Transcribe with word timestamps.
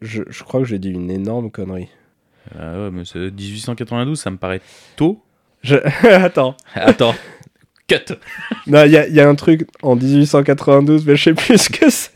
Je, 0.00 0.22
je 0.28 0.42
crois 0.44 0.60
que 0.60 0.66
j'ai 0.66 0.78
dit 0.78 0.90
une 0.90 1.10
énorme 1.10 1.50
connerie. 1.50 1.88
Ah 2.58 2.72
ouais, 2.80 2.90
mais 2.90 3.02
c'est 3.04 3.18
1892, 3.30 4.18
ça 4.18 4.30
me 4.30 4.36
paraît 4.38 4.60
tôt. 4.96 5.22
Je... 5.62 5.76
Attends. 6.06 6.56
Attends. 6.74 7.14
Cut. 7.86 8.14
Non, 8.66 8.84
il 8.84 8.92
y 8.92 8.96
a, 8.96 9.06
il 9.06 9.14
y 9.14 9.20
a 9.20 9.28
un 9.28 9.34
truc 9.34 9.68
en 9.82 9.96
1892, 9.96 11.04
mais 11.06 11.16
je 11.16 11.24
sais 11.24 11.34
plus 11.34 11.58
ce 11.58 11.68
que 11.70 11.90
c'est. 11.90 12.10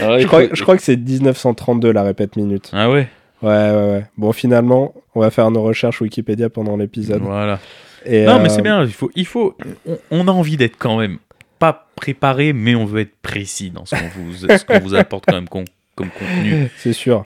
Ah 0.00 0.10
ouais, 0.12 0.20
Je 0.20 0.26
crois, 0.26 0.42
faut- 0.48 0.54
je 0.54 0.62
crois 0.62 0.76
que 0.76 0.82
c'est 0.82 0.96
1932 0.96 1.92
la 1.92 2.02
répète 2.02 2.36
minute. 2.36 2.70
Ah 2.72 2.90
ouais? 2.90 3.08
Ouais, 3.42 3.48
ouais, 3.50 3.72
ouais. 3.72 4.06
Bon, 4.16 4.32
finalement, 4.32 4.94
on 5.14 5.20
va 5.20 5.30
faire 5.30 5.50
nos 5.50 5.62
recherches 5.62 6.00
Wikipédia 6.00 6.48
pendant 6.50 6.76
l'épisode. 6.76 7.20
Voilà. 7.22 7.60
Et, 8.04 8.24
Non, 8.24 8.38
mais 8.40 8.46
euh, 8.46 8.48
c'est 8.48 8.62
bien. 8.62 8.82
Il 8.84 8.92
faut, 8.92 9.10
il 9.14 9.26
faut. 9.26 9.56
On, 9.86 9.98
on 10.10 10.28
a 10.28 10.32
envie 10.32 10.56
d'être 10.56 10.76
quand 10.78 10.98
même 10.98 11.18
pas 11.58 11.88
préparé, 11.96 12.52
mais 12.52 12.74
on 12.74 12.84
veut 12.84 13.00
être 13.00 13.16
précis 13.20 13.70
dans 13.70 13.84
ce 13.84 13.96
qu'on 13.96 14.08
vous, 14.16 14.34
ce 14.34 14.64
qu'on 14.64 14.78
vous 14.80 14.94
apporte 14.94 15.24
quand 15.26 15.34
même 15.34 15.48
con- 15.48 15.64
comme 15.98 16.10
contenu. 16.10 16.70
C'est 16.76 16.92
sûr. 16.92 17.24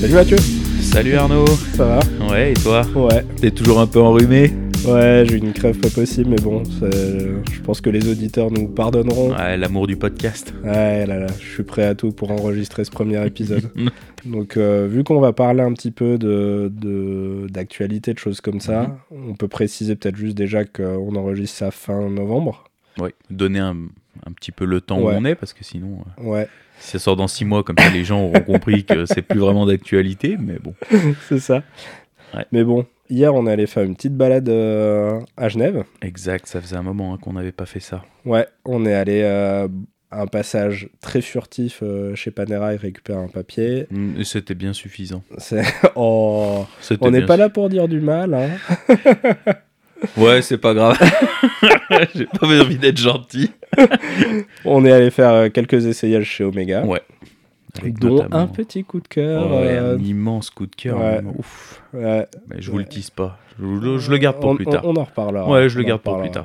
Salut 0.00 0.14
Mathieu, 0.14 0.36
Salut 0.80 1.14
Arnaud. 1.14 1.44
ça 1.76 1.84
va? 1.84 2.00
Ouais, 2.28 2.50
et 2.52 2.54
toi? 2.54 2.82
Ouais, 2.94 3.24
T'es 3.40 3.50
toujours 3.52 3.80
un 3.80 3.86
peu 3.86 4.00
enrhumé? 4.00 4.52
Ouais, 4.86 5.24
j'ai 5.28 5.36
une 5.38 5.52
crève 5.52 5.78
pas 5.78 5.90
possible, 5.90 6.30
mais 6.30 6.36
bon, 6.36 6.62
je 6.64 7.60
pense 7.62 7.80
que 7.80 7.90
les 7.90 8.08
auditeurs 8.10 8.50
nous 8.50 8.68
pardonneront. 8.68 9.34
Ouais, 9.34 9.56
l'amour 9.56 9.86
du 9.86 9.96
podcast. 9.96 10.52
Ouais, 10.64 11.06
là, 11.06 11.18
là, 11.18 11.26
je 11.40 11.46
suis 11.46 11.62
prêt 11.62 11.84
à 11.84 11.94
tout 11.94 12.12
pour 12.12 12.30
enregistrer 12.30 12.84
ce 12.84 12.90
premier 12.90 13.24
épisode. 13.26 13.70
Donc, 14.24 14.56
euh, 14.56 14.86
vu 14.88 15.02
qu'on 15.04 15.20
va 15.20 15.32
parler 15.32 15.62
un 15.62 15.72
petit 15.72 15.90
peu 15.90 16.16
de 16.18 16.70
de- 16.74 17.46
d'actualité, 17.50 18.14
de, 18.14 18.18
choses 18.18 18.40
comme 18.40 18.60
ça, 18.60 18.96
on 19.10 19.34
peut 19.34 19.48
préciser 19.48 19.96
peut-être 19.96 20.16
juste 20.16 20.36
déjà 20.36 20.64
qu'on 20.64 21.14
enregistre 21.16 21.58
ça 21.58 21.70
fin 21.70 22.08
novembre. 22.08 22.64
Ouais. 22.98 23.14
Donner 23.30 23.58
un, 23.58 23.76
un 24.26 24.32
petit 24.32 24.52
peu 24.52 24.64
le 24.64 24.80
temps 24.80 25.00
Ouais. 25.00 25.14
où 25.14 25.16
on 25.18 25.24
est, 25.24 25.34
parce 25.34 25.52
que 25.52 25.64
sinon, 25.64 25.98
euh, 26.20 26.22
Ouais, 26.24 26.48
si 26.78 26.90
ça 26.92 26.98
sort 26.98 27.16
dans 27.16 27.26
six 27.28 27.44
mois, 27.44 27.62
comme 27.64 27.76
ça, 27.78 27.90
les 27.90 28.04
gens 28.04 28.20
auront 28.22 28.40
compris 28.42 28.84
que 28.84 29.06
c'est 29.06 29.22
plus 29.22 29.40
vraiment 29.40 29.66
d'actualité, 29.66 30.36
mais 30.38 30.58
bon. 30.62 30.74
c'est 31.28 31.40
ça. 31.40 31.62
Ouais. 32.34 32.44
Mais 32.52 32.64
bon, 32.64 32.86
hier, 33.08 33.34
on 33.34 33.46
est 33.46 33.52
allé 33.52 33.66
faire 33.66 33.82
une 33.82 33.94
petite 33.94 34.16
balade 34.16 34.48
euh, 34.48 35.20
à 35.36 35.48
Genève. 35.48 35.84
Exact, 36.02 36.46
ça 36.46 36.60
faisait 36.60 36.76
un 36.76 36.82
moment 36.82 37.14
hein, 37.14 37.18
qu'on 37.20 37.32
n'avait 37.34 37.52
pas 37.52 37.66
fait 37.66 37.80
ça. 37.80 38.02
Ouais, 38.24 38.46
on 38.64 38.86
est 38.86 38.94
allé 38.94 39.22
euh, 39.22 39.68
à 40.10 40.22
un 40.22 40.26
passage 40.26 40.88
très 41.00 41.20
furtif 41.20 41.80
euh, 41.82 42.14
chez 42.14 42.30
Panera 42.30 42.74
et 42.74 42.76
récupérer 42.76 43.18
un 43.18 43.28
papier. 43.28 43.86
Mm, 43.90 44.20
et 44.20 44.24
C'était 44.24 44.54
bien 44.54 44.72
suffisant. 44.72 45.22
Oh, 45.94 46.66
on 47.00 47.10
n'est 47.10 47.26
pas 47.26 47.36
là 47.36 47.48
pour 47.48 47.68
dire 47.68 47.88
du 47.88 48.00
mal, 48.00 48.34
hein. 48.34 48.50
Ouais, 50.16 50.42
c'est 50.42 50.58
pas 50.58 50.74
grave. 50.74 50.98
J'ai 52.14 52.26
pas 52.26 52.46
envie 52.46 52.78
d'être 52.78 52.98
gentil. 52.98 53.50
On 54.64 54.84
est 54.84 54.92
allé 54.92 55.10
faire 55.10 55.30
euh, 55.30 55.48
quelques 55.48 55.86
essayages 55.86 56.26
chez 56.26 56.44
Omega. 56.44 56.84
Ouais. 56.84 57.02
Avec 57.80 57.98
dont 57.98 58.26
un 58.32 58.46
petit 58.46 58.84
coup 58.84 59.00
de 59.00 59.08
cœur. 59.08 59.50
Ouais, 59.50 59.68
euh, 59.78 59.96
un 59.96 59.98
immense 60.02 60.50
coup 60.50 60.66
de 60.66 60.74
cœur. 60.76 60.98
ouais. 61.00 61.20
Ouf. 61.38 61.82
ouais. 61.94 62.26
Mais 62.48 62.56
je 62.60 62.70
vous 62.70 62.78
le 62.78 62.84
tease 62.84 63.10
pas. 63.10 63.38
Je, 63.58 63.64
le- 63.64 63.98
je 63.98 64.10
le 64.10 64.18
garde 64.18 64.40
pour 64.40 64.50
on, 64.50 64.56
plus 64.56 64.66
tard. 64.66 64.82
On, 64.84 64.94
en 64.96 65.04
reparlera. 65.04 65.48
Ouais, 65.48 65.68
je 65.68 65.78
le 65.78 65.84
On 65.84 65.88
garde 65.88 66.02
pour 66.02 66.18
plus 66.20 66.30
tard. 66.30 66.44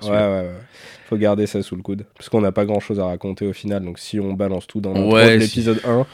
Faut 1.09 1.15
garder 1.17 1.47
ça 1.47 1.61
sous 1.61 1.75
le 1.77 1.81
coude. 1.81 2.05
Parce 2.17 2.27
qu'on 2.27 2.41
n'a 2.41 2.51
pas 2.51 2.65
grand 2.65 2.81
chose 2.81 2.99
à 2.99 3.05
raconter 3.05 3.47
au 3.47 3.53
final. 3.53 3.83
Donc 3.83 3.97
si 3.97 4.19
on 4.19 4.33
balance 4.33 4.67
tout 4.67 4.81
dans 4.81 4.91
l'intro 4.93 5.13
Ouais, 5.15 5.35
de 5.37 5.39
si. 5.43 5.59
l'épisode 5.61 5.81
1, 5.85 6.05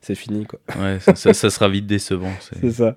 c'est 0.00 0.16
fini 0.16 0.44
quoi. 0.44 0.58
Ça, 1.00 1.14
ça- 1.14 1.32
ça 1.34 1.50
sera 1.50 1.68
vite 1.68 1.86
décevant. 1.86 2.32
c'est- 2.40 2.70
ça. 2.70 2.96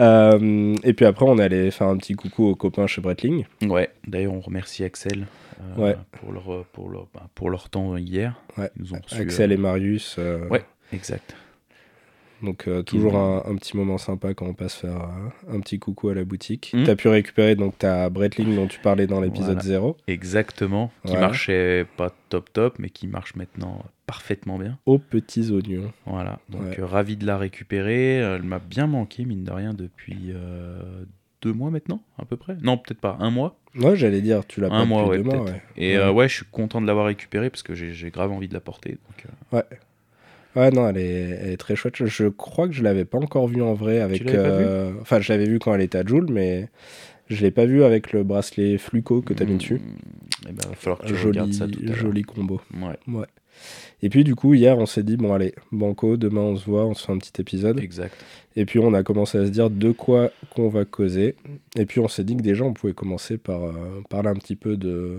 Euh, 0.00 0.74
et 0.82 0.92
puis 0.94 1.04
après, 1.04 1.26
on 1.28 1.38
est 1.38 1.42
allé 1.44 1.70
faire 1.70 1.88
un 1.88 1.96
petit 1.98 2.14
coucou 2.14 2.46
aux 2.46 2.54
copains 2.54 2.86
chez 2.86 3.00
Breitling. 3.02 3.44
Ouais. 3.62 3.90
D'ailleurs, 4.06 4.32
on 4.32 4.40
remercie 4.40 4.82
Axel 4.84 5.26
euh, 5.78 5.82
Ouais. 5.82 5.96
pour, 6.12 6.32
leur, 6.32 6.64
pour, 6.72 6.88
leur, 6.88 7.06
bah, 7.12 7.26
pour 7.34 7.50
leur 7.50 7.68
temps 7.68 7.98
hier. 7.98 8.40
Ouais. 8.56 8.70
Ils 8.76 8.82
nous 8.84 8.94
ont 8.94 9.00
reçu, 9.02 9.20
Axel 9.20 9.50
euh, 9.50 9.54
et 9.54 9.58
Marius. 9.58 10.16
euh, 10.18 10.48
Ouais. 10.48 10.64
Exact. 10.92 11.34
Donc 12.42 12.68
euh, 12.68 12.82
toujours 12.82 13.16
un, 13.16 13.42
un 13.46 13.54
petit 13.56 13.76
moment 13.76 13.98
sympa 13.98 14.32
quand 14.32 14.46
on 14.46 14.54
passe 14.54 14.74
faire 14.74 14.96
euh, 15.50 15.54
un 15.56 15.60
petit 15.60 15.78
coucou 15.78 16.08
à 16.08 16.14
la 16.14 16.24
boutique. 16.24 16.72
Mhm. 16.74 16.84
T'as 16.84 16.96
pu 16.96 17.08
récupérer 17.08 17.54
donc 17.54 17.76
ta 17.76 18.08
Breitling 18.08 18.56
dont 18.56 18.66
tu 18.66 18.78
parlais 18.80 19.06
dans 19.06 19.20
l'épisode 19.20 19.56
Voilà. 19.56 19.60
0 19.62 19.96
Exactement. 20.06 20.90
Qui 21.04 21.08
Voilà. 21.12 21.20
marchait 21.26 21.86
pas 21.98 22.10
top 22.30 22.50
top, 22.50 22.78
mais 22.78 22.88
qui 22.88 23.08
marche 23.08 23.34
maintenant 23.34 23.84
parfaitement 24.06 24.58
bien. 24.58 24.78
aux 24.86 24.98
petits 24.98 25.50
oignons. 25.50 25.92
Voilà. 26.06 26.38
Donc 26.48 26.62
Ouais. 26.62 26.80
euh, 26.80 26.86
ravi 26.86 27.18
de 27.18 27.26
la 27.26 27.36
récupérer. 27.36 28.14
Elle 28.16 28.42
m'a 28.42 28.58
bien 28.58 28.86
manqué, 28.86 29.26
mine 29.26 29.44
de 29.44 29.50
rien, 29.52 29.74
depuis 29.74 30.32
deux 31.42 31.52
mois 31.52 31.70
maintenant, 31.70 32.00
à 32.18 32.24
peu 32.24 32.38
près. 32.38 32.56
Non, 32.62 32.78
peut-être 32.78 33.00
pas. 33.00 33.18
Un 33.20 33.30
mois. 33.30 33.58
Moi 33.74 33.94
j'allais 33.96 34.22
dire, 34.22 34.46
tu 34.46 34.62
l'as 34.62 34.70
pas 34.70 34.76
Un 34.76 34.86
mois, 34.86 35.02
depuis 35.02 35.10
ouais, 35.10 35.18
deux 35.18 35.36
mois. 35.36 35.44
Ouais. 35.44 35.62
Et 35.76 35.98
Ouais. 35.98 36.08
ouais, 36.08 36.28
je 36.28 36.36
suis 36.36 36.46
content 36.50 36.80
de 36.80 36.86
l'avoir 36.86 37.04
récupérée 37.04 37.50
parce 37.50 37.62
que 37.62 37.74
j'ai 37.74 38.10
grave 38.10 38.32
envie 38.32 38.48
de 38.48 38.54
la 38.54 38.60
porter. 38.60 38.92
Donc, 38.92 39.26
euh, 39.52 39.62
Ouais, 40.56 40.70
non, 40.70 40.88
elle 40.88 40.96
est, 40.98 41.38
elle 41.42 41.50
est 41.50 41.56
très 41.56 41.76
chouette. 41.76 42.04
Je, 42.04 42.26
crois 42.26 42.66
que 42.66 42.74
je 42.74 42.82
l'avais 42.82 43.04
pas 43.04 43.18
encore 43.18 43.46
vue 43.46 43.62
en 43.62 43.74
vrai 43.74 44.00
avec. 44.00 44.22
euh, 44.34 44.92
Enfin, 45.00 45.20
je 45.20 45.32
l'avais 45.32 45.46
vue 45.46 45.58
quand 45.58 45.74
elle 45.74 45.80
était 45.80 45.98
à 45.98 46.04
Joule, 46.04 46.26
mais 46.30 46.68
je 47.28 47.42
l'ai 47.42 47.50
pas 47.52 47.66
vue 47.66 47.84
avec 47.84 48.12
le 48.12 48.24
bracelet 48.24 48.76
Fluco 48.78 49.22
que 49.22 49.32
t'as 49.32 49.44
mis 49.44 49.56
dessus. 49.56 49.74
mm, 49.74 50.48
eh 50.48 50.52
ben, 50.52 50.68
va 50.68 50.74
falloir 50.74 50.98
que 50.98 51.06
tu 51.06 51.14
Joli, 51.14 51.38
regardes 51.38 51.52
ça 51.52 51.68
tout 51.68 51.80
à 51.88 51.92
joli 51.92 52.22
combo. 52.22 52.60
Ouais, 53.06 53.26
Et 54.02 54.08
puis 54.08 54.24
du 54.24 54.34
coup, 54.34 54.54
hier, 54.54 54.76
on 54.78 54.86
s'est 54.86 55.02
dit, 55.04 55.16
bon 55.16 55.32
allez, 55.32 55.54
Banco, 55.70 56.16
demain 56.16 56.40
on 56.40 56.56
se 56.56 56.64
voit, 56.64 56.84
on 56.86 56.94
se 56.94 57.06
fait 57.06 57.12
un 57.12 57.18
petit 57.18 57.40
épisode. 57.40 57.78
exact. 57.80 58.16
Et 58.56 58.64
puis 58.64 58.80
on 58.80 58.92
a 58.94 59.04
commencé 59.04 59.38
à 59.38 59.46
se 59.46 59.50
dire 59.50 59.70
de 59.70 59.92
quoi 59.92 60.30
qu'on 60.54 60.68
va 60.68 60.84
causer. 60.84 61.36
Et 61.76 61.86
puis 61.86 62.00
on 62.00 62.08
s'est 62.08 62.24
dit 62.24 62.36
que 62.36 62.42
déjà 62.42 62.64
on 62.64 62.72
pouvait 62.72 62.94
commencer 62.94 63.38
par 63.38 63.62
euh, 63.64 64.02
parler 64.08 64.28
un 64.30 64.34
petit 64.34 64.56
peu 64.56 64.76
de, 64.76 65.18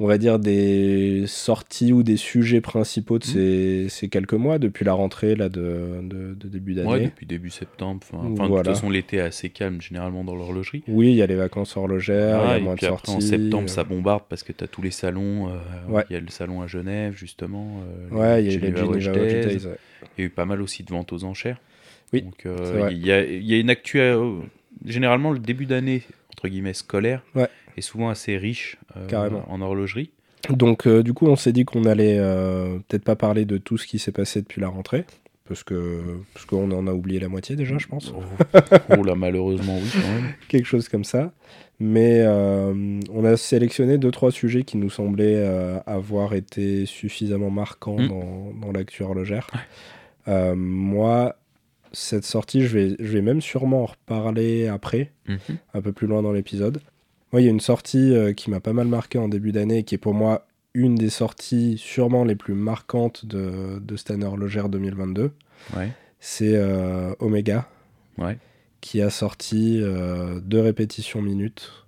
on 0.00 0.06
va 0.06 0.16
dire 0.16 0.38
des 0.38 1.24
sorties 1.26 1.92
ou 1.92 2.04
des 2.04 2.16
sujets 2.16 2.60
principaux 2.60 3.18
de 3.18 3.26
Mhm. 3.26 3.32
ces, 3.32 3.86
ces 3.88 4.08
quelques 4.08 4.34
mois 4.34 4.58
depuis 4.60 4.84
la 4.84 4.92
rentrée 4.92 5.34
là 5.34 5.48
de, 5.48 6.00
de- 6.02 6.34
de 6.34 6.48
début 6.48 6.74
d'année. 6.74 6.88
Ouais, 6.88 7.00
depuis 7.00 7.26
début 7.26 7.50
septembre. 7.50 8.00
Enfin, 8.04 8.18
enfin, 8.18 8.44
de 8.44 8.48
Voilà. 8.48 8.62
toute 8.64 8.74
façon, 8.74 8.90
l'été 8.90 9.16
est 9.16 9.20
assez 9.22 9.50
calme 9.50 9.80
généralement 9.80 10.22
dans 10.22 10.36
l'horlogerie. 10.36 10.84
Oui, 10.86 11.08
il 11.08 11.16
y 11.16 11.22
a 11.22 11.26
les 11.26 11.34
vacances 11.34 11.76
horlogères, 11.76 12.40
il 12.44 12.48
y 12.48 12.52
a 12.52 12.58
et 12.58 12.60
moins 12.62 12.74
de 12.74 12.78
puis 12.78 12.86
après, 12.86 13.10
en 13.12 13.20
septembre, 13.20 13.64
euh, 13.64 13.66
ça 13.72 13.82
bombarde 13.82 14.22
parce 14.28 14.44
que 14.44 14.52
tu 14.52 14.62
as 14.62 14.68
tous 14.68 14.82
les 14.82 14.92
salons. 14.92 15.48
euh, 15.48 15.56
Ouais. 15.88 16.04
Il 16.10 16.12
y 16.12 16.16
a 16.16 16.20
le 16.20 16.28
salon 16.28 16.62
à 16.62 16.68
Genève, 16.68 17.14
justement. 17.16 17.82
euh, 18.12 18.16
Ouais, 18.16 18.44
il 18.44 18.46
y 18.46 18.50
a 18.50 18.54
eu 18.54 18.60
les 18.60 18.66
Geneva 18.76 18.86
ouais. 18.86 19.76
Il 20.16 20.20
y 20.20 20.22
a 20.22 20.26
eu 20.26 20.30
pas 20.30 20.44
mal 20.44 20.62
aussi 20.62 20.84
de 20.84 20.90
ventes 20.90 21.12
aux 21.12 21.24
enchères. 21.24 21.60
Oui, 22.12 22.22
Donc, 22.22 22.46
euh, 22.46 22.88
il 22.92 22.98
y, 22.98 23.06
y 23.08 23.54
a 23.54 23.58
une 23.58 23.68
actu. 23.70 24.00
généralement, 24.86 25.32
le 25.32 25.38
début 25.40 25.66
d'année, 25.66 26.02
entre 26.32 26.48
guillemets, 26.48 26.72
scolaire, 26.74 27.22
Ouais. 27.34 27.48
Souvent 27.82 28.08
assez 28.10 28.36
riche 28.36 28.76
euh, 28.96 29.06
Carrément. 29.06 29.44
en 29.50 29.60
horlogerie. 29.60 30.10
Donc 30.50 30.86
euh, 30.86 31.02
du 31.02 31.12
coup, 31.14 31.26
on 31.26 31.36
s'est 31.36 31.52
dit 31.52 31.64
qu'on 31.64 31.84
allait 31.84 32.16
euh, 32.18 32.78
peut-être 32.88 33.04
pas 33.04 33.16
parler 33.16 33.44
de 33.44 33.58
tout 33.58 33.76
ce 33.78 33.86
qui 33.86 33.98
s'est 33.98 34.12
passé 34.12 34.40
depuis 34.40 34.60
la 34.60 34.68
rentrée. 34.68 35.04
Parce 35.46 35.64
que 35.64 36.02
parce 36.34 36.44
qu'on 36.44 36.70
en 36.72 36.86
a 36.86 36.92
oublié 36.92 37.18
la 37.20 37.28
moitié 37.28 37.56
déjà, 37.56 37.78
je 37.78 37.86
pense. 37.86 38.12
Oh, 38.14 38.22
oh 38.98 39.02
là, 39.02 39.14
malheureusement, 39.14 39.78
oui, 39.78 39.88
quand 39.92 40.00
même. 40.22 40.32
quelque 40.48 40.66
chose 40.66 40.88
comme 40.90 41.04
ça. 41.04 41.32
Mais 41.80 42.20
euh, 42.20 43.00
on 43.10 43.24
a 43.24 43.36
sélectionné 43.38 43.96
deux 43.96 44.10
trois 44.10 44.30
sujets 44.30 44.62
qui 44.64 44.76
nous 44.76 44.90
semblaient 44.90 45.36
euh, 45.38 45.78
avoir 45.86 46.34
été 46.34 46.84
suffisamment 46.86 47.50
marquants 47.50 47.98
Mm. 47.98 48.08
dans, 48.08 48.52
dans 48.66 48.72
l'actu 48.72 49.02
horlogère. 49.04 49.46
Euh, 50.28 50.54
moi, 50.54 51.36
cette 51.92 52.24
sortie, 52.24 52.60
je 52.66 52.76
vais, 52.78 52.96
je 52.98 53.06
vais 53.12 53.22
même 53.22 53.40
sûrement 53.40 53.84
en 53.84 53.86
reparler 53.86 54.66
après, 54.68 55.12
Mhm. 55.26 55.38
un 55.72 55.80
peu 55.80 55.92
plus 55.92 56.06
loin 56.06 56.20
dans 56.20 56.32
l'épisode. 56.32 56.80
Moi, 57.32 57.42
il 57.42 57.44
y 57.44 57.48
a 57.48 57.50
une 57.50 57.60
sortie 57.60 58.14
euh, 58.14 58.32
qui 58.32 58.50
m'a 58.50 58.60
pas 58.60 58.72
mal 58.72 58.86
marqué 58.88 59.18
en 59.18 59.28
début 59.28 59.52
d'année 59.52 59.78
et 59.78 59.82
qui 59.84 59.94
est 59.94 59.98
pour 59.98 60.14
moi 60.14 60.46
une 60.74 60.94
des 60.94 61.10
sorties 61.10 61.76
sûrement 61.78 62.24
les 62.24 62.36
plus 62.36 62.54
marquantes 62.54 63.26
de, 63.26 63.78
de 63.80 63.96
cette 63.96 64.10
année 64.12 64.24
horlogère 64.26 64.68
2022. 64.68 65.32
Ouais, 65.76 65.90
C'est 66.20 66.54
euh, 66.54 67.14
Omega 67.18 67.68
ouais. 68.18 68.38
qui 68.80 69.02
a 69.02 69.10
sorti 69.10 69.80
euh, 69.82 70.40
deux 70.40 70.60
répétitions 70.60 71.20
minutes. 71.20 71.84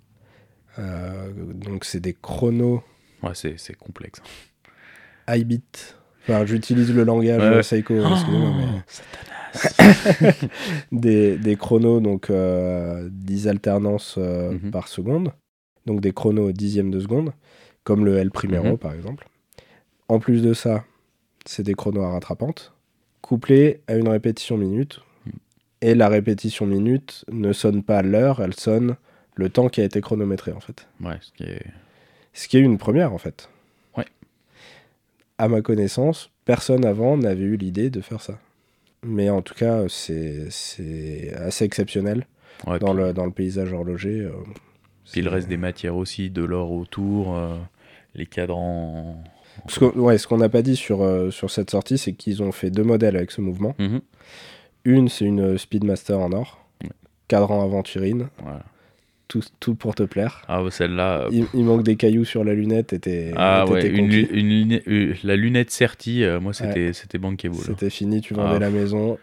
Euh, 0.79 1.31
donc 1.53 1.85
c'est 1.85 1.99
des 1.99 2.13
chronos 2.13 2.83
Ouais, 3.23 3.31
c'est 3.33 3.75
complexe. 3.77 4.21
high 5.29 5.45
beat. 5.45 5.95
Enfin, 6.23 6.45
j'utilise 6.45 6.93
le 6.93 7.03
langage 7.03 7.41
Ouais, 7.41 7.63
Seiko, 7.63 7.95
excusez-moi, 7.95 8.51
mais 8.57 10.31
des, 10.91 11.37
des 11.37 11.55
chronos, 11.55 11.99
donc 11.99 12.29
euh, 12.29 13.09
10 13.11 13.47
alternances 13.47 14.17
Mhm. 14.17 14.71
par 14.71 14.87
seconde. 14.87 15.31
Donc 15.85 16.01
des 16.01 16.11
chronos 16.13 16.51
dixièmes 16.51 16.91
de 16.91 16.99
seconde, 16.99 17.33
comme 17.83 18.05
le 18.05 18.17
L 18.17 18.31
Primero 18.31 18.71
Mhm. 18.71 18.77
par 18.77 18.93
exemple. 18.93 19.27
En 20.07 20.19
plus 20.19 20.41
de 20.41 20.53
ça, 20.53 20.83
c'est 21.45 21.63
des 21.63 21.73
chronos 21.73 22.03
à 22.03 22.11
rattrapante, 22.11 22.73
couplés 23.21 23.81
à 23.87 23.95
une 23.95 24.07
répétition 24.09 24.57
minute. 24.57 24.99
Mhm. 25.25 25.31
Et 25.81 25.95
la 25.95 26.07
répétition 26.09 26.65
minute 26.65 27.25
ne 27.31 27.53
sonne 27.53 27.81
pas 27.83 28.01
l'heure, 28.01 28.41
elle 28.41 28.53
sonne 28.53 28.95
le 29.35 29.49
temps 29.49 29.69
qui 29.69 29.81
a 29.81 29.85
été 29.85 30.01
chronométré 30.01 30.51
en 30.51 30.59
fait. 30.59 30.87
Ouais, 31.01 31.17
ce 31.21 31.31
qui 31.31 31.43
est... 31.43 31.65
Ce 32.33 32.47
qui 32.47 32.57
est 32.57 32.61
une 32.61 32.77
première 32.77 33.11
en 33.13 33.17
fait. 33.17 33.49
Ouais. 33.97 34.05
À 35.37 35.47
ma 35.47 35.61
connaissance, 35.61 36.29
personne 36.45 36.85
avant 36.85 37.17
n'avait 37.17 37.43
eu 37.43 37.57
l'idée 37.57 37.89
de 37.89 37.99
faire 38.01 38.21
ça. 38.21 38.37
Mais 39.03 39.29
en 39.29 39.41
tout 39.41 39.55
cas, 39.55 39.85
c'est 39.89 40.49
c'est 40.51 41.33
assez 41.33 41.65
exceptionnel 41.65 42.27
Ouais, 42.67 42.77
dans 42.79 42.93
puis- 42.93 43.03
le, 43.03 43.13
dans 43.13 43.25
le 43.25 43.31
paysage 43.31 43.73
horloger. 43.73 44.19
euh, 44.21 44.31
Puis 45.11 45.21
le 45.21 45.29
reste 45.29 45.47
des 45.47 45.57
matières 45.57 45.95
aussi, 45.95 46.29
de 46.29 46.43
l'or 46.43 46.71
autour, 46.71 47.35
euh, 47.35 47.55
les 48.15 48.25
cadrans. 48.25 49.21
en- 49.65 49.69
Ce 49.69 49.79
qu'on 49.79 49.89
ouais, 49.99 50.17
ce 50.17 50.27
qu'on 50.27 50.37
n'a 50.37 50.49
pas 50.49 50.61
dit 50.61 50.75
sur, 50.75 51.01
euh, 51.03 51.29
sur 51.31 51.49
cette 51.51 51.69
sortie, 51.71 51.97
c'est 51.97 52.13
qu'ils 52.13 52.41
ont 52.41 52.51
fait 52.51 52.69
deux 52.71 52.83
modèles 52.83 53.15
avec 53.17 53.31
ce 53.31 53.41
mouvement. 53.41 53.75
Mhm. 53.79 54.01
Une, 54.85 55.09
c'est 55.09 55.25
une 55.25 55.57
Speedmaster 55.57 56.17
en 56.19 56.31
or, 56.31 56.65
Ouais. 56.83 56.89
cadran 57.27 57.63
aventurine, 57.63 58.29
Voilà. 58.41 58.63
Tout, 59.31 59.41
tout 59.61 59.75
pour 59.75 59.95
te 59.95 60.03
plaire. 60.03 60.41
Ah, 60.49 60.61
bah, 60.61 60.69
celle-là. 60.71 61.21
euh, 61.21 61.29
Il, 61.31 61.45
il 61.53 61.63
manque 61.63 61.83
des 61.83 61.95
cailloux 61.95 62.25
sur 62.25 62.43
la 62.43 62.53
lunette 62.53 62.91
et 62.91 62.99
t'es 62.99 63.31
Ah 63.37 63.65
ouais, 63.65 63.87
une, 63.87 64.81
euh, 64.89 65.13
la 65.23 65.37
lunette 65.37 65.71
Certi, 65.71 66.23
euh, 66.25 66.41
moi 66.41 66.51
c'était 66.51 66.91
c'était 66.91 67.17
bankable. 67.17 67.55
C'était 67.55 67.89
fini, 67.89 68.19
tu 68.19 68.33
vendais 68.33 68.55
Ah. 68.57 68.59
la 68.59 68.69
maison. 68.69 69.17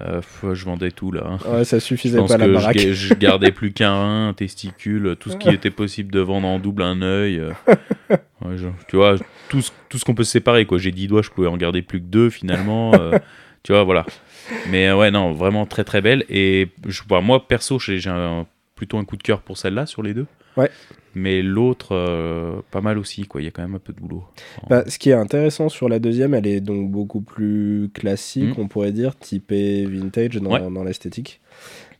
Euh, 0.00 0.20
pff, 0.20 0.44
je 0.52 0.64
vendais 0.64 0.92
tout 0.92 1.10
là. 1.10 1.22
hein. 1.26 1.38
Ouais, 1.52 1.64
ça 1.64 1.78
Je 1.80 1.84
suffisait 1.84 2.18
pense 2.18 2.30
pas 2.30 2.38
la 2.38 2.46
que 2.46 2.52
baraque. 2.52 2.78
je 2.78 3.14
gardais 3.14 3.50
plus 3.50 3.72
qu'un 3.72 3.92
rein, 3.92 4.28
un 4.28 4.32
testicule, 4.34 5.16
tout 5.18 5.30
ce 5.30 5.36
qui 5.36 5.48
était 5.48 5.70
possible 5.70 6.12
de 6.12 6.20
vendre 6.20 6.46
en 6.46 6.60
double, 6.60 6.82
un 6.82 7.02
œil. 7.02 7.38
euh. 7.40 7.50
Ouais, 8.44 8.56
je- 8.56 8.68
tu 8.88 8.96
vois, 8.96 9.16
tout 9.50 9.60
ce, 9.62 9.70
tout 9.88 9.98
ce 9.98 10.04
qu'on 10.04 10.14
peut 10.14 10.24
se 10.24 10.30
séparer. 10.32 10.64
quoi. 10.64 10.78
J'ai 10.78 10.92
10 10.92 11.08
doigts, 11.08 11.22
je 11.22 11.28
pouvais 11.30 11.48
en 11.48 11.56
garder 11.58 11.82
plus 11.82 11.98
que 12.00 12.06
deux 12.06 12.30
finalement. 12.30 12.92
tu 13.62 13.72
vois, 13.72 13.82
voilà. 13.84 14.06
Mais 14.70 14.90
ouais, 14.92 15.10
non, 15.10 15.32
vraiment 15.34 15.66
très 15.66 15.84
très 15.84 16.00
belle. 16.00 16.24
Et 16.30 16.68
je, 16.86 17.02
bah, 17.08 17.20
moi, 17.20 17.46
perso, 17.46 17.78
j'ai 17.78 18.00
un- 18.08 18.46
plutôt 18.80 18.96
un 18.96 19.04
coup 19.04 19.18
de 19.18 19.22
cœur 19.22 19.42
pour 19.42 19.58
celle-là 19.58 19.84
sur 19.84 20.02
les 20.02 20.14
deux. 20.14 20.26
Ouais. 20.56 20.70
Mais 21.14 21.42
l'autre, 21.42 21.88
euh, 21.94 22.62
pas 22.70 22.80
mal 22.80 22.96
aussi. 22.96 23.26
quoi. 23.26 23.42
Il 23.42 23.44
y 23.44 23.46
a 23.46 23.50
quand 23.50 23.60
même 23.60 23.74
un 23.74 23.78
peu 23.78 23.92
de 23.92 24.00
boulot. 24.00 24.24
Bah, 24.70 24.84
ce 24.88 24.98
qui 24.98 25.10
est 25.10 25.14
intéressant 25.14 25.68
sur 25.68 25.90
la 25.90 25.98
deuxième, 25.98 26.32
elle 26.32 26.46
est 26.46 26.62
donc 26.62 26.90
beaucoup 26.90 27.20
plus 27.20 27.90
classique, 27.92 28.56
Mhm. 28.56 28.64
on 28.64 28.68
pourrait 28.68 28.92
dire, 28.92 29.18
typée 29.18 29.84
vintage 29.84 30.36
dans, 30.36 30.50
Ouais. 30.52 30.60
dans 30.70 30.82
l'esthétique. 30.82 31.42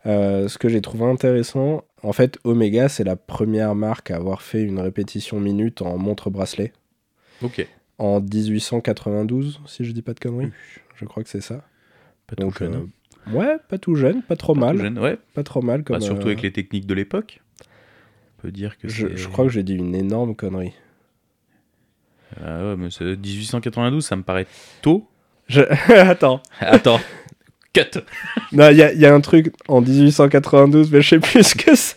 Euh, 0.07 0.49
ce 0.49 0.57
que 0.57 0.71
j'ai 0.71 0.81
trouvé 0.81 1.05
intéressant, 1.05 1.85
en 2.03 2.15
fait, 2.15 2.39
Omega, 2.45 2.89
c'est 2.89 3.05
la 3.05 3.17
première 3.17 3.75
marque 3.75 4.11
à 4.11 4.17
avoir 4.17 4.41
fait 4.41 4.63
une 4.63 4.81
répétition 4.81 5.39
minute 5.39 5.83
en 5.83 5.99
montre-bracelet 5.99 6.73
Ok. 7.43 7.67
en 7.99 8.21
1892, 8.23 9.61
si 9.67 9.85
je 9.85 9.93
dis 9.93 10.01
pas 10.03 10.15
de 10.15 10.21
conneries. 10.21 10.51
Je 10.97 11.05
crois 11.05 11.23
que 11.23 11.29
c'est 11.29 11.43
ça. 11.43 11.63
Pas 12.27 12.37
Donc, 12.37 12.59
jeune. 12.59 12.75
hein. 12.75 12.83
euh, 12.85 12.87
ouais, 13.33 13.57
pas 13.69 13.79
tout 13.79 13.95
jeune, 13.95 14.23
pas 14.23 14.37
trop 14.37 14.55
Pas 14.55 14.61
mal. 14.61 14.77
tout 14.77 14.83
jeune, 14.83 14.99
ouais. 14.99 15.19
Pas 15.35 15.43
trop 15.43 15.63
mal. 15.63 15.83
Comme, 15.85 15.97
Bah, 15.99 16.01
surtout 16.05 16.23
euh, 16.29 16.31
avec 16.33 16.43
les 16.43 16.53
techniques 16.53 16.87
de 16.87 16.95
l'époque. 16.95 17.41
On 18.39 18.43
peut 18.43 18.51
dire 18.53 18.79
que 18.79 18.89
je, 18.89 19.29
crois 19.29 19.45
que 19.45 19.51
j'ai 19.51 19.63
dit 19.63 19.75
une 19.75 19.95
énorme 19.95 20.35
connerie. 20.35 20.73
Ah 22.43 22.65
ouais, 22.65 22.77
mais 22.77 22.89
c'est 22.91 23.05
1892, 23.17 24.05
ça 24.05 24.17
me 24.17 24.23
paraît 24.23 24.47
tôt. 24.83 25.07
Je... 25.49 25.61
Attends. 25.93 26.41
Attends. 26.61 27.01
Cut. 27.73 28.01
Non, 28.53 28.71
il 28.71 28.77
y, 28.79 28.83
a- 28.83 28.93
il 28.93 29.01
y 29.01 29.07
a 29.07 29.15
un 29.15 29.21
truc 29.21 29.53
en 29.69 29.81
1892, 29.81 30.91
mais 30.91 31.03
je 31.03 31.09
sais 31.09 31.19
plus 31.21 31.43
ce 31.43 31.55
que 31.55 31.75
c'est. 31.75 31.97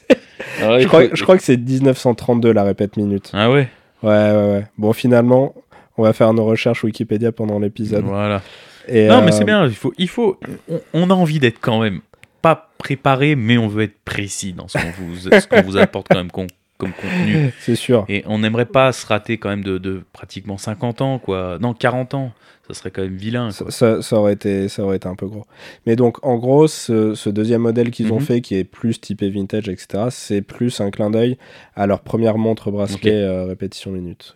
Je 0.60 0.86
crois, 0.88 1.06
je 1.14 1.24
crois 1.24 1.38
que 1.38 1.44
c'est 1.44 1.58
1932 1.58 2.52
la 2.52 2.64
répète 2.64 2.98
minute. 2.98 3.32
Ah 3.34 3.50
ouais. 3.52 3.70
Ouais, 4.04 4.10
ouais, 4.10 4.52
ouais. 4.52 4.68
Bon, 4.78 4.92
finalement, 4.94 5.56
on 5.98 6.04
va 6.04 6.14
faire 6.14 6.34
nos 6.34 6.46
recherches 6.46 6.84
Wikipédia 6.84 7.32
pendant 7.32 7.60
l'épisode. 7.60 8.04
Voilà. 8.04 8.42
Et, 8.88 9.08
Non, 9.08 9.22
mais 9.22 9.30
euh, 9.30 9.32
c'est 9.38 9.46
bien. 9.46 9.66
Il 9.66 9.76
faut, 9.76 9.94
il 9.98 10.10
faut. 10.10 10.40
On, 10.70 10.82
on 10.94 11.10
a 11.10 11.14
envie 11.14 11.40
d'être 11.40 11.60
quand 11.62 11.82
même 11.82 12.02
pas 12.42 12.70
préparé, 12.78 13.36
mais 13.36 13.58
on 13.58 13.68
veut 13.68 13.84
être 13.84 13.98
précis 14.04 14.54
dans 14.54 14.68
ce 14.68 14.78
qu'on 14.78 14.92
vous, 14.92 15.16
ce 15.18 15.48
qu'on 15.48 15.62
vous 15.62 15.78
apporte 15.78 16.08
quand 16.10 16.18
même 16.18 16.32
con- 16.32 16.48
comme 16.78 16.92
contenu. 16.92 17.52
C'est 17.60 17.76
sûr. 17.76 18.04
Et 18.10 18.24
on 18.28 18.40
n'aimerait 18.40 18.66
pas 18.66 18.92
se 18.92 19.06
rater 19.06 19.38
quand 19.38 19.50
même 19.50 19.64
de, 19.64 19.78
de 19.78 20.04
pratiquement 20.12 20.58
50 20.58 21.02
ans, 21.02 21.20
quoi. 21.20 21.58
Non, 21.62 21.74
40 21.74 22.14
ans. 22.16 22.32
Ça 22.68 22.74
serait 22.74 22.92
quand 22.92 23.02
même 23.02 23.16
vilain. 23.18 23.52
Ça, 23.52 23.66
Quoi. 23.66 23.72
ça- 23.72 24.02
ça 24.02 24.16
aurait 24.18 24.34
été, 24.34 24.70
ça 24.70 24.84
aurait 24.84 24.96
été 24.96 25.08
un 25.08 25.16
peu 25.16 25.28
gros. 25.28 25.46
Mais 25.86 25.96
donc, 25.98 26.26
en 26.26 26.38
gros, 26.38 26.68
ce, 26.68 27.14
ce 27.14 27.30
deuxième 27.30 27.62
modèle 27.62 27.92
qu'ils 27.92 28.12
ont 28.14 28.20
Mhm. 28.20 28.26
fait, 28.26 28.42
qui 28.42 28.56
est 28.56 28.64
plus 28.64 29.00
typé 29.02 29.30
vintage, 29.30 29.68
etc., 29.70 30.06
c'est 30.10 30.42
plus 30.42 30.80
un 30.82 30.90
clin 30.90 31.10
d'œil 31.10 31.38
à 31.76 31.88
leur 31.88 32.00
première 32.02 32.38
montre 32.38 32.72
bracelet 32.72 33.14
euh, 33.22 33.46
répétition 33.46 33.92
minute. 33.92 34.34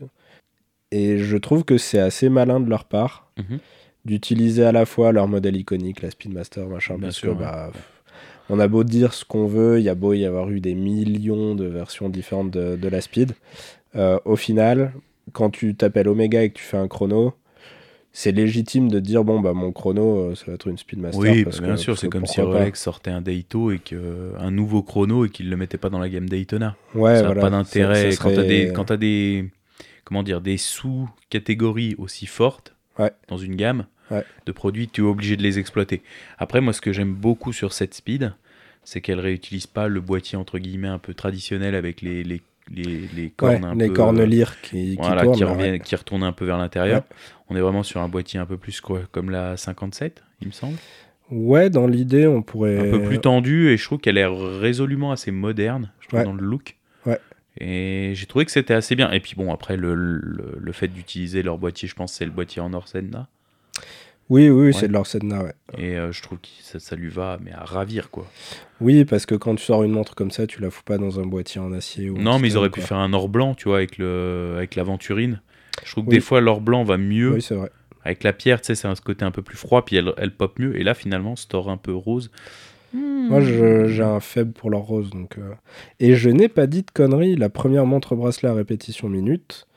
Et 0.92 1.18
je 1.20 1.38
trouve 1.38 1.64
que 1.64 1.78
c'est 1.78 2.00
assez 2.00 2.30
malin 2.30 2.60
de 2.60 2.70
leur 2.70 2.86
part 2.86 3.30
Mhm. 3.38 3.60
D'utiliser 4.08 4.64
à 4.64 4.72
la 4.72 4.86
fois 4.88 5.12
leur 5.12 5.28
modèle 5.28 5.56
iconique, 5.56 6.02
la 6.02 6.10
Speedmaster, 6.10 6.68
machin, 6.68 6.96
Bien 6.96 7.08
parce 7.08 7.18
sûr, 7.18 7.34
que 7.34 7.40
ouais. 7.40 7.46
bah, 7.46 7.72
on 8.50 8.60
a 8.60 8.68
beau 8.68 8.84
dire 8.84 9.14
ce 9.14 9.24
qu'on 9.26 9.46
veut, 9.46 9.78
il 9.80 9.84
y 9.84 9.90
a 9.90 9.96
beau 9.96 10.14
y 10.14 10.26
avoir 10.26 10.50
eu 10.50 10.60
des 10.62 10.74
millions 10.74 11.54
de 11.54 11.66
versions 11.66 12.10
différentes 12.10 12.50
de, 12.52 12.76
de 12.76 12.88
la 12.88 13.02
Speed. 13.02 13.34
euh, 13.96 14.18
au 14.26 14.36
final, 14.36 14.94
quand 15.34 15.50
tu 15.50 15.76
t'appelles 15.76 16.08
Omega 16.08 16.42
et 16.44 16.50
que 16.50 16.56
tu 16.58 16.64
fais 16.64 16.78
un 16.78 16.88
chrono, 16.88 17.34
c'est 18.14 18.32
légitime 18.32 18.90
de 18.90 19.00
dire 19.00 19.24
bon 19.24 19.40
bah 19.42 19.54
mon 19.54 19.72
chrono 19.72 20.32
euh, 20.32 20.36
ça 20.36 20.46
va 20.48 20.54
être 20.54 20.68
une 20.68 20.78
Speedmaster. 20.78 21.20
Oui, 21.20 21.44
parce 21.44 21.60
bah, 21.60 21.66
bien 21.68 21.76
que- 21.76 21.82
sûr, 21.82 21.98
c'est 22.00 22.08
comme 22.10 22.26
si. 22.26 22.42
Rolex 22.42 22.82
sortait 22.82 23.12
un 23.12 23.22
Dayto 23.22 23.72
et 23.72 23.78
que 23.80 24.32
un 24.40 24.50
nouveau 24.50 24.82
chrono 24.82 25.26
et 25.26 25.30
qu'il 25.30 25.50
le 25.52 25.58
mettait 25.58 25.78
pas 25.78 25.90
dans 25.90 26.00
la 26.00 26.10
gamme 26.10 26.28
Daytona. 26.30 26.76
Ouais, 26.96 27.16
ça 27.18 27.22
n'a 27.22 27.28
voilà, 27.28 27.42
pas 27.42 27.50
d'intérêt 27.52 28.16
quand 28.16 28.30
tu 28.30 28.36
serait- 28.36 28.48
des 28.48 28.72
quand 28.74 28.86
t'as 28.86 28.98
des 28.98 29.50
comment 30.06 30.24
dire 30.24 30.40
des 30.42 30.58
sous-catégories 30.58 31.96
aussi 31.98 32.26
fortes 32.26 32.74
Ouais. 32.98 33.12
dans 33.28 33.38
une 33.38 33.56
gamme 33.56 33.86
Ouais. 34.12 34.24
de 34.46 34.52
produits, 34.52 34.88
tu 34.88 35.02
es 35.02 35.04
obligé 35.04 35.36
de 35.38 35.44
les 35.44 35.60
exploiter. 35.60 36.02
Après, 36.38 36.62
moi, 36.62 36.74
ce 36.74 36.82
que 36.82 36.94
j'aime 36.94 37.14
beaucoup 37.14 37.52
sur 37.54 37.74
cette 37.74 37.94
Speed, 37.94 38.34
c'est 38.84 39.02
qu'elle 39.02 39.20
réutilise 39.20 39.68
pas 39.68 39.88
le 39.88 40.00
boîtier 40.00 40.38
entre 40.38 40.60
guillemets 40.60 40.88
un 40.88 40.98
peu 41.00 41.14
traditionnel 41.14 41.76
avec 41.76 42.02
les 42.02 42.24
les, 42.24 42.42
les, 42.72 42.84
les 42.84 43.24
Ouais, 43.24 43.32
cornes 43.36 43.66
un 43.66 43.76
les 43.76 43.88
peu 43.88 43.94
cornes 43.94 44.24
lyres 44.24 44.62
qui, 44.62 44.92
qui 44.92 44.96
voilà, 44.98 45.24
tournent. 45.24 45.36
qui, 45.36 45.42
là, 45.44 45.54
ouais. 45.54 45.80
qui 45.84 45.96
retournent 45.96 46.24
un 46.24 46.32
peu 46.32 46.46
vers 46.46 46.58
l'intérieur. 46.58 47.04
On 47.50 47.56
est 47.56 47.62
vraiment 47.62 47.84
sur 47.84 48.02
un 48.02 48.08
boîtier 48.10 48.40
un 48.40 48.46
peu 48.46 48.58
plus 48.58 48.80
quoi, 48.82 49.02
comme 49.12 49.30
la 49.30 49.58
57, 49.58 50.24
il 50.42 50.48
me 50.48 50.52
semble. 50.54 50.78
Ouais, 51.30 51.70
dans 51.70 51.88
l'idée, 51.88 52.28
on 52.28 52.42
pourrait. 52.42 52.88
Un 52.88 52.92
peu 52.92 53.04
plus 53.04 53.20
tendu 53.20 53.70
et 53.70 53.76
je 53.78 53.84
trouve 53.84 54.00
qu'elle 54.00 54.18
est 54.18 54.26
résolument 54.26 55.12
assez 55.12 55.32
moderne, 55.32 55.92
je 56.00 56.08
trouve, 56.08 56.20
Ouais. 56.20 56.26
dans 56.26 56.34
le 56.34 56.44
look. 56.46 56.76
Ouais. 57.06 57.20
Et 57.60 58.12
j'ai 58.16 58.26
trouvé 58.28 58.46
que 58.46 58.52
c'était 58.52 58.74
assez 58.74 58.96
bien. 58.96 59.12
Et 59.12 59.20
puis 59.20 59.34
bon, 59.36 59.52
après, 59.54 59.76
le, 59.76 59.94
le, 59.96 60.58
le 60.58 60.72
fait 60.72 60.88
d'utiliser 60.88 61.44
leur 61.44 61.58
boîtier, 61.58 61.88
je 61.90 61.96
pense 61.96 62.12
que 62.14 62.18
c'est 62.20 62.26
le 62.26 62.32
boîtier 62.32 62.62
en 62.62 62.74
Orsenna. 62.74 63.28
Oui, 64.30 64.50
oui, 64.50 64.68
Ouais. 64.68 64.74
c'est 64.74 64.88
de 64.90 64.98
ouais. 64.98 65.54
Et 65.78 65.96
euh, 65.98 66.12
je 66.12 66.22
trouve 66.22 66.38
que 66.40 66.48
ça, 66.62 66.80
ça 66.80 66.96
lui 66.96 67.08
va, 67.10 67.38
mais 67.44 67.52
à 67.54 67.64
ravir, 67.64 68.10
quoi. 68.12 68.28
Oui, 68.82 69.06
parce 69.06 69.26
que 69.26 69.36
quand 69.36 69.56
tu 69.56 69.64
sors 69.64 69.84
une 69.84 69.92
montre 69.92 70.16
comme 70.16 70.32
ça, 70.32 70.46
tu 70.48 70.62
la 70.62 70.70
fous 70.70 70.84
pas 70.84 70.98
dans 70.98 71.20
un 71.20 71.26
boîtier 71.26 71.62
en 71.62 71.72
acier. 71.72 72.10
Ou 72.10 72.18
non, 72.18 72.38
mais 72.40 72.50
ils 72.50 72.58
auraient 72.58 72.70
pu 72.70 72.82
faire 72.82 72.98
un 72.98 73.14
or 73.14 73.30
blanc, 73.30 73.56
tu 73.56 73.70
vois, 73.70 73.78
avec 73.78 73.98
le 73.98 74.56
avec 74.58 74.76
l'aventurine. 74.76 75.42
Je 75.86 75.92
trouve 75.92 76.06
que 76.06 76.10
Oui. 76.10 76.16
des 76.16 76.22
fois, 76.22 76.42
l'or 76.42 76.60
blanc 76.62 76.84
va 76.84 76.98
mieux. 76.98 77.34
Oui, 77.36 77.42
c'est 77.42 77.56
vrai. 77.56 77.72
Avec 78.04 78.24
la 78.24 78.34
pierre, 78.34 78.62
tu 78.62 78.68
sais, 78.68 78.76
c'est 78.76 78.88
un 78.88 78.96
côté 78.96 79.24
un 79.26 79.32
peu 79.32 79.42
plus 79.42 79.58
froid, 79.58 79.84
puis 79.86 79.96
elle, 79.98 80.14
elle 80.18 80.32
pop 80.32 80.60
mieux. 80.60 80.78
Et 80.80 80.84
là, 80.84 80.94
finalement, 80.94 81.36
cet 81.36 81.54
or 81.54 81.70
un 81.70 81.78
peu 81.78 81.94
rose. 81.94 82.30
Moi, 82.94 83.42
je- 83.42 83.86
j'ai 83.88 84.04
un 84.04 84.20
faible 84.22 84.54
pour 84.54 84.70
leur 84.70 84.82
rose. 84.82 85.10
Donc, 85.10 85.38
euh, 85.38 85.52
Et 86.00 86.16
je 86.16 86.30
n'ai 86.30 86.48
pas 86.48 86.68
dit 86.68 86.84
de 86.84 86.92
conneries. 86.92 87.36
La 87.36 87.50
première 87.50 87.86
montre 87.86 88.16
bracelet 88.16 88.48
à 88.50 88.54
répétition 88.54 89.10
minute, 89.10 89.68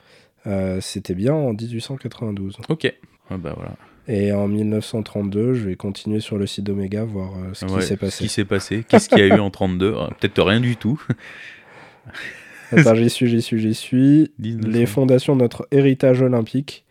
euh, 0.47 0.80
c'était 0.80 1.14
bien 1.14 1.35
en 1.35 1.52
1892. 1.52 2.57
Ok. 2.69 2.85
Ouais, 3.30 3.38
bah 3.38 3.52
voilà. 3.57 3.76
Et 4.12 4.33
en 4.33 4.49
1932, 4.49 5.55
je 5.55 5.69
vais 5.69 5.76
continuer 5.76 6.19
sur 6.19 6.37
le 6.37 6.47
site 6.47 6.64
d'Omega, 6.64 7.05
voir 7.05 7.31
euh, 7.37 7.55
ce 7.55 7.64
qui 7.64 7.73
Ouais, 7.73 7.81
s'est 7.83 7.95
Ce 7.95 7.95
passé. 7.95 8.25
qui 8.25 8.29
s'est 8.29 8.45
passé. 8.45 8.85
Qu'est-ce 8.88 9.09
qu'il 9.09 9.19
y 9.19 9.23
a 9.23 9.37
eu 9.37 9.38
en 9.38 9.50
32 9.50 9.95
Ah, 9.97 10.09
Peut-être 10.19 10.43
rien 10.43 10.59
du 10.61 10.76
tout. 10.76 11.00
Attends, 12.73 12.95
j'y 12.95 13.11
suis, 13.11 13.29
j'y 13.29 13.43
suis, 13.43 13.61
j'y 13.61 13.75
suis. 13.75 14.33
1900. 14.38 14.69
Les 14.79 14.87
fondations 14.87 15.37
de 15.37 15.43
notre 15.43 15.67
héritage 15.71 16.23
olympique. 16.23 16.85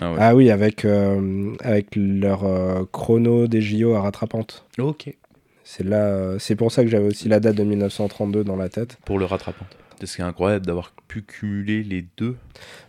Ah 0.00 0.10
ouais. 0.10 0.18
Ah 0.20 0.34
oui, 0.34 0.50
avec, 0.50 0.84
euh, 0.84 1.52
avec 1.60 1.94
leur 1.96 2.44
euh, 2.44 2.82
chrono 2.92 3.46
des 3.46 3.60
JO 3.60 3.94
à 3.94 4.00
rattrapante. 4.02 4.64
Ok. 4.78 5.14
C'est 5.62 5.84
là, 5.84 6.06
euh, 6.08 6.38
c'est 6.38 6.56
pour 6.56 6.72
ça 6.72 6.82
que 6.84 6.90
j'avais 6.90 7.06
aussi 7.06 7.28
la 7.28 7.40
date 7.40 7.56
de 7.56 7.62
1932 7.64 8.42
dans 8.44 8.56
la 8.56 8.68
tête. 8.68 8.98
Pour 9.04 9.18
le 9.18 9.24
rattrapant. 9.24 9.66
C'est 10.02 10.22
incroyable 10.22 10.66
d'avoir 10.66 10.92
pu 11.08 11.22
cumuler 11.22 11.82
les 11.82 12.04
deux. 12.18 12.36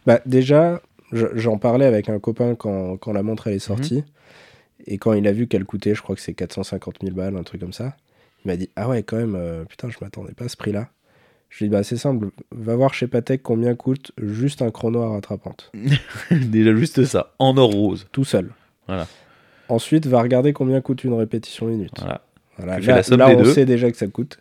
Bah 0.06 0.20
déjà, 0.26 0.82
j'en 1.12 1.58
parlais 1.58 1.86
avec 1.86 2.10
un 2.10 2.20
copain 2.20 2.56
quand, 2.56 2.98
quand 2.98 3.14
la 3.14 3.24
montre 3.24 3.48
elle 3.48 3.54
est 3.56 3.60
sortie. 3.60 4.04
Et 4.88 4.98
quand 4.98 5.14
il 5.14 5.28
a 5.28 5.32
vu 5.32 5.48
qu'elle 5.48 5.66
coûtait, 5.66 5.96
je 5.96 6.02
crois 6.02 6.16
que 6.16 6.22
c'est 6.22 6.34
450 6.34 6.98
000 7.02 7.16
balles, 7.16 7.36
un 7.38 7.44
truc 7.44 7.62
comme 7.62 7.74
ça, 7.74 7.96
il 8.44 8.50
m'a 8.50 8.58
dit 8.58 8.70
Ah 8.76 8.88
ouais, 8.90 9.04
quand 9.04 9.18
même, 9.18 9.36
euh, 9.36 9.64
putain, 9.66 9.90
je 9.90 9.98
m'attendais 10.02 10.34
pas 10.34 10.46
à 10.46 10.50
ce 10.50 10.58
prix-là. 10.58 10.90
Je 11.50 11.60
lui 11.60 11.66
ai 11.66 11.70
dit 11.70 11.72
Bah 11.72 11.84
c'est 11.84 11.98
simple, 11.98 12.30
va 12.52 12.76
voir 12.76 12.94
chez 12.94 13.08
Patek 13.08 13.42
combien 13.42 13.74
coûte 13.76 14.12
juste 14.22 14.62
un 14.62 14.72
chrono 14.72 15.02
à 15.02 15.10
rattrapante. 15.10 15.72
Déjà 16.32 16.76
juste 16.76 17.04
ça. 17.06 17.34
En 17.40 17.58
or 17.58 17.72
rose. 17.72 18.08
Tout 18.12 18.26
seul. 18.26 18.52
Voilà. 18.88 19.08
Ensuite, 19.70 20.06
va 20.06 20.22
regarder 20.22 20.54
combien 20.54 20.82
coûte 20.82 21.04
une 21.04 21.14
répétition 21.14 21.68
minute. 21.68 21.94
Voilà. 22.00 22.22
Voilà, 22.58 22.76
Tu 22.78 22.84
fais 22.84 22.92
là, 22.92 22.98
la 22.98 23.04
somme 23.04 23.20
là, 23.20 23.30
on 23.30 23.42
deux. 23.42 23.54
sait 23.54 23.66
déjà 23.66 23.90
que 23.92 23.98
ça 23.98 24.08
coûte. 24.08 24.40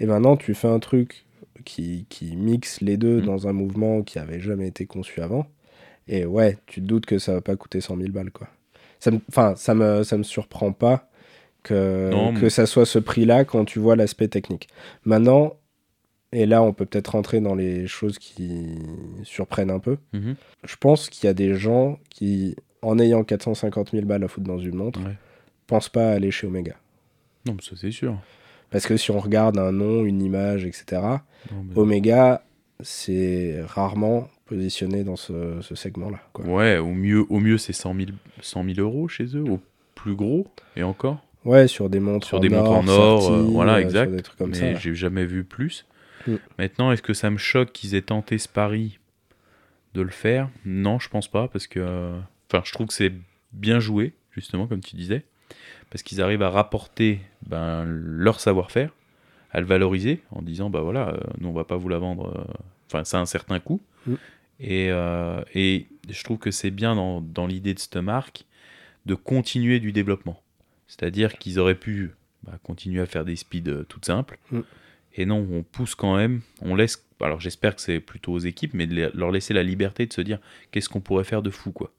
Et 0.00 0.06
maintenant, 0.06 0.36
tu 0.36 0.54
fais 0.54 0.66
un 0.68 0.78
truc 0.80 1.24
qui, 1.64 2.06
qui 2.08 2.34
mixe 2.36 2.80
les 2.80 2.96
deux 2.96 3.20
Mm. 3.20 3.26
dans 3.26 3.46
un 3.48 3.52
mouvement 3.52 4.02
qui 4.02 4.18
avait 4.18 4.40
jamais 4.40 4.66
été 4.66 4.86
conçu 4.86 5.20
avant. 5.22 5.46
Et 6.12 6.24
ouais, 6.26 6.58
tu 6.66 6.80
te 6.82 6.86
doutes 6.86 7.06
que 7.06 7.18
ça 7.20 7.34
va 7.34 7.40
pas 7.40 7.54
coûter 7.56 7.80
100 7.80 7.96
000 7.96 8.08
balles, 8.10 8.32
quoi. 8.32 8.48
Ça 8.98 9.10
me, 9.12 9.20
ça 9.56 9.74
me, 9.74 10.02
ça 10.02 10.18
me 10.18 10.22
surprend 10.24 10.72
pas 10.72 11.08
que, 11.62 12.10
Non, 12.10 12.34
que 12.34 12.40
mais- 12.42 12.50
ça 12.50 12.66
soit 12.66 12.84
ce 12.84 12.98
prix-là 12.98 13.44
quand 13.44 13.64
tu 13.64 13.78
vois 13.78 13.94
l'aspect 13.96 14.28
technique. 14.28 14.68
Maintenant, 15.04 15.54
et 16.32 16.46
là, 16.46 16.62
on 16.62 16.72
peut 16.72 16.84
peut-être 16.84 17.08
rentrer 17.12 17.40
dans 17.40 17.54
les 17.54 17.86
choses 17.86 18.18
qui 18.18 18.78
surprennent 19.22 19.70
un 19.70 19.78
peu. 19.78 19.98
Mhm. 20.12 20.34
Je 20.64 20.76
pense 20.76 21.08
qu'il 21.08 21.26
y 21.26 21.30
a 21.30 21.34
des 21.34 21.54
gens 21.54 21.98
qui, 22.10 22.56
en 22.82 22.98
ayant 22.98 23.22
450 23.24 23.92
000 23.92 24.04
balles 24.04 24.24
à 24.24 24.28
foutre 24.28 24.46
dans 24.46 24.58
une 24.58 24.74
montre, 24.76 25.00
Ouais. 25.00 25.16
pensent 25.66 25.88
pas 25.88 26.08
à 26.10 26.12
aller 26.14 26.30
chez 26.32 26.46
Omega. 26.48 26.74
Non, 27.46 27.54
mais 27.54 27.62
ça 27.62 27.76
c'est 27.80 27.90
sûr. 27.92 28.16
Parce 28.70 28.86
que 28.86 28.96
si 28.96 29.10
on 29.12 29.18
regarde 29.20 29.58
un 29.58 29.72
nom, 29.72 30.04
une 30.04 30.22
image, 30.22 30.64
etc., 30.66 31.02
Non, 31.52 31.64
Omega, 31.76 32.44
c'est 32.80 33.60
rarement 33.66 34.28
positionné 34.50 35.04
dans 35.04 35.16
ce, 35.16 35.60
ce 35.62 35.74
segment-là. 35.74 36.18
Ouais, 36.44 36.76
au 36.78 36.92
mieux, 36.92 37.24
au 37.30 37.38
mieux 37.38 37.56
c'est 37.56 37.72
100 37.72 37.94
000, 37.94 38.08
100 38.40 38.64
000 38.74 38.80
euros 38.80 39.08
chez 39.08 39.36
eux, 39.36 39.44
au 39.48 39.60
plus 39.94 40.14
gros, 40.16 40.46
et 40.76 40.82
encore. 40.82 41.24
Ouais, 41.44 41.68
sur 41.68 41.88
des 41.88 42.00
montres 42.00 42.26
Sur 42.26 42.38
en 42.38 42.40
des 42.40 42.48
montres 42.50 42.70
or, 42.70 42.76
en 42.78 42.88
or, 42.88 43.22
sorties, 43.22 43.38
euh, 43.38 43.52
voilà, 43.52 43.74
euh, 43.76 43.78
exact. 43.80 44.08
sur 44.08 44.16
des 44.16 44.22
trucs 44.22 44.38
comme 44.38 44.50
mais 44.50 44.74
ça. 44.74 44.74
j'ai 44.74 44.94
jamais 44.94 45.24
vu 45.24 45.44
plus. 45.44 45.86
Mm. 46.26 46.34
Maintenant, 46.58 46.92
est-ce 46.92 47.00
que 47.02 47.14
ça 47.14 47.30
me 47.30 47.38
choque 47.38 47.72
qu'ils 47.72 47.94
aient 47.94 48.02
tenté 48.02 48.36
ce 48.38 48.48
pari 48.48 48.98
de 49.94 50.02
le 50.02 50.10
faire? 50.10 50.50
Non, 50.66 50.98
je 50.98 51.08
pense 51.08 51.28
pas, 51.28 51.48
parce 51.48 51.66
que. 51.66 51.80
euh, 51.80 52.18
Enfin, 52.52 52.62
je 52.64 52.72
trouve 52.72 52.88
que 52.88 52.94
c'est 52.94 53.12
bien 53.52 53.78
joué, 53.78 54.12
justement, 54.32 54.66
comme 54.66 54.80
tu 54.80 54.96
disais, 54.96 55.22
parce 55.90 56.02
qu'ils 56.02 56.20
arrivent 56.20 56.42
à 56.42 56.50
rapporter 56.50 57.20
ben, 57.46 57.84
leur 57.86 58.40
savoir-faire, 58.40 58.90
à 59.52 59.60
le 59.60 59.66
valoriser, 59.66 60.20
en 60.32 60.42
disant 60.42 60.68
bah 60.68 60.80
voilà, 60.80 61.10
euh, 61.10 61.20
nous 61.38 61.48
on 61.48 61.52
va 61.52 61.62
pas 61.64 61.76
vous 61.76 61.88
la 61.88 61.98
vendre. 61.98 62.32
euh, 62.36 62.52
Enfin, 62.92 63.04
c'est 63.04 63.16
un 63.16 63.24
certain 63.26 63.60
coût. 63.60 63.80
Mm. 64.08 64.14
Et, 64.60 64.88
euh, 64.90 65.40
et 65.54 65.86
je 66.08 66.22
trouve 66.22 66.38
que 66.38 66.50
c'est 66.50 66.70
bien 66.70 66.94
dans, 66.94 67.20
dans 67.20 67.46
l'idée 67.46 67.74
de 67.74 67.78
cette 67.78 67.96
marque 67.96 68.44
de 69.06 69.14
continuer 69.14 69.80
du 69.80 69.92
développement. 69.92 70.40
C'est-à-dire 70.86 71.38
qu'ils 71.38 71.58
auraient 71.58 71.74
pu 71.74 72.10
bah, 72.42 72.58
continuer 72.62 73.00
à 73.00 73.06
faire 73.06 73.24
des 73.24 73.36
speeds 73.36 73.68
euh, 73.70 73.84
toutes 73.88 74.04
simples. 74.04 74.38
Mm. 74.50 74.60
Et 75.16 75.26
non, 75.26 75.46
on 75.52 75.62
pousse 75.62 75.94
quand 75.94 76.16
même, 76.16 76.40
on 76.62 76.74
laisse. 76.74 77.04
Alors 77.20 77.40
j'espère 77.40 77.74
que 77.74 77.82
c'est 77.82 78.00
plutôt 78.00 78.32
aux 78.32 78.38
équipes, 78.38 78.74
mais 78.74 78.86
de 78.86 79.10
leur 79.14 79.30
laisser 79.30 79.52
la 79.54 79.62
liberté 79.62 80.06
de 80.06 80.12
se 80.12 80.20
dire 80.20 80.38
qu'est-ce 80.70 80.88
qu'on 80.88 81.00
pourrait 81.00 81.24
faire 81.24 81.42
de 81.42 81.50
fou, 81.50 81.72
quoi. 81.72 81.90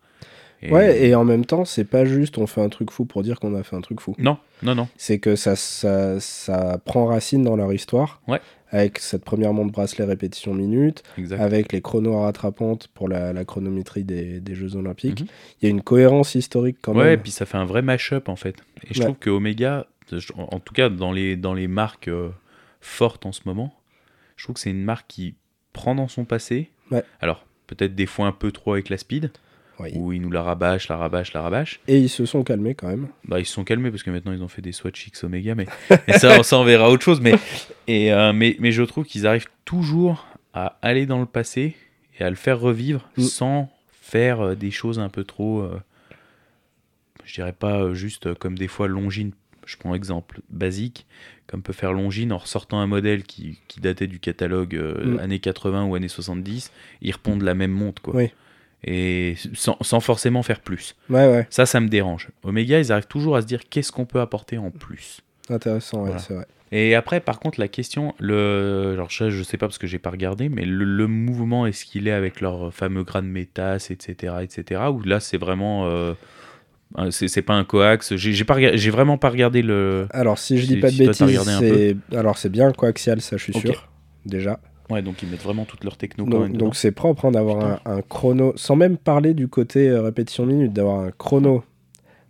Et- 0.64 0.72
Ouais, 0.72 1.08
et 1.08 1.16
en 1.16 1.24
même 1.26 1.46
temps, 1.46 1.66
c'est 1.66 1.84
pas 1.86 2.06
juste 2.06 2.38
on 2.38 2.46
fait 2.48 2.62
un 2.62 2.70
truc 2.70 2.92
fou 2.92 3.06
pour 3.06 3.24
dire 3.24 3.40
qu'on 3.40 3.56
a 3.56 3.64
fait 3.64 3.76
un 3.76 3.82
truc 3.82 4.00
fou. 4.00 4.16
Non, 4.20 4.38
non, 4.62 4.76
non. 4.76 4.88
C'est 4.96 5.18
que 5.20 5.36
ça, 5.36 5.56
ça, 5.56 6.20
ça 6.20 6.80
prend 6.86 7.08
racine 7.08 7.44
dans 7.44 7.56
leur 7.56 7.74
histoire. 7.74 8.22
Ouais. 8.28 8.40
Avec 8.74 9.00
cette 9.00 9.26
première 9.26 9.54
montre 9.54 9.72
bracelet 9.72 10.06
répétition 10.06 10.54
minute, 10.54 11.04
avec 11.32 11.74
les 11.74 11.82
chronos 11.82 12.22
rattrapantes 12.22 12.88
pour 12.88 13.10
la, 13.10 13.34
la 13.34 13.44
chronométrie 13.46 14.04
des, 14.06 14.40
des 14.40 14.56
Jeux 14.56 14.76
Olympiques. 14.78 15.22
Mhm. 15.22 15.28
Il 15.62 15.66
y 15.66 15.68
a 15.68 15.70
une 15.70 15.82
cohérence 15.82 16.36
historique 16.36 16.78
quand 16.82 16.96
ouais, 16.96 17.06
et 17.06 17.10
même. 17.12 17.22
puis 17.22 17.32
ça 17.32 17.46
fait 17.46 17.58
un 17.58 17.66
vrai 17.66 17.82
mash-up 17.82 18.30
en 18.30 18.38
fait. 18.38 18.56
Et 18.90 18.94
je 18.94 19.02
trouve 19.02 19.18
que 19.18 19.30
Omega, 19.30 19.88
en 20.38 20.60
tout 20.60 20.74
cas 20.74 20.90
dans 20.90 21.12
les, 21.12 21.36
dans 21.36 21.54
les 21.54 21.68
marques 21.68 22.08
euh, 22.08 22.30
fortes 22.80 23.26
en 23.26 23.34
ce 23.34 23.42
moment, 23.46 23.74
je 24.38 24.46
trouve 24.46 24.56
que 24.56 24.62
c'est 24.62 24.72
une 24.72 24.84
marque 24.84 25.08
qui 25.08 25.36
prend 25.74 25.94
dans 25.94 26.08
son 26.08 26.26
passé. 26.26 26.70
Ouais. 26.92 27.04
Alors, 27.20 27.46
peut-être 27.68 27.94
des 27.94 28.06
fois 28.06 28.28
un 28.28 28.32
peu 28.32 28.52
trop 28.52 28.74
avec 28.74 28.90
la 28.90 28.98
speed, 28.98 29.32
Oui. 29.82 29.92
où 29.96 30.12
ils 30.14 30.22
nous 30.22 30.32
la 30.32 30.44
rabâchent, 30.44 30.88
la 30.88 30.98
rabâchent, 30.98 31.34
la 31.34 31.42
rabâchent. 31.42 31.80
Et 31.88 31.98
ils 32.00 32.10
se 32.10 32.26
sont 32.26 32.44
calmés 32.44 32.76
quand 32.76 32.88
même. 32.88 33.08
Bah, 33.26 33.40
ils 33.40 33.46
se 33.46 33.54
sont 33.54 33.64
calmés 33.64 33.92
parce 33.92 34.04
que 34.04 34.12
maintenant 34.12 34.32
ils 34.32 34.44
ont 34.44 34.48
fait 34.48 34.62
des 34.62 34.72
Swatch 34.72 35.08
X 35.08 35.24
Omega, 35.24 35.56
mais, 35.56 35.66
mais 36.08 36.18
ça, 36.18 36.40
on 36.58 36.64
verra 36.64 36.90
autre 36.90 37.04
chose. 37.04 37.22
Mais, 37.22 37.34
et, 37.88 38.14
euh, 38.14 38.34
mais, 38.34 38.56
mais 38.60 38.72
je 38.72 38.84
trouve 38.84 39.06
qu'ils 39.06 39.28
arrivent 39.28 39.48
toujours 39.66 40.28
à 40.54 40.78
aller 40.82 41.06
dans 41.06 41.20
le 41.20 41.26
passé 41.26 41.76
et 42.20 42.24
à 42.24 42.30
le 42.30 42.36
faire 42.36 42.60
revivre 42.60 43.10
Mm. 43.18 43.22
sans 43.24 43.70
faire 44.02 44.42
euh, 44.42 44.56
des 44.56 44.72
choses 44.72 45.00
un 45.00 45.10
peu 45.10 45.24
trop. 45.24 45.62
euh, 45.62 45.80
je 47.26 47.34
dirais 47.36 47.54
pas 47.54 47.82
euh, 47.82 47.94
juste 47.94 48.34
comme 48.36 48.58
des 48.58 48.68
fois 48.68 48.88
Longines, 48.88 49.32
je 49.66 49.78
prends 49.78 49.94
exemple 49.96 50.42
basique, 50.50 51.06
comme 51.48 51.62
peut 51.62 51.74
faire 51.74 51.94
Longines 51.94 52.32
en 52.34 52.38
ressortant 52.38 52.80
un 52.80 52.88
modèle 52.88 53.24
qui, 53.24 53.60
qui 53.68 53.80
datait 53.80 54.08
du 54.08 54.20
catalogue 54.20 54.76
euh, 54.76 55.16
Mm. 55.16 55.20
années 55.20 55.40
80 55.40 55.86
ou 55.86 55.96
années 55.96 56.08
70, 56.08 56.72
ils 57.02 57.12
répondent 57.12 57.44
la 57.44 57.54
même 57.54 57.72
montre 57.72 58.02
quoi. 58.02 58.16
Oui. 58.16 58.32
Et 58.84 59.36
sans, 59.54 59.78
sans 59.82 60.00
forcément 60.00 60.42
faire 60.44 60.60
plus. 60.62 60.96
Ouais, 61.10 61.28
ouais. 61.32 61.48
Ça, 61.50 61.66
ça 61.66 61.80
me 61.80 61.88
dérange. 61.88 62.30
Omega, 62.44 62.80
ils 62.80 62.92
arrivent 62.92 63.06
toujours 63.08 63.36
à 63.36 63.42
se 63.42 63.46
dire 63.48 63.62
qu'est-ce 63.70 63.92
qu'on 63.92 64.06
peut 64.06 64.20
apporter 64.22 64.58
en 64.58 64.72
plus. 64.72 65.22
Intéressant, 65.50 66.00
ouais, 66.00 66.06
Voilà. 66.06 66.20
c'est 66.20 66.34
vrai. 66.34 66.46
Et 66.74 66.96
après, 66.96 67.20
par 67.20 67.40
contre, 67.40 67.60
la 67.60 67.68
question, 67.68 68.16
le, 68.18 68.92
alors 68.94 69.12
ça, 69.12 69.30
je 69.30 69.44
sais 69.44 69.58
pas 69.58 69.68
parce 69.68 69.78
que 69.78 69.88
j'ai 69.88 70.00
pas 70.00 70.10
regardé, 70.10 70.48
mais 70.48 70.64
le, 70.64 70.86
le 70.86 71.06
mouvement, 71.08 71.66
est-ce 71.68 71.84
qu'il 71.84 72.08
est 72.08 72.12
avec 72.14 72.40
leur 72.40 72.74
fameux 72.74 73.04
grade 73.04 73.26
métas, 73.26 73.88
etc., 73.90 74.36
etc., 74.42 74.82
ou 74.90 75.02
là, 75.04 75.20
c'est 75.20 75.38
vraiment, 75.38 75.86
euh, 75.88 76.14
c'est 77.12 77.42
pas 77.42 77.56
un 77.56 77.66
coax. 77.66 78.16
J'ai 78.16 78.46
pas, 78.46 78.56
j'ai 78.78 78.90
vraiment 78.90 79.18
pas 79.18 79.30
regardé 79.30 79.62
le. 79.62 80.08
Alors, 80.12 80.38
si 80.40 80.58
je 80.58 80.66
dis 80.66 80.78
pas 80.78 80.88
de 80.88 80.94
si 80.94 81.06
bêtises, 81.06 81.42
c'est 81.60 81.98
alors 82.16 82.38
c'est 82.38 82.50
bien 82.50 82.72
coaxial, 82.72 83.20
ça 83.22 83.36
je 83.36 83.44
suis 83.44 83.54
sûr. 83.54 83.90
Déjà. 84.26 84.60
Ouais, 84.92 85.02
donc 85.02 85.22
ils 85.24 85.30
mettent 85.30 85.44
vraiment 85.44 85.66
toute 85.66 85.84
leur 85.84 85.98
techno 85.98 86.26
quand 86.26 86.32
Donc 86.32 86.42
même. 86.50 86.58
donc 86.58 86.76
c'est 86.76 86.92
propre 86.92 87.26
hein, 87.26 87.32
d'avoir 87.32 87.64
un, 87.66 87.80
un 87.98 88.02
chrono, 88.02 88.54
sans 88.56 88.76
même 88.76 88.98
parler 88.98 89.34
du 89.34 89.48
côté 89.48 89.90
euh, 89.90 90.02
répétition 90.02 90.46
minute, 90.46 90.74
d'avoir 90.74 91.00
un 91.02 91.12
chrono 91.12 91.64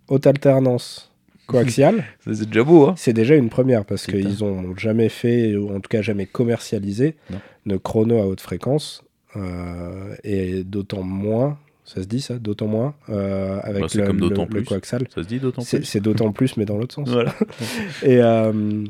haute 0.08 0.26
alternance 0.26 1.10
coaxial, 1.46 1.96
dedans. 1.96 2.36
c'est 2.38 2.46
déjà 2.48 2.64
beau, 2.64 2.86
hein. 2.86 2.94
c'est 2.96 3.12
déjà 3.12 3.34
une 3.34 3.48
première 3.50 3.84
parce 3.84 4.06
qu'ils 4.06 4.44
ont 4.44 4.76
jamais 4.76 5.08
fait, 5.08 5.56
ou 5.56 5.70
en 5.74 5.80
tout 5.80 5.88
cas 5.88 6.00
jamais 6.02 6.26
commercialisé, 6.26 7.16
Non. 7.30 7.40
de 7.66 7.76
chrono 7.76 8.18
à 8.18 8.26
haute 8.26 8.40
fréquence, 8.40 9.02
euh, 9.36 10.14
et 10.24 10.62
d'autant 10.64 11.02
moins, 11.02 11.58
ça 11.84 12.00
se 12.02 12.06
dit 12.06 12.20
ça, 12.20 12.38
d'autant 12.38 12.68
moins, 12.68 12.94
euh, 13.08 13.58
avec 13.64 13.82
Bah, 13.82 13.88
le, 13.94 14.06
comme 14.06 14.20
d'autant 14.20 14.42
le- 14.42 14.48
le 14.48 14.60
plus. 14.60 14.64
coaxial. 14.64 15.06
Ça 15.14 15.22
se 15.22 15.28
dit 15.28 15.40
d'autant 15.40 15.62
C'est 15.62 15.78
plus. 15.78 15.86
c'est 15.86 16.00
d'autant 16.00 16.30
plus, 16.32 16.56
mais 16.56 16.64
dans 16.64 16.78
l'autre 16.78 16.94
sens. 16.94 17.08
Voilà. 17.08 17.34
Et 18.04 18.22
euh, 18.22 18.84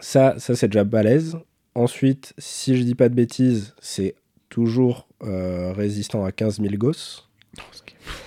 ça, 0.00 0.34
ça 0.38 0.56
c'est 0.56 0.68
déjà 0.68 0.84
balèze. 0.84 1.38
Ensuite, 1.76 2.32
si 2.38 2.74
je 2.76 2.82
dis 2.82 2.94
pas 2.94 3.10
de 3.10 3.14
bêtises, 3.14 3.74
c'est 3.80 4.14
toujours 4.48 5.06
euh, 5.22 5.72
résistant 5.72 6.24
à 6.24 6.32
15 6.32 6.60
000 6.62 6.74
gosses. 6.76 7.28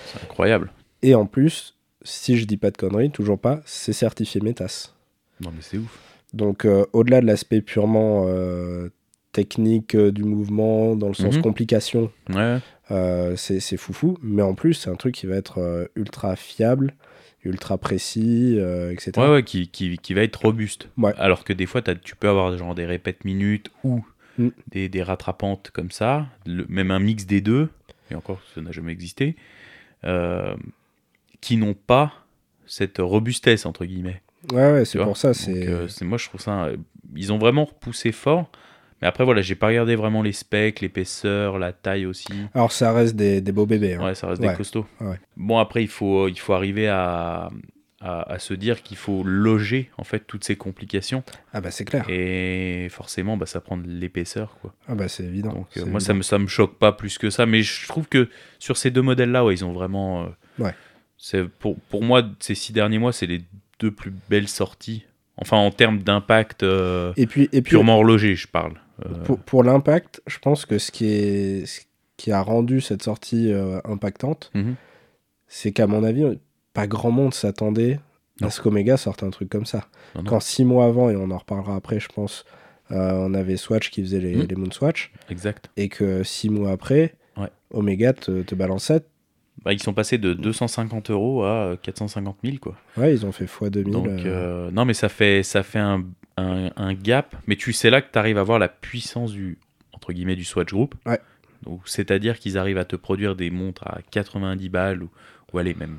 C'est 0.06 0.22
incroyable. 0.22 0.70
Et 1.02 1.14
en 1.16 1.26
plus, 1.26 1.74
si 2.02 2.36
je 2.38 2.44
dis 2.44 2.56
pas 2.56 2.70
de 2.70 2.76
conneries, 2.76 3.10
toujours 3.10 3.40
pas, 3.40 3.60
c'est 3.64 3.92
certifié 3.92 4.40
METAS. 4.40 4.94
Non, 5.40 5.50
mais 5.50 5.62
c'est 5.62 5.78
ouf. 5.78 5.98
Donc 6.32 6.64
euh, 6.64 6.86
au-delà 6.92 7.20
de 7.20 7.26
l'aspect 7.26 7.60
purement 7.60 8.26
euh, 8.28 8.88
technique 9.32 9.96
du 9.96 10.22
mouvement, 10.22 10.94
dans 10.94 11.08
le 11.08 11.14
sens 11.14 11.34
Mhm. 11.34 11.42
complication, 11.42 12.12
Ouais. 12.32 12.58
c'est 13.36 13.58
c'est 13.58 13.76
foufou. 13.76 14.16
Mais 14.22 14.42
en 14.42 14.54
plus, 14.54 14.74
c'est 14.74 14.90
un 14.90 14.94
truc 14.96 15.14
qui 15.16 15.26
va 15.26 15.34
être 15.34 15.90
ultra 15.96 16.36
fiable, 16.36 16.94
ultra 17.44 17.78
précis, 17.78 18.56
euh, 18.58 18.92
etc. 18.92 19.12
Ouais, 19.16 19.28
ouais, 19.30 19.42
qui, 19.42 19.68
qui, 19.68 19.96
qui 19.98 20.14
va 20.14 20.22
être 20.22 20.36
robuste. 20.42 20.88
Ouais. 20.98 21.12
Alors 21.18 21.44
que 21.44 21.52
des 21.52 21.66
fois, 21.66 21.80
t'as- 21.82 21.94
tu 21.94 22.14
peux 22.16 22.28
avoir 22.28 22.56
genre 22.58 22.74
des 22.74 22.86
répètes 22.86 23.24
minutes 23.24 23.70
ou 23.84 24.04
Mm. 24.38 24.48
des, 24.70 24.88
des 24.88 25.02
rattrapantes 25.02 25.70
comme 25.70 25.90
ça, 25.90 26.26
le- 26.46 26.66
même 26.68 26.90
un 26.90 26.98
mix 27.00 27.26
des 27.26 27.40
deux, 27.40 27.68
et 28.10 28.14
encore, 28.14 28.40
ça 28.54 28.60
n'a 28.60 28.72
jamais 28.72 28.92
existé, 28.92 29.36
euh, 30.04 30.54
qui 31.40 31.56
n'ont 31.56 31.74
pas 31.74 32.12
cette 32.66 32.98
robustesse, 32.98 33.66
entre 33.66 33.84
guillemets. 33.84 34.22
Ouais, 34.52 34.72
ouais, 34.72 34.84
c'est 34.84 34.98
pour 35.02 35.16
ça. 35.16 35.34
C'est 35.34 35.68
euh, 35.68 35.88
c'est- 35.88 36.04
moi, 36.04 36.16
je 36.18 36.26
trouve 36.28 36.40
ça. 36.40 36.70
ils 37.16 37.32
ont 37.32 37.38
vraiment 37.38 37.64
repoussé 37.64 38.12
fort. 38.12 38.50
Mais 39.02 39.08
après, 39.08 39.24
voilà, 39.24 39.40
j'ai 39.42 39.54
pas 39.54 39.68
regardé 39.68 39.96
vraiment 39.96 40.22
les 40.22 40.32
specs, 40.32 40.80
l'épaisseur, 40.80 41.58
la 41.58 41.72
taille 41.72 42.06
aussi. 42.06 42.32
Alors 42.54 42.70
ça 42.72 42.92
reste 42.92 43.16
des, 43.16 43.40
des 43.40 43.52
beaux 43.52 43.66
bébés. 43.66 43.94
hein. 43.94 44.04
Ouais, 44.04 44.14
ça 44.14 44.26
reste 44.28 44.42
Ouais. 44.42 44.50
des 44.50 44.56
costauds. 44.56 44.86
Ouais. 45.00 45.18
Bon, 45.36 45.58
après, 45.58 45.82
il 45.82 45.88
faut, 45.88 46.28
il 46.28 46.38
faut 46.38 46.52
arriver 46.52 46.86
à, 46.88 47.48
à, 48.02 48.32
à 48.32 48.38
se 48.38 48.52
dire 48.54 48.82
qu'il 48.82 48.96
faut 48.98 49.22
loger 49.24 49.90
en 49.98 50.04
fait 50.04 50.20
toutes 50.26 50.44
ces 50.44 50.56
complications. 50.56 51.22
Ah 51.52 51.60
bah 51.60 51.70
c'est 51.70 51.84
clair. 51.84 52.04
Et 52.08 52.88
forcément, 52.90 53.36
bah, 53.36 53.46
ça 53.46 53.60
prend 53.60 53.76
de 53.78 53.86
l'épaisseur. 53.88 54.56
quoi. 54.60 54.74
Ah 54.88 54.94
bah 54.94 55.08
c'est 55.08 55.24
évident. 55.24 55.52
Donc, 55.52 55.68
euh, 55.78 55.86
moi, 55.86 56.00
ça 56.00 56.12
me, 56.14 56.22
ça 56.22 56.38
me 56.38 56.46
choque 56.46 56.76
pas 56.78 56.92
plus 56.92 57.16
que 57.18 57.30
ça. 57.30 57.46
Mais 57.46 57.62
je 57.62 57.88
trouve 57.88 58.06
que 58.08 58.28
sur 58.58 58.76
ces 58.76 58.90
deux 58.90 59.02
modèles-là, 59.02 59.44
ouais, 59.44 59.54
ils 59.54 59.64
ont 59.64 59.72
vraiment. 59.72 60.24
euh, 60.24 60.26
Ouais. 60.58 60.74
c'est 61.16 61.48
pour, 61.48 61.78
pour 61.88 62.02
moi, 62.02 62.22
ces 62.38 62.54
six 62.54 62.72
derniers 62.74 62.98
mois, 62.98 63.12
c'est 63.14 63.26
les 63.26 63.40
deux 63.78 63.90
plus 63.90 64.12
belles 64.28 64.48
sorties. 64.48 65.04
Enfin, 65.38 65.56
en 65.56 65.70
termes 65.70 66.00
d'impact 66.00 66.62
euh, 66.64 67.14
Et 67.16 67.26
puis, 67.26 67.44
et 67.52 67.62
puis 67.62 67.70
purement 67.70 67.94
horloger, 67.96 68.34
je 68.34 68.46
parle. 68.46 68.74
Euh, 69.06 69.14
pour, 69.24 69.38
pour 69.38 69.62
l'impact, 69.64 70.22
je 70.26 70.38
pense 70.38 70.66
que 70.66 70.78
ce 70.78 70.90
qui, 70.90 71.06
est, 71.06 71.66
ce 71.66 71.80
qui 72.16 72.32
a 72.32 72.42
rendu 72.42 72.80
cette 72.80 73.02
sortie 73.02 73.52
euh, 73.52 73.80
impactante, 73.84 74.50
Mhm. 74.54 74.74
c'est 75.48 75.72
qu'à 75.72 75.86
mon 75.86 76.04
avis, 76.04 76.38
pas 76.74 76.86
grand 76.86 77.10
monde 77.10 77.34
s'attendait 77.34 77.98
à 78.42 78.50
ce 78.50 78.60
qu'Omega 78.60 78.96
sorte 78.96 79.22
un 79.22 79.30
truc 79.30 79.48
comme 79.50 79.66
ça. 79.66 79.86
Non, 80.14 80.22
non. 80.22 80.30
Quand 80.30 80.40
six 80.40 80.64
mois 80.64 80.86
avant, 80.86 81.10
et 81.10 81.16
on 81.16 81.30
en 81.30 81.38
reparlera 81.38 81.76
après, 81.76 82.00
je 82.00 82.08
pense, 82.08 82.44
euh, 82.90 83.12
on 83.12 83.34
avait 83.34 83.56
Swatch 83.56 83.90
qui 83.90 84.00
faisait 84.02 84.20
les, 84.20 84.34
Mhm. 84.36 84.46
les 84.48 84.56
Moonswatch, 84.56 85.12
Exact. 85.28 85.70
et 85.76 85.88
que 85.88 86.22
six 86.22 86.48
mois 86.50 86.70
après, 86.72 87.14
Ouais. 87.36 87.48
Omega 87.70 88.12
te, 88.12 88.42
te 88.42 88.54
balançait. 88.54 89.02
Bah, 89.64 89.72
ils 89.74 89.82
sont 89.82 89.92
passés 89.92 90.16
de 90.18 90.32
250 90.32 91.10
euros 91.10 91.44
à 91.44 91.48
euh, 91.72 91.76
450 91.76 92.38
000, 92.42 92.56
quoi. 92.60 92.76
Ouais, 92.96 93.12
ils 93.12 93.26
ont 93.26 93.32
fait 93.32 93.44
x2000. 93.44 93.90
Donc, 93.90 94.06
euh, 94.08 94.22
euh, 94.26 94.70
non, 94.70 94.84
mais 94.86 94.94
ça 94.94 95.08
fait, 95.10 95.42
ça 95.42 95.62
fait 95.62 95.78
un, 95.78 96.04
un, 96.36 96.70
un 96.76 96.94
gap. 96.94 97.36
Mais 97.46 97.56
tu 97.56 97.72
sais 97.72 97.90
là 97.90 98.00
que 98.02 98.10
tu 98.12 98.18
arrives 98.18 98.38
à 98.38 98.42
voir 98.42 98.58
la 98.58 98.68
puissance 98.68 99.32
du, 99.32 99.58
entre 99.92 100.12
guillemets, 100.12 100.36
du 100.36 100.44
Swatch 100.44 100.72
Group. 100.72 100.94
Ouais. 101.06 101.20
Donc, 101.64 101.82
c'est-à-dire 101.84 102.38
qu'ils 102.38 102.56
arrivent 102.56 102.78
à 102.78 102.84
te 102.84 102.96
produire 102.96 103.36
des 103.36 103.50
montres 103.50 103.86
à 103.86 103.98
90 104.10 104.68
balles 104.70 105.02
ou, 105.02 105.10
ou 105.52 105.58
allez, 105.58 105.74
même 105.74 105.96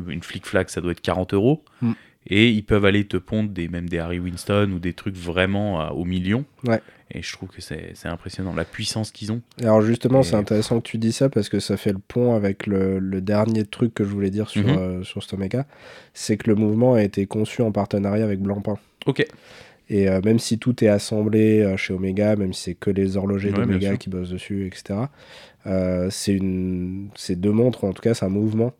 euh, 0.00 0.10
une 0.10 0.22
flic-flac, 0.22 0.68
ça 0.70 0.80
doit 0.80 0.92
être 0.92 1.00
40 1.00 1.34
euros. 1.34 1.62
Mm. 1.80 1.92
Et 2.28 2.50
ils 2.50 2.64
peuvent 2.64 2.84
aller 2.84 3.04
te 3.06 3.16
pondre 3.16 3.50
des, 3.50 3.68
même 3.68 3.88
des 3.88 3.98
Harry 3.98 4.18
Winston 4.18 4.72
ou 4.74 4.80
des 4.80 4.94
trucs 4.94 5.14
vraiment 5.14 5.80
à- 5.80 5.92
au 5.92 6.04
million. 6.04 6.44
Ouais. 6.66 6.82
Et 7.12 7.22
je 7.22 7.32
trouve 7.32 7.50
que 7.50 7.60
c'est 7.60 7.94
impressionnant, 8.06 8.52
la 8.52 8.64
puissance 8.64 9.12
qu'ils 9.12 9.30
ont. 9.30 9.42
Alors 9.62 9.80
justement, 9.80 10.22
Et- 10.22 10.24
c'est 10.24 10.34
intéressant 10.34 10.80
que 10.80 10.88
tu 10.88 10.98
dis 10.98 11.12
ça 11.12 11.28
parce 11.28 11.48
que 11.48 11.60
ça 11.60 11.76
fait 11.76 11.92
le 11.92 12.00
pont 12.00 12.34
avec 12.34 12.66
le, 12.66 12.98
le 12.98 13.20
dernier 13.20 13.64
truc 13.64 13.94
que 13.94 14.02
je 14.02 14.08
voulais 14.08 14.30
dire 14.30 14.48
sur, 14.50 14.66
Mhm. 14.66 14.76
euh, 14.76 15.02
sur. 15.04 15.22
C'est 16.14 16.36
que 16.36 16.50
le 16.50 16.56
mouvement 16.56 16.94
a 16.94 17.02
été 17.02 17.26
conçu 17.26 17.62
en 17.62 17.70
partenariat 17.70 18.24
avec 18.24 18.40
Blancpain. 18.40 18.76
Ok. 19.06 19.26
Et 19.88 20.08
euh, 20.08 20.20
même 20.24 20.38
si 20.38 20.58
tout 20.58 20.82
est 20.84 20.88
assemblé 20.88 21.60
euh, 21.62 21.76
chez 21.76 21.94
Omega, 21.94 22.34
même 22.36 22.52
si 22.52 22.62
c'est 22.62 22.74
que 22.74 22.90
les 22.90 23.16
horlogers 23.16 23.50
Ouais, 23.52 23.64
d'Omega 23.64 23.96
qui 23.96 24.10
bossent 24.10 24.30
dessus, 24.30 24.66
etc., 24.66 25.00
euh, 25.66 26.08
c'est 26.10 26.34
une, 26.34 27.08
deux 27.30 27.52
montres, 27.52 27.84
en 27.84 27.92
tout 27.92 28.02
cas, 28.02 28.14
c'est 28.14 28.24
un 28.24 28.28
mouvement 28.30 28.72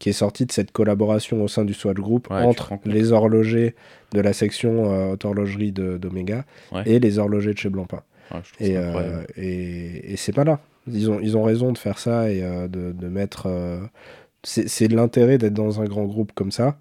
qui 0.00 0.08
est 0.08 0.12
sorti 0.12 0.46
de 0.46 0.52
cette 0.52 0.70
collaboration 0.70 1.42
au 1.42 1.48
sein 1.48 1.64
du 1.64 1.74
Swatch 1.74 1.96
Group 1.96 2.28
Ouais, 2.30 2.42
entre 2.42 2.74
les 2.84 3.10
horlogers 3.12 3.74
de 4.12 4.20
la 4.20 4.32
section 4.32 5.10
haute 5.12 5.24
horlogerie 5.24 5.72
d'Omega 5.72 6.44
Ouais. 6.70 6.82
et 6.86 7.00
les 7.00 7.18
horlogers 7.18 7.52
de 7.54 7.58
chez 7.58 7.68
Blancpain. 7.68 8.02
Trouve 8.30 8.42
Et, 9.36 10.14
c'est 10.16 10.32
pas 10.32 10.44
là. 10.44 10.60
Ils 10.86 11.10
ont, 11.10 11.18
ils 11.20 11.36
ont 11.36 11.42
raison 11.42 11.72
de 11.72 11.78
faire 11.78 11.98
ça 11.98 12.30
et 12.30 12.40
de, 12.40 12.92
de 12.92 13.08
mettre. 13.08 13.48
c'est 14.44 14.68
c'est 14.68 14.86
l'intérêt 14.88 15.36
d'être 15.36 15.54
dans 15.54 15.80
un 15.80 15.84
grand 15.86 16.04
groupe 16.04 16.30
comme 16.32 16.52
ça. 16.52 16.78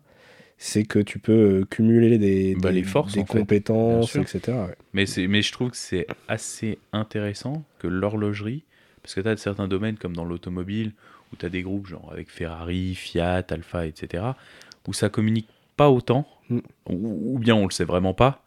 C'est 0.57 0.85
que 0.85 0.99
tu 0.99 1.19
peux 1.19 1.59
euh, 1.61 1.65
cumuler 1.69 2.17
des, 2.17 2.55
Bah, 2.55 2.69
des, 2.69 2.75
les 2.75 2.83
forces, 2.83 3.13
des 3.13 3.23
compétences, 3.23 4.15
etc. 4.15 4.57
ouais. 4.67 4.75
Mais, 4.93 5.05
c'est- 5.05 5.27
mais 5.27 5.41
je 5.43 5.51
trouve 5.51 5.71
que 5.71 5.77
c'est 5.77 6.07
assez 6.27 6.79
intéressant 6.93 7.63
que 7.79 7.87
l'horlogerie, 7.87 8.63
parce 9.03 9.13
que 9.13 9.21
tu 9.21 9.27
as 9.27 9.37
certains 9.37 9.67
domaines 9.67 9.97
comme 9.97 10.15
dans 10.15 10.25
l'automobile, 10.25 10.93
où 11.31 11.35
tu 11.35 11.45
as 11.45 11.49
des 11.49 11.61
groupes 11.61 11.87
genre 11.87 12.09
avec 12.11 12.29
Ferrari, 12.31 12.95
Fiat, 12.95 13.45
Alpha, 13.49 13.85
etc., 13.85 14.23
où 14.87 14.93
ça 14.93 15.09
communique 15.09 15.47
pas 15.75 15.89
autant, 15.89 16.27
Mm. 16.49 16.59
ou, 16.89 17.33
ou 17.35 17.39
bien 17.39 17.55
on 17.55 17.65
le 17.65 17.71
sait 17.71 17.83
vraiment 17.83 18.13
pas, 18.13 18.41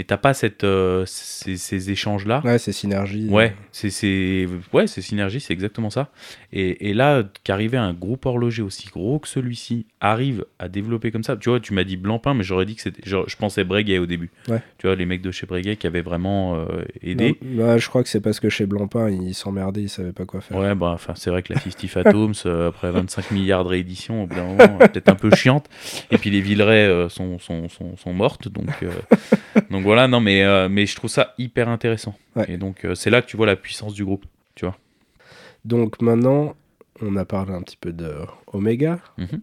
mais 0.00 0.04
t'as 0.04 0.16
pas 0.16 0.32
cette, 0.32 0.64
euh, 0.64 1.04
ces, 1.06 1.58
ces 1.58 1.90
échanges-là. 1.90 2.40
Ouais, 2.42 2.56
c'est 2.56 2.72
synergie. 2.72 3.28
Ouais, 3.28 3.54
c'est 3.70 3.90
c'est 3.90 4.48
ouais, 4.72 4.86
c'est 4.86 5.02
synergie, 5.02 5.40
c'est 5.40 5.52
exactement 5.52 5.90
ça. 5.90 6.08
Et, 6.54 6.88
et 6.88 6.94
là, 6.94 7.22
qu'arriver 7.44 7.76
un 7.76 7.92
groupe 7.92 8.24
horloger 8.24 8.62
aussi 8.62 8.88
gros 8.88 9.18
que 9.18 9.28
celui-ci 9.28 9.84
arrive 10.00 10.46
à 10.58 10.68
développer 10.68 11.10
comme 11.10 11.22
ça. 11.22 11.36
Tu 11.36 11.50
vois, 11.50 11.60
tu 11.60 11.74
m'as 11.74 11.84
dit 11.84 11.98
Blancpain, 11.98 12.32
mais 12.32 12.44
j'aurais 12.44 12.64
dit 12.64 12.76
que 12.76 12.80
c'était, 12.80 13.06
genre, 13.06 13.28
je 13.28 13.36
pensais 13.36 13.62
Breguet 13.62 13.98
au 13.98 14.06
début. 14.06 14.30
Ouais. 14.48 14.62
Tu 14.78 14.86
vois, 14.86 14.96
les 14.96 15.04
mecs 15.04 15.20
de 15.20 15.30
chez 15.30 15.44
Breguet 15.44 15.76
qui 15.76 15.86
avaient 15.86 16.00
vraiment 16.00 16.56
euh, 16.56 16.82
aidé. 17.02 17.38
Non, 17.42 17.66
ouais, 17.66 17.78
je 17.78 17.86
crois 17.90 18.02
que 18.02 18.08
c'est 18.08 18.22
parce 18.22 18.40
que 18.40 18.48
chez 18.48 18.64
Blancpain, 18.64 19.10
ils 19.10 19.34
s'emmerdaient, 19.34 19.82
ils 19.82 19.90
savaient 19.90 20.12
pas 20.12 20.24
quoi 20.24 20.40
faire. 20.40 20.56
Ouais, 20.56 20.74
bah, 20.74 20.92
enfin, 20.94 21.12
c'est 21.14 21.28
vrai 21.28 21.42
que 21.42 21.52
la 21.52 21.60
50 21.60 21.86
Fathoms, 21.88 22.32
euh, 22.46 22.68
après 22.68 22.90
25 22.90 23.32
milliards 23.32 23.64
de 23.64 23.68
rééditions, 23.68 24.22
au 24.22 24.26
bout 24.26 24.36
d'un 24.36 24.46
moment, 24.46 24.78
peut-être 24.78 25.10
un 25.10 25.14
peu 25.14 25.30
chiante. 25.34 25.68
Et 26.10 26.16
puis 26.16 26.30
les 26.30 26.40
Villeray 26.40 27.06
sont, 27.10 27.38
sont, 27.38 27.68
sont, 27.68 27.98
sont 27.98 28.12
mortes. 28.14 28.48
Donc, 28.48 28.70
donc 29.70 29.82
voilà, 29.82 29.89
non, 30.08 30.20
mais, 30.20 30.42
euh, 30.42 30.68
mais 30.68 30.86
je 30.86 30.94
trouve 30.96 31.10
ça 31.10 31.34
hyper 31.38 31.68
intéressant. 31.68 32.14
Ouais. 32.36 32.46
Et 32.48 32.56
donc, 32.56 32.84
euh, 32.84 32.94
c'est 32.94 33.10
là 33.10 33.22
que 33.22 33.26
tu 33.28 33.36
vois 33.36 33.46
la 33.46 33.56
puissance 33.56 33.94
du 33.94 34.04
groupe. 34.04 34.24
Donc 35.64 36.00
maintenant, 36.00 36.54
on 37.02 37.16
a 37.16 37.24
parlé 37.24 37.52
un 37.52 37.62
petit 37.62 37.76
peu 37.76 37.92
de 37.92 38.12
Omega. 38.52 38.98
Mhm. 39.18 39.40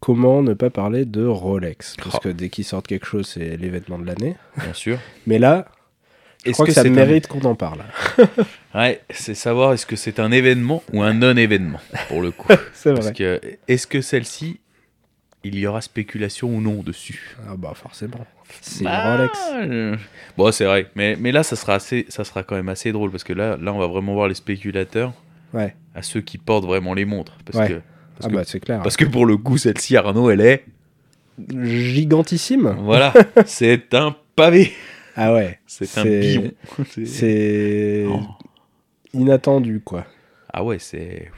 Comment 0.00 0.42
ne 0.42 0.54
pas 0.54 0.70
parler 0.70 1.04
de 1.04 1.24
Rolex? 1.24 1.94
Parce 1.96 2.16
Oh. 2.16 2.18
que 2.24 2.28
dès 2.30 2.48
qu'ils 2.48 2.64
sortent 2.64 2.86
quelque 2.86 3.06
chose, 3.06 3.26
c'est 3.26 3.56
l'événement 3.56 3.98
de 3.98 4.06
l'année. 4.06 4.36
Bien 4.56 4.72
sûr. 4.72 4.98
Mais 5.26 5.38
là, 5.38 5.66
je 6.44 6.50
Est-ce 6.50 6.54
crois 6.54 6.66
que, 6.66 6.72
ça 6.72 6.82
un- 6.82 6.90
mérite 6.90 7.26
qu'on 7.26 7.40
en 7.42 7.54
parle. 7.54 7.80
Ouais, 8.74 9.00
c'est 9.10 9.34
savoir 9.34 9.72
est-ce 9.72 9.84
que 9.84 9.96
c'est 9.96 10.20
un 10.20 10.30
événement 10.30 10.82
ou 10.92 11.02
un 11.02 11.12
non-événement, 11.12 11.80
pour 12.08 12.22
le 12.22 12.30
coup. 12.30 12.46
C'est 12.72 12.94
Parce 12.94 13.06
vrai. 13.06 13.14
que, 13.14 13.40
est-ce 13.66 13.86
que 13.88 14.00
celle-ci, 14.00 14.60
il 15.44 15.58
y 15.58 15.66
aura 15.66 15.80
spéculation 15.80 16.48
ou 16.54 16.60
non 16.60 16.82
dessus 16.82 17.36
Ah 17.48 17.54
bah 17.56 17.72
forcément. 17.74 18.26
C'est 18.60 18.84
Bah, 18.84 19.16
Rolex. 19.16 19.38
Bon, 20.36 20.50
c'est 20.52 20.64
vrai. 20.64 20.90
Mais, 20.96 21.16
mais 21.18 21.32
là, 21.32 21.42
ça 21.42 21.56
sera, 21.56 21.74
assez, 21.74 22.04
ça 22.08 22.24
sera 22.24 22.42
quand 22.42 22.56
même 22.56 22.68
assez 22.68 22.90
drôle 22.92 23.10
parce 23.10 23.24
que 23.24 23.32
là, 23.32 23.56
là, 23.56 23.72
on 23.72 23.78
va 23.78 23.86
vraiment 23.86 24.12
voir 24.14 24.28
les 24.28 24.34
spéculateurs 24.34 25.12
Ouais. 25.54 25.74
à 25.94 26.02
ceux 26.02 26.20
qui 26.20 26.36
portent 26.38 26.64
vraiment 26.66 26.92
les 26.94 27.04
montres. 27.04 27.36
Parce, 27.44 27.58
Ouais. 27.58 27.68
que, 27.68 27.74
parce, 27.74 28.24
Ah 28.24 28.28
que, 28.28 28.34
bah 28.34 28.42
c'est 28.44 28.60
clair. 28.60 28.82
parce 28.82 28.96
que 28.96 29.04
pour 29.04 29.24
le 29.26 29.36
coup, 29.36 29.56
celle-ci, 29.56 29.96
Arnaud, 29.96 30.30
elle 30.30 30.40
est. 30.42 30.64
Gigantissime. 31.48 32.76
Voilà, 32.80 33.12
c'est 33.46 33.94
un 33.94 34.14
pavé. 34.36 34.72
Ah 35.16 35.32
ouais. 35.34 35.58
C'est 35.66 35.84
un 35.98 36.02
C'est- 36.02 36.20
billon. 36.20 36.50
C'est 37.06 38.04
Oh. 38.08 38.20
inattendu 39.14 39.80
quoi. 39.80 40.06
Ah 40.52 40.64
ouais, 40.64 40.78
c'est. 40.78 41.30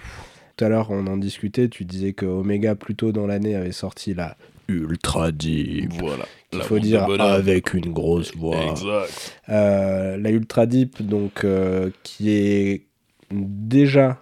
Tout 0.56 0.64
à 0.64 0.68
l'heure, 0.68 0.90
on 0.90 1.06
en 1.06 1.16
discutait. 1.16 1.68
Tu 1.68 1.84
disais 1.84 2.12
que 2.12 2.26
Omega, 2.26 2.74
plus 2.74 2.94
tôt 2.94 3.12
dans 3.12 3.26
l'année, 3.26 3.54
avait 3.54 3.72
sorti 3.72 4.14
la 4.14 4.36
Ultra 4.68 5.32
Deep. 5.32 5.92
Voilà. 5.98 6.24
Il 6.52 6.60
faut 6.60 6.78
dire 6.78 7.04
avec 7.20 7.72
une 7.74 7.92
grosse 7.92 8.34
voix. 8.36 8.62
Exact. 8.70 9.40
Euh, 9.48 10.16
la 10.18 10.30
Ultra 10.30 10.66
Deep, 10.66 11.02
donc, 11.02 11.44
euh, 11.44 11.90
qui 12.02 12.30
est 12.30 12.82
déjà 13.30 14.18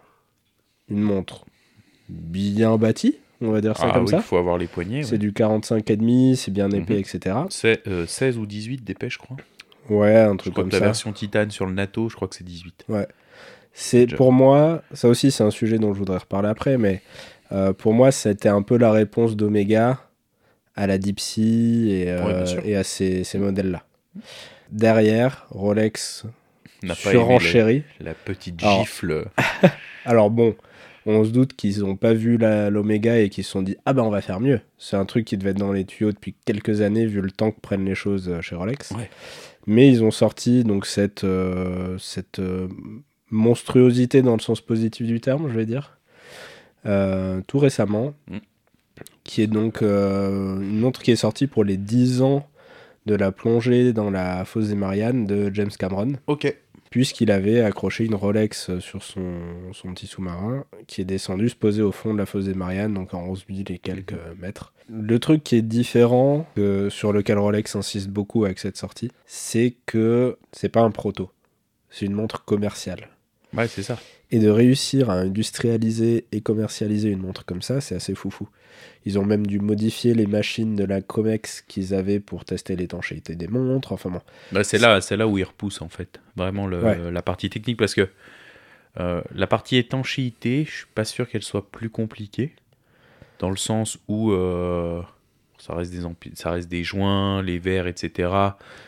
une 0.88 1.00
montre 1.02 1.44
bien 2.08 2.76
bâtie, 2.76 3.16
on 3.40 3.50
va 3.50 3.60
dire 3.60 3.76
ça 3.76 3.86
Ah 3.88 3.94
comme 3.94 4.04
oui, 4.04 4.10
ça. 4.10 4.16
il 4.18 4.22
faut 4.22 4.36
avoir 4.36 4.58
les 4.58 4.66
poignets. 4.66 5.02
C'est 5.02 5.12
ouais. 5.12 5.18
du 5.18 5.32
45,5, 5.32 6.36
c'est 6.36 6.50
bien 6.52 6.70
épais, 6.70 6.94
Mhm. 6.94 7.00
etc. 7.00 7.36
C'est 7.50 7.86
euh, 7.88 8.06
16 8.06 8.38
ou 8.38 8.46
18 8.46 8.84
d'épais, 8.84 9.10
je 9.10 9.18
crois. 9.18 9.36
Ouais, 9.88 10.16
un 10.16 10.32
Je 10.32 10.36
truc 10.38 10.52
crois 10.52 10.62
comme 10.64 10.70
que 10.70 10.76
la 10.76 10.84
version 10.86 11.12
titane 11.12 11.50
sur 11.50 11.66
le 11.66 11.72
NATO, 11.72 12.08
je 12.08 12.14
crois 12.16 12.28
que 12.28 12.36
c'est 12.36 12.44
18. 12.44 12.86
C'est 13.72 14.06
pour 14.06 14.32
moi, 14.32 14.82
ça 14.92 15.08
aussi 15.08 15.30
c'est 15.30 15.44
un 15.44 15.50
sujet 15.50 15.78
dont 15.78 15.94
je 15.94 15.98
voudrais 15.98 16.18
reparler 16.18 16.48
après, 16.48 16.76
mais 16.76 17.02
euh, 17.52 17.72
pour 17.72 17.92
moi 17.92 18.10
c'était 18.10 18.48
un 18.48 18.62
peu 18.62 18.76
la 18.76 18.90
réponse 18.92 19.36
d'Omega 19.36 20.00
à 20.76 20.86
la 20.86 20.98
Sea 21.00 21.90
et, 21.90 22.04
euh, 22.08 22.44
et 22.64 22.76
à 22.76 22.84
ces, 22.84 23.24
ces 23.24 23.38
modèles-là. 23.38 23.82
Derrière, 24.70 25.46
Rolex 25.50 26.26
surenchéri. 26.94 27.82
la, 28.00 28.14
petite 28.14 28.62
Alors, 28.62 28.80
gifle. 28.80 29.26
Alors 30.04 30.30
bon, 30.30 30.54
on 31.06 31.24
se 31.24 31.30
doute 31.30 31.54
qu'ils 31.54 31.80
n'ont 31.80 31.96
pas 31.96 32.12
vu 32.12 32.38
l'Omega 32.38 33.18
et 33.18 33.28
qu'ils 33.28 33.44
se 33.44 33.50
sont 33.50 33.62
dit 33.62 33.76
ah 33.86 33.92
ben 33.92 34.02
on 34.02 34.10
va 34.10 34.20
faire 34.20 34.40
mieux. 34.40 34.60
C'est 34.78 34.96
un 34.96 35.04
truc 35.04 35.24
qui 35.24 35.36
devait 35.36 35.50
être 35.50 35.58
dans 35.58 35.72
les 35.72 35.84
tuyaux 35.84 36.12
depuis 36.12 36.34
quelques 36.44 36.80
années 36.80 37.06
vu 37.06 37.20
le 37.20 37.30
temps 37.30 37.50
que 37.50 37.60
prennent 37.60 37.84
les 37.84 37.94
choses 37.94 38.28
euh, 38.28 38.40
chez 38.40 38.54
Rolex. 38.54 38.90
Ouais. 38.92 39.10
Mais 39.66 39.88
ils 39.88 40.02
ont 40.02 40.10
sorti 40.10 40.64
donc 40.64 40.86
cette 40.86 41.24
euh, 41.24 41.96
cette 41.98 42.38
euh, 42.38 42.68
monstruosité 43.30 44.22
dans 44.22 44.34
le 44.34 44.40
sens 44.40 44.60
positif 44.60 45.06
du 45.06 45.20
terme, 45.20 45.48
je 45.48 45.54
vais 45.54 45.66
dire, 45.66 45.98
euh, 46.86 47.40
tout 47.46 47.58
récemment, 47.58 48.14
Mm. 48.28 48.38
qui 49.24 49.42
est 49.42 49.46
donc 49.46 49.82
euh, 49.82 50.60
une 50.60 50.80
montre 50.80 51.02
qui 51.02 51.10
est 51.10 51.16
sortie 51.16 51.46
pour 51.46 51.64
les 51.64 51.76
10 51.76 52.22
ans 52.22 52.46
de 53.06 53.14
la 53.14 53.32
plongée 53.32 53.92
dans 53.92 54.10
la 54.10 54.44
fosse 54.44 54.68
des 54.68 54.74
Mariannes 54.74 55.26
de 55.26 55.50
James 55.54 55.70
Cameron 55.78 56.12
Ok. 56.26 56.54
puisqu'il 56.90 57.30
avait 57.30 57.60
accroché 57.60 58.04
une 58.04 58.14
Rolex 58.14 58.78
sur 58.78 59.02
son, 59.02 59.32
son 59.72 59.94
petit 59.94 60.06
sous-marin 60.06 60.64
qui 60.86 61.00
est 61.00 61.04
descendu 61.04 61.48
se 61.48 61.54
poser 61.56 61.82
au 61.82 61.92
fond 61.92 62.12
de 62.12 62.18
la 62.18 62.26
fosse 62.26 62.44
des 62.46 62.54
Mariannes, 62.54 62.92
donc 62.94 63.14
en 63.14 63.22
11 63.24 63.44
000 63.48 63.60
et 63.70 63.78
quelques 63.78 64.14
mètres. 64.38 64.72
Le 64.90 65.18
truc 65.18 65.44
qui 65.44 65.56
est 65.56 65.62
différent, 65.62 66.46
que- 66.56 66.88
sur 66.90 67.12
lequel 67.12 67.38
Rolex 67.38 67.76
insiste 67.76 68.08
beaucoup 68.08 68.44
avec 68.44 68.58
cette 68.58 68.76
sortie, 68.76 69.10
c'est 69.24 69.76
que 69.86 70.36
c'est 70.52 70.68
pas 70.68 70.80
un 70.82 70.90
proto, 70.90 71.30
c'est 71.90 72.06
une 72.06 72.12
montre 72.14 72.44
commerciale. 72.44 73.08
Ouais, 73.54 73.68
c'est 73.68 73.82
ça. 73.82 73.98
Et 74.30 74.38
de 74.38 74.48
réussir 74.48 75.10
à 75.10 75.14
industrialiser 75.14 76.26
et 76.30 76.40
commercialiser 76.40 77.08
une 77.10 77.18
montre 77.20 77.44
comme 77.44 77.62
ça, 77.62 77.80
c'est 77.80 77.96
assez 77.96 78.14
foufou. 78.14 78.48
Ils 79.04 79.18
ont 79.18 79.24
même 79.24 79.46
dû 79.46 79.58
modifier 79.58 80.14
les 80.14 80.26
machines 80.26 80.76
de 80.76 80.84
la 80.84 81.00
Comex 81.00 81.62
qu'ils 81.62 81.94
avaient 81.94 82.20
pour 82.20 82.44
tester 82.44 82.76
l'étanchéité 82.76 83.34
des 83.34 83.48
montres. 83.48 83.92
Enfin 83.92 84.10
bon, 84.10 84.20
Bah, 84.52 84.62
c'est 84.62 84.78
là, 84.78 85.00
c'est 85.00 85.16
là 85.16 85.26
où 85.26 85.36
il 85.38 85.44
repousse 85.44 85.82
en 85.82 85.88
fait, 85.88 86.20
vraiment 86.36 86.66
le- 86.68 86.82
Ouais. 86.84 87.10
la 87.10 87.22
partie 87.22 87.50
technique 87.50 87.76
parce 87.78 87.94
que 87.94 88.08
euh, 89.00 89.20
la 89.34 89.46
partie 89.46 89.76
étanchéité, 89.76 90.64
je 90.64 90.70
suis 90.78 90.86
pas 90.94 91.04
sûr 91.04 91.28
qu'elle 91.28 91.42
soit 91.42 91.70
plus 91.70 91.90
compliquée 91.90 92.52
dans 93.38 93.50
le 93.50 93.56
sens 93.56 93.98
où 94.08 94.30
euh, 94.32 95.00
ça 95.60 95.74
reste 95.74 95.92
des 95.92 96.00
ça 96.34 96.50
reste 96.50 96.68
des 96.70 96.82
joints, 96.84 97.42
les 97.42 97.58
verres, 97.58 97.86
etc. 97.86 98.28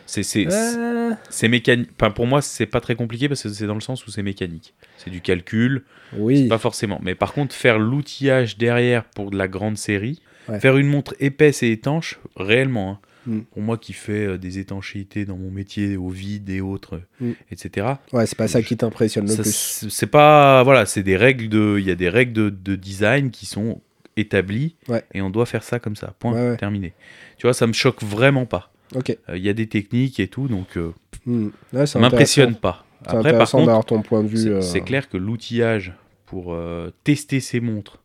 C'est 0.07 0.23
c'est 0.23 0.47
Euh, 0.51 1.13
c'est 1.31 1.49
mécanique. 1.49 1.91
Enfin, 2.01 2.11
pour 2.11 2.27
moi, 2.27 2.41
c'est 2.43 2.67
pas 2.67 2.81
très 2.81 2.95
compliqué 2.95 3.29
parce 3.29 3.43
que 3.43 3.49
c'est 3.51 3.67
dans 3.67 3.75
le 3.75 3.81
sens 3.81 4.07
où 4.07 4.11
c'est 4.11 4.23
mécanique. 4.23 4.75
C'est 4.97 5.11
du 5.11 5.21
calcul, 5.21 5.85
oui. 6.17 6.49
pas 6.49 6.59
forcément. 6.59 6.99
Mais 7.03 7.15
par 7.15 7.33
contre, 7.33 7.55
faire 7.55 7.79
l'outillage 7.79 8.57
derrière 8.59 9.05
pour 9.05 9.31
de 9.31 9.37
la 9.39 9.49
grande 9.49 9.77
série, 9.79 10.21
Ouais. 10.49 10.59
faire 10.59 10.77
une 10.77 10.89
montre 10.89 11.15
épaisse 11.21 11.63
et 11.63 11.71
étanche, 11.71 12.19
réellement. 12.37 12.91
hein. 12.93 12.99
Mm. 13.27 13.41
Pour 13.53 13.63
moi 13.63 13.79
qui 13.79 13.93
fais 13.93 14.27
euh, 14.27 14.37
des 14.39 14.59
étanchéités 14.59 15.25
dans 15.25 15.37
mon 15.37 15.53
métier 15.53 15.97
au 15.97 16.09
vide 16.09 16.51
et 16.51 16.61
autres, 16.61 17.01
Mm. 17.21 17.31
etc. 17.53 17.87
Ouais, 18.13 18.27
c'est 18.27 18.37
pas 18.37 18.49
ça 18.49 18.61
qui 18.63 18.77
t'impressionne 18.77 19.29
le 19.29 19.35
plus. 19.37 19.45
c'est 19.55 19.89
c'est 19.91 20.07
pas 20.09 20.65
voilà, 20.65 20.85
c'est 20.87 21.05
des 21.05 21.17
règles 21.17 21.49
de, 21.49 21.77
il 21.79 21.87
y 21.87 21.93
a 21.93 21.95
des 21.95 22.09
règles 22.09 22.33
de, 22.33 22.51
de 22.51 22.75
design 22.75 23.31
qui 23.31 23.47
sont 23.47 23.81
Ouais. 24.17 25.03
et 25.15 25.23
on 25.23 25.31
doit 25.31 25.47
faire 25.47 25.63
ça 25.63 25.79
comme 25.79 25.97
ça. 25.97 26.15
Point 26.19 26.33
Ouais, 26.33 26.57
terminé. 26.57 26.93
Tu 27.39 27.47
vois, 27.47 27.55
ça 27.55 27.67
me 27.67 27.73
choque 27.73 28.03
vraiment 28.03 28.47
pas. 28.47 28.71
Ok. 28.95 29.17
Euh, 29.29 29.37
Il 29.39 29.43
y 29.43 29.49
a 29.49 29.53
des 29.55 29.67
techniques 29.69 30.21
et 30.21 30.29
tout, 30.29 30.49
donc 30.49 30.77
euh, 30.77 30.93
Hmm. 31.25 31.51
C'est 31.73 31.87
ça 31.87 31.99
m'impressionne 32.01 32.57
pas. 32.57 32.85
Après, 33.07 33.37
par 33.37 33.49
contre, 33.51 33.85
ton 33.85 34.03
point 34.03 34.23
de 34.25 34.29
vue. 34.29 34.61
c'est 34.61 34.81
euh, 34.81 34.85
clair 34.85 35.09
que 35.09 35.17
l'outillage 35.17 35.93
pour 36.27 36.57
tester 37.05 37.39
ces 37.41 37.61
montres, 37.61 38.03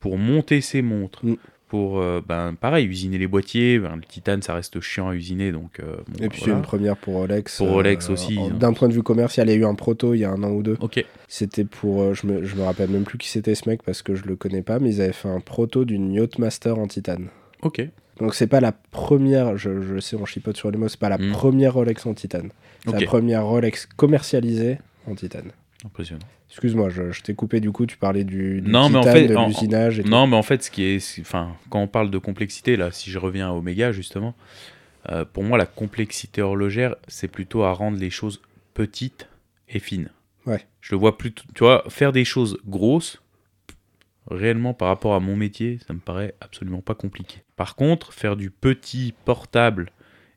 pour 0.00 0.16
monter 0.18 0.60
ces 0.60 0.80
montres, 0.82 1.24
Mm. 1.26 1.34
Pour, 1.68 1.98
euh, 1.98 2.20
ben, 2.26 2.54
pareil, 2.60 2.86
usiner 2.86 3.18
les 3.18 3.26
boîtiers, 3.26 3.78
ben, 3.78 3.96
le 3.96 4.02
titane, 4.02 4.42
ça 4.42 4.54
reste 4.54 4.80
chiant 4.80 5.08
à 5.08 5.14
usiner, 5.14 5.50
donc... 5.50 5.80
euh, 5.80 5.96
bon, 6.08 6.24
Et 6.24 6.28
puis 6.28 6.40
c'est 6.44 6.50
une 6.50 6.62
première 6.62 6.96
pour 6.96 7.14
Rolex. 7.14 7.56
Pour 7.58 7.68
Rolex 7.70 8.10
aussi, 8.10 8.38
en- 8.38 8.48
hein. 8.50 8.54
D'un 8.58 8.72
point 8.72 8.88
de 8.88 8.92
vue 8.92 9.02
commercial, 9.02 9.48
il 9.48 9.52
y 9.52 9.54
a 9.54 9.58
eu 9.58 9.64
un 9.64 9.74
proto 9.74 10.14
il 10.14 10.18
y 10.20 10.24
a 10.24 10.30
un 10.30 10.42
an 10.42 10.50
ou 10.50 10.62
deux. 10.62 10.76
Ok, 10.80 11.04
C'était 11.28 11.64
pour. 11.64 12.02
euh, 12.02 12.14
je, 12.14 12.26
me, 12.26 12.44
je 12.44 12.54
me 12.56 12.62
rappelle 12.62 12.90
même 12.90 13.04
plus 13.04 13.18
qui 13.18 13.28
c'était 13.28 13.54
ce 13.54 13.68
mec 13.68 13.82
parce 13.82 14.02
que 14.02 14.14
je 14.14 14.24
le 14.26 14.36
connais 14.36 14.62
pas, 14.62 14.78
mais 14.78 14.90
ils 14.94 15.00
avaient 15.02 15.12
fait 15.12 15.28
un 15.28 15.40
proto 15.40 15.84
d'une 15.84 16.12
Yachtmaster 16.12 16.78
en 16.78 16.86
titane. 16.86 17.28
ok. 17.62 17.88
Donc 18.20 18.34
c'est 18.36 18.46
pas 18.46 18.60
la 18.60 18.70
première, 18.70 19.56
je, 19.56 19.80
je 19.80 19.98
sais, 19.98 20.14
on 20.14 20.24
chipote 20.24 20.56
sur 20.56 20.70
les 20.70 20.78
mots, 20.78 20.86
c'est 20.86 21.00
pas 21.00 21.08
la 21.08 21.18
Mm. 21.18 21.32
première 21.32 21.74
Rolex 21.74 22.06
en 22.06 22.14
titane. 22.14 22.50
C'est 22.84 22.92
la 22.92 23.04
première 23.06 23.44
Rolex 23.46 23.86
commercialisée 23.96 24.78
en 25.08 25.16
titane. 25.16 25.50
Impressionnant. 25.84 26.24
Excuse-moi, 26.48 26.88
je, 26.88 27.12
je 27.12 27.22
t'ai 27.22 27.34
coupé 27.34 27.60
du 27.60 27.70
coup, 27.70 27.84
tu 27.84 27.96
parlais 27.98 28.24
du, 28.24 28.60
du 28.62 28.70
Non, 28.70 28.88
mais 28.88 28.98
en 28.98 29.02
fait, 29.02 29.26
de 29.28 29.36
en- 29.36 29.48
l'usinage 29.48 29.98
et 29.98 30.02
tout. 30.02 30.08
Non, 30.08 30.26
mais 30.26 30.36
en 30.36 30.42
fait, 30.42 30.62
ce 30.62 30.70
qui 30.70 30.82
est, 30.84 31.18
enfin, 31.20 31.56
quand 31.68 31.80
on 31.80 31.88
parle 31.88 32.10
de 32.10 32.18
complexité, 32.18 32.76
là, 32.76 32.90
si 32.90 33.10
je 33.10 33.18
reviens 33.18 33.48
à 33.50 33.52
Omega 33.52 33.92
justement, 33.92 34.34
euh, 35.10 35.24
pour 35.26 35.42
moi, 35.42 35.58
la 35.58 35.66
complexité 35.66 36.40
horlogère, 36.40 36.94
c'est 37.08 37.28
plutôt 37.28 37.64
à 37.64 37.72
rendre 37.72 37.98
les 37.98 38.08
choses 38.10 38.40
petites 38.72 39.28
et 39.68 39.78
fines. 39.78 40.08
Ouais. 40.46 40.66
Je 40.80 40.94
le 40.94 40.98
vois 40.98 41.18
plutôt, 41.18 41.44
tu 41.54 41.64
vois, 41.64 41.84
faire 41.88 42.12
des 42.12 42.24
choses 42.24 42.58
grosses, 42.66 43.20
réellement 44.30 44.72
par 44.74 44.88
rapport 44.88 45.14
à 45.14 45.20
mon 45.20 45.36
métier, 45.36 45.78
ça 45.86 45.92
me 45.92 45.98
paraît 45.98 46.34
absolument 46.40 46.80
pas 46.80 46.94
compliqué. 46.94 47.42
Par 47.56 47.76
contre, 47.76 48.12
faire 48.14 48.36
du 48.36 48.50
petit 48.50 49.12
portable 49.24 49.90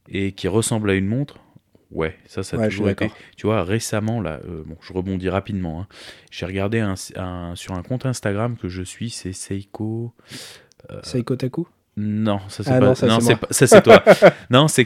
et 0.09 0.33
qui 0.33 0.47
ressemble 0.47 0.89
à 0.89 0.93
une 0.95 1.07
montre, 1.07 1.39
ouais, 1.91 2.17
ça, 2.25 2.43
ça 2.43 2.57
a 2.57 2.59
Ouais, 2.59 2.69
toujours 2.69 2.89
été. 2.89 3.11
Tu 3.35 3.45
vois, 3.47 3.63
récemment, 3.63 4.21
là, 4.21 4.39
euh, 4.47 4.63
bon, 4.65 4.77
je 4.81 4.93
rebondis 4.93 5.29
rapidement. 5.29 5.81
hein. 5.81 5.87
J'ai 6.31 6.45
regardé 6.45 6.79
un, 6.79 6.95
un- 7.15 7.55
sur 7.55 7.73
un 7.73 7.83
compte 7.83 8.05
Instagram 8.05 8.57
que 8.57 8.69
je 8.69 8.81
suis, 8.83 9.09
c'est 9.09 9.33
Seiko. 9.33 10.13
Seiko 11.03 11.35
Taku? 11.35 11.67
Non, 11.97 12.39
ça 12.47 12.63
c'est 12.63 12.71
Ah 12.71 12.79
pas. 12.79 12.85
non, 13.07 13.19
ça, 13.19 13.67
c'est 13.67 13.81
toi. 13.81 14.03
non, 14.51 14.67
c'est 14.67 14.85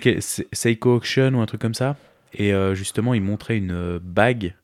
Seiko 0.54 0.96
Auction 0.96 1.34
ou 1.34 1.42
un 1.42 1.46
truc 1.46 1.62
comme 1.62 1.74
ça. 1.74 1.98
Et 2.34 2.54
euh, 2.54 2.74
justement, 2.74 3.14
il 3.14 3.22
montrait 3.22 3.58
une 3.58 3.72
euh, 3.74 4.00
bague 4.02 4.56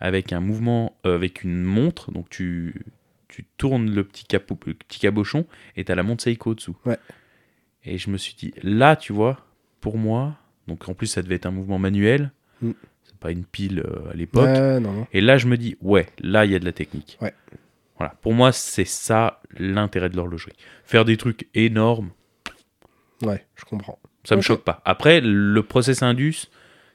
avec 0.00 0.32
un 0.34 0.40
mouvement, 0.40 0.96
euh, 1.06 1.14
avec 1.14 1.42
une 1.42 1.62
montre. 1.62 2.12
Donc 2.12 2.28
tu, 2.28 2.84
tu 3.28 3.46
tournes 3.56 3.90
le 3.90 4.04
petit, 4.04 4.24
capot, 4.26 4.58
le 4.66 4.74
petit 4.74 5.00
cabochon 5.00 5.46
et 5.76 5.84
t'as 5.84 5.94
la 5.94 6.02
montre 6.02 6.22
Seiko 6.22 6.54
dessous. 6.54 6.76
Ouais. 6.84 6.98
Et 7.84 7.96
je 7.96 8.10
me 8.10 8.18
suis 8.18 8.34
dit, 8.34 8.52
là, 8.62 8.96
tu 8.96 9.14
vois, 9.14 9.38
pour 9.80 9.96
moi, 9.96 10.36
donc 10.68 10.88
en 10.88 10.94
plus 10.94 11.06
ça 11.06 11.22
devait 11.22 11.34
être 11.36 11.46
un 11.46 11.50
mouvement 11.50 11.78
manuel. 11.78 12.30
Mm. 12.62 12.70
C'est 13.04 13.16
pas 13.18 13.30
une 13.30 13.44
pile 13.44 13.80
euh, 13.80 14.10
à 14.10 14.14
l'époque. 14.14 14.44
Ouais, 14.46 14.80
non, 14.80 14.92
non. 14.92 15.06
Et 15.12 15.20
là, 15.20 15.36
je 15.38 15.46
me 15.46 15.56
dis, 15.56 15.76
ouais, 15.82 16.06
là, 16.20 16.44
il 16.44 16.52
y 16.52 16.54
a 16.54 16.58
de 16.58 16.64
la 16.64 16.72
technique. 16.72 17.18
Ouais. 17.20 17.32
Voilà. 17.98 18.14
Pour 18.22 18.32
moi, 18.34 18.50
c'est 18.52 18.84
ça 18.86 19.40
l'intérêt 19.58 20.08
de 20.08 20.16
l'horlogerie. 20.16 20.52
Faire 20.84 21.04
des 21.04 21.16
trucs 21.16 21.48
énormes, 21.54 22.10
Ouais, 23.22 23.44
je 23.56 23.64
comprends. 23.64 23.98
ça 24.24 24.34
me 24.34 24.40
Ok. 24.40 24.44
choque 24.46 24.64
pas. 24.64 24.82
Après, 24.84 25.20
le 25.20 25.62
process 25.62 26.02
Indus, 26.02 26.46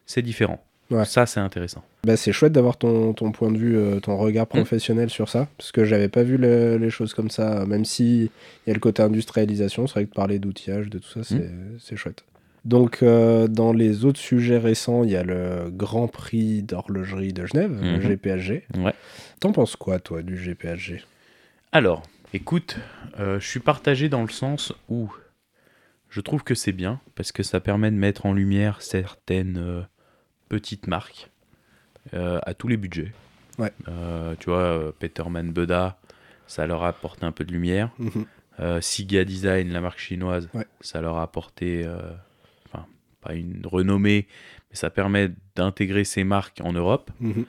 c'est 0.05 0.21
différent. 0.21 0.63
Ouais. 0.91 1.05
Ça, 1.05 1.25
c'est 1.27 1.39
intéressant. 1.39 1.83
Bah, 2.03 2.17
c'est 2.17 2.31
chouette 2.31 2.51
d'avoir 2.53 2.77
ton, 2.77 3.13
ton 3.13 3.31
point 3.31 3.51
de 3.51 3.57
vue, 3.57 3.77
euh, 3.77 3.99
ton 3.99 4.13
Mm. 4.15 4.19
regard 4.21 4.47
professionnel 4.47 5.09
sur 5.11 5.29
ça, 5.29 5.47
parce 5.57 5.71
que 5.71 5.85
j'avais 5.85 6.09
pas 6.09 6.23
vu 6.23 6.37
le- 6.37 6.77
les 6.77 6.89
choses 6.89 7.13
comme 7.13 7.29
ça, 7.29 7.65
même 7.67 7.85
si 7.85 8.23
il 8.23 8.67
y 8.67 8.71
a 8.71 8.73
le 8.73 8.79
côté 8.79 9.03
industrialisation, 9.03 9.85
c'est 9.85 9.93
vrai 9.93 10.05
que 10.05 10.13
parler 10.13 10.39
d'outillage, 10.39 10.89
de 10.89 10.97
tout 10.97 11.07
ça, 11.09 11.23
c'est 11.23 11.35
Mm. 11.35 11.77
c'est 11.79 11.95
chouette. 11.95 12.23
Donc, 12.65 13.01
euh, 13.03 13.47
dans 13.47 13.71
les 13.73 14.05
autres 14.05 14.19
sujets 14.19 14.57
récents, 14.57 15.03
il 15.03 15.11
y 15.11 15.15
a 15.15 15.23
le 15.23 15.69
Grand 15.71 16.07
Prix 16.07 16.61
d'horlogerie 16.63 17.33
de 17.33 17.45
Genève, 17.45 17.71
le 17.81 17.97
Mhm. 17.97 18.01
GPHG. 18.01 18.63
Ouais. 18.77 18.93
T'en 19.39 19.51
penses 19.51 19.75
quoi, 19.75 19.99
toi, 19.99 20.21
du 20.21 20.35
GPHG 20.37 21.03
Alors, 21.71 22.03
écoute, 22.33 22.77
euh, 23.19 23.39
je 23.39 23.47
suis 23.47 23.59
partagé 23.61 24.09
dans 24.09 24.21
le 24.23 24.29
sens 24.29 24.73
où 24.89 25.09
je 26.09 26.21
trouve 26.21 26.43
que 26.43 26.55
c'est 26.55 26.71
bien, 26.73 26.99
parce 27.15 27.31
que 27.31 27.43
ça 27.43 27.59
permet 27.59 27.91
de 27.91 27.95
mettre 27.95 28.25
en 28.25 28.33
lumière 28.33 28.81
certaines 28.81 29.57
euh, 29.57 29.81
petites 30.49 30.87
marques 30.87 31.29
à 32.13 32.53
tous 32.55 32.67
les 32.67 32.77
budgets. 32.77 33.13
Ouais. 33.59 33.71
Tu 34.39 34.49
vois, 34.49 34.91
Peterman 34.99 35.51
Beda, 35.51 35.99
ça 36.47 36.65
leur 36.65 36.83
a 36.83 36.87
apporté 36.87 37.23
un 37.25 37.31
peu 37.31 37.43
de 37.43 37.51
lumière. 37.51 37.91
Mhm. 37.99 38.25
Euh, 38.61 38.81
Siga 38.81 39.23
Design, 39.23 39.69
la 39.71 39.79
marque 39.79 39.99
chinoise, 39.99 40.49
Ouais. 40.55 40.65
ça 40.81 41.01
leur 41.01 41.17
a 41.17 41.23
apporté, 41.23 41.85
pas 43.21 43.33
une 43.33 43.61
renommée, 43.65 44.27
mais 44.69 44.75
ça 44.75 44.89
permet 44.89 45.31
d'intégrer 45.55 46.03
ces 46.03 46.23
marques 46.23 46.59
en 46.63 46.73
Europe. 46.73 47.11
Mhm. 47.19 47.45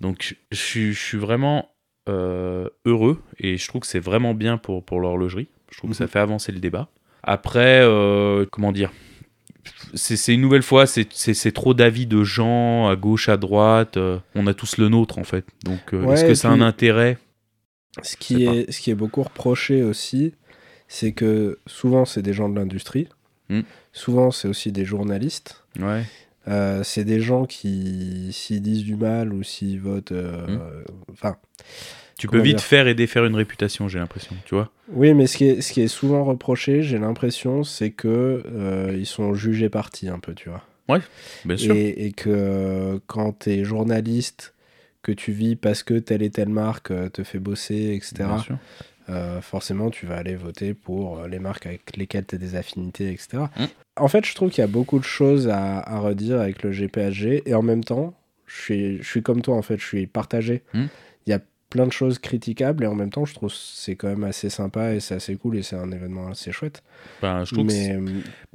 Donc 0.00 0.22
je- 0.50 0.56
je 0.56 0.92
suis- 0.92 1.18
vraiment 1.18 1.68
euh, 2.08 2.68
heureux 2.84 3.22
et 3.38 3.56
je 3.56 3.68
trouve 3.68 3.82
que 3.82 3.86
c'est 3.86 4.00
vraiment 4.00 4.34
bien 4.34 4.58
pour, 4.58 4.84
pour 4.84 4.98
l'horlogerie. 5.00 5.46
Je 5.70 5.78
trouve 5.78 5.90
que 5.90 5.96
ça 5.96 6.04
Mhm. 6.04 6.10
fait 6.10 6.18
avancer 6.18 6.50
le 6.50 6.58
débat. 6.58 6.88
Après, 7.22 7.80
euh, 7.82 8.44
comment 8.50 8.72
dire? 8.72 8.90
C'est 9.94 10.34
une 10.34 10.40
nouvelle 10.40 10.62
fois, 10.64 10.86
c'est- 10.86 11.52
trop 11.52 11.74
d'avis 11.74 12.06
de 12.06 12.24
gens 12.24 12.88
à 12.88 12.96
gauche, 12.96 13.28
à 13.28 13.36
droite. 13.36 13.96
euh, 13.98 14.18
on 14.34 14.46
a 14.48 14.54
tous 14.54 14.78
le 14.78 14.88
nôtre 14.88 15.18
en 15.18 15.24
fait. 15.24 15.44
Donc 15.64 15.92
Ouais, 15.92 16.14
est-ce 16.14 16.24
que 16.24 16.34
ça 16.34 16.48
a 16.48 16.52
un 16.52 16.60
intérêt? 16.60 17.18
Ce 18.02 18.16
qui, 18.16 18.44
est, 18.44 18.70
ce 18.72 18.80
qui 18.80 18.90
est 18.90 18.94
beaucoup 18.96 19.22
reproché 19.22 19.82
aussi, 19.84 20.34
c'est 20.88 21.12
que 21.12 21.60
souvent, 21.66 22.04
c'est 22.04 22.22
des 22.22 22.32
gens 22.32 22.48
de 22.48 22.56
l'industrie, 22.58 23.06
Mm. 23.48 23.60
souvent, 23.92 24.30
c'est 24.30 24.48
aussi 24.48 24.72
des 24.72 24.84
journalistes. 24.84 25.64
Ouais. 25.78 26.02
Euh, 26.48 26.82
c'est 26.82 27.04
des 27.04 27.20
gens 27.20 27.44
qui, 27.44 28.30
s'ils 28.32 28.62
disent 28.62 28.84
du 28.84 28.96
mal 28.96 29.32
ou 29.32 29.42
s'ils 29.42 29.80
votent. 29.80 30.12
euh, 30.12 30.46
Mm. 30.46 30.84
Enfin, 31.12 31.36
Tu 32.18 32.28
peux 32.28 32.40
vite 32.40 32.60
faire 32.60 32.86
et 32.88 32.94
défaire 32.94 33.24
une 33.24 33.34
réputation, 33.36 33.88
j'ai 33.88 33.98
l'impression. 33.98 34.34
Tu 34.44 34.54
vois 34.54 34.70
oui, 34.88 35.14
mais 35.14 35.26
ce 35.26 35.36
qui 35.38 35.44
est, 35.46 35.60
ce 35.60 35.72
qui 35.72 35.80
est 35.80 35.88
souvent 35.88 36.24
reproché, 36.24 36.82
j'ai 36.82 36.98
l'impression, 36.98 37.64
c'est 37.64 37.90
que 37.90 38.42
euh, 38.46 38.94
ils 38.96 39.06
sont 39.06 39.34
jugés 39.34 39.68
partis 39.70 40.08
un 40.08 40.18
peu, 40.18 40.34
tu 40.34 40.48
vois. 40.50 40.62
Bien 41.46 41.56
sûr. 41.56 41.74
Et, 41.74 42.06
et 42.06 42.12
que 42.12 43.00
quand 43.06 43.32
t'es 43.32 43.64
journaliste, 43.64 44.52
que 45.02 45.10
tu 45.10 45.32
vis 45.32 45.56
parce 45.56 45.82
que 45.82 45.94
telle 45.94 46.22
et 46.22 46.28
telle 46.30 46.50
marque 46.50 46.92
te 47.12 47.22
fait 47.24 47.38
bosser, 47.38 47.94
etc., 47.94 48.12
Bien 48.18 48.38
sûr. 48.38 48.58
Euh, 49.08 49.40
forcément, 49.40 49.90
tu 49.90 50.06
vas 50.06 50.16
aller 50.16 50.36
voter 50.36 50.74
pour 50.74 51.18
euh, 51.18 51.28
les 51.28 51.38
marques 51.38 51.66
avec 51.66 51.96
lesquelles 51.96 52.24
tu 52.26 52.34
as 52.36 52.38
des 52.38 52.54
affinités, 52.56 53.10
etc. 53.10 53.44
Mm. 53.58 53.64
En 53.96 54.08
fait, 54.08 54.24
je 54.24 54.34
trouve 54.34 54.50
qu'il 54.50 54.62
y 54.62 54.64
a 54.64 54.68
beaucoup 54.68 54.98
de 54.98 55.04
choses 55.04 55.48
à, 55.48 55.80
à 55.80 55.98
redire 55.98 56.40
avec 56.40 56.62
le 56.62 56.72
GPHG, 56.72 57.42
et 57.46 57.54
en 57.54 57.62
même 57.62 57.84
temps, 57.84 58.14
je 58.46 58.60
suis, 58.60 58.98
je 59.02 59.08
suis 59.08 59.22
comme 59.22 59.42
toi, 59.42 59.56
en 59.56 59.62
fait, 59.62 59.78
je 59.78 59.86
suis 59.86 60.06
partagé. 60.06 60.62
Mm. 60.74 60.84
Il 61.26 61.30
y 61.30 61.32
a 61.34 61.40
plein 61.70 61.86
de 61.86 61.92
choses 61.92 62.18
critiquables, 62.18 62.84
et 62.84 62.86
en 62.86 62.94
même 62.94 63.10
temps, 63.10 63.24
je 63.24 63.34
trouve 63.34 63.50
que 63.50 63.56
c'est 63.58 63.96
quand 63.96 64.08
même 64.08 64.24
assez 64.24 64.50
sympa, 64.50 64.92
et 64.94 65.00
c'est 65.00 65.14
assez 65.14 65.36
cool, 65.36 65.56
et 65.56 65.62
c'est 65.62 65.76
un 65.76 65.90
événement 65.90 66.28
assez 66.28 66.52
chouette. 66.52 66.82
Enfin, 67.18 67.44
je 67.44 67.54
trouve 67.54 67.66
que 67.66 67.72
Mais 67.72 67.98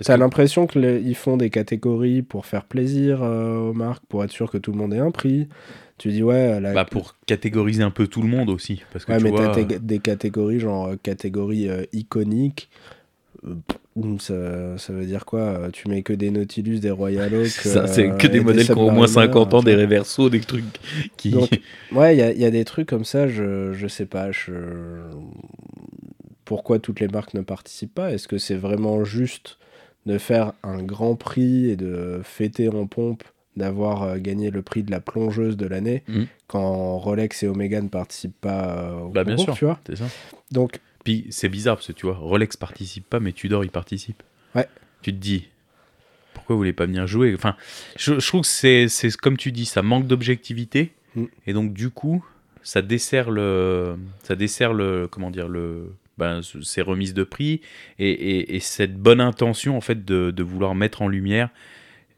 t'as 0.03 0.15
que- 0.15 0.19
l'impression 0.19 0.67
qu'ils 0.67 1.15
font 1.15 1.36
des 1.36 1.49
catégories 1.49 2.21
pour 2.21 2.45
faire 2.45 2.65
plaisir 2.65 3.23
euh, 3.23 3.57
aux 3.57 3.73
marques, 3.73 4.03
pour 4.07 4.23
être 4.23 4.31
sûr 4.31 4.51
que 4.51 4.57
tout 4.60 4.71
le 4.71 4.77
monde 4.77 4.93
ait 4.93 4.99
un 4.99 5.12
prix. 5.12 5.47
Tu 5.97 6.12
dis, 6.12 6.23
ouais, 6.23 6.60
la, 6.60 6.75
bah, 6.75 6.86
pour 6.86 7.15
catégoriser 7.25 7.83
un 7.83 7.91
peu 7.91 8.07
tout 8.07 8.21
le 8.21 8.27
monde 8.29 8.49
aussi. 8.49 8.83
Parce 8.91 9.05
que 9.05 9.12
Ouais, 9.12 9.19
tu 9.19 9.25
mais 9.25 9.31
vois, 9.31 9.47
t'as 9.49 9.65
tes- 9.65 9.65
des 9.65 9.99
catégories, 9.99 10.60
genre 10.60 10.88
euh, 10.88 10.95
catégorie 10.97 11.69
euh, 11.69 11.86
iconique. 11.93 12.69
Euh, 13.45 13.55
ça, 14.19 14.77
ça 14.77 14.93
veut 14.93 15.05
dire 15.05 15.25
quoi 15.25 15.41
euh, 15.41 15.71
Tu 15.71 15.89
mets 15.89 16.03
que 16.03 16.13
des 16.13 16.31
Nautilus, 16.31 16.79
des 16.79 16.91
Royal 16.91 17.33
Oak. 17.36 17.65
Ça, 17.67 17.88
c'est 17.88 18.12
euh, 18.12 18.15
que 18.15 18.27
des 18.27 18.39
modèles 18.39 18.69
qui 18.69 18.77
ont 18.77 18.88
au 18.88 18.91
moins 18.91 19.07
Submariner, 19.07 19.07
50 19.07 19.53
ans, 19.53 19.62
tu 19.62 19.63
des 19.63 19.75
vois. 19.75 19.75
réversos, 19.75 20.29
des 20.29 20.41
trucs 20.41 20.65
qui. 21.17 21.31
Donc, 21.31 21.62
Ouais, 21.91 22.17
il 22.17 22.38
y 22.38 22.41
y 22.41 22.45
a 22.45 22.51
des 22.51 22.65
trucs 22.65 22.89
comme 22.89 23.05
ça, 23.05 23.27
je, 23.27 23.71
je 23.73 23.88
sais 23.88 24.05
pas. 24.05 24.31
Je... 24.31 24.51
Pourquoi 26.45 26.79
toutes 26.79 26.99
les 26.99 27.07
marques 27.07 27.33
ne 27.33 27.41
participent 27.41 27.93
pas? 27.93 28.12
Est-ce 28.12 28.27
que 28.27 28.38
c'est 28.38 28.55
vraiment 28.55 29.03
juste 29.03 29.57
de 30.05 30.17
faire 30.17 30.53
un 30.63 30.81
grand 30.83 31.15
prix 31.15 31.69
et 31.69 31.75
de 31.75 32.21
fêter 32.23 32.69
en 32.69 32.88
pompe 32.88 33.23
d'avoir 33.58 34.04
euh, 34.04 34.17
gagné 34.17 34.50
le 34.52 34.62
prix 34.62 34.84
de 34.84 34.91
la 34.91 35.00
plongeuse 35.02 35.58
de 35.58 35.65
l'année 35.67 36.04
Mhm. 36.08 36.28
quand 36.48 36.98
Rolex 36.98 37.43
et 37.43 37.48
Omega 37.48 37.82
ne 37.82 37.89
participent 37.89 38.39
pas 38.39 38.78
euh, 38.78 39.00
au 39.02 39.10
Bah, 39.10 39.24
bien 39.24 39.36
sûr. 39.38 39.56
tu 39.56 39.65
vois 39.65 39.80
ça. 39.96 40.06
Donc, 40.52 40.80
Puis 41.04 41.26
c'est 41.30 41.50
bizarre 41.50 41.76
parce 41.78 41.88
que 41.88 41.93
tu 41.93 42.06
vois, 42.06 42.15
Rolex 42.15 42.56
participe 42.58 43.10
pas, 43.10 43.20
mais 43.20 43.32
Tudor 43.34 43.63
il 43.65 43.72
participe. 43.72 44.24
Ouais. 44.56 44.67
Tu 45.02 45.12
te 45.13 45.17
dis, 45.17 45.48
pourquoi 46.34 46.56
vous 46.56 46.60
voulez 46.60 46.74
pas 46.74 46.86
venir 46.86 47.08
jouer? 47.08 47.34
Enfin, 47.34 47.56
je, 47.98 48.20
je 48.20 48.28
trouve 48.28 48.41
que 48.41 48.48
c'est, 48.48 48.88
c'est 48.88 49.15
comme 49.17 49.38
tu 49.38 49.52
dis, 49.52 49.65
ça 49.65 49.82
manque 49.82 50.08
d'objectivité. 50.08 50.91
Mm. 51.15 51.24
Et 51.48 51.54
donc, 51.54 51.74
du 51.74 51.89
coup, 51.89 52.24
ça 52.63 52.82
dessert 52.82 53.32
le. 53.32 53.98
Ça 54.24 54.36
dessert 54.36 54.74
le. 54.74 55.08
Comment 55.10 55.32
dire 55.32 55.48
le, 55.48 55.93
ben, 56.17 56.41
ce- 56.41 56.62
Ces 56.62 56.82
remises 56.82 57.13
de 57.13 57.24
prix 57.24 57.62
et, 58.00 58.10
et- 58.12 58.56
et 58.56 58.60
cette 58.60 58.98
bonne 58.98 59.22
intention 59.22 59.78
en 59.78 59.82
fait 59.82 60.04
de, 60.06 60.32
de 60.32 60.43
vouloir 60.43 60.76
mettre 60.76 61.02
en 61.02 61.08
lumière 61.08 61.50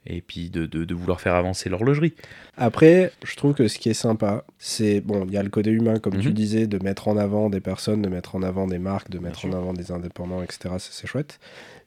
et 0.05 0.21
puis 0.21 0.49
de, 0.49 0.65
de- 0.65 0.85
de 0.85 0.95
vouloir 0.95 1.19
faire 1.21 1.35
avancer 1.35 1.69
l'horlogerie. 1.69 2.13
Après, 2.57 3.11
je 3.23 3.35
trouve 3.35 3.53
que 3.53 3.67
ce 3.67 3.77
qui 3.79 3.89
est 3.89 3.93
sympa, 3.93 4.43
c'est 4.57 5.01
bon, 5.01 5.25
il 5.27 5.33
y 5.33 5.37
a 5.37 5.43
le 5.43 5.49
côté 5.49 5.69
humain, 5.71 5.99
comme 5.99 6.17
tu 6.19 6.29
Mhm. 6.29 6.33
disais, 6.33 6.67
de 6.67 6.81
mettre 6.83 7.07
en 7.07 7.17
avant 7.17 7.49
des 7.49 7.59
personnes, 7.59 8.01
de 8.01 8.09
mettre 8.09 8.35
en 8.35 8.43
avant 8.43 8.67
des 8.67 8.79
marques, 8.79 9.09
de 9.09 9.19
mettre 9.19 9.45
en 9.45 9.53
avant 9.53 9.73
des 9.73 9.91
indépendants, 9.91 10.41
etc. 10.41 10.75
C'est 10.79 11.07
chouette. 11.07 11.39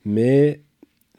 Mais 0.05 0.61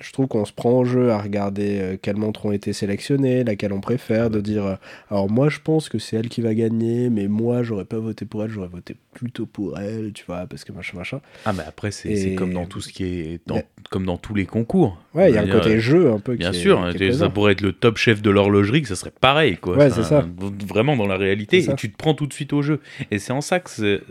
je 0.03 0.11
trouve 0.13 0.27
qu'on 0.27 0.45
se 0.45 0.51
prend 0.53 0.71
au 0.79 0.85
jeu 0.85 1.11
à 1.11 1.17
regarder 1.19 1.79
euh, 1.81 1.97
quelles 2.01 2.17
montres 2.17 2.45
ont 2.45 2.51
été 2.51 2.73
sélectionnées, 2.73 3.43
laquelle 3.43 3.73
on 3.73 3.81
préfère, 3.81 4.29
de 4.29 4.41
dire 4.41 4.65
euh, 4.65 4.75
alors 5.09 5.29
moi 5.31 5.49
je 5.49 5.59
pense 5.63 5.89
que 5.89 5.97
c'est 5.97 6.17
elle 6.17 6.29
qui 6.29 6.41
va 6.41 6.53
gagner, 6.53 7.09
mais 7.09 7.27
moi 7.27 7.63
j'aurais 7.63 7.85
pas 7.85 7.97
voté 7.99 8.25
pour 8.25 8.43
elle, 8.43 8.49
j'aurais 8.51 8.67
voté 8.67 8.95
plutôt 9.13 9.45
pour 9.45 9.79
elle, 9.79 10.11
tu 10.13 10.25
vois, 10.25 10.45
parce 10.47 10.63
que 10.63 10.71
machin 10.71 10.97
machin. 10.97 11.21
Ah, 11.45 11.53
mais 11.53 11.63
après, 11.65 11.91
c'est, 11.91 12.11
Et- 12.11 12.35
comme 12.35 12.53
dans 12.53 12.65
tout 12.65 12.81
ce 12.81 12.91
qui 12.91 13.03
est. 13.05 13.39
dans- 13.47 13.55
Mais- 13.55 13.65
Comme 13.89 14.05
dans 14.05 14.17
tous 14.17 14.33
les 14.35 14.45
concours. 14.45 14.97
Ouais, 15.13 15.29
il 15.31 15.35
y 15.35 15.37
a 15.37 15.41
un 15.41 15.47
côté 15.47 15.79
jeu 15.79 16.11
un 16.11 16.19
peu 16.19 16.35
Bien 16.35 16.51
qui 16.51 16.57
est- 16.57 16.59
sûr, 16.61 16.79
qui 16.89 16.95
est 17.03 17.07
présent. 17.07 17.25
ça 17.25 17.29
pourrait 17.29 17.53
être 17.53 17.61
le 17.61 17.71
top 17.73 17.97
chef 17.97 18.21
de 18.21 18.29
l'horlogerie, 18.29 18.81
que 18.81 18.87
ça 18.87 18.95
serait 18.95 19.11
pareil, 19.11 19.57
quoi. 19.57 19.77
Ouais, 19.77 19.89
c'est 19.89 20.03
ça. 20.03 20.25
Vraiment 20.67 20.95
dans 20.97 21.07
la 21.07 21.17
réalité, 21.17 21.59
et 21.63 21.75
tu 21.75 21.91
te 21.91 21.97
prends 21.97 22.13
tout 22.13 22.27
de 22.27 22.33
suite 22.33 22.53
au 22.53 22.61
jeu. 22.61 22.79
Et 23.11 23.19
c'est 23.19 23.33
en 23.33 23.41
ça 23.41 23.59
que 23.59 24.01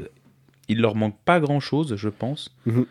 il 0.69 0.81
leur 0.81 0.95
manque 0.95 1.17
pas 1.25 1.41
grand 1.41 1.59
chose, 1.61 1.97
je 1.97 2.09
pense, 2.09 2.55
Mhm. 2.67 2.87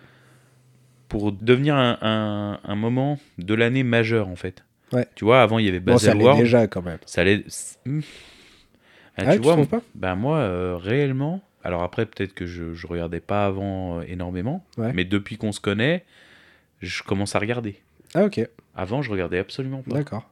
Pour 1.12 1.34
devenir 1.34 1.76
un, 1.76 1.98
un- 2.02 2.60
un 2.64 2.76
moment 2.76 3.20
de 3.38 3.54
l'année 3.54 3.84
majeur 3.84 4.30
en 4.30 4.38
fait. 4.38 4.64
Ouais. 4.94 5.06
Tu 5.16 5.26
vois, 5.26 5.42
avant 5.42 5.60
il 5.60 5.66
y 5.66 5.68
avait 5.70 5.82
Bon, 5.82 5.98
ça 5.98 6.08
Baselworld. 6.14 6.42
déjà 6.42 6.68
quand 6.68 6.82
même. 6.82 7.00
Ça 7.06 7.20
allait. 7.22 7.44
Hmm. 7.86 8.00
Ah, 9.18 9.24
Ah, 9.28 9.34
tu 9.34 9.42
tu 9.42 9.44
vois, 9.44 9.66
pas? 9.66 9.82
bah 9.94 10.16
moi, 10.16 10.38
euh, 10.38 10.78
réellement. 10.78 11.42
Alors 11.66 11.84
après, 11.84 12.06
peut-être 12.06 12.34
que 12.34 12.46
je, 12.46 12.74
je 12.74 12.88
regardais 12.88 13.20
pas 13.20 13.46
avant 13.46 14.00
euh, 14.00 14.04
énormément, 14.08 14.64
Ouais. 14.78 14.94
mais 14.94 15.04
depuis 15.04 15.38
qu'on 15.38 15.52
se 15.52 15.60
connaît, 15.60 16.06
je 16.80 17.04
commence 17.04 17.36
à 17.36 17.40
regarder. 17.40 17.76
Ah, 18.16 18.24
ok, 18.26 18.48
Avant, 18.76 19.02
je 19.02 19.12
regardais 19.12 19.38
absolument 19.38 19.82
pas. 19.82 19.96
d'accord. 19.96 20.30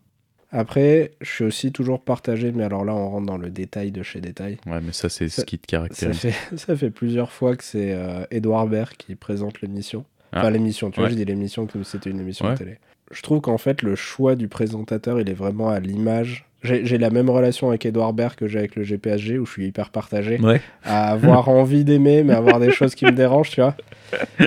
Après, 0.51 1.11
je 1.21 1.29
suis 1.29 1.43
aussi 1.43 1.71
toujours 1.73 2.01
partagé, 2.01 2.51
mais 2.51 2.63
alors 2.63 2.83
là, 2.85 2.95
on 2.95 3.09
rentre 3.09 3.27
dans 3.27 3.37
le 3.37 3.49
détail 3.51 3.91
de 3.91 4.01
chez 4.01 4.19
détail. 4.21 4.57
Ouais, 4.65 4.79
mais 4.81 4.93
ça, 4.93 5.07
c'est 5.09 5.29
Ça- 5.29 5.41
ce 5.41 5.45
qui 5.45 5.59
te 5.59 5.65
Ça 5.69 5.77
caractérise. 5.77 6.17
fait, 6.19 6.33
ça 6.57 6.75
fait 6.75 6.89
plusieurs 6.89 7.31
fois 7.31 7.55
que 7.57 7.63
c'est 7.65 7.91
euh, 7.93 8.23
Edouard 8.31 8.65
Baird 8.67 8.93
qui 8.97 9.13
présente 9.15 9.61
l'émission. 9.61 10.05
Ah. 10.31 10.39
Enfin, 10.39 10.49
l'émission, 10.51 10.91
tu 10.91 10.99
vois, 10.99 11.09
je 11.09 11.15
dis 11.15 11.25
l'émission 11.25 11.65
comme 11.65 11.83
c'était 11.83 12.09
une 12.09 12.19
émission 12.19 12.45
Ouais. 12.45 12.53
de 12.53 12.57
télé. 12.57 12.77
Je 13.11 13.21
trouve 13.21 13.41
qu'en 13.41 13.57
fait, 13.57 13.81
le 13.81 13.95
choix 13.95 14.35
du 14.35 14.47
présentateur, 14.47 15.19
il 15.19 15.29
est 15.29 15.33
vraiment 15.33 15.69
à 15.69 15.79
l'image. 15.79 16.45
J'ai 16.61 16.85
j'ai 16.85 16.97
la 16.97 17.09
même 17.09 17.29
relation 17.29 17.69
avec 17.69 17.85
Edouard 17.85 18.13
Baird 18.13 18.35
que 18.35 18.45
j'ai 18.47 18.59
avec 18.59 18.75
le 18.75 18.83
GPSG, 18.83 19.39
où 19.39 19.45
je 19.45 19.51
suis 19.51 19.65
hyper 19.67 19.89
partagé. 19.89 20.39
Ouais. 20.39 20.61
à 20.83 21.09
avoir 21.11 21.47
envie 21.61 21.83
d'aimer, 21.85 22.23
mais 22.23 22.33
avoir 22.33 22.59
des 22.59 22.71
choses 22.71 22.93
qui 22.95 23.05
me 23.05 23.11
dérangent, 23.11 23.49
tu 23.51 23.61
vois. 23.61 23.75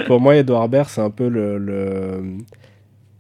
Pour 0.06 0.20
moi, 0.20 0.36
Edouard 0.36 0.68
Baird, 0.68 0.88
c'est 0.88 1.00
un 1.00 1.10
peu 1.10 1.28
le. 1.28 1.58
le... 1.58 2.22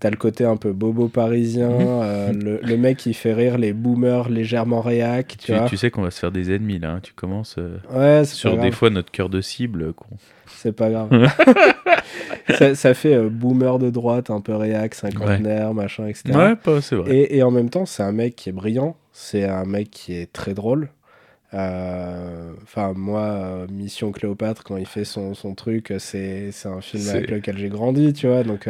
T'as 0.02 0.10
le 0.10 0.16
côté 0.16 0.44
un 0.44 0.56
peu 0.56 0.72
bobo 0.72 1.06
parisien, 1.06 1.68
Mhm. 1.70 1.86
euh, 2.02 2.32
le, 2.32 2.60
le 2.60 2.76
mec 2.76 2.96
qui 2.96 3.14
fait 3.14 3.32
rire 3.32 3.56
les 3.56 3.72
boomers 3.72 4.28
légèrement 4.28 4.80
réac, 4.80 5.28
tu, 5.28 5.36
Tu, 5.46 5.52
vois. 5.54 5.68
tu 5.68 5.76
sais 5.76 5.92
qu'on 5.92 6.02
va 6.02 6.10
se 6.10 6.18
faire 6.18 6.32
des 6.32 6.52
ennemis 6.52 6.80
là. 6.80 6.94
hein. 6.94 7.00
Tu 7.00 7.12
commences 7.12 7.54
euh, 7.58 7.76
Ouais, 7.94 8.24
sur 8.24 8.56
des 8.58 8.72
fois 8.72 8.90
notre 8.90 9.12
cœur 9.12 9.28
de 9.28 9.40
cible. 9.40 9.94
C'est 10.48 10.72
pas 10.72 10.90
grave. 10.90 11.08
ça, 12.58 12.74
ça 12.74 12.94
fait 12.94 13.14
euh, 13.14 13.28
boomer 13.30 13.78
de 13.78 13.90
droite, 13.90 14.30
un 14.30 14.40
peu 14.40 14.56
réac, 14.56 14.94
cinquantenaire, 14.96 15.72
machin, 15.72 16.08
etc. 16.08 16.32
Ouais, 16.36 16.80
c'est 16.80 16.96
vrai. 16.96 17.14
Et, 17.14 17.36
et 17.36 17.42
en 17.44 17.52
même 17.52 17.70
temps, 17.70 17.86
c'est 17.86 18.02
un 18.02 18.10
mec 18.12 18.34
qui 18.34 18.48
est 18.48 18.52
brillant, 18.52 18.96
c'est 19.12 19.44
un 19.44 19.64
mec 19.64 19.88
qui 19.92 20.14
est 20.14 20.32
très 20.32 20.52
drôle. 20.54 20.88
Enfin, 21.52 22.92
moi, 22.96 23.66
Mission 23.70 24.10
Cléopâtre, 24.10 24.64
quand 24.64 24.76
il 24.78 24.86
fait 24.86 25.04
son, 25.04 25.34
son 25.34 25.54
truc, 25.54 25.92
c'est 25.98 26.50
un 26.64 26.80
film 26.80 27.08
avec 27.08 27.30
lequel 27.30 27.58
j'ai 27.58 27.68
grandi, 27.68 28.12
tu 28.12 28.26
vois. 28.26 28.42
Donc, 28.42 28.68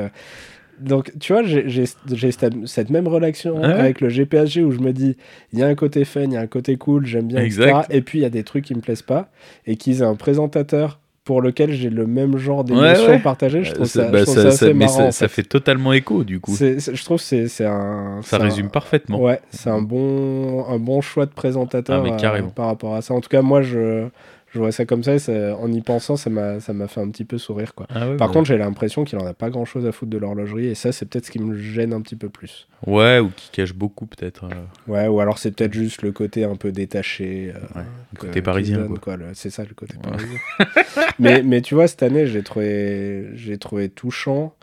donc 0.80 1.12
tu 1.20 1.32
vois, 1.32 1.42
j'ai 1.42 1.86
cette, 1.86 2.90
même 2.90 3.06
relation 3.08 3.56
Ouais. 3.60 3.64
avec 3.72 4.00
le 4.00 4.08
GPSG 4.08 4.62
où 4.64 4.72
je 4.72 4.80
me 4.80 4.92
dis, 4.92 5.16
il 5.52 5.58
y 5.58 5.62
a 5.62 5.66
un 5.66 5.74
côté 5.74 6.04
fun, 6.04 6.22
il 6.24 6.32
y 6.32 6.36
a 6.36 6.40
un 6.40 6.46
côté 6.46 6.76
cool, 6.76 7.06
j'aime 7.06 7.28
bien, 7.28 7.40
etc. 7.40 7.62
Exact. 7.62 7.86
Et 7.94 8.02
puis, 8.02 8.18
il 8.18 8.22
y 8.22 8.24
a 8.26 8.30
des 8.30 8.42
trucs 8.44 8.64
qui 8.64 8.74
me 8.74 8.80
plaisent 8.80 9.02
pas. 9.02 9.28
Et 9.66 9.76
qu'ils 9.76 10.00
aient 10.02 10.06
un 10.06 10.16
présentateur 10.16 10.98
pour 11.24 11.40
lequel 11.40 11.70
j'ai 11.72 11.88
le 11.88 12.04
même 12.06 12.36
genre 12.36 12.58
Ouais, 12.60 12.64
d'émotions 12.64 13.06
ouais. 13.12 13.18
partagées, 13.20 13.62
je 13.62 13.72
trouve 13.74 13.84
Euh, 13.86 13.88
ça, 13.88 14.08
bah, 14.10 14.18
je 14.18 14.22
trouve 14.24 14.34
ça- 14.34 14.42
ça 14.42 14.50
ça- 14.50 14.64
assez 14.66 14.74
mais 14.74 14.86
marrant. 14.86 14.96
ça, 14.96 15.12
ça 15.12 15.28
fait. 15.28 15.42
fait 15.42 15.48
totalement 15.48 15.92
écho 15.92 16.24
du 16.24 16.40
coup. 16.40 16.56
Je 16.58 17.04
trouve 17.04 17.18
que 17.24 17.46
c'est 17.46 17.64
un. 17.64 18.18
Ça 18.24 18.36
un- 18.36 18.40
résume 18.40 18.70
parfaitement. 18.70 19.20
Ouais, 19.20 19.40
c'est 19.50 19.70
un 19.70 19.80
bon, 19.82 20.64
un 20.68 20.78
bon 20.80 21.00
choix 21.00 21.26
de 21.26 21.30
présentateur 21.30 22.04
Ah, 22.04 22.26
euh, 22.36 22.42
par 22.54 22.66
rapport 22.66 22.96
à 22.96 23.02
ça. 23.02 23.14
En 23.14 23.20
tout 23.20 23.28
cas, 23.28 23.40
moi, 23.42 23.62
je, 23.62 24.06
je 24.52 24.58
vois 24.58 24.70
ça 24.72 24.84
comme 24.84 25.02
ça. 25.02 25.14
et 25.14 25.18
ça- 25.18 25.56
en 25.56 25.72
y 25.72 25.80
pensant, 25.80 26.16
ça 26.16 26.28
m'a 26.30 26.60
ça 26.60 26.72
m'a 26.72 26.86
fait 26.88 27.00
un 27.00 27.08
petit 27.10 27.24
peu 27.24 27.38
sourire. 27.38 27.74
Quoi. 27.74 27.86
Ah 27.90 28.00
Par 28.00 28.16
bah, 28.16 28.28
contre, 28.28 28.44
j'ai 28.46 28.58
l'impression 28.58 29.04
qu'il 29.04 29.18
en 29.18 29.26
a 29.26 29.34
pas 29.34 29.50
grand 29.50 29.64
chose 29.64 29.86
à 29.86 29.92
foutre 29.92 30.10
de 30.10 30.18
l'horlogerie. 30.18 30.66
Et 30.66 30.74
ça, 30.74 30.92
c'est 30.92 31.06
peut-être 31.06 31.26
ce 31.26 31.30
qui 31.30 31.38
me 31.38 31.56
gêne 31.56 31.92
un 31.92 32.00
petit 32.00 32.16
peu 32.16 32.28
plus. 32.28 32.68
Ouais, 32.86 33.18
ou 33.18 33.30
qui 33.34 33.50
cache 33.50 33.74
beaucoup 33.74 34.06
peut-être. 34.06 34.44
euh, 34.44 34.92
Ouais, 34.92 35.06
ou 35.08 35.20
alors 35.20 35.38
c'est 35.38 35.50
peut-être 35.52 35.72
juste 35.74 36.02
le 36.02 36.12
côté 36.12 36.44
un 36.44 36.56
peu 36.56 36.70
détaché. 36.72 37.52
euh, 37.54 37.58
Ouais, 37.80 37.86
le 38.12 38.18
côté 38.18 38.42
parisien, 38.42 38.86
C'est 39.34 39.50
ça, 39.50 39.64
le 39.64 39.74
côté 39.74 39.94
Ouais. 39.96 40.10
parisien. 40.10 40.38
mais, 41.18 41.42
mais 41.42 41.60
tu 41.62 41.74
vois, 41.74 41.86
cette 41.88 42.02
année, 42.02 42.26
j'ai 42.26 42.42
trouvé, 42.42 43.28
j'ai 43.34 43.58
trouvé 43.58 43.88
touchant. 43.88 44.54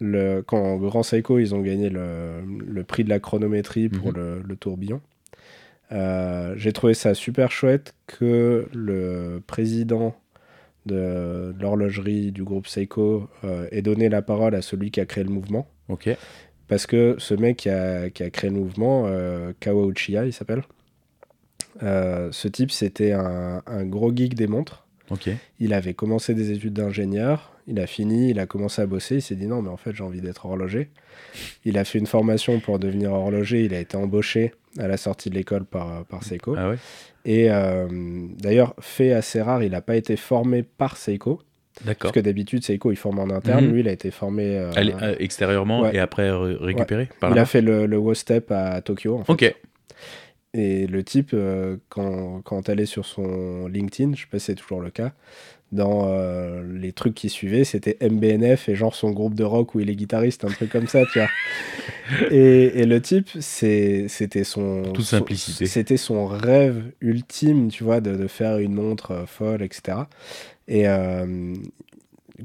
Le, 0.00 0.42
quand 0.46 0.76
Grand 0.76 1.02
Seiko, 1.02 1.38
ils 1.40 1.54
ont 1.56 1.60
gagné 1.60 1.88
le, 1.90 2.42
le 2.64 2.84
prix 2.84 3.02
de 3.02 3.08
la 3.08 3.18
chronométrie 3.18 3.88
pour 3.88 4.08
Mhm. 4.08 4.14
le, 4.16 4.42
le 4.46 4.56
tourbillon. 4.56 5.00
Euh, 5.90 6.54
j'ai 6.56 6.72
trouvé 6.72 6.94
ça 6.94 7.14
super 7.14 7.50
chouette 7.50 7.94
que 8.06 8.68
le 8.74 9.42
président 9.46 10.14
de, 10.86 11.54
de 11.56 11.62
l'horlogerie 11.62 12.32
du 12.32 12.44
groupe 12.44 12.66
Seiko 12.66 13.28
euh, 13.44 13.68
ait 13.70 13.82
donné 13.82 14.08
la 14.08 14.22
parole 14.22 14.54
à 14.54 14.62
celui 14.62 14.90
qui 14.90 15.00
a 15.00 15.06
créé 15.06 15.24
le 15.24 15.30
mouvement. 15.30 15.68
Ok. 15.88 16.10
Parce 16.66 16.86
que 16.86 17.16
ce 17.18 17.34
mec 17.34 17.56
qui 17.56 17.70
a, 17.70 18.10
qui 18.10 18.22
a 18.22 18.30
créé 18.30 18.50
le 18.50 18.56
mouvement, 18.56 19.04
euh, 19.06 19.52
Kawa 19.60 19.86
Uchiha, 19.86 20.26
il 20.26 20.32
s'appelle, 20.32 20.62
euh, 21.82 22.28
ce 22.32 22.48
type, 22.48 22.70
c'était 22.70 23.12
un, 23.12 23.62
un 23.66 23.84
gros 23.86 24.14
geek 24.14 24.34
des 24.34 24.46
montres. 24.46 24.86
Ok. 25.10 25.30
Il 25.58 25.72
avait 25.72 25.94
commencé 25.94 26.34
des 26.34 26.50
études 26.50 26.74
d'ingénieur, 26.74 27.54
il 27.66 27.80
a 27.80 27.86
fini, 27.86 28.30
il 28.30 28.38
a 28.38 28.46
commencé 28.46 28.82
à 28.82 28.86
bosser, 28.86 29.16
il 29.16 29.22
s'est 29.22 29.36
dit 29.36 29.46
non, 29.46 29.62
mais 29.62 29.70
en 29.70 29.78
fait, 29.78 29.94
j'ai 29.94 30.04
envie 30.04 30.20
d'être 30.20 30.44
horloger. 30.44 30.90
Il 31.64 31.78
a 31.78 31.84
fait 31.84 31.98
une 31.98 32.06
formation 32.06 32.60
pour 32.60 32.78
devenir 32.78 33.12
horloger, 33.12 33.64
il 33.64 33.72
a 33.72 33.80
été 33.80 33.96
embauché 33.96 34.52
à 34.78 34.88
la 34.88 34.96
sortie 34.96 35.30
de 35.30 35.34
l'école 35.34 35.64
par, 35.64 36.04
par 36.06 36.22
Seiko. 36.24 36.54
Ah 36.56 36.70
ouais. 36.70 36.76
Et 37.24 37.50
euh, 37.50 37.86
d'ailleurs, 38.38 38.74
fait 38.80 39.12
assez 39.12 39.42
rare, 39.42 39.62
il 39.62 39.72
n'a 39.72 39.80
pas 39.82 39.96
été 39.96 40.16
formé 40.16 40.62
par 40.62 40.96
Seiko, 40.96 41.40
D'accord. 41.84 42.10
parce 42.10 42.14
que 42.14 42.20
d'habitude, 42.20 42.64
Seiko, 42.64 42.90
il 42.92 42.96
forme 42.96 43.18
en 43.18 43.30
interne, 43.30 43.66
Mhm. 43.66 43.72
lui, 43.72 43.80
il 43.80 43.88
a 43.88 43.92
été 43.92 44.10
formé... 44.10 44.56
euh, 44.56 44.70
Allez, 44.76 44.94
euh, 45.02 45.14
extérieurement 45.18 45.82
ouais. 45.82 45.94
et 45.96 45.98
après 45.98 46.30
ré- 46.30 46.56
récupérer 46.58 47.08
par 47.20 47.32
il 47.32 47.38
a 47.38 47.44
fait 47.44 47.60
le, 47.60 47.86
le 47.86 47.98
WOSTEP 47.98 48.50
à 48.50 48.80
Tokyo, 48.80 49.16
en 49.18 49.24
fait. 49.24 49.32
Ok. 49.32 49.54
Et 50.54 50.86
le 50.86 51.04
type, 51.04 51.30
euh, 51.34 51.76
quand, 51.90 52.40
quand 52.42 52.68
elle 52.70 52.80
est 52.80 52.86
sur 52.86 53.04
son 53.04 53.68
LinkedIn, 53.68 54.14
je 54.14 54.22
sais 54.22 54.26
pas 54.30 54.38
si 54.38 54.46
c'est 54.46 54.54
toujours 54.54 54.80
le 54.80 54.90
cas, 54.90 55.12
dans 55.72 56.06
euh, 56.08 56.62
les 56.74 56.92
trucs 56.92 57.14
qui 57.14 57.28
suivaient, 57.28 57.64
c'était 57.64 57.98
MBNF 58.00 58.68
et 58.68 58.74
genre 58.74 58.94
son 58.94 59.10
groupe 59.10 59.34
de 59.34 59.44
rock 59.44 59.74
où 59.74 59.80
il 59.80 59.90
est 59.90 59.96
guitariste, 59.96 60.44
un 60.44 60.48
truc 60.48 60.70
comme 60.70 60.86
ça, 60.88 61.02
tu 61.12 61.18
vois. 61.18 61.28
Et, 62.30 62.80
et 62.80 62.86
le 62.86 63.02
type, 63.02 63.28
c'était 63.38 64.06
son, 64.44 64.82
Toute 64.94 65.04
son- 65.04 65.18
simplicité. 65.18 65.66
C'était 65.66 65.98
son 65.98 66.26
rêve 66.26 66.84
ultime, 67.02 67.68
tu 67.68 67.84
vois, 67.84 68.00
de, 68.00 68.16
de 68.16 68.26
faire 68.28 68.56
une 68.58 68.72
montre 68.72 69.10
euh, 69.10 69.26
folle, 69.26 69.60
etc. 69.62 69.98
Et 70.68 70.88
euh, 70.88 71.54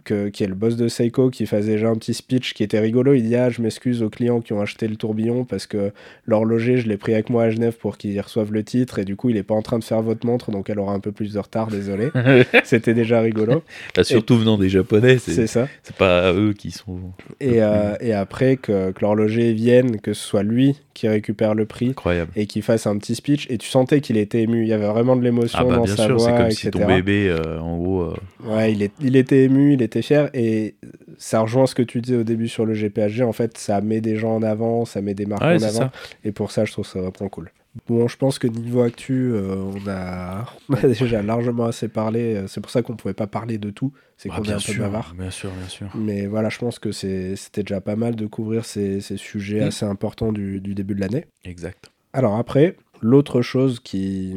que, 0.03 0.29
qui 0.29 0.43
est 0.43 0.47
le 0.47 0.55
boss 0.55 0.75
de 0.75 0.87
Seiko 0.87 1.29
qui 1.29 1.45
faisait 1.45 1.73
déjà 1.73 1.89
un 1.89 1.95
petit 1.95 2.13
speech 2.13 2.53
qui 2.53 2.63
était 2.63 2.79
rigolo. 2.79 3.13
Il 3.13 3.23
dit 3.23 3.35
Ah, 3.35 3.49
je 3.49 3.61
m'excuse 3.61 4.01
aux 4.03 4.09
clients 4.09 4.41
qui 4.41 4.53
ont 4.53 4.61
acheté 4.61 4.87
le 4.87 4.95
tourbillon 4.95 5.45
parce 5.45 5.67
que 5.67 5.91
l'horloger, 6.25 6.77
je 6.77 6.87
l'ai 6.87 6.97
pris 6.97 7.13
avec 7.13 7.29
moi 7.29 7.43
à 7.43 7.49
Genève 7.49 7.77
pour 7.77 7.97
qu'ils 7.97 8.19
reçoivent 8.19 8.51
le 8.53 8.63
titre 8.63 8.99
et 8.99 9.05
du 9.05 9.15
coup, 9.15 9.29
il 9.29 9.37
est 9.37 9.43
pas 9.43 9.55
en 9.55 9.61
train 9.61 9.79
de 9.79 9.83
faire 9.83 10.01
votre 10.01 10.25
montre 10.25 10.51
donc 10.51 10.69
elle 10.69 10.79
aura 10.79 10.93
un 10.93 10.99
peu 10.99 11.11
plus 11.11 11.33
de 11.33 11.39
retard, 11.39 11.67
désolé. 11.67 12.09
C'était 12.63 12.93
déjà 12.93 13.21
rigolo. 13.21 13.63
Là, 13.95 14.03
surtout 14.03 14.37
venant 14.37 14.57
des 14.57 14.69
Japonais, 14.69 15.17
C'est 15.17 15.47
ça. 15.47 15.67
c'est 15.83 15.95
pas 15.95 16.33
eux 16.33 16.53
qui 16.53 16.71
sont 16.71 16.99
Et, 17.39 17.61
euh, 17.61 17.95
et 18.01 18.13
après, 18.13 18.57
que, 18.57 18.91
que 18.91 19.01
l'horloger 19.01 19.53
vienne, 19.53 19.99
que 19.99 20.13
ce 20.13 20.23
soit 20.23 20.43
lui 20.43 20.75
qui 20.93 21.07
récupère 21.07 21.55
le 21.55 21.65
prix 21.65 21.89
incroyables. 21.89 22.31
et 22.35 22.45
qu'il 22.45 22.61
fasse 22.61 22.85
un 22.85 22.97
petit 22.97 23.15
speech 23.15 23.47
et 23.49 23.57
tu 23.57 23.67
sentais 23.67 23.99
qu'il 24.01 24.17
était 24.17 24.41
ému. 24.43 24.61
Il 24.61 24.67
y 24.67 24.73
avait 24.73 24.87
vraiment 24.87 25.15
de 25.15 25.23
l'émotion 25.23 25.57
Ah 25.59 25.63
bah 25.65 25.75
dans 25.77 25.83
bien 25.83 25.95
sa 25.95 26.05
sûr, 26.05 26.19
c'est 26.19 26.31
comme 26.31 26.45
etc. 26.45 26.55
si 26.55 26.71
ton 26.71 26.85
bébé, 26.85 27.29
euh, 27.29 27.59
en 27.59 27.77
gros, 27.77 28.01
euh, 28.03 28.15
Ouais, 28.45 28.71
il, 28.73 28.83
est, 28.83 28.91
il 29.01 29.15
était 29.15 29.43
ému, 29.43 29.73
il 29.73 29.81
était 29.83 30.01
fier, 30.01 30.29
et 30.33 30.75
ça 31.17 31.39
rejoint 31.41 31.65
ce 31.67 31.75
que 31.75 31.83
tu 31.83 32.01
disais 32.01 32.17
au 32.17 32.23
début 32.23 32.47
sur 32.47 32.65
le 32.65 32.73
GPHG. 32.73 33.21
En 33.21 33.33
fait, 33.33 33.57
ça 33.57 33.81
met 33.81 34.01
des 34.01 34.15
gens 34.17 34.35
en 34.35 34.43
avant, 34.43 34.85
ça 34.85 35.01
met 35.01 35.13
des 35.13 35.25
marques 35.25 35.41
ouais, 35.43 35.63
en 35.63 35.67
avant, 35.67 35.79
ça. 35.79 35.91
et 36.23 36.31
pour 36.31 36.51
ça, 36.51 36.65
je 36.65 36.71
trouve 36.71 36.85
ça 36.87 36.99
vraiment 36.99 37.29
cool. 37.29 37.51
Bon, 37.87 38.07
je 38.07 38.17
pense 38.17 38.37
que 38.37 38.45
niveau 38.45 38.81
actu, 38.83 39.31
euh, 39.33 39.55
on, 39.55 39.89
a... 39.89 40.45
on 40.69 40.75
a 40.75 40.81
déjà 40.87 41.23
largement 41.23 41.65
assez 41.65 41.87
parlé. 41.87 42.43
C'est 42.47 42.61
pour 42.61 42.69
ça 42.69 42.83
qu'on 42.83 42.95
pouvait 42.95 43.15
pas 43.15 43.25
parler 43.25 43.57
de 43.57 43.71
tout, 43.71 43.91
c'est 44.15 44.29
Ah, 44.31 44.35
qu'on 44.37 44.43
est 44.43 44.47
bien 44.47 44.53
un 44.57 44.57
peu 44.57 44.61
sûr, 44.73 44.83
bavard. 44.83 45.15
bien 45.17 45.31
sûr, 45.31 45.49
bien 45.57 45.67
sûr. 45.67 45.87
Mais 45.95 46.27
voilà, 46.27 46.49
je 46.49 46.59
pense 46.59 46.77
que 46.77 46.91
c'était 46.91 47.63
déjà 47.63 47.81
pas 47.81 47.95
mal 47.95 48.15
de 48.15 48.27
couvrir 48.27 48.63
ces, 48.65 49.01
ces 49.01 49.17
sujets 49.17 49.61
Mm. 49.61 49.67
assez 49.69 49.85
importants 49.85 50.31
du, 50.31 50.59
du 50.61 50.75
début 50.75 50.93
de 50.93 50.99
l'année. 50.99 51.25
Exact. 51.45 51.89
Alors 52.13 52.35
après, 52.37 52.75
l'autre 53.01 53.41
chose 53.41 53.79
qui, 53.79 54.35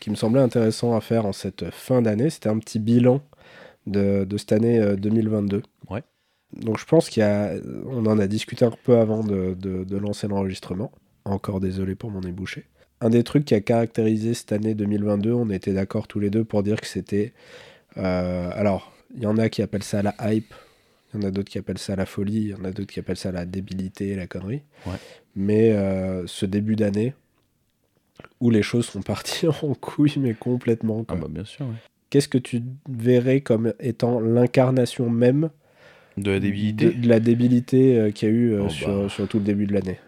qui 0.00 0.10
me 0.10 0.16
semblait 0.16 0.40
intéressant 0.42 0.96
à 0.96 1.00
faire 1.00 1.26
en 1.26 1.32
cette 1.32 1.70
fin 1.70 2.02
d'année, 2.02 2.28
c'était 2.28 2.48
un 2.48 2.58
petit 2.58 2.80
bilan 2.80 3.22
de, 3.86 4.24
de 4.24 4.36
cette 4.36 4.52
année 4.52 4.78
euh, 4.78 4.96
2022. 4.96 5.62
Ouais. 5.90 6.02
Donc 6.56 6.78
je 6.78 6.84
pense 6.84 7.08
qu'il 7.10 7.20
y 7.20 7.24
a, 7.24 7.52
on 7.86 8.06
en 8.06 8.18
a 8.18 8.26
discuté 8.26 8.64
un 8.64 8.70
peu 8.84 8.96
avant 8.98 9.22
de, 9.24 9.54
de- 9.58 9.84
de 9.84 9.96
lancer 9.96 10.28
l'enregistrement. 10.28 10.92
Encore 11.24 11.60
désolé 11.60 11.94
pour 11.94 12.10
mon 12.10 12.20
ébouché. 12.22 12.66
Un 13.00 13.10
des 13.10 13.24
trucs 13.24 13.44
qui 13.44 13.54
a 13.54 13.60
caractérisé 13.60 14.34
cette 14.34 14.52
année 14.52 14.74
2022, 14.74 15.32
on 15.32 15.50
était 15.50 15.72
d'accord 15.72 16.06
tous 16.06 16.20
les 16.20 16.30
deux 16.30 16.44
pour 16.44 16.62
dire 16.62 16.80
que 16.80 16.86
c'était... 16.86 17.32
euh, 17.96 18.50
alors, 18.54 18.92
il 19.16 19.22
y 19.22 19.26
en 19.26 19.36
a 19.38 19.48
qui 19.48 19.62
appellent 19.62 19.82
ça 19.82 20.02
la 20.02 20.14
hype, 20.20 20.54
il 21.12 21.20
y 21.20 21.24
en 21.24 21.26
a 21.26 21.30
d'autres 21.30 21.50
qui 21.50 21.58
appellent 21.58 21.78
ça 21.78 21.96
la 21.96 22.06
folie, 22.06 22.36
il 22.42 22.48
y 22.50 22.54
en 22.54 22.64
a 22.64 22.70
d'autres 22.70 22.92
qui 22.92 23.00
appellent 23.00 23.16
ça 23.16 23.32
la 23.32 23.46
débilité, 23.46 24.14
la 24.16 24.26
connerie. 24.26 24.62
Ouais. 24.86 24.96
Mais 25.34 25.72
euh, 25.72 26.26
ce 26.26 26.46
début 26.46 26.76
d'année, 26.76 27.14
où 28.40 28.50
les 28.50 28.62
choses 28.62 28.86
sont 28.86 29.02
parties 29.02 29.46
en 29.62 29.74
couille, 29.74 30.14
mais 30.18 30.34
complètement. 30.34 31.04
Ah 31.08 31.12
quoi. 31.12 31.22
bah 31.22 31.28
bien 31.30 31.44
sûr. 31.44 31.66
ouais. 31.66 31.74
Qu'est-ce 32.14 32.28
que 32.28 32.38
tu 32.38 32.62
verrais 32.88 33.40
comme 33.40 33.74
étant 33.80 34.20
l'incarnation 34.20 35.10
même 35.10 35.50
De 36.16 36.30
la 36.30 36.38
débilité. 36.38 36.90
de 36.90 37.08
la 37.08 37.18
débilité 37.18 37.98
euh, 37.98 38.10
qu'il 38.12 38.28
y 38.28 38.30
a 38.30 38.34
eu 38.36 38.52
euh, 38.52 38.62
Oh, 38.66 38.68
sur, 38.68 39.02
bah. 39.02 39.08
sur 39.08 39.26
tout 39.26 39.38
le 39.38 39.44
début 39.44 39.66
de 39.66 39.72
l'année? 39.74 39.98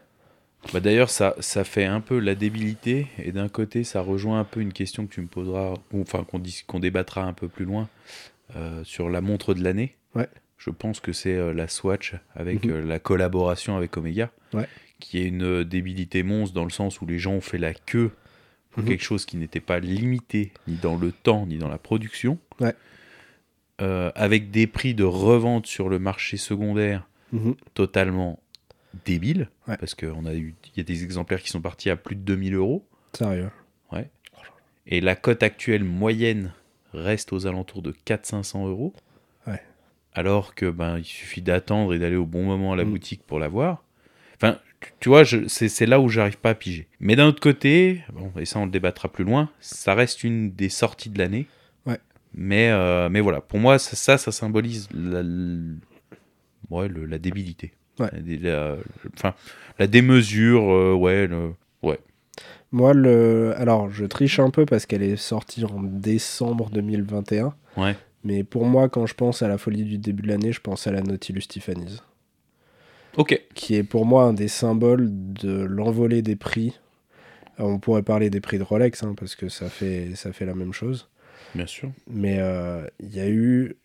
Bah 0.72 0.78
d'ailleurs, 0.78 1.10
ça, 1.10 1.34
ça 1.40 1.64
fait 1.64 1.84
un 1.84 2.00
peu 2.00 2.20
la 2.20 2.36
débilité, 2.36 3.08
et 3.18 3.32
d'un 3.32 3.48
côté, 3.48 3.82
ça 3.82 4.02
rejoint 4.02 4.38
un 4.38 4.44
peu 4.44 4.60
une 4.60 4.72
question 4.72 5.04
que 5.04 5.12
tu 5.12 5.20
me 5.20 5.26
poseras, 5.26 5.74
ou 5.92 6.00
enfin 6.00 6.24
qu'on 6.24 6.78
débattra 6.78 7.24
un 7.24 7.32
peu 7.32 7.48
plus 7.48 7.64
loin 7.64 7.88
euh, 8.54 8.84
sur 8.84 9.10
la 9.10 9.20
montre 9.20 9.52
de 9.52 9.64
l'année. 9.64 9.96
Ouais. 10.14 10.28
Je 10.58 10.70
pense 10.70 11.00
que 11.00 11.12
c'est 11.12 11.52
la 11.54 11.66
Swatch 11.66 12.14
avec 12.36 12.64
Mhm. 12.66 12.86
la 12.86 13.00
collaboration 13.00 13.76
avec 13.76 13.96
Omega, 13.96 14.30
Ouais. 14.54 14.68
qui 15.00 15.18
est 15.18 15.24
une 15.26 15.64
débilité 15.64 16.22
monstre 16.22 16.54
dans 16.54 16.62
le 16.64 16.70
sens 16.70 17.00
où 17.00 17.06
les 17.06 17.18
gens 17.18 17.32
ont 17.32 17.40
fait 17.40 17.58
la 17.58 17.74
queue 17.74 18.12
pour 18.76 18.82
Mhm. 18.84 18.90
quelque 18.90 19.02
chose 19.02 19.24
qui 19.24 19.36
n'était 19.38 19.60
pas 19.60 19.80
limité 19.80 20.52
ni 20.68 20.76
dans 20.76 20.96
le 20.96 21.10
temps 21.10 21.46
ni 21.46 21.56
dans 21.58 21.68
la 21.68 21.78
production, 21.78 22.38
Ouais. 22.60 22.74
Euh, 23.82 24.10
avec 24.14 24.50
des 24.50 24.66
prix 24.66 24.94
de 24.94 25.04
revente 25.04 25.66
sur 25.66 25.88
le 25.88 25.98
marché 25.98 26.36
secondaire 26.36 27.06
Mhm. 27.32 27.54
totalement 27.74 28.38
débiles, 29.04 29.48
Ouais. 29.68 29.76
parce 29.76 29.94
qu'il 29.94 30.08
y 30.76 30.80
a 30.80 30.82
des 30.82 31.02
exemplaires 31.04 31.42
qui 31.42 31.50
sont 31.50 31.60
partis 31.60 31.90
à 31.90 31.96
plus 31.96 32.16
de 32.16 32.20
2000 32.22 32.54
euros. 32.54 32.86
Sérieux. 33.12 33.50
Et 34.88 35.00
la 35.00 35.16
cote 35.16 35.42
actuelle 35.42 35.82
moyenne 35.82 36.52
reste 36.92 37.32
aux 37.32 37.48
alentours 37.48 37.82
de 37.82 37.90
400-500 38.04 38.68
euros. 38.68 38.94
Ouais. 39.48 39.60
Alors 40.14 40.54
que 40.54 40.70
ben 40.70 40.98
il 40.98 41.04
suffit 41.04 41.42
d'attendre 41.42 41.92
et 41.92 41.98
d'aller 41.98 42.14
au 42.14 42.24
bon 42.24 42.44
moment 42.44 42.72
à 42.72 42.76
la 42.76 42.84
Mm. 42.84 42.90
boutique 42.90 43.22
pour 43.26 43.40
l'avoir. 43.40 43.82
Enfin, 44.36 44.58
tu, 45.00 45.08
vois, 45.08 45.24
je- 45.24 45.46
c'est 45.48 45.86
là 45.86 46.00
où 46.00 46.08
j'arrive 46.08 46.38
pas 46.38 46.50
à 46.50 46.54
piger. 46.54 46.88
Mais 47.00 47.16
d'un 47.16 47.26
autre 47.26 47.40
côté, 47.40 48.02
bon, 48.12 48.32
et 48.38 48.44
ça 48.44 48.58
on 48.58 48.64
le 48.66 48.70
débattra 48.70 49.08
plus 49.08 49.24
loin, 49.24 49.50
ça 49.60 49.94
reste 49.94 50.24
une 50.24 50.50
des 50.52 50.68
sorties 50.68 51.10
de 51.10 51.18
l'année. 51.18 51.46
Ouais. 51.86 51.98
Mais, 52.34 52.70
euh, 52.70 53.08
mais 53.08 53.20
voilà, 53.20 53.40
pour 53.40 53.58
moi, 53.58 53.78
ça, 53.78 53.96
ça, 53.96 54.18
ça 54.18 54.32
symbolise 54.32 54.88
la, 54.94 55.22
ouais, 56.70 56.88
le- 56.88 57.06
la 57.06 57.18
débilité. 57.18 57.72
Ouais. 57.98 58.10
La, 58.42 58.76
enfin, 59.16 59.34
la 59.78 59.86
démesure, 59.86 60.70
euh, 60.70 60.94
ouais, 60.94 61.26
le- 61.26 61.52
ouais. 61.82 61.98
Moi, 62.72 62.92
le... 62.92 63.54
alors, 63.56 63.90
je 63.90 64.04
triche 64.04 64.38
un 64.38 64.50
peu 64.50 64.66
parce 64.66 64.86
qu'elle 64.86 65.02
est 65.02 65.16
sortie 65.16 65.64
en 65.64 65.82
décembre 65.82 66.68
2021. 66.70 67.54
Ouais. 67.76 67.96
Mais 68.24 68.42
pour 68.44 68.66
moi, 68.66 68.88
quand 68.88 69.06
je 69.06 69.14
pense 69.14 69.40
à 69.42 69.48
la 69.48 69.56
folie 69.56 69.84
du 69.84 69.98
début 69.98 70.22
de 70.22 70.28
l'année, 70.28 70.52
je 70.52 70.60
pense 70.60 70.86
à 70.86 70.92
la 70.92 71.00
Nautilus 71.00 71.42
Tiffany's. 71.48 72.02
Ok. 73.16 73.40
Qui 73.54 73.74
est 73.76 73.82
pour 73.82 74.04
moi 74.06 74.24
un 74.24 74.32
des 74.32 74.48
symboles 74.48 75.08
de 75.10 75.62
l'envolée 75.64 76.22
des 76.22 76.36
prix. 76.36 76.78
Alors, 77.58 77.70
on 77.70 77.78
pourrait 77.78 78.02
parler 78.02 78.28
des 78.30 78.40
prix 78.40 78.58
de 78.58 78.62
Rolex, 78.62 79.02
hein, 79.02 79.14
parce 79.18 79.34
que 79.34 79.48
ça 79.48 79.68
fait, 79.70 80.14
ça 80.14 80.32
fait 80.32 80.44
la 80.44 80.54
même 80.54 80.72
chose. 80.74 81.08
Bien 81.54 81.66
sûr. 81.66 81.90
Mais 82.10 82.36
euh, 82.38 82.86
il 83.00 83.14
y 83.14 83.20
a 83.20 83.28
eu 83.28 83.76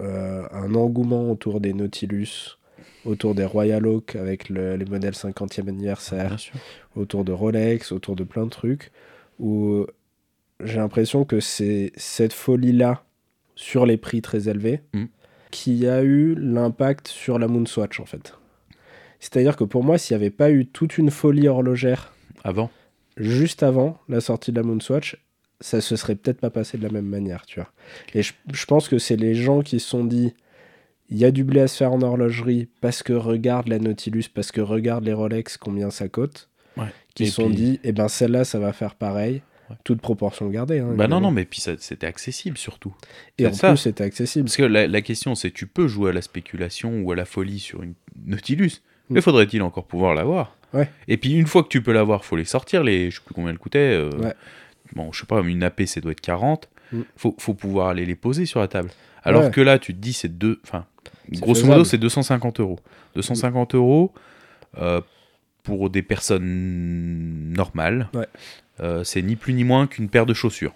euh, 0.00 0.44
un 0.52 0.74
engouement 0.74 1.30
autour 1.30 1.60
des 1.60 1.74
Nautilus, 1.74 2.56
autour 3.04 3.34
des 3.34 3.44
Royal 3.44 3.86
Oak 3.86 4.16
avec 4.16 4.48
le- 4.48 4.76
les 4.76 4.86
modèles 4.86 5.12
50e 5.14 5.68
anniversaire, 5.68 6.28
Bien 6.28 6.38
sûr. 6.38 6.54
autour 6.96 7.24
de 7.24 7.32
Rolex, 7.32 7.92
autour 7.92 8.16
de 8.16 8.24
plein 8.24 8.44
de 8.44 8.50
trucs, 8.50 8.90
où 9.38 9.84
j'ai 10.64 10.76
l'impression 10.78 11.24
que 11.26 11.40
c'est 11.40 11.92
cette 11.96 12.32
folie-là 12.32 13.04
sur 13.54 13.84
les 13.84 13.98
prix 13.98 14.22
très 14.22 14.48
élevés 14.48 14.80
Mm. 14.94 15.04
qui 15.50 15.86
a 15.86 16.02
eu 16.02 16.34
l'impact 16.34 17.08
sur 17.08 17.38
la 17.38 17.48
Moonswatch 17.48 18.00
en 18.00 18.06
fait. 18.06 18.34
C'est-à-dire 19.20 19.56
que 19.56 19.64
pour 19.64 19.84
moi, 19.84 19.98
s'il 19.98 20.16
n'y 20.16 20.22
avait 20.22 20.30
pas 20.30 20.50
eu 20.50 20.66
toute 20.66 20.98
une 20.98 21.10
folie 21.10 21.46
horlogère 21.48 22.12
Avant. 22.44 22.70
juste 23.16 23.62
avant 23.62 23.98
la 24.08 24.20
sortie 24.20 24.50
de 24.50 24.56
la 24.56 24.62
Moonswatch, 24.62 25.16
ça 25.60 25.80
se 25.80 25.94
serait 25.96 26.14
peut-être 26.14 26.40
pas 26.40 26.50
passé 26.50 26.78
de 26.78 26.82
la 26.82 26.88
même 26.90 27.04
manière, 27.06 27.44
tu 27.46 27.60
vois. 27.60 27.70
Et 28.14 28.22
je, 28.22 28.32
je 28.52 28.64
pense 28.64 28.88
que 28.88 28.98
c'est 28.98 29.16
les 29.16 29.34
gens 29.34 29.60
qui 29.60 29.78
se 29.78 29.88
sont 29.88 30.04
dit, 30.04 30.32
il 31.10 31.18
y 31.18 31.24
a 31.24 31.30
du 31.30 31.44
blé 31.44 31.60
à 31.60 31.68
se 31.68 31.76
faire 31.76 31.92
en 31.92 32.00
horlogerie 32.02 32.68
parce 32.80 33.02
que 33.02 33.12
regarde 33.12 33.68
la 33.68 33.78
Nautilus, 33.78 34.24
parce 34.32 34.52
que 34.52 34.60
regarde 34.62 35.04
les 35.04 35.12
Rolex, 35.12 35.56
combien 35.58 35.90
ça 35.90 36.08
coûte, 36.08 36.48
Ouais. 36.76 36.86
qui 37.14 37.26
se 37.26 37.34
sont 37.34 37.46
puis- 37.48 37.56
dit, 37.56 37.80
eh 37.84 37.92
ben 37.92 38.08
celle-là, 38.08 38.44
ça 38.44 38.58
va 38.58 38.72
faire 38.72 38.94
pareil, 38.94 39.42
Ouais. 39.68 39.76
toute 39.84 40.00
proportion 40.00 40.48
gardée. 40.48 40.78
hein, 40.78 40.94
Bah 40.96 41.08
non, 41.08 41.20
non, 41.20 41.30
mais 41.30 41.44
puis 41.44 41.60
c'était 41.60 42.06
accessible 42.06 42.56
surtout. 42.56 42.94
Et 43.38 43.46
en 43.46 43.52
ça. 43.52 43.68
plus, 43.68 43.76
c'était 43.76 44.04
accessible. 44.04 44.46
Parce 44.46 44.56
que 44.56 44.62
la, 44.62 44.86
la 44.86 45.02
question, 45.02 45.34
c'est 45.34 45.50
tu 45.50 45.66
peux 45.66 45.88
jouer 45.88 46.10
à 46.10 46.12
la 46.14 46.22
spéculation 46.22 47.02
ou 47.02 47.12
à 47.12 47.16
la 47.16 47.24
folie 47.26 47.58
sur 47.58 47.82
une 47.82 47.94
Nautilus. 48.24 48.80
Mais 49.10 49.20
faudrait-il 49.20 49.62
encore 49.62 49.84
pouvoir 49.84 50.14
l'avoir 50.14 50.56
Ouais. 50.72 50.88
Et 51.08 51.16
puis 51.16 51.34
une 51.34 51.46
fois 51.48 51.62
que 51.64 51.68
tu 51.68 51.82
peux 51.82 51.92
l'avoir, 51.92 52.24
faut 52.24 52.36
les 52.36 52.44
sortir, 52.44 52.84
les, 52.84 53.10
je 53.10 53.16
sais 53.16 53.22
plus 53.24 53.34
combien 53.34 53.50
elles 53.50 53.58
coûtaient. 53.58 53.78
euh, 53.92 54.10
Ouais. 54.18 54.34
Bon, 54.94 55.10
je 55.12 55.20
sais 55.20 55.26
pas, 55.26 55.40
une 55.40 55.62
AP, 55.64 55.82
ça 55.86 56.00
doit 56.00 56.12
être 56.12 56.20
40. 56.20 56.68
Mm. 56.92 57.00
Faut, 57.16 57.34
faut 57.38 57.54
pouvoir 57.54 57.88
aller 57.88 58.06
les 58.06 58.14
poser 58.14 58.46
sur 58.46 58.60
la 58.60 58.68
table. 58.68 58.90
Alors 59.24 59.44
Ouais. 59.44 59.50
que 59.50 59.60
là, 59.60 59.78
tu 59.78 59.92
te 59.94 59.98
dis, 59.98 60.12
c'est 60.12 60.38
deux. 60.38 60.60
Enfin, 60.64 60.86
C'est 61.32 61.40
grosso 61.40 61.54
faisable. 61.56 61.72
modo, 61.72 61.84
c'est 61.84 61.98
250 61.98 62.60
euros. 62.60 62.78
250 63.16 63.74
euros 63.74 64.12
euh, 64.78 65.00
pour 65.64 65.90
des 65.90 66.02
personnes 66.02 67.52
normales. 67.52 68.08
Ouais. 68.14 68.26
euh, 68.80 69.04
c'est 69.04 69.22
ni 69.22 69.36
plus 69.36 69.52
ni 69.54 69.64
moins 69.64 69.86
qu'une 69.86 70.08
paire 70.08 70.24
de 70.26 70.34
chaussures. 70.34 70.74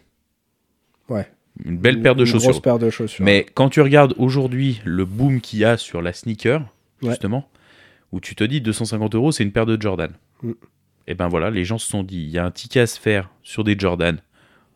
Ouais. 1.08 1.28
Une 1.64 1.78
belle 1.78 2.02
paire 2.02 2.14
de 2.16 2.20
Une 2.24 2.26
chaussures. 2.26 2.50
grosse 2.50 2.62
paire 2.62 2.78
de 2.78 2.90
chaussures. 2.90 3.24
Mais 3.24 3.46
quand 3.54 3.68
tu 3.68 3.80
regardes 3.80 4.14
aujourd'hui 4.18 4.80
le 4.84 5.04
boom 5.04 5.40
qu'il 5.40 5.60
y 5.60 5.64
a 5.64 5.76
sur 5.76 6.02
la 6.02 6.12
sneaker, 6.12 6.60
Ouais. 7.02 7.10
justement, 7.10 7.48
où 8.14 8.20
tu 8.20 8.34
te 8.34 8.44
dis 8.44 8.60
250 8.60 9.14
euros, 9.16 9.32
c'est 9.32 9.42
une 9.42 9.52
paire 9.52 9.66
de 9.66 9.80
Jordan. 9.80 10.12
Mm. 10.42 10.52
Et 11.08 11.14
ben 11.14 11.28
voilà, 11.28 11.50
les 11.50 11.64
gens 11.64 11.78
se 11.78 11.88
sont 11.88 12.02
dit, 12.02 12.22
il 12.22 12.30
y 12.30 12.38
a 12.38 12.44
un 12.46 12.50
ticket 12.50 12.80
à 12.80 12.86
se 12.86 12.98
faire 12.98 13.28
sur 13.42 13.64
des 13.64 13.76
Jordan, 13.78 14.18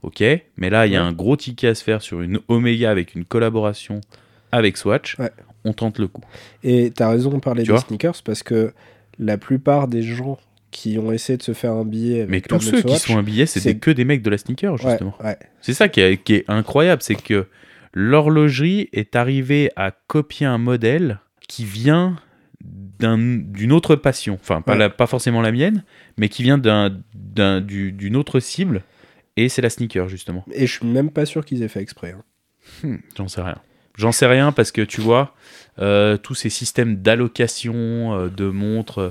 ok, 0.03 0.23
mais 0.57 0.71
là, 0.71 0.87
il 0.87 0.93
y 0.93 0.97
a 0.97 1.03
un 1.03 1.13
gros 1.13 1.37
ticket 1.37 1.69
à 1.69 1.75
se 1.75 1.83
faire 1.85 2.03
sur 2.03 2.21
une 2.21 2.41
Omega 2.49 2.91
avec 2.91 3.15
une 3.15 3.25
collaboration 3.25 4.01
avec 4.53 4.77
Swatch, 4.77 5.19
Ouais. 5.19 5.31
on 5.65 5.73
tente 5.73 5.99
le 5.99 6.09
coup. 6.09 6.23
Et 6.65 6.91
t'as 6.95 7.11
raison 7.11 7.31
de 7.31 7.39
parler 7.39 7.63
Tu 7.63 7.73
des 7.73 7.79
sneakers 7.79 8.23
parce 8.25 8.43
que 8.43 8.73
la 9.19 9.39
plupart 9.39 9.89
des 9.89 10.03
gens 10.03 10.39
qui 10.71 10.99
ont 10.99 11.13
essayé 11.13 11.37
de 11.39 11.43
se 11.43 11.53
faire 11.55 11.73
un 11.73 11.85
billet 11.85 12.19
avec 12.23 12.31
Mais 12.31 12.41
tous 12.43 12.61
ceux 12.61 12.83
qui 12.83 12.97
sont 12.99 13.17
habillés, 13.17 13.47
c'est 13.47 13.61
c'est- 13.61 13.77
que 13.79 13.91
des 13.91 14.05
mecs 14.05 14.21
de 14.23 14.29
la 14.31 14.37
sneaker, 14.39 14.73
ouais, 14.75 14.79
justement. 14.91 15.15
ouais, 15.25 15.39
C'est 15.63 15.73
ça 15.73 15.89
qui 15.89 16.01
est, 16.01 16.23
qui 16.23 16.35
est 16.35 16.45
incroyable, 16.49 17.01
c'est 17.03 17.15
que 17.15 17.47
l'horlogerie 17.95 18.89
est 18.93 19.17
arrivée 19.17 19.71
à 19.77 19.91
copier 20.09 20.47
un 20.47 20.59
modèle 20.59 21.21
qui 21.49 21.65
vient 21.65 22.17
d'un- 22.99 23.19
d'une 23.39 23.73
autre 23.73 23.97
passion, 23.97 24.35
enfin 24.41 24.61
pas, 24.61 24.73
Ouais. 24.73 24.79
la- 24.79 24.91
pas 24.91 25.07
forcément 25.07 25.41
la 25.41 25.53
mienne, 25.53 25.85
mais 26.17 26.29
qui 26.29 26.43
vient 26.43 26.59
d'un- 26.59 26.97
d'un- 27.15 27.61
du- 27.61 27.93
d'une 27.93 28.17
autre 28.17 28.41
cible, 28.41 28.83
et 29.37 29.49
c'est 29.49 29.63
la 29.63 29.71
sneaker 29.71 30.09
justement. 30.09 30.45
Et 30.53 30.67
je 30.67 30.73
suis 30.79 30.87
même 30.87 31.11
pas 31.11 31.27
sûr 31.27 31.45
qu'ils 31.45 31.63
aient 31.63 31.69
fait 31.69 31.81
exprès. 31.83 32.13
hein. 32.19 32.23
Hmm, 32.83 32.97
J'en 33.17 33.29
sais 33.29 33.41
rien. 33.43 33.59
J'en 33.97 34.13
sais 34.13 34.27
rien 34.27 34.53
parce 34.53 34.71
que 34.73 34.83
tu 34.83 35.01
vois, 35.01 35.35
euh, 35.81 36.17
tous 36.17 36.35
ces 36.35 36.51
systèmes 36.51 36.97
d'allocation 36.97 38.15
euh, 38.15 38.29
de 38.29 38.47
montres, 38.47 38.99
euh, 38.99 39.11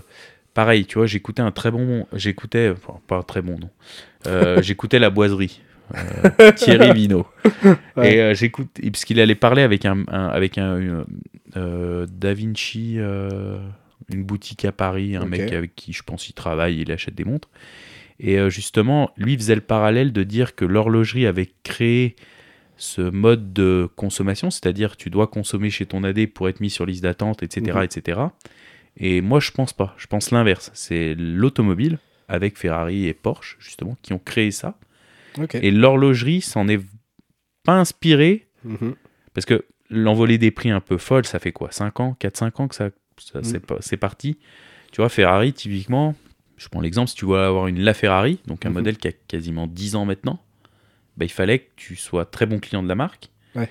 pareil, 0.53 0.85
tu 0.85 0.97
vois, 0.97 1.07
j'écoutais 1.07 1.41
un 1.41 1.51
très 1.51 1.71
bon, 1.71 2.07
j'écoutais, 2.13 2.69
enfin 2.69 2.99
pas 3.07 3.17
un 3.17 3.23
très 3.23 3.41
bon 3.41 3.59
Euh, 4.27 4.61
j'écoutais 4.61 4.99
la 4.99 5.09
boiserie, 5.09 5.61
euh, 5.95 6.51
Thierry 6.53 6.93
Vino, 6.93 7.25
Ouais. 7.95 8.15
et 8.15 8.21
euh, 8.21 8.33
j'écoute, 8.33 8.69
parce 8.91 9.05
qu'il 9.05 9.19
allait 9.19 9.35
parler 9.35 9.61
avec 9.61 9.85
un, 9.85 10.03
un- 10.07 10.27
avec 10.27 10.57
un 10.57 10.77
une, 10.77 11.05
euh, 11.55 12.05
Da 12.11 12.33
Vinci, 12.33 12.97
une 12.97 14.23
boutique 14.23 14.65
à 14.65 14.71
Paris, 14.71 15.15
un 15.15 15.25
mec 15.25 15.51
avec 15.53 15.75
qui 15.75 15.93
je 15.93 16.03
pense 16.03 16.29
il 16.29 16.33
travaille, 16.33 16.79
il 16.81 16.91
achète 16.91 17.15
des 17.15 17.23
montres, 17.25 17.49
et 18.19 18.49
justement, 18.49 19.11
lui 19.17 19.35
faisait 19.37 19.55
le 19.55 19.61
parallèle 19.61 20.11
de 20.11 20.23
dire 20.23 20.55
que 20.55 20.65
l'horlogerie 20.65 21.25
avait 21.27 21.49
créé 21.63 22.15
ce 22.79 23.01
mode 23.01 23.53
de 23.53 23.89
consommation, 23.95 24.51
c'est-à-dire 24.51 24.97
tu 24.97 25.09
dois 25.09 25.27
consommer 25.27 25.69
chez 25.71 25.85
ton 25.85 26.03
AD 26.03 26.27
pour 26.27 26.47
être 26.49 26.59
mis 26.59 26.69
sur 26.69 26.85
liste 26.85 27.03
d'attente, 27.03 27.41
etc., 27.43 27.71
Mhm. 27.75 27.83
etc. 27.83 28.19
Et 28.99 29.21
moi, 29.21 29.39
je 29.39 29.51
pense 29.51 29.73
pas. 29.73 29.93
Je 29.97 30.07
pense 30.07 30.31
l'inverse. 30.31 30.71
C'est 30.73 31.15
l'automobile 31.15 31.97
avec 32.27 32.57
Ferrari 32.57 33.05
et 33.07 33.13
Porsche 33.13 33.55
justement 33.59 33.95
qui 34.01 34.13
ont 34.13 34.19
créé 34.23 34.51
ça. 34.51 34.77
Et 35.61 35.71
l'horlogerie 35.71 36.41
s'en 36.41 36.67
est 36.67 36.79
pas 37.63 37.73
inspirée 37.79 38.47
Mhm. 38.63 38.95
parce 39.33 39.45
que 39.45 39.65
l'envolée 39.89 40.37
des 40.37 40.51
prix 40.51 40.69
un 40.69 40.79
peu 40.81 40.97
folle, 40.97 41.25
ça 41.25 41.39
fait 41.39 41.51
quoi 41.51 41.71
5 41.71 41.99
ans 41.99 42.15
4-5 42.19 42.59
ans 42.59 42.67
que 42.67 42.75
ça, 42.75 42.89
ça- 43.17 43.39
Mm. 43.39 43.77
c'est 43.81 43.97
parti. 43.97 44.37
Tu 44.91 45.01
vois, 45.01 45.09
Ferrari, 45.09 45.53
typiquement, 45.53 46.15
je 46.57 46.67
prends 46.69 46.81
l'exemple, 46.81 47.09
si 47.09 47.15
tu 47.15 47.25
veux 47.25 47.37
avoir 47.37 47.67
une 47.67 47.79
LaFerrari, 47.79 48.39
donc 48.47 48.65
un 48.65 48.69
Mhm. 48.69 48.75
modèle 48.75 48.97
qui 48.97 49.07
a 49.07 49.11
quasiment 49.11 49.67
10 49.67 49.95
ans 49.95 50.05
maintenant, 50.05 50.41
bah, 51.17 51.25
il 51.25 51.31
fallait 51.31 51.59
que 51.59 51.69
tu 51.75 51.95
sois 51.95 52.25
très 52.25 52.45
bon 52.45 52.59
client 52.59 52.83
de 52.83 52.87
la 52.87 52.95
marque. 52.95 53.29
Ouais. 53.55 53.69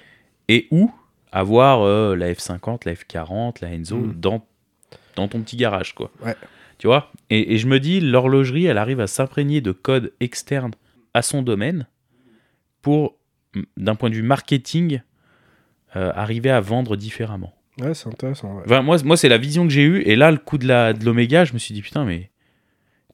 Et 0.49 0.69
ou 0.71 0.91
avoir 1.33 1.83
euh, 1.83 2.15
la 2.17 2.33
F50, 2.33 2.85
la 2.85 2.95
F40, 2.95 3.61
la 3.61 3.69
Enzo 3.73 4.07
dans, 4.15 4.47
dans 5.17 5.29
ton 5.29 5.41
petit 5.43 5.57
garage, 5.57 5.95
quoi. 5.95 6.11
Ouais. 6.25 6.35
Tu 6.79 6.87
vois? 6.87 7.11
Et, 7.31 7.55
et 7.55 7.59
je 7.59 7.67
me 7.67 7.81
dis, 7.81 8.01
l'horlogerie, 8.01 8.67
elle 8.67 8.79
arrive 8.79 9.01
à 9.01 9.07
s'imprégner 9.07 9.61
de 9.61 9.73
codes 9.73 10.13
externes 10.21 10.73
à 11.17 11.23
son 11.23 11.43
domaine 11.43 11.87
pour, 12.83 13.17
d'un 13.77 13.95
point 13.95 14.11
de 14.11 14.15
vue 14.15 14.23
marketing, 14.23 15.01
euh, 15.97 16.13
arriver 16.15 16.51
à 16.51 16.61
vendre 16.61 16.97
différemment. 16.97 17.55
Ouais, 17.81 17.95
c'est 17.95 18.09
intéressant. 18.09 18.57
ouais. 18.57 18.63
Enfin, 18.67 18.83
moi, 18.83 18.97
moi 19.05 19.17
c'est 19.17 19.29
la 19.29 19.39
vision 19.39 19.65
que 19.65 19.73
j'ai 19.73 19.85
eue. 19.85 20.03
Et 20.03 20.15
là, 20.17 20.31
le 20.31 20.37
coup 20.39 20.59
de 20.59 20.67
la- 20.69 20.93
de 20.93 21.05
l'Oméga, 21.05 21.45
je 21.45 21.53
me 21.55 21.59
suis 21.59 21.75
dit, 21.75 21.83
putain, 21.83 22.05
mais 22.05 22.31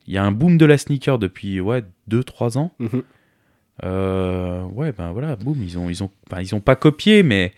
il 0.06 0.14
y 0.14 0.18
a 0.18 0.24
un 0.24 0.32
boom 0.32 0.58
de 0.58 0.66
la 0.66 0.78
sneaker 0.78 1.18
depuis 1.18 1.60
ouais, 1.60 1.84
2-3 2.08 2.58
ans. 2.58 2.72
Mhm. 2.80 3.02
Euh, 3.84 4.62
ouais, 4.64 4.92
ben 4.92 5.12
voilà, 5.12 5.36
boum, 5.36 5.56
ils 5.62 5.78
ont, 5.78 5.88
ils 5.88 6.02
ont, 6.04 6.10
enfin, 6.30 6.42
ils 6.42 6.54
ont 6.54 6.60
pas 6.60 6.76
copié, 6.76 7.22
mais 7.22 7.52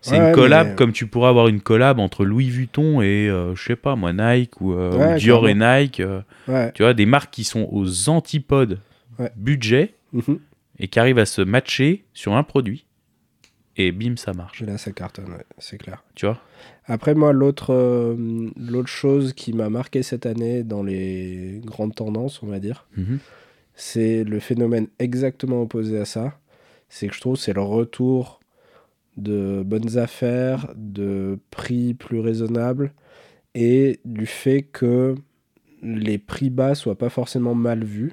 c'est 0.00 0.18
Ouais, 0.18 0.28
une 0.28 0.34
collab 0.34 0.68
mais- 0.70 0.74
comme 0.74 0.92
tu 0.92 1.06
pourrais 1.06 1.28
avoir 1.28 1.48
une 1.48 1.60
collab 1.60 1.98
entre 2.00 2.24
Louis 2.24 2.48
Vuitton 2.50 3.00
et, 3.00 3.28
euh, 3.28 3.54
je 3.54 3.62
sais 3.62 3.76
pas, 3.76 3.94
moi, 3.94 4.12
Nike 4.12 4.60
ou, 4.60 4.72
euh, 4.72 4.96
Ouais, 4.98 5.14
ou 5.14 5.18
Dior 5.18 5.48
et 5.48 5.54
Nike. 5.54 6.02
tu 6.74 6.82
vois, 6.82 6.94
des 6.94 7.06
marques 7.06 7.30
qui 7.32 7.44
sont 7.44 7.68
aux 7.70 8.08
antipodes 8.08 8.78
Ouais. 9.22 9.32
budget 9.36 9.94
Mhm. 10.12 10.38
et 10.78 10.88
qui 10.88 10.98
arrivent 10.98 11.18
à 11.18 11.26
se 11.26 11.42
matcher 11.42 12.04
sur 12.12 12.34
un 12.34 12.42
produit. 12.42 12.86
et 13.78 13.90
bim, 13.90 14.16
ça 14.18 14.34
marche. 14.34 14.60
Et 14.60 14.66
là, 14.66 14.76
ça 14.76 14.92
cartonne, 14.92 15.30
ouais, 15.32 15.46
c'est 15.56 15.78
clair. 15.78 16.04
Tu 16.14 16.26
vois? 16.26 16.38
Après, 16.84 17.14
moi, 17.14 17.32
l'autre 17.32 17.72
euh, 17.72 18.50
l'autre 18.58 18.88
chose 18.90 19.32
qui 19.32 19.54
m'a 19.54 19.70
marqué 19.70 20.02
cette 20.02 20.26
année 20.26 20.62
dans 20.62 20.82
les 20.82 21.62
grandes 21.64 21.94
tendances, 21.94 22.42
on 22.42 22.48
va 22.48 22.58
dire, 22.60 22.86
Mhm. 22.98 23.18
c'est 23.74 24.24
le 24.24 24.40
phénomène 24.40 24.88
exactement 24.98 25.62
opposé 25.62 25.98
à 25.98 26.04
ça. 26.04 26.38
C'est 26.90 27.08
que 27.08 27.14
je 27.14 27.20
trouve 27.22 27.36
c'est 27.36 27.54
le 27.54 27.62
retour 27.62 28.40
de 29.16 29.62
bonnes 29.64 29.96
affaires, 29.96 30.70
de 30.76 31.38
prix 31.50 31.94
plus 31.94 32.20
raisonnables 32.20 32.92
et 33.54 34.00
du 34.04 34.26
fait 34.26 34.60
que 34.62 35.14
les 35.82 36.18
prix 36.18 36.50
bas 36.50 36.74
soient 36.74 36.98
pas 36.98 37.08
forcément 37.08 37.54
mal 37.54 37.84
vus. 37.84 38.12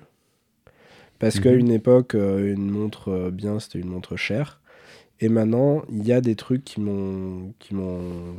Parce 1.20 1.36
Mhm. 1.38 1.42
qu'à 1.44 1.52
une 1.54 1.72
époque, 1.72 2.16
euh, 2.16 2.54
une 2.54 2.70
montre 2.70 3.10
euh, 3.12 3.30
bien, 3.32 3.60
c'était 3.60 3.80
une 3.80 3.90
montre 3.90 4.16
chère. 4.16 4.60
Et 5.22 5.28
maintenant, 5.30 5.84
il 5.92 6.06
y 6.08 6.14
a 6.14 6.22
des 6.22 6.36
trucs 6.36 6.64
qui 6.64 6.80
m'ont 6.80 7.54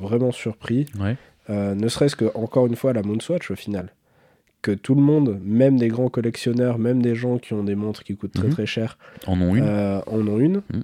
vraiment 0.01 0.33
surpris. 0.33 0.87
Ouais. 0.99 1.17
Euh, 1.51 1.75
ne 1.75 1.89
serait-ce 1.89 2.17
que, 2.17 2.25
encore 2.35 2.67
une 2.67 2.77
fois, 2.77 2.93
la 2.95 3.03
Moonswatch 3.03 3.51
au 3.51 3.57
final. 3.57 3.93
Que 4.63 4.73
tout 4.73 4.95
le 4.95 5.03
monde, 5.03 5.39
même 5.45 5.79
des 5.79 5.89
grands 5.89 6.09
collectionneurs, 6.09 6.79
même 6.79 7.03
des 7.03 7.15
gens 7.15 7.39
qui 7.39 7.53
ont 7.55 7.65
des 7.65 7.75
montres 7.75 8.03
qui 8.05 8.17
coûtent 8.17 8.33
très 8.33 8.47
Mhm. 8.49 8.53
très 8.53 8.67
cher, 8.67 8.99
En 9.27 9.41
ont 9.43 9.55
une. 9.55 9.65
euh, 9.67 10.01
en 10.07 10.27
ont 10.27 10.39
une. 10.39 10.63
Mhm. 10.73 10.83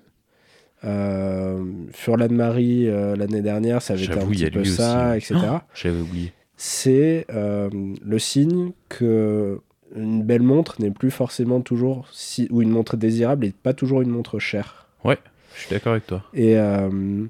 Euh, 0.84 1.64
Furlan 1.92 2.28
Marie, 2.30 2.86
l'année 2.86 3.42
dernière, 3.42 3.80
ça 3.82 3.94
avait 3.94 4.04
été 4.04 4.12
un 4.18 4.26
petit 4.26 4.50
peu 4.50 4.60
aussi, 4.60 4.72
ça, 4.72 5.10
ouais. 5.10 5.18
etc. 5.18 5.34
Oh, 5.54 5.58
J'avais 5.74 6.00
oublié. 6.00 6.32
C'est 6.56 7.26
le 7.30 8.18
signe 8.18 8.72
que 8.88 9.60
une 9.94 10.22
belle 10.22 10.42
montre 10.42 10.80
n'est 10.80 10.90
plus 10.90 11.10
forcément 11.10 11.60
toujours, 11.60 12.08
si, 12.12 12.48
ou 12.50 12.62
une 12.62 12.70
montre 12.70 12.96
désirable 12.96 13.46
n'est 13.46 13.52
pas 13.52 13.72
toujours 13.72 14.02
une 14.02 14.10
montre 14.10 14.38
chère. 14.38 14.86
Je 15.04 15.14
suis 15.62 15.70
d'accord 15.70 15.92
avec 15.92 16.06
toi. 16.06 16.22
Et 16.34 16.58
euh, 16.58 17.24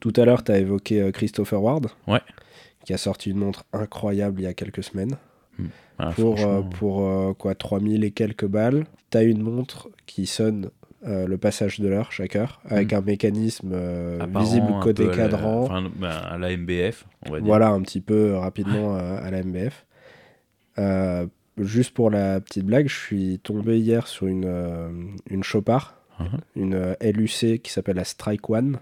tout 0.00 0.12
à 0.16 0.24
l'heure, 0.24 0.42
tu 0.42 0.50
as 0.50 0.58
évoqué 0.58 1.00
euh, 1.00 1.10
Christopher 1.12 1.62
Ward, 1.62 1.86
Ouais. 2.08 2.20
qui 2.84 2.92
a 2.92 2.96
sorti 2.98 3.30
une 3.30 3.36
montre 3.38 3.64
incroyable 3.72 4.40
il 4.40 4.44
y 4.44 4.46
a 4.48 4.54
quelques 4.54 4.82
semaines. 4.82 5.16
Ah, 5.98 6.10
pour, 6.16 6.40
euh, 6.40 6.62
pour 6.62 7.06
euh, 7.06 7.34
quoi 7.34 7.54
3000 7.54 8.02
et 8.02 8.10
quelques 8.10 8.46
balles, 8.46 8.84
tu 9.10 9.18
as 9.18 9.22
une 9.22 9.42
montre 9.42 9.90
qui 10.06 10.26
sonne 10.26 10.70
euh, 11.06 11.26
le 11.28 11.36
passage 11.38 11.78
de 11.78 11.86
l'heure 11.88 12.10
chaque 12.10 12.34
heure, 12.34 12.60
avec 12.68 12.92
Mm. 12.92 12.96
un 12.96 13.00
mécanisme 13.02 13.70
euh, 13.72 14.26
visible 14.36 14.72
côté 14.80 15.04
peu 15.04 15.12
à 15.12 15.16
la- 15.16 15.22
cadran. 15.28 15.62
enfin, 15.62 15.84
bah, 15.96 16.16
à 16.18 16.38
la 16.38 16.50
MBF, 16.56 17.06
on 17.26 17.30
va 17.32 17.38
dire. 17.38 17.46
Voilà, 17.46 17.68
un 17.68 17.82
petit 17.82 18.00
peu 18.00 18.34
rapidement 18.36 18.96
euh, 18.96 19.18
à 19.22 19.30
la 19.30 19.42
MBF. 19.44 19.84
Euh, 20.78 21.26
juste 21.58 21.92
pour 21.94 22.10
la 22.10 22.40
petite 22.40 22.64
blague, 22.64 22.88
je 22.88 22.96
suis 22.98 23.38
tombé 23.42 23.78
hier 23.78 24.06
sur 24.06 24.26
une, 24.26 24.44
euh, 24.46 24.90
une 25.28 25.42
Chopard, 25.44 25.98
Mhm. 26.20 26.26
une 26.56 26.74
euh, 26.74 26.94
LUC 27.00 27.60
qui 27.62 27.70
s'appelle 27.72 27.96
la 27.96 28.04
Strike 28.04 28.48
One, 28.50 28.78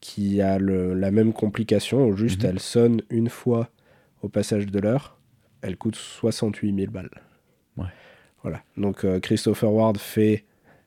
qui 0.00 0.40
a 0.40 0.58
le- 0.58 0.94
la 0.94 1.10
même 1.10 1.32
complication, 1.32 2.06
où 2.06 2.16
juste 2.16 2.44
Mhm. 2.44 2.50
elle 2.50 2.60
sonne 2.60 3.02
une 3.10 3.28
fois 3.28 3.68
au 4.22 4.28
passage 4.28 4.66
de 4.66 4.78
l'heure, 4.78 5.18
elle 5.62 5.76
coûte 5.76 5.96
68 5.96 6.74
000 6.74 6.90
balles. 6.92 7.10
Ouais. 7.76 7.86
Voilà. 8.42 8.62
Donc 8.76 9.04
euh, 9.04 9.18
Christopher 9.20 9.72
Ward 9.72 9.98
fait 9.98 10.44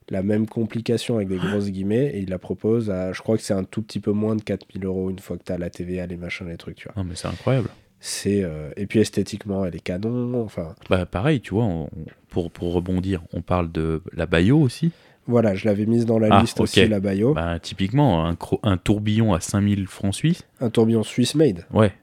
la 0.10 0.24
même 0.24 0.48
complication 0.48 1.16
avec 1.18 1.28
des 1.30 1.38
grosses 1.38 1.70
guillemets 1.70 2.08
et 2.16 2.20
il 2.20 2.30
la 2.30 2.40
propose 2.40 2.90
à, 2.90 3.14
je 3.14 3.22
crois 3.22 3.38
que 3.38 3.44
c'est 3.44 3.54
un 3.54 3.64
tout 3.64 3.82
petit 3.82 4.00
peu 4.00 4.12
moins 4.12 4.36
de 4.36 4.42
4000 4.42 4.84
euros 4.86 5.10
une 5.10 5.20
fois 5.20 5.38
que 5.38 5.44
tu 5.44 5.52
as 5.54 5.58
la 5.58 5.70
TVA, 5.70 6.06
les 6.08 6.18
machins, 6.18 6.48
les 6.48 6.58
trucs, 6.58 6.76
tu 6.78 6.90
vois. 6.90 7.02
Non, 7.02 7.08
mais 7.08 7.16
c'est 7.16 7.28
incroyable. 7.28 7.70
C'est, 8.04 8.44
euh, 8.44 8.72
Et 8.78 8.88
puis 8.88 9.00
esthétiquement, 9.00 9.64
elle 9.64 9.76
est 9.76 9.80
canon. 9.80 10.44
Enfin, 10.44 10.74
Bah, 10.90 11.06
pareil, 11.06 11.40
tu 11.40 11.54
vois, 11.54 11.66
on- 11.66 11.90
pour, 12.30 12.50
pour 12.52 12.74
rebondir, 12.74 13.22
on 13.32 13.42
parle 13.42 13.72
de 13.72 14.02
la 14.14 14.26
Bayo 14.26 14.60
aussi. 14.60 14.92
voilà, 15.28 15.54
je 15.54 15.66
l'avais 15.66 15.86
mise 15.86 16.06
dans 16.08 16.18
la 16.20 16.28
Ah, 16.32 16.42
liste 16.42 16.60
aussi, 16.60 16.88
la 16.88 17.00
Bayo. 17.00 17.34
Bah, 17.36 17.60
typiquement, 17.60 18.26
un, 18.64 18.78
tourbillon 18.78 19.34
à 19.34 19.40
5000 19.40 19.86
francs 19.88 20.16
suisses. 20.16 20.44
Un 20.60 20.70
tourbillon 20.72 21.04
Swiss 21.04 21.36
made. 21.36 21.66
Ouais. 21.72 21.94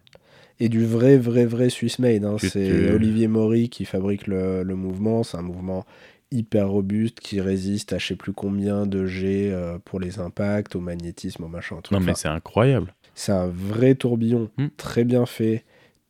Et 0.60 0.68
du 0.68 0.84
vrai, 0.84 1.18
vrai, 1.18 1.44
vrai 1.46 1.68
Swiss 1.68 1.98
made. 1.98 2.24
hein. 2.24 2.36
C'est 2.38 2.64
tu- 2.64 2.90
Olivier 2.94 3.26
Maury 3.28 3.68
qui 3.68 3.84
fabrique 3.84 4.26
le, 4.28 4.62
le 4.62 4.74
mouvement. 4.76 5.22
C'est 5.24 5.36
un 5.36 5.42
mouvement 5.42 5.84
hyper 6.30 6.68
robuste 6.68 7.20
qui 7.20 7.40
résiste 7.40 7.92
à 7.92 7.98
je 7.98 8.06
sais 8.08 8.16
plus 8.16 8.32
combien 8.32 8.84
de 8.86 9.06
G 9.06 9.50
euh, 9.52 9.78
pour 9.84 9.98
les 9.98 10.18
impacts, 10.20 10.76
au 10.76 10.80
magnétisme, 10.80 11.44
au 11.44 11.48
machin. 11.48 11.76
truc. 11.82 11.90
Non, 11.92 12.00
mais 12.00 12.12
Enfin, 12.12 12.20
c'est 12.22 12.28
incroyable. 12.28 12.94
c'est 13.14 13.32
un 13.32 13.46
vrai 13.48 13.94
tourbillon 13.94 14.50
Hmm. 14.58 14.66
très 14.76 15.04
bien 15.04 15.26
fait. 15.26 15.64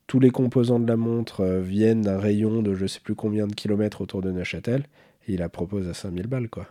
Tous 0.08 0.18
les 0.18 0.30
composants 0.30 0.80
de 0.80 0.88
la 0.88 0.96
montre 0.96 1.42
euh, 1.42 1.60
viennent 1.60 2.00
d'un 2.02 2.18
rayon 2.18 2.62
de 2.62 2.74
je 2.74 2.86
sais 2.86 2.98
plus 2.98 3.14
combien 3.14 3.46
de 3.46 3.54
kilomètres 3.54 4.00
autour 4.00 4.20
de 4.22 4.32
Neuchâtel. 4.32 4.84
Et 5.28 5.34
il 5.34 5.38
la 5.38 5.48
propose 5.48 5.86
à 5.88 5.94
5000 5.94 6.26
balles, 6.26 6.48
quoi. 6.48 6.66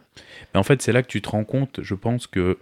Mais 0.54 0.60
en 0.60 0.64
fait, 0.64 0.82
c'est 0.82 0.92
là 0.92 1.04
que 1.04 1.08
tu 1.08 1.22
te 1.22 1.30
rends 1.30 1.44
compte, 1.46 1.80
je 1.84 1.94
pense 1.96 2.28
que 2.28 2.58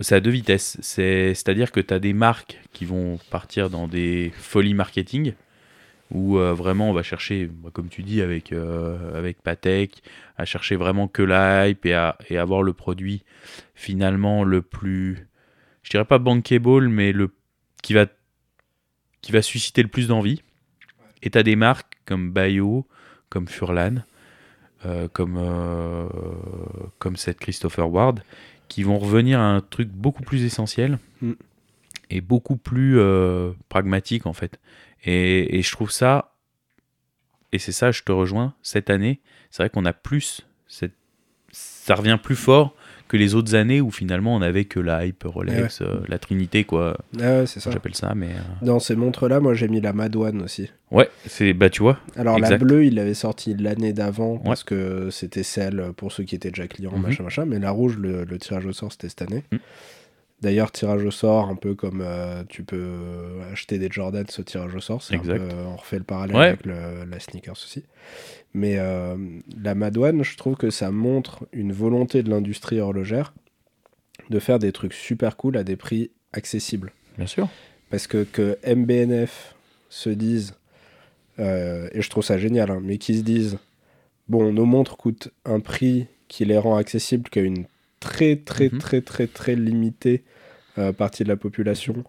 c'est 0.00 0.14
à 0.16 0.20
deux 0.20 0.30
vitesses. 0.30 0.78
C'est- 0.80 1.34
C'est-à-dire 1.34 1.70
que 1.70 1.80
tu 1.80 1.92
as 1.94 1.98
des 1.98 2.14
marques 2.14 2.58
qui 2.72 2.86
vont 2.86 3.18
partir 3.30 3.68
dans 3.70 3.86
des 3.86 4.32
folies 4.34 4.72
marketing, 4.74 5.34
où 6.10 6.38
euh, 6.38 6.54
vraiment 6.54 6.88
on 6.88 6.92
va 6.94 7.02
chercher, 7.02 7.46
bah, 7.46 7.68
comme 7.72 7.88
tu 7.88 8.02
dis, 8.02 8.22
avec, 8.22 8.52
euh, 8.52 9.16
avec 9.18 9.42
Patek, 9.42 10.02
à 10.38 10.44
chercher 10.46 10.76
vraiment 10.76 11.06
que 11.08 11.22
la 11.22 11.68
hype 11.68 11.84
et, 11.84 11.92
à, 11.94 12.16
et 12.30 12.38
avoir 12.38 12.62
le 12.62 12.72
produit 12.72 13.22
finalement 13.74 14.42
le 14.44 14.62
plus, 14.62 15.28
je 15.82 15.90
dirais 15.90 16.04
pas 16.06 16.18
bankable, 16.18 16.88
mais 16.88 17.12
le 17.12 17.30
qui 17.82 17.92
va, 17.94 18.06
qui 19.22 19.32
va 19.32 19.42
susciter 19.42 19.82
le 19.82 19.88
plus 19.88 20.08
d'envie. 20.08 20.42
Et 21.22 21.30
tu 21.30 21.38
as 21.38 21.42
des 21.42 21.56
marques 21.56 21.98
comme 22.06 22.30
Bayo, 22.30 22.86
comme 23.28 23.48
Furlan, 23.48 23.96
euh, 24.86 25.08
comme, 25.08 25.36
euh, 25.38 26.08
comme 26.98 27.16
cette 27.16 27.38
Christopher 27.38 27.90
Ward, 27.90 28.22
qui 28.68 28.82
vont 28.82 28.98
revenir 28.98 29.40
à 29.40 29.44
un 29.44 29.60
truc 29.60 29.88
beaucoup 29.88 30.22
plus 30.22 30.44
essentiel 30.44 30.98
Mm. 31.20 31.32
et 32.08 32.20
beaucoup 32.20 32.56
plus 32.56 32.98
euh, 32.98 33.52
pragmatique 33.68 34.26
en 34.26 34.32
fait. 34.32 34.58
Et, 35.04 35.58
et 35.58 35.62
je 35.62 35.70
trouve 35.70 35.90
ça, 35.90 36.34
et 37.52 37.58
c'est 37.58 37.72
ça, 37.72 37.90
je 37.90 38.02
te 38.02 38.12
rejoins, 38.12 38.54
cette 38.62 38.90
année, 38.90 39.20
c'est 39.50 39.62
vrai 39.62 39.70
qu'on 39.70 39.84
a 39.84 39.92
plus, 39.92 40.46
cette, 40.66 40.94
ça 41.52 41.94
revient 41.94 42.18
plus 42.22 42.36
fort 42.36 42.74
que 43.10 43.16
les 43.16 43.34
autres 43.34 43.54
années 43.56 43.80
où 43.80 43.90
finalement 43.90 44.34
on 44.36 44.40
avait 44.40 44.64
que 44.64 44.78
la 44.80 45.04
hype 45.04 45.24
Rolex, 45.24 45.82
euh, 45.82 46.00
la 46.08 46.18
Trinité 46.20 46.62
quoi, 46.64 46.96
Ah 47.20 47.40
ouais, 47.40 47.46
c'est 47.46 47.58
ça. 47.60 47.70
j'appelle 47.72 47.94
ça, 47.96 48.14
mais 48.14 48.28
euh, 48.28 48.64
Dans 48.64 48.78
ces 48.78 48.94
montres-là, 48.94 49.40
moi 49.40 49.52
j'ai 49.54 49.66
mis 49.68 49.80
la 49.80 49.92
Madouane 49.92 50.40
aussi. 50.42 50.70
ouais, 50.92 51.10
c'est 51.26 51.52
bah 51.52 51.70
tu 51.70 51.82
vois, 51.82 51.98
Alors 52.16 52.38
la 52.38 52.56
bleue, 52.56 52.84
il 52.84 52.94
l'avait 52.94 53.14
sorti 53.14 53.54
l'année 53.54 53.92
d'avant 53.92 54.38
parce 54.38 54.62
que 54.64 55.10
c'était 55.10 55.42
celle 55.42 55.92
pour 55.96 56.12
ceux 56.12 56.22
qui 56.22 56.36
étaient 56.36 56.50
déjà 56.50 56.68
clients, 56.68 56.92
Mhm. 56.96 57.02
machin, 57.02 57.24
machin. 57.24 57.44
Mais 57.46 57.58
la 57.58 57.72
rouge, 57.72 57.96
le, 57.98 58.24
le 58.24 58.38
tirage 58.38 58.64
au 58.66 58.72
sort, 58.72 58.92
c'était 58.92 59.08
cette 59.08 59.22
année. 59.22 59.42
Mhm. 59.52 59.58
D'ailleurs, 60.42 60.72
tirage 60.72 61.04
au 61.04 61.10
sort, 61.10 61.48
un 61.50 61.54
peu 61.54 61.74
comme 61.74 62.00
euh, 62.02 62.44
tu 62.48 62.62
peux 62.62 62.94
acheter 63.52 63.78
des 63.78 63.88
Jordan 63.90 64.24
ce 64.28 64.40
tirage 64.40 64.74
au 64.74 64.80
sort. 64.80 65.02
C'est 65.02 65.16
on 65.18 65.76
refait 65.76 65.98
le 65.98 66.04
parallèle 66.04 66.36
avec 66.36 66.64
le- 66.64 67.04
la 67.10 67.20
sneakers 67.20 67.52
aussi. 67.52 67.84
Mais 68.52 68.78
euh, 68.78 69.16
la 69.62 69.74
Madouane, 69.74 70.22
je 70.24 70.36
trouve 70.36 70.56
que 70.56 70.70
ça 70.70 70.90
montre 70.90 71.46
une 71.52 71.72
volonté 71.72 72.22
de 72.22 72.30
l'industrie 72.30 72.80
horlogère 72.80 73.32
de 74.28 74.38
faire 74.38 74.58
des 74.58 74.72
trucs 74.72 74.92
super 74.92 75.36
cool 75.36 75.56
à 75.56 75.64
des 75.64 75.76
prix 75.76 76.10
accessibles. 76.32 76.92
bien 77.16 77.26
sûr. 77.26 77.48
Parce 77.90 78.06
que, 78.06 78.22
que 78.24 78.56
MBNF 78.64 79.54
se 79.88 80.10
disent, 80.10 80.54
euh, 81.38 81.88
et 81.92 82.02
je 82.02 82.10
trouve 82.10 82.22
ça 82.24 82.38
génial, 82.38 82.70
hein, 82.70 82.80
mais 82.82 82.98
qu'ils 82.98 83.18
se 83.18 83.22
disent, 83.22 83.58
bon, 84.28 84.52
nos 84.52 84.64
montres 84.66 84.96
coûtent 84.96 85.30
un 85.44 85.58
prix 85.60 86.06
qui 86.28 86.44
les 86.44 86.58
rend 86.58 86.76
accessibles 86.76 87.28
qu'à 87.30 87.40
une 87.40 87.66
très, 87.98 88.36
très, 88.36 88.68
Mhm. 88.70 88.78
très, 88.78 89.00
très, 89.00 89.26
très 89.26 89.56
limitée 89.56 90.22
euh, 90.78 90.92
partie 90.92 91.24
de 91.24 91.28
la 91.28 91.36
population. 91.36 92.04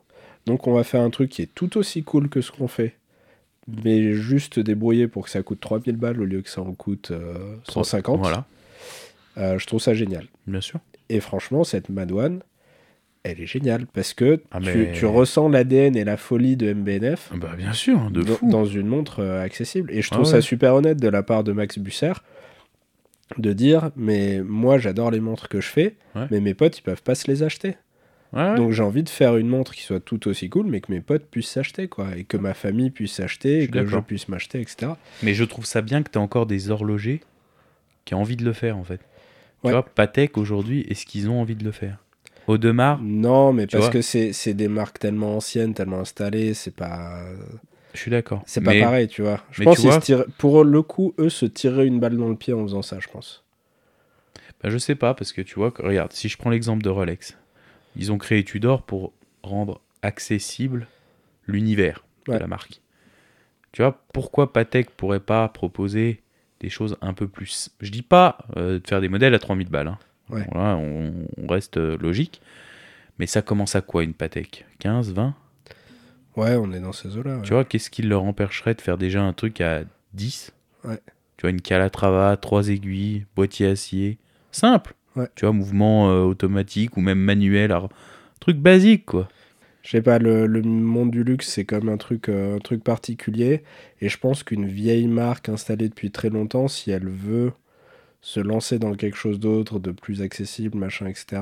Donc 0.45 0.67
on 0.67 0.73
va 0.73 0.83
faire 0.83 1.01
un 1.01 1.09
truc 1.09 1.29
qui 1.31 1.41
est 1.41 1.53
tout 1.53 1.77
aussi 1.77 2.03
cool 2.03 2.29
que 2.29 2.41
ce 2.41 2.51
qu'on 2.51 2.67
fait, 2.67 2.93
mais 3.67 4.13
juste 4.13 4.59
débrouiller 4.59 5.07
pour 5.07 5.25
que 5.25 5.29
ça 5.29 5.43
coûte 5.43 5.59
3000 5.59 5.95
balles 5.97 6.19
au 6.21 6.25
lieu 6.25 6.41
que 6.41 6.49
ça 6.49 6.61
en 6.61 6.73
coûte 6.73 7.11
euh, 7.11 7.55
150. 7.69 8.19
Voilà, 8.19 8.45
Euh, 9.37 9.57
je 9.59 9.65
trouve 9.67 9.79
ça 9.81 9.93
génial. 9.93 10.25
bien 10.47 10.61
sûr. 10.61 10.79
Et 11.09 11.19
franchement, 11.19 11.63
cette 11.63 11.89
Madouane, 11.89 12.41
elle 13.23 13.39
est 13.39 13.45
géniale 13.45 13.85
parce 13.93 14.13
que 14.13 14.41
Ah, 14.51 14.59
tu, 14.59 14.65
mais- 14.77 14.91
tu 14.93 15.05
ressens 15.05 15.47
l'ADN 15.49 15.95
et 15.95 16.03
la 16.03 16.17
folie 16.17 16.55
de 16.57 16.73
MBNF 16.73 17.31
Bah 17.35 17.53
bien 17.57 17.71
sûr, 17.73 18.09
de 18.11 18.21
dans, 18.23 18.33
fou. 18.35 18.49
dans 18.49 18.65
une 18.65 18.87
montre 18.87 19.19
euh, 19.19 19.41
accessible. 19.43 19.91
Et 19.91 20.01
je 20.01 20.09
Ah 20.11 20.15
trouve 20.15 20.25
ouais. 20.25 20.31
ça 20.31 20.41
super 20.41 20.73
honnête 20.75 20.99
de 20.99 21.07
la 21.07 21.21
part 21.23 21.43
de 21.43 21.51
Max 21.51 21.77
Busser 21.79 22.13
de 23.37 23.53
dire 23.53 23.91
mais 23.95 24.41
moi 24.41 24.77
j'adore 24.77 25.09
les 25.11 25.21
montres 25.21 25.47
que 25.47 25.61
je 25.61 25.67
fais, 25.69 25.95
Ouais. 26.15 26.25
mais 26.31 26.41
mes 26.41 26.53
potes 26.53 26.77
ils 26.79 26.81
peuvent 26.81 27.03
pas 27.03 27.15
se 27.15 27.29
les 27.31 27.43
acheter. 27.43 27.75
Ouais. 28.33 28.55
Donc 28.55 28.71
j'ai 28.71 28.81
envie 28.83 29.03
de 29.03 29.09
faire 29.09 29.35
une 29.37 29.47
montre 29.47 29.73
qui 29.73 29.81
soit 29.83 29.99
tout 29.99 30.27
aussi 30.29 30.49
cool, 30.49 30.65
mais 30.67 30.79
que 30.79 30.91
mes 30.91 31.01
potes 31.01 31.25
puissent 31.25 31.49
s'acheter 31.49 31.87
quoi, 31.89 32.15
et 32.15 32.23
que 32.23 32.37
ma 32.37 32.53
famille 32.53 32.89
puisse 32.89 33.13
s'acheter, 33.13 33.63
et 33.63 33.67
que 33.67 33.85
je 33.85 33.97
puisse 33.99 34.29
m'acheter, 34.29 34.61
etc. 34.61 34.93
Mais 35.21 35.33
je 35.33 35.43
trouve 35.43 35.65
ça 35.65 35.81
bien 35.81 36.01
que 36.01 36.09
tu 36.09 36.17
as 36.17 36.21
encore 36.21 36.45
des 36.45 36.69
horlogers 36.71 37.19
qui 38.05 38.15
ont 38.15 38.21
envie 38.21 38.37
de 38.37 38.45
le 38.45 38.53
faire 38.53 38.77
en 38.77 38.83
fait. 38.85 39.01
Ouais. 39.63 39.69
Tu 39.69 39.71
vois, 39.71 39.83
Patek 39.83 40.37
aujourd'hui, 40.37 40.85
est-ce 40.89 41.05
qu'ils 41.05 41.29
ont 41.29 41.41
envie 41.41 41.55
de 41.55 41.63
le 41.65 41.71
faire? 41.71 41.97
Audemars, 42.47 42.99
Non, 43.03 43.53
mais 43.53 43.67
parce 43.67 43.89
que 43.89 44.01
c'est 44.01 44.53
des 44.53 44.67
marques 44.67 44.97
tellement 44.99 45.35
anciennes, 45.37 45.73
tellement 45.73 45.99
installées, 45.99 46.53
c'est 46.53 46.75
pas 46.75 47.21
je 47.93 47.99
suis 47.99 48.09
d'accord. 48.11 48.41
c'est 48.45 48.61
pas 48.61 48.71
Mais- 48.71 48.79
pareil, 48.81 49.07
tu 49.09 49.21
vois. 49.21 49.41
Je 49.51 49.59
mais 49.61 49.65
pense 49.65 49.79
vois- 49.81 49.99
tirent- 49.99 50.25
pour 50.37 50.63
le 50.63 50.81
coup, 50.81 51.13
eux 51.19 51.29
se 51.29 51.45
tirer 51.45 51.85
une 51.85 51.99
balle 51.99 52.15
dans 52.17 52.29
le 52.29 52.35
pied 52.37 52.53
en 52.53 52.63
faisant 52.63 52.81
ça, 52.81 52.97
je 53.01 53.09
pense. 53.09 53.43
Bah, 54.63 54.69
je 54.69 54.77
sais 54.77 54.95
pas, 54.95 55.13
parce 55.13 55.33
que 55.33 55.41
tu 55.41 55.55
vois, 55.55 55.73
regarde, 55.77 56.13
si 56.13 56.29
je 56.29 56.37
prends 56.37 56.49
l'exemple 56.49 56.81
de 56.83 56.89
Rolex, 56.89 57.37
ils 57.95 58.11
ont 58.11 58.17
créé 58.17 58.43
Tudor 58.43 58.83
pour 58.83 59.13
rendre 59.43 59.81
accessible 60.01 60.87
l'univers 61.47 62.03
de 62.27 62.33
la 62.33 62.47
marque. 62.47 62.81
Tu 63.71 63.81
vois, 63.81 64.01
pourquoi 64.13 64.51
Patek 64.53 64.91
pourrait 64.91 65.19
pas 65.19 65.47
proposer 65.49 66.21
des 66.59 66.69
choses 66.69 66.97
un 67.01 67.13
peu 67.13 67.27
plus. 67.27 67.69
Je 67.79 67.89
dis 67.89 68.01
pas 68.03 68.37
euh, 68.57 68.79
de 68.79 68.87
faire 68.87 69.01
des 69.01 69.09
modèles 69.09 69.33
à 69.33 69.39
3000 69.39 69.67
balles. 69.69 69.87
hein. 69.87 69.97
Ouais. 70.29 70.45
Voilà, 70.51 70.75
on, 70.77 71.13
on 71.37 71.47
reste 71.47 71.77
euh, 71.77 71.97
logique. 71.97 72.41
Mais 73.19 73.25
ça 73.27 73.41
commence 73.41 73.75
à 73.75 73.81
quoi 73.81 74.03
une 74.03 74.13
Patek? 74.13 74.65
15, 74.79 75.13
20 75.13 75.33
Ouais, 76.37 76.55
on 76.55 76.71
est 76.71 76.79
dans 76.79 76.93
ces 76.93 77.17
eaux-là. 77.17 77.37
ouais. 77.37 77.41
Tu 77.43 77.53
vois, 77.53 77.65
qu'est-ce 77.65 77.89
qui 77.89 78.03
leur 78.03 78.23
empêcherait 78.23 78.73
de 78.75 78.81
faire 78.81 78.97
déjà 78.97 79.21
un 79.21 79.33
truc 79.33 79.59
à 79.61 79.83
10 80.13 80.53
Ouais. 80.83 80.99
Tu 81.37 81.41
vois, 81.41 81.49
une 81.49 81.61
Calatrava, 81.61 82.37
trois 82.37 82.69
aiguilles, 82.69 83.25
boîtier 83.35 83.67
acier. 83.67 84.17
Simple. 84.51 84.93
Ouais. 85.15 85.27
Tu 85.35 85.45
vois, 85.45 85.53
mouvement 85.53 86.09
euh, 86.09 86.21
automatique 86.23 86.95
ou 86.97 87.01
même 87.01 87.19
manuel. 87.19 87.71
alors, 87.71 87.89
truc 88.39 88.57
basique, 88.57 89.05
quoi. 89.05 89.27
Je 89.83 89.89
sais 89.91 90.01
pas, 90.01 90.19
le, 90.19 90.45
le 90.45 90.61
monde 90.61 91.09
du 91.11 91.23
luxe, 91.23 91.47
c'est 91.49 91.65
comme 91.65 91.89
un 91.89 91.97
truc, 91.97 92.29
euh, 92.29 92.55
un 92.55 92.59
truc 92.59 92.83
particulier. 92.83 93.63
Et 93.99 94.09
je 94.09 94.17
pense 94.17 94.43
qu'une 94.43 94.67
vieille 94.67 95.07
marque 95.07 95.49
installée 95.49 95.89
depuis 95.89 96.11
très 96.11 96.29
longtemps, 96.29 96.67
si 96.67 96.91
elle 96.91 97.09
veut 97.09 97.51
se 98.21 98.39
lancer 98.39 98.77
dans 98.77 98.93
quelque 98.93 99.17
chose 99.17 99.39
d'autre, 99.39 99.79
de 99.79 99.91
plus 99.91 100.21
accessible, 100.21 100.77
machin, 100.77 101.07
etc., 101.07 101.41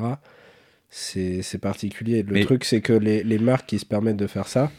c'est 0.90 1.42
c'est 1.44 1.58
particulier. 1.60 2.24
Le 2.24 2.34
Mais- 2.34 2.46
truc, 2.46 2.64
c'est 2.64 2.82
que 2.82 2.94
les, 2.94 3.24
les 3.24 3.38
marques 3.38 3.68
qui 3.68 3.78
se 3.80 3.86
permettent 3.86 4.18
de 4.18 4.28
faire 4.28 4.48
ça, 4.48 4.72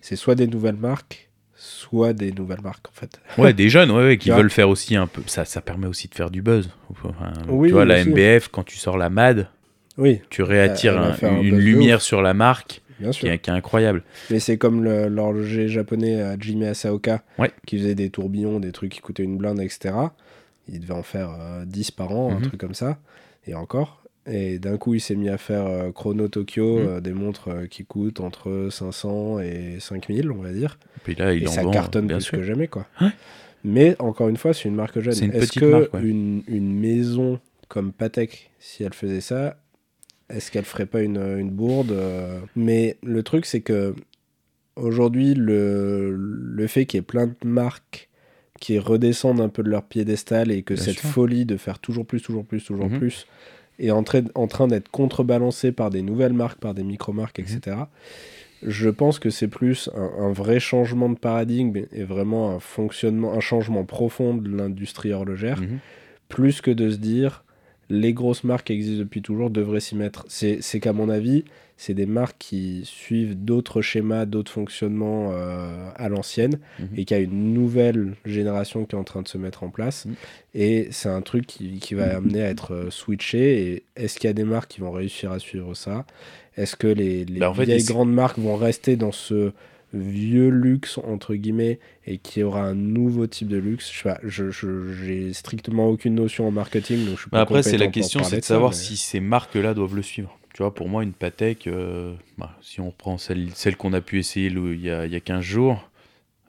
c'est 0.00 0.16
soit 0.16 0.34
des 0.34 0.46
nouvelles 0.46 0.76
marques, 0.76 1.27
soit 1.60 2.12
des 2.12 2.30
nouvelles 2.32 2.60
marques, 2.62 2.86
en 2.88 2.92
fait. 2.92 3.20
Ouais, 3.36 3.52
des 3.52 3.68
jeunes, 3.68 3.90
ouais, 3.90 4.04
ouais, 4.04 4.16
qui 4.18 4.30
veulent 4.30 4.50
faire 4.50 4.68
aussi 4.68 4.94
un 4.96 5.06
peu. 5.08 5.22
Ça, 5.26 5.44
ça 5.44 5.60
permet 5.60 5.86
aussi 5.88 6.06
de 6.08 6.14
faire 6.14 6.30
du 6.30 6.40
buzz. 6.40 6.70
Enfin, 6.90 7.12
Oui, 7.48 7.68
tu 7.68 7.74
vois, 7.74 7.84
la 7.84 7.96
aussi. 8.00 8.10
MBF, 8.10 8.48
quand 8.48 8.62
tu 8.64 8.76
sors 8.76 8.96
la 8.96 9.10
MAD, 9.10 9.48
Oui, 9.96 10.20
tu 10.30 10.42
réattires 10.42 10.92
Elle 10.94 11.00
va 11.00 11.06
un- 11.08 11.12
faire 11.14 11.32
un 11.32 11.40
une 11.42 11.58
lumière 11.58 12.00
sur 12.00 12.22
la 12.22 12.32
marque 12.32 12.80
bien 13.00 13.10
qui 13.10 13.18
sûr. 13.20 13.28
est, 13.32 13.38
qui 13.40 13.50
est 13.50 13.52
incroyable. 13.52 14.04
Mais 14.30 14.38
c'est 14.38 14.56
comme 14.56 14.84
l'horloger 14.84 15.66
japonais 15.68 16.22
à 16.22 16.36
Jimmy 16.38 16.66
Asaoka, 16.66 17.22
Ouais. 17.38 17.50
qui 17.66 17.78
faisait 17.78 17.96
des 17.96 18.10
tourbillons, 18.10 18.60
des 18.60 18.70
trucs 18.72 18.92
qui 18.92 19.00
coûtaient 19.00 19.24
une 19.24 19.36
blinde, 19.36 19.60
etc. 19.60 19.94
Il 20.68 20.80
devait 20.80 20.94
en 20.94 21.02
faire 21.02 21.30
euh, 21.40 21.64
10 21.64 21.90
par 21.90 22.12
an, 22.12 22.30
un 22.32 22.36
Mhm. 22.36 22.42
truc 22.42 22.60
comme 22.60 22.74
ça, 22.74 22.98
et 23.48 23.54
encore. 23.54 24.02
Et 24.30 24.58
d'un 24.58 24.76
coup, 24.76 24.94
il 24.94 25.00
s'est 25.00 25.14
mis 25.16 25.28
à 25.30 25.38
faire 25.38 25.66
euh, 25.66 25.90
Chrono 25.90 26.28
Tokyo, 26.28 26.78
Mhm. 26.80 26.86
euh, 26.86 27.00
des 27.00 27.12
montres 27.12 27.48
euh, 27.48 27.66
qui 27.66 27.84
coûtent 27.84 28.20
entre 28.20 28.68
500 28.70 29.40
et 29.40 29.76
5000, 29.80 30.30
on 30.30 30.42
va 30.42 30.52
dire. 30.52 30.78
Puis 31.02 31.14
là, 31.14 31.32
il 31.32 31.44
et 31.44 31.48
en 31.48 31.50
ça 31.50 31.62
vend, 31.62 31.70
cartonne 31.70 32.08
plus 32.08 32.20
sûr. 32.20 32.38
que 32.38 32.44
jamais, 32.44 32.68
quoi. 32.68 32.86
Mais 33.64 33.96
encore 33.98 34.28
une 34.28 34.36
fois, 34.36 34.52
c'est 34.54 34.68
une 34.68 34.74
marque 34.74 35.00
jeune. 35.00 35.14
Une 35.22 35.30
Est-ce 35.32 35.46
petite 35.46 35.60
que 35.60 35.64
marque, 35.66 35.94
ouais. 35.94 36.02
une, 36.02 36.42
une 36.46 36.78
maison 36.78 37.40
comme 37.68 37.92
Patek, 37.92 38.50
si 38.60 38.82
elle 38.84 38.94
faisait 38.94 39.20
ça, 39.20 39.58
est-ce 40.30 40.50
qu'elle 40.50 40.64
ferait 40.64 40.86
pas 40.86 41.00
une, 41.02 41.16
une 41.38 41.50
bourde 41.50 41.94
Mais 42.54 42.96
le 43.02 43.22
truc, 43.22 43.46
c'est 43.46 43.60
que 43.62 43.94
aujourd'hui, 44.76 45.34
le, 45.34 46.14
le 46.16 46.66
fait 46.66 46.86
qu'il 46.86 46.98
y 46.98 47.00
ait 47.00 47.02
plein 47.02 47.26
de 47.26 47.34
marques 47.44 48.08
qui 48.60 48.78
redescendent 48.78 49.40
un 49.40 49.48
peu 49.48 49.62
de 49.62 49.70
leur 49.70 49.84
piédestal 49.84 50.50
et 50.50 50.62
que 50.62 50.74
Bien 50.74 50.82
cette 50.82 50.98
sûr. 50.98 51.08
folie 51.10 51.44
de 51.44 51.56
faire 51.56 51.78
toujours 51.78 52.04
plus, 52.06 52.20
toujours 52.20 52.44
plus, 52.44 52.64
toujours 52.64 52.88
Mhm. 52.88 52.98
plus 52.98 53.26
est 53.78 53.90
en 53.90 54.02
train, 54.02 54.22
en 54.34 54.46
train 54.46 54.66
d'être 54.68 54.90
contrebalancée 54.90 55.72
par 55.72 55.90
des 55.90 56.02
nouvelles 56.02 56.32
marques, 56.32 56.58
par 56.58 56.74
des 56.74 56.84
micro-marques, 56.84 57.38
Mhm. 57.38 57.44
etc. 57.44 57.76
Je 58.66 58.88
pense 58.90 59.18
que 59.20 59.30
c'est 59.30 59.46
plus 59.48 59.88
un, 59.94 60.24
un 60.24 60.32
vrai 60.32 60.58
changement 60.58 61.08
de 61.08 61.16
paradigme 61.18 61.84
et 61.92 62.02
vraiment 62.02 62.50
un 62.50 62.58
fonctionnement, 62.58 63.32
un 63.32 63.40
changement 63.40 63.84
profond 63.84 64.34
de 64.34 64.48
l'industrie 64.56 65.12
horlogère, 65.12 65.60
Mhm. 65.60 65.78
plus 66.28 66.60
que 66.60 66.70
de 66.72 66.90
se 66.90 66.96
dire 66.96 67.44
les 67.90 68.12
grosses 68.12 68.44
marques 68.44 68.66
qui 68.66 68.72
existent 68.74 68.98
depuis 68.98 69.22
toujours 69.22 69.48
devraient 69.50 69.80
s'y 69.80 69.94
mettre. 69.96 70.24
C'est 70.28 70.58
c'est 70.60 70.80
qu'à 70.80 70.92
mon 70.92 71.08
avis, 71.08 71.44
c'est 71.80 71.94
des 71.94 72.06
marques 72.06 72.36
qui 72.40 72.82
suivent 72.84 73.36
d'autres 73.42 73.82
schémas, 73.82 74.26
d'autres 74.26 74.50
fonctionnements 74.52 75.30
euh, 75.32 75.88
à 75.94 76.08
l'ancienne 76.08 76.58
Mhm. 76.80 76.88
et 76.96 77.04
qu'il 77.04 77.16
y 77.16 77.20
a 77.20 77.22
une 77.22 77.54
nouvelle 77.54 78.14
génération 78.26 78.84
qui 78.84 78.96
est 78.96 78.98
en 78.98 79.04
train 79.04 79.22
de 79.22 79.28
se 79.28 79.38
mettre 79.38 79.62
en 79.62 79.70
place. 79.70 80.04
Mhm. 80.06 80.14
Et 80.54 80.88
c'est 80.90 81.08
un 81.08 81.22
truc 81.22 81.46
qui, 81.46 81.78
qui 81.78 81.94
va 81.94 82.16
amener 82.16 82.42
à 82.42 82.48
être 82.50 82.74
euh, 82.74 82.90
switché. 82.90 83.62
Et 83.62 83.82
est-ce 83.96 84.18
qu'il 84.18 84.26
y 84.28 84.30
a 84.30 84.34
des 84.34 84.44
marques 84.44 84.70
qui 84.72 84.80
vont 84.80 84.90
réussir 84.90 85.30
à 85.32 85.38
suivre 85.38 85.72
ça? 85.74 86.04
Est-ce 86.56 86.74
que 86.74 86.88
les, 86.88 87.24
les 87.24 87.38
Bah, 87.38 87.52
fait, 87.54 87.64
vieilles 87.64 87.84
grandes 87.84 88.12
marques 88.12 88.38
vont 88.38 88.56
rester 88.56 88.96
dans 88.96 89.12
ce 89.12 89.52
vieux 89.94 90.48
luxe 90.50 90.98
entre 90.98 91.34
guillemets 91.34 91.78
et 92.06 92.18
qui 92.18 92.42
aura 92.42 92.62
un 92.62 92.74
nouveau 92.74 93.26
type 93.26 93.48
de 93.48 93.56
luxe? 93.56 93.90
Je 93.90 93.98
sais 93.98 94.02
pas 94.08 94.18
je 94.24 94.50
je- 94.50 94.92
j'ai 94.92 95.32
strictement 95.32 95.88
aucune 95.88 96.14
notion 96.14 96.46
en 96.46 96.50
marketing 96.50 97.06
donc 97.06 97.16
je 97.16 97.20
suis 97.22 97.30
Bah 97.30 97.40
après, 97.40 97.62
c'est 97.62 97.78
la 97.78 97.86
question, 97.86 98.22
c'est 98.22 98.38
de 98.40 98.44
ça, 98.44 98.54
savoir 98.54 98.70
mais- 98.72 98.76
si 98.76 98.96
ces 98.96 99.20
marques-là 99.20 99.72
doivent 99.74 99.94
le 99.96 100.02
suivre. 100.02 100.37
Tu 100.58 100.64
vois, 100.64 100.74
pour 100.74 100.88
moi, 100.88 101.04
une 101.04 101.12
Patek, 101.12 101.68
euh, 101.68 102.14
bah, 102.36 102.50
si 102.62 102.80
on 102.80 102.90
prend 102.90 103.16
celle, 103.16 103.50
celle 103.54 103.76
qu'on 103.76 103.92
a 103.92 104.00
pu 104.00 104.18
essayer 104.18 104.50
le- 104.50 104.74
il 104.74 104.80
y 104.80 104.90
a, 104.90 105.06
il 105.06 105.12
y 105.12 105.14
a 105.14 105.20
15 105.20 105.44
jours, 105.44 105.88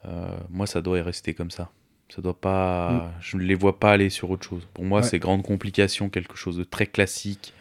euh, 0.07 0.30
moi, 0.49 0.66
ça 0.66 0.82
doit 0.82 0.99
rester 1.03 1.36
comme 1.36 1.51
ça. 1.51 1.70
Ça 2.16 2.20
doit 2.20 2.34
pas. 2.34 3.12
Je 3.22 3.38
ne 3.38 3.43
les 3.43 3.53
vois 3.53 3.80
pas 3.80 3.91
aller 3.91 4.10
sur 4.10 4.32
autre 4.32 4.47
chose. 4.49 4.68
Pour 4.74 4.84
moi, 4.84 5.01
Mm. 5.01 5.03
Ouais. 5.03 5.07
c'est 5.10 5.20
grande 5.20 5.43
complication, 5.43 6.10
quelque 6.10 6.36
chose 6.36 6.57
de 6.57 6.64
très 6.64 6.88
classique. 6.88 7.53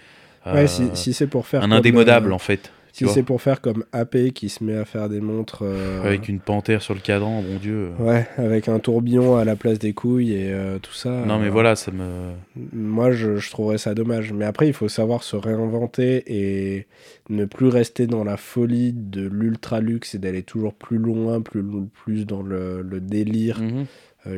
ouais 0.46 0.62
euh, 0.62 0.66
si, 0.66 0.88
si 0.94 1.12
c'est 1.12 1.26
pour 1.26 1.46
faire 1.46 1.62
un 1.62 1.70
indémodable, 1.70 2.32
en 2.32 2.38
fait. 2.38 2.72
Si 2.92 3.08
c'est 3.08 3.22
pour 3.22 3.40
faire 3.40 3.60
comme 3.60 3.84
AP 3.92 4.32
qui 4.34 4.48
se 4.48 4.64
met 4.64 4.76
à 4.76 4.84
faire 4.84 5.08
des 5.08 5.20
montres 5.20 5.60
euh, 5.62 6.02
Avec 6.04 6.28
une 6.28 6.40
panthère 6.40 6.82
sur 6.82 6.94
le 6.94 7.00
cadran, 7.00 7.42
bon 7.42 7.56
Dieu. 7.60 7.90
ouais 7.98 8.26
avec 8.36 8.68
un 8.68 8.78
tourbillon 8.78 9.36
à 9.36 9.44
la 9.44 9.56
place 9.56 9.78
des 9.78 9.92
couilles 9.92 10.32
et 10.32 10.52
euh, 10.52 10.78
tout 10.78 10.92
ça 10.92 11.10
Non, 11.26 11.38
mais 11.38 11.46
euh, 11.46 11.50
voilà, 11.50 11.76
ça 11.76 11.90
me. 11.90 12.32
Moi, 12.72 13.12
je, 13.12 13.36
je 13.36 13.50
trouverais 13.50 13.78
ça 13.78 13.94
dommage. 13.94 14.32
Mais 14.32 14.44
après, 14.44 14.66
il 14.66 14.72
faut 14.72 14.88
savoir 14.88 15.22
se 15.22 15.36
réinventer 15.36 16.24
et 16.26 16.86
ne 17.28 17.44
plus 17.44 17.68
rester 17.68 18.06
dans 18.06 18.24
la 18.24 18.36
folie 18.36 18.92
de 18.92 19.26
l'ultra 19.28 19.80
luxe 19.80 20.14
et 20.14 20.18
d'aller 20.18 20.42
toujours 20.42 20.74
plus 20.74 20.98
loin, 20.98 21.40
plus, 21.40 21.64
plus 22.04 22.26
dans 22.26 22.42
le, 22.42 22.82
le 22.82 23.00
délire. 23.00 23.60
Mhm. 23.60 23.86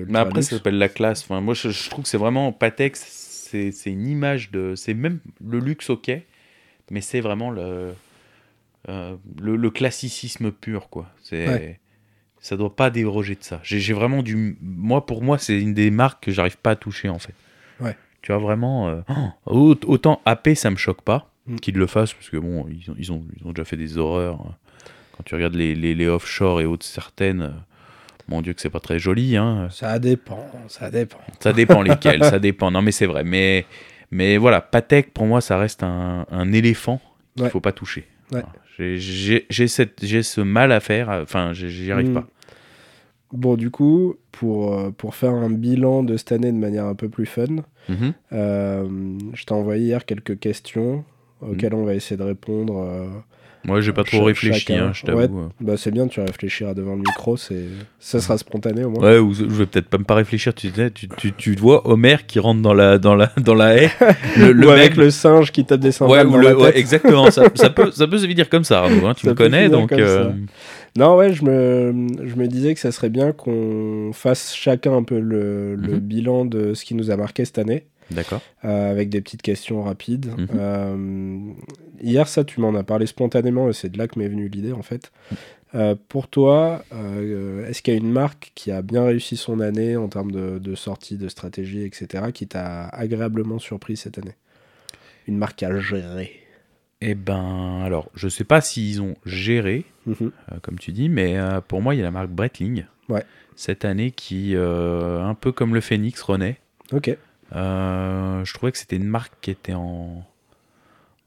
Mais 0.09 0.19
après, 0.19 0.43
ça 0.43 0.57
s'appelle 0.57 0.79
la 0.79 0.89
classe. 0.89 1.23
Enfin, 1.25 1.41
moi, 1.41 1.55
je, 1.55 1.71
je 1.71 1.91
trouve 1.91 2.05
que 2.05 2.11
c'est 2.11 2.19
vraiment 2.19 2.53
Patek, 2.53 2.97
c'est 2.97 3.73
c'est 3.73 3.91
une 3.91 4.07
image 4.07 4.51
de. 4.51 4.75
C'est 4.77 4.95
même 4.95 5.19
le 5.45 5.59
luxe, 5.59 5.91
ok, 5.91 6.11
mais 6.91 7.01
c'est 7.01 7.21
vraiment 7.21 7.51
le, 7.51 7.93
euh, 8.89 9.17
le, 9.41 9.57
le 9.57 9.71
classicisme 9.71 10.51
pur, 10.53 10.89
quoi. 10.89 11.07
C'est. 11.23 11.49
Ouais. 11.49 11.81
Ça 12.43 12.57
doit 12.57 12.75
pas 12.75 12.89
déroger 12.89 13.35
de 13.35 13.43
ça. 13.43 13.61
J'ai 13.63 13.93
vraiment 13.93 14.23
du. 14.23 14.57
Moi, 14.63 15.05
pour 15.05 15.23
moi, 15.23 15.37
c'est 15.39 15.61
une 15.61 15.75
des 15.75 15.91
marques 15.91 16.25
que 16.25 16.31
j'arrive 16.33 16.57
pas 16.57 16.71
à 16.71 16.77
toucher, 16.77 17.09
en 17.11 17.19
fait. 17.19 17.35
Ouais. 17.81 17.97
Tu 18.23 18.33
vois, 18.33 18.41
vraiment. 18.41 18.89
euh, 18.89 19.01
oh, 19.47 19.73
aut- 19.75 19.85
autant 19.87 20.23
AP, 20.25 20.55
ça 20.55 20.71
me 20.71 20.77
choque 20.77 21.03
pas 21.03 21.27
Mm. 21.47 21.57
qu'ils 21.57 21.75
le 21.77 21.87
fassent, 21.87 22.13
parce 22.13 22.29
que 22.29 22.37
bon, 22.37 22.67
ils 22.69 22.91
ont, 22.91 22.95
ils 22.99 23.13
ont, 23.13 23.25
ils 23.41 23.47
ont 23.47 23.51
déjà 23.53 23.65
fait 23.65 23.77
des 23.79 23.97
horreurs. 23.97 24.39
Quand 25.17 25.23
tu 25.25 25.35
regardes 25.35 25.55
les, 25.55 25.75
les, 25.75 25.95
les 25.95 26.07
offshore 26.07 26.61
et 26.61 26.67
autres 26.67 26.85
certaines. 26.87 27.43
euh, 27.43 27.49
Mon 28.29 28.43
Dieu, 28.43 28.53
que 28.53 28.61
c'est 28.61 28.69
pas 28.71 28.79
très 28.81 28.99
joli, 28.99 29.37
hein. 29.39 29.69
Ça 29.71 29.99
dépend, 29.99 30.47
ça 30.69 30.91
dépend. 30.91 31.19
Ça 31.41 31.53
dépend 31.55 31.81
lesquels, 31.83 32.23
ça 32.25 32.39
dépend. 32.39 32.71
Non, 32.71 32.81
mais 32.83 32.93
c'est 32.93 33.07
vrai. 33.07 33.25
Mais, 33.25 33.65
mais 34.11 34.37
voilà, 34.37 34.61
Patek, 34.61 35.13
pour 35.15 35.27
moi, 35.27 35.41
ça 35.41 35.57
reste 35.59 35.83
un, 35.83 36.27
un 36.31 36.53
éléphant 36.53 37.01
qu'il 37.35 37.45
Ouais. 37.45 37.51
faut 37.51 37.61
pas 37.61 37.73
toucher. 37.73 38.07
Ouais. 38.33 38.41
Voilà. 38.41 38.53
J'ai- 38.79 38.95
ce 40.23 40.41
mal 40.41 40.73
à 40.73 40.81
faire, 40.81 41.09
enfin, 41.23 41.53
j'ai- 41.53 41.69
j'y 41.69 41.93
arrive 41.93 42.11
Mm. 42.11 42.15
pas. 42.15 42.27
Bon, 43.33 43.57
du 43.57 43.71
coup, 43.71 44.17
pour, 44.33 44.75
euh, 44.75 44.91
pour 44.91 45.15
faire 45.15 45.33
un 45.33 45.51
bilan 45.51 46.03
de 46.03 46.17
cette 46.17 46.33
année 46.33 46.51
de 46.51 46.57
manière 46.57 46.87
un 46.87 46.95
peu 46.95 47.09
plus 47.09 47.27
fun, 47.27 47.47
Mhm. 47.89 48.13
euh, 48.33 48.89
je 49.35 49.45
t'ai 49.45 49.53
envoyé 49.53 49.85
hier 49.85 50.05
quelques 50.05 50.39
questions 50.39 51.05
auxquelles 51.41 51.75
on 51.75 51.85
va 51.85 51.95
essayer 51.95 52.17
de 52.17 52.23
répondre. 52.25 52.83
Euh, 53.65 53.69
Moi, 53.69 53.81
j'ai 53.81 53.93
pas 53.93 54.05
trop 54.05 54.25
réfléchi, 54.25 54.73
hein, 54.75 54.93
je 54.95 55.03
t'avoue. 55.05 55.49
Bah, 55.61 55.77
c'est 55.77 55.91
bien, 55.91 56.07
tu 56.07 56.21
réfléchiras 56.21 56.75
devant 56.75 56.93
le 56.93 56.99
micro, 57.03 57.37
c'est... 57.37 57.65
ça 57.99 58.21
sera 58.21 58.39
spontané 58.39 58.85
au 58.85 58.91
moins. 58.91 59.03
Ouais, 59.13 59.19
ou 59.19 59.33
je 59.35 59.45
vais 59.45 59.67
peut-être 59.67 59.89
pas 59.89 59.99
me 59.99 60.05
pas 60.05 60.15
réfléchir. 60.15 60.55
Tu, 60.55 60.71
tu, 60.95 61.09
tu, 61.17 61.33
tu 61.35 61.55
vois 61.57 61.87
Homer 61.89 62.17
qui 62.27 62.39
rentre 62.39 62.63
dans 62.63 62.75
la, 62.75 62.99
dans 62.99 63.15
la, 63.15 63.31
dans 63.37 63.55
la 63.55 63.77
haie. 63.77 63.91
Le, 64.37 64.53
le 64.53 64.67
Ou 64.67 64.71
mec, 64.71 64.79
avec 64.79 64.97
le 64.97 65.11
singe 65.11 65.53
qui 65.53 65.65
tape 65.65 65.81
des 65.81 65.89
Ouais, 65.89 65.93
cymbales 65.93 66.27
ou 66.29 66.31
dans 66.33 66.37
le- 66.39 66.49
la 66.49 66.57
ouais, 66.59 66.79
exactement. 66.79 67.31
Ça, 67.31 67.45
ça 67.55 67.71
peut, 67.71 67.91
ça 67.91 68.07
peut 68.07 68.19
se 68.19 68.27
finir 68.27 68.49
comme 68.49 68.65
ça, 68.65 68.81
Arnaud. 68.81 69.07
hein, 69.07 69.15
tu 69.15 69.25
Ça 69.27 69.31
me 69.31 69.35
connais, 69.37 69.69
donc. 69.69 69.93
euh. 69.93 70.31
Non, 70.99 71.17
ouais, 71.17 71.33
je 71.33 71.45
me, 71.45 72.07
je 72.27 72.35
me 72.37 72.49
disais 72.49 72.75
que 72.75 72.81
ça 72.81 72.91
serait 72.93 73.11
bien 73.11 73.33
qu'on 73.33 74.11
fasse 74.13 74.55
chacun 74.55 74.93
un 74.97 75.03
peu 75.05 75.21
le, 75.21 75.77
le 75.77 75.93
Mhm. 75.95 75.99
bilan 76.01 76.45
de 76.45 76.75
ce 76.75 76.85
qui 76.85 76.95
nous 76.95 77.11
a 77.11 77.17
marqué 77.17 77.45
cette 77.45 77.59
année, 77.59 77.85
D'accord. 78.11 78.43
euh, 78.65 78.91
avec 78.91 79.09
des 79.09 79.21
petites 79.21 79.43
questions 79.43 79.83
rapides. 79.83 80.27
Mhm. 80.37 80.49
Euh, 80.55 81.39
hier, 82.03 82.27
ça, 82.29 82.45
tu 82.45 82.61
m'en 82.61 82.75
as 82.75 82.83
parlé 82.83 83.07
spontanément, 83.07 83.69
et 83.69 83.73
c'est 83.73 83.89
de 83.91 83.99
là 83.99 84.09
que 84.09 84.19
m'est 84.19 84.29
venue 84.29 84.49
l'idée, 84.49 84.73
en 84.73 84.83
fait. 84.83 85.13
Euh, 85.75 85.95
pour 86.09 86.27
toi, 86.29 86.85
est-ce 87.69 87.81
qu'il 87.83 87.95
y 87.95 87.97
a 87.97 88.01
une 88.01 88.11
marque 88.11 88.51
qui 88.57 88.73
a 88.73 88.83
bien 88.83 89.05
réussi 89.05 89.37
son 89.37 89.61
année 89.61 89.97
en 89.97 90.09
termes 90.09 90.33
de, 90.33 90.59
de 90.59 90.75
sortie, 90.75 91.17
de 91.17 91.29
stratégie, 91.29 91.83
etc., 91.85 92.25
qui 92.35 92.47
t'a 92.49 92.87
agréablement 92.89 93.59
surpris 93.61 93.97
cette 93.97 94.19
année? 94.19 94.35
Une 95.29 95.37
marque 95.39 95.63
à 95.63 95.79
gérer. 95.79 96.33
Eh 97.03 97.15
ben, 97.15 97.81
alors, 97.85 98.11
je 98.15 98.29
sais 98.29 98.45
pas 98.45 98.61
s'ils 98.61 99.01
ont 99.01 99.15
géré, 99.25 99.85
Mhm. 100.07 100.33
comme 100.63 100.79
tu 100.79 100.91
dis, 100.93 101.09
mais 101.09 101.37
pour 101.69 101.81
moi, 101.83 101.95
il 101.95 101.99
y 101.99 102.01
a 102.01 102.05
la 102.05 102.11
marque 102.11 102.31
Breitling. 102.31 102.85
Ouais. 103.09 103.25
Cette 103.55 103.85
année 103.85 104.11
qui, 104.11 104.55
un 104.57 105.35
peu 105.41 105.53
comme 105.53 105.75
le 105.75 105.81
Phoenix, 105.81 106.21
renaît. 106.23 106.57
Ok. 106.93 107.17
Euh, 107.55 108.45
je 108.45 108.55
trouvais 108.55 108.73
que 108.73 108.79
c'était 108.79 108.97
une 108.97 109.09
marque 109.09 109.33
qui 109.41 109.51
était 109.51 109.75
en, 109.75 110.25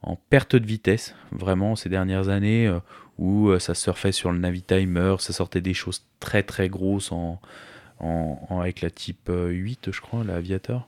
en 0.01 0.15
perte 0.29 0.55
de 0.55 0.65
vitesse, 0.65 1.15
vraiment, 1.31 1.75
ces 1.75 1.89
dernières 1.89 2.29
années, 2.29 2.67
euh, 2.67 2.79
où 3.17 3.49
euh, 3.49 3.59
ça 3.59 3.73
surfait 3.73 4.11
sur 4.11 4.31
le 4.31 4.39
Navitimer, 4.39 5.15
ça 5.19 5.33
sortait 5.33 5.61
des 5.61 5.73
choses 5.73 6.03
très 6.19 6.43
très 6.43 6.69
grosses 6.69 7.11
en, 7.11 7.39
en, 7.99 8.39
en- 8.49 8.59
avec 8.61 8.81
la 8.81 8.89
type 8.89 9.29
euh, 9.29 9.49
8, 9.49 9.91
je 9.91 10.01
crois, 10.01 10.23
l'aviateur. 10.23 10.87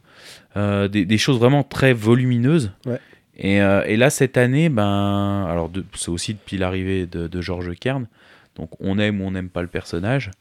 Des, 0.56 1.06
des 1.06 1.18
choses 1.18 1.38
vraiment 1.40 1.64
très 1.64 1.92
volumineuses. 1.94 2.72
Ouais. 2.86 3.00
Et, 3.38 3.56
et 3.58 3.98
là, 3.98 4.10
cette 4.10 4.38
année, 4.38 4.70
ben, 4.70 5.46
alors 5.50 5.70
c'est 5.94 6.08
aussi 6.08 6.34
depuis 6.36 6.58
l'arrivée 6.58 7.06
de, 7.06 7.28
de 7.28 7.42
George 7.42 7.70
Kern, 7.78 8.08
donc 8.56 8.70
on 8.80 8.98
aime 8.98 9.20
ou 9.20 9.26
on 9.26 9.32
n'aime 9.32 9.50
pas 9.50 9.62
le 9.62 9.68
personnage, 9.68 10.32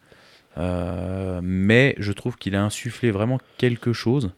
mais 1.43 1.97
je 1.99 2.13
trouve 2.13 2.37
qu'il 2.37 2.55
a 2.55 2.63
insufflé 2.63 3.11
vraiment 3.11 3.41
quelque 3.59 3.93
chose. 3.93 4.33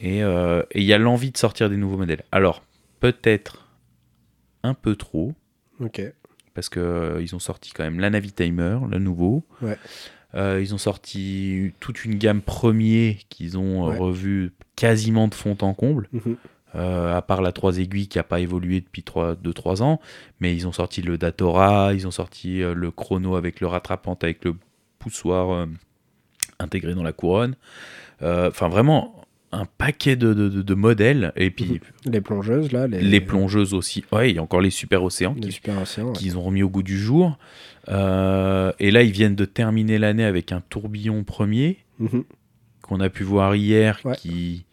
Et 0.00 0.22
euh, 0.22 0.62
et 0.72 0.80
il 0.80 0.84
y 0.86 0.92
a 0.94 0.98
l'envie 0.98 1.30
de 1.30 1.36
sortir 1.36 1.68
des 1.70 1.76
nouveaux 1.76 1.98
modèles. 1.98 2.24
Alors, 2.32 2.62
peut-être 3.00 3.68
un 4.62 4.74
peu 4.74 4.96
trop, 4.96 5.34
Ok. 5.78 6.00
parce 6.54 6.68
que 6.68 6.80
euh, 6.80 7.22
ils 7.22 7.34
ont 7.34 7.38
sorti 7.38 7.72
quand 7.72 7.84
même 7.84 8.00
la 8.00 8.10
Navitimer, 8.10 8.78
le 8.90 8.98
nouveau. 8.98 9.44
Ouais. 9.62 9.78
Euh, 10.34 10.60
ils 10.62 10.74
ont 10.74 10.78
sorti 10.78 11.72
toute 11.80 12.04
une 12.04 12.14
gamme 12.16 12.40
premier 12.40 13.18
qu'ils 13.30 13.58
ont 13.58 13.88
Ouais. 13.88 13.98
revu 13.98 14.52
quasiment 14.76 15.28
de 15.28 15.34
fond 15.34 15.56
en 15.60 15.74
comble, 15.74 16.08
Mhm. 16.12 16.36
euh, 16.76 17.16
à 17.16 17.20
part 17.20 17.42
la 17.42 17.52
3 17.52 17.78
aiguilles 17.78 18.06
qui 18.08 18.16
n'a 18.18 18.22
pas 18.24 18.40
évolué 18.40 18.80
depuis 18.80 19.02
2-3 19.42 19.82
ans. 19.82 20.00
Mais 20.38 20.54
ils 20.54 20.66
ont 20.68 20.72
sorti 20.72 21.02
le 21.02 21.18
Datora, 21.18 21.92
ils 21.94 22.06
ont 22.06 22.10
sorti 22.12 22.62
euh, 22.62 22.74
le 22.74 22.90
chrono 22.90 23.34
avec 23.36 23.60
le 23.60 23.66
rattrapante, 23.66 24.22
avec 24.24 24.44
le 24.44 24.54
poussoir 24.98 25.50
euh, 25.52 25.66
intégré 26.58 26.94
dans 26.94 27.02
la 27.02 27.12
couronne. 27.12 27.56
Enfin, 28.22 28.68
vraiment 28.68 29.14
un 29.52 29.64
paquet 29.66 30.14
de, 30.16 30.32
de- 30.32 30.74
modèles. 30.74 31.32
Et 31.36 31.50
puis 31.50 31.80
Les 32.04 32.20
plongeuses, 32.20 32.70
là. 32.72 32.86
Les, 32.86 33.00
les 33.00 33.20
plongeuses 33.20 33.74
aussi. 33.74 34.04
Ouais, 34.12 34.30
il 34.30 34.36
y 34.36 34.38
a 34.38 34.42
encore 34.42 34.60
les 34.60 34.70
super 34.70 35.02
océans 35.02 35.34
Les 35.34 35.48
qui 35.48 35.52
super 35.52 35.80
océans. 35.80 36.06
ouais. 36.08 36.12
qu'ils 36.12 36.38
ont 36.38 36.42
remis 36.42 36.62
au 36.62 36.68
goût 36.68 36.82
du 36.84 36.98
jour. 36.98 37.36
Euh, 37.88 38.72
et 38.78 38.90
là, 38.90 39.02
ils 39.02 39.10
viennent 39.10 39.34
de 39.34 39.44
terminer 39.44 39.98
l'année 39.98 40.24
avec 40.24 40.52
un 40.52 40.60
tourbillon 40.68 41.24
premier 41.24 41.78
Mhm. 41.98 42.24
qu'on 42.82 43.00
a 43.00 43.08
pu 43.10 43.24
voir 43.24 43.56
hier, 43.56 44.00
Ouais. 44.04 44.14
qui, 44.16 44.64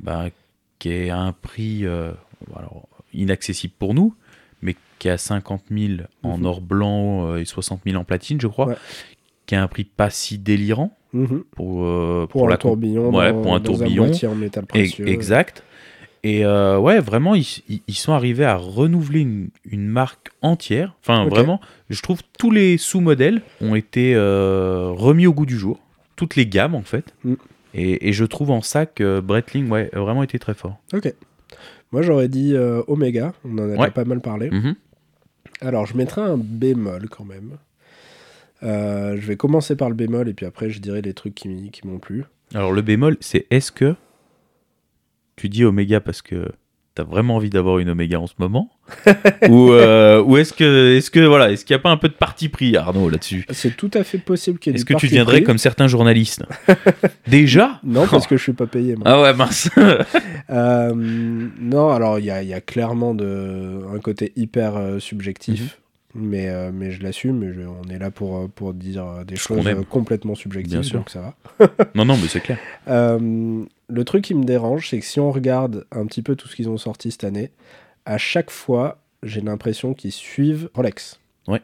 bah, 0.00 0.26
qui 0.78 0.90
est 0.90 1.10
à 1.10 1.18
un 1.18 1.32
prix 1.32 1.84
euh, 1.84 2.12
alors, 2.56 2.88
inaccessible 3.12 3.74
pour 3.78 3.94
nous, 3.94 4.14
mais 4.62 4.76
qui 4.98 5.08
est 5.08 5.12
à 5.12 5.18
50 5.18 5.62
000 5.70 6.02
en 6.22 6.38
Mhm. 6.38 6.46
or 6.46 6.60
blanc 6.60 7.26
euh, 7.32 7.38
et 7.38 7.44
60 7.44 7.80
000 7.84 7.96
en 8.00 8.04
platine, 8.04 8.40
je 8.40 8.46
crois, 8.46 8.68
Ouais. 8.68 8.76
qui 9.46 9.54
a 9.56 9.62
un 9.62 9.68
prix 9.68 9.84
pas 9.84 10.10
si 10.10 10.38
délirant 10.38 10.96
Mhm. 11.14 11.44
pour, 11.52 11.84
euh, 11.84 12.26
Pour, 12.28 12.46
un 12.46 12.50
la 12.50 12.56
comp- 12.56 12.60
tourbillon. 12.72 13.10
Ouais, 13.14 13.32
dans- 13.32 13.40
pour 13.42 13.54
un 13.54 13.60
dans 13.60 13.64
tourbillon. 13.72 14.04
boîtier 14.06 14.28
en 14.28 14.34
métal 14.34 14.66
précieux. 14.66 15.08
Exact. 15.08 15.62
Et 16.24 16.44
euh, 16.44 16.78
ouais, 16.78 17.00
vraiment, 17.00 17.34
ils, 17.34 17.46
ils- 17.86 17.94
sont 17.94 18.12
arrivés 18.12 18.44
à 18.46 18.56
renouveler 18.56 19.20
une, 19.20 19.48
une 19.70 19.86
marque 19.86 20.30
entière. 20.42 20.94
Enfin, 21.02 21.26
vraiment, 21.28 21.60
je 21.90 22.00
trouve 22.02 22.20
tous 22.38 22.50
les 22.50 22.78
sous-modèles 22.78 23.42
ont 23.60 23.74
été 23.74 24.14
euh, 24.14 24.88
remis 24.90 25.26
au 25.26 25.32
goût 25.34 25.46
du 25.46 25.58
jour. 25.58 25.80
Toutes 26.16 26.34
les 26.36 26.46
gammes, 26.46 26.74
en 26.74 26.82
fait. 26.82 27.14
Mm. 27.24 27.34
Et, 27.74 28.08
et 28.08 28.12
je 28.12 28.24
trouve 28.24 28.50
en 28.50 28.62
ça 28.62 28.86
que 28.86 29.20
Breitling, 29.20 29.68
ouais, 29.68 29.90
a 29.92 30.00
vraiment 30.00 30.22
été 30.22 30.38
très 30.38 30.54
fort. 30.54 30.78
Ok. 30.94 31.12
Moi, 31.92 32.02
j'aurais 32.02 32.28
dit 32.28 32.54
euh, 32.56 32.82
Omega. 32.88 33.32
On 33.44 33.58
en 33.58 33.70
a 33.72 33.76
Ouais. 33.76 33.90
pas 33.90 34.04
mal 34.04 34.20
parlé. 34.20 34.48
Mhm. 34.50 34.74
Alors, 35.60 35.84
je 35.86 35.96
mettrai 35.96 36.22
un 36.22 36.36
bémol 36.38 37.08
quand 37.10 37.24
même. 37.24 37.58
Euh, 38.62 39.16
je 39.18 39.26
vais 39.26 39.36
commencer 39.36 39.76
par 39.76 39.88
le 39.88 39.94
bémol 39.94 40.28
et 40.28 40.34
puis 40.34 40.46
après, 40.46 40.70
je 40.70 40.80
dirai 40.80 41.02
les 41.02 41.14
trucs 41.14 41.34
qui, 41.34 41.70
m'ont 41.84 41.98
plu. 41.98 42.24
Alors, 42.54 42.72
le 42.72 42.82
bémol, 42.82 43.16
c'est 43.20 43.46
est-ce 43.50 43.72
que 43.72 43.94
tu 45.36 45.48
dis 45.48 45.64
Oméga 45.64 46.00
parce 46.00 46.22
que 46.22 46.52
t'as 46.94 47.02
vraiment 47.02 47.36
envie 47.36 47.50
d'avoir 47.50 47.78
une 47.80 47.90
Oméga 47.90 48.20
en 48.20 48.26
ce 48.26 48.34
moment 48.38 48.70
Ou, 49.48 49.72
euh, 49.72 50.22
ou 50.22 50.36
est-ce 50.36 50.52
que, 50.52 50.96
est-ce 50.96 51.10
que, 51.10 51.20
voilà, 51.20 51.50
est-ce 51.50 51.64
qu'il 51.64 51.74
n'y 51.74 51.80
a 51.80 51.82
pas 51.82 51.90
un 51.90 51.96
peu 51.96 52.08
de 52.08 52.14
parti 52.14 52.48
pris, 52.48 52.76
Arnaud, 52.76 53.08
là-dessus 53.08 53.44
C'est 53.50 53.76
tout 53.76 53.90
à 53.94 54.04
fait 54.04 54.18
possible 54.18 54.58
qu'il 54.58 54.72
y 54.72 54.74
ait 54.74 54.76
Est-ce 54.76 54.84
que 54.84 54.92
tu 54.92 55.06
parti 55.06 55.08
viendrais 55.08 55.38
pris. 55.38 55.44
comme 55.44 55.58
certains 55.58 55.88
journalistes 55.88 56.44
Déjà 57.26 57.80
Non, 57.82 58.06
parce 58.06 58.26
que 58.26 58.36
je 58.36 58.42
suis 58.42 58.52
pas 58.52 58.66
payé. 58.66 58.94
Moi. 58.94 59.04
Ah 59.06 59.20
ouais, 59.20 59.34
mince. 59.34 59.68
Euh, 60.50 60.92
non, 60.94 61.88
alors 61.88 62.18
il 62.18 62.26
y 62.26 62.30
a, 62.30 62.42
il 62.42 62.48
y 62.48 62.52
a 62.52 62.60
clairement 62.60 63.14
de, 63.14 63.80
un 63.94 63.98
côté 63.98 64.30
hyper 64.36 64.74
subjectif, 64.98 65.80
mais, 66.14 66.48
euh, 66.48 66.70
mais 66.72 66.90
je 66.90 67.02
l'assume. 67.02 67.52
je- 67.52 67.60
On 67.62 67.88
est 67.90 67.98
là 67.98 68.10
pour, 68.10 68.36
euh, 68.36 68.48
pour 68.48 68.72
dire 68.74 69.06
euh, 69.06 69.24
des 69.24 69.36
choses 69.36 69.64
complètement 69.90 70.34
subjectives, 70.34 70.72
Bien 70.80 70.82
sûr. 70.82 70.98
donc 71.00 71.10
ça 71.10 71.20
va. 71.58 71.68
non, 71.94 72.04
non, 72.04 72.16
mais 72.16 72.28
c'est 72.28 72.40
clair. 72.40 72.58
Euh, 72.88 73.64
le 73.88 74.04
truc 74.04 74.24
qui 74.24 74.34
me 74.34 74.44
dérange, 74.44 74.88
c'est 74.90 74.98
que 75.00 75.04
si 75.06 75.20
on 75.20 75.30
regarde 75.32 75.86
un 75.92 76.06
petit 76.06 76.22
peu 76.22 76.36
tout 76.36 76.48
ce 76.48 76.56
qu'ils 76.56 76.68
ont 76.68 76.78
sorti 76.78 77.10
cette 77.10 77.24
année, 77.24 77.50
à 78.06 78.18
chaque 78.18 78.50
fois, 78.50 78.98
j'ai 79.22 79.40
l'impression 79.40 79.94
qu'ils 79.94 80.12
suivent 80.12 80.68
Rolex. 80.74 81.18
Ouais. 81.48 81.62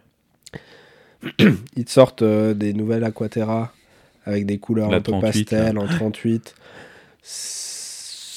Ils 1.76 1.84
te 1.84 1.90
sortent 1.90 2.22
euh, 2.22 2.54
des 2.54 2.72
nouvelles 2.72 3.04
Aquaterra 3.04 3.72
avec 4.24 4.46
des 4.46 4.58
couleurs 4.58 4.90
La 4.90 4.98
un 4.98 5.00
peu 5.00 5.12
38, 5.12 5.44
pastel 5.50 5.78
en 5.78 5.86
38. 5.86 6.54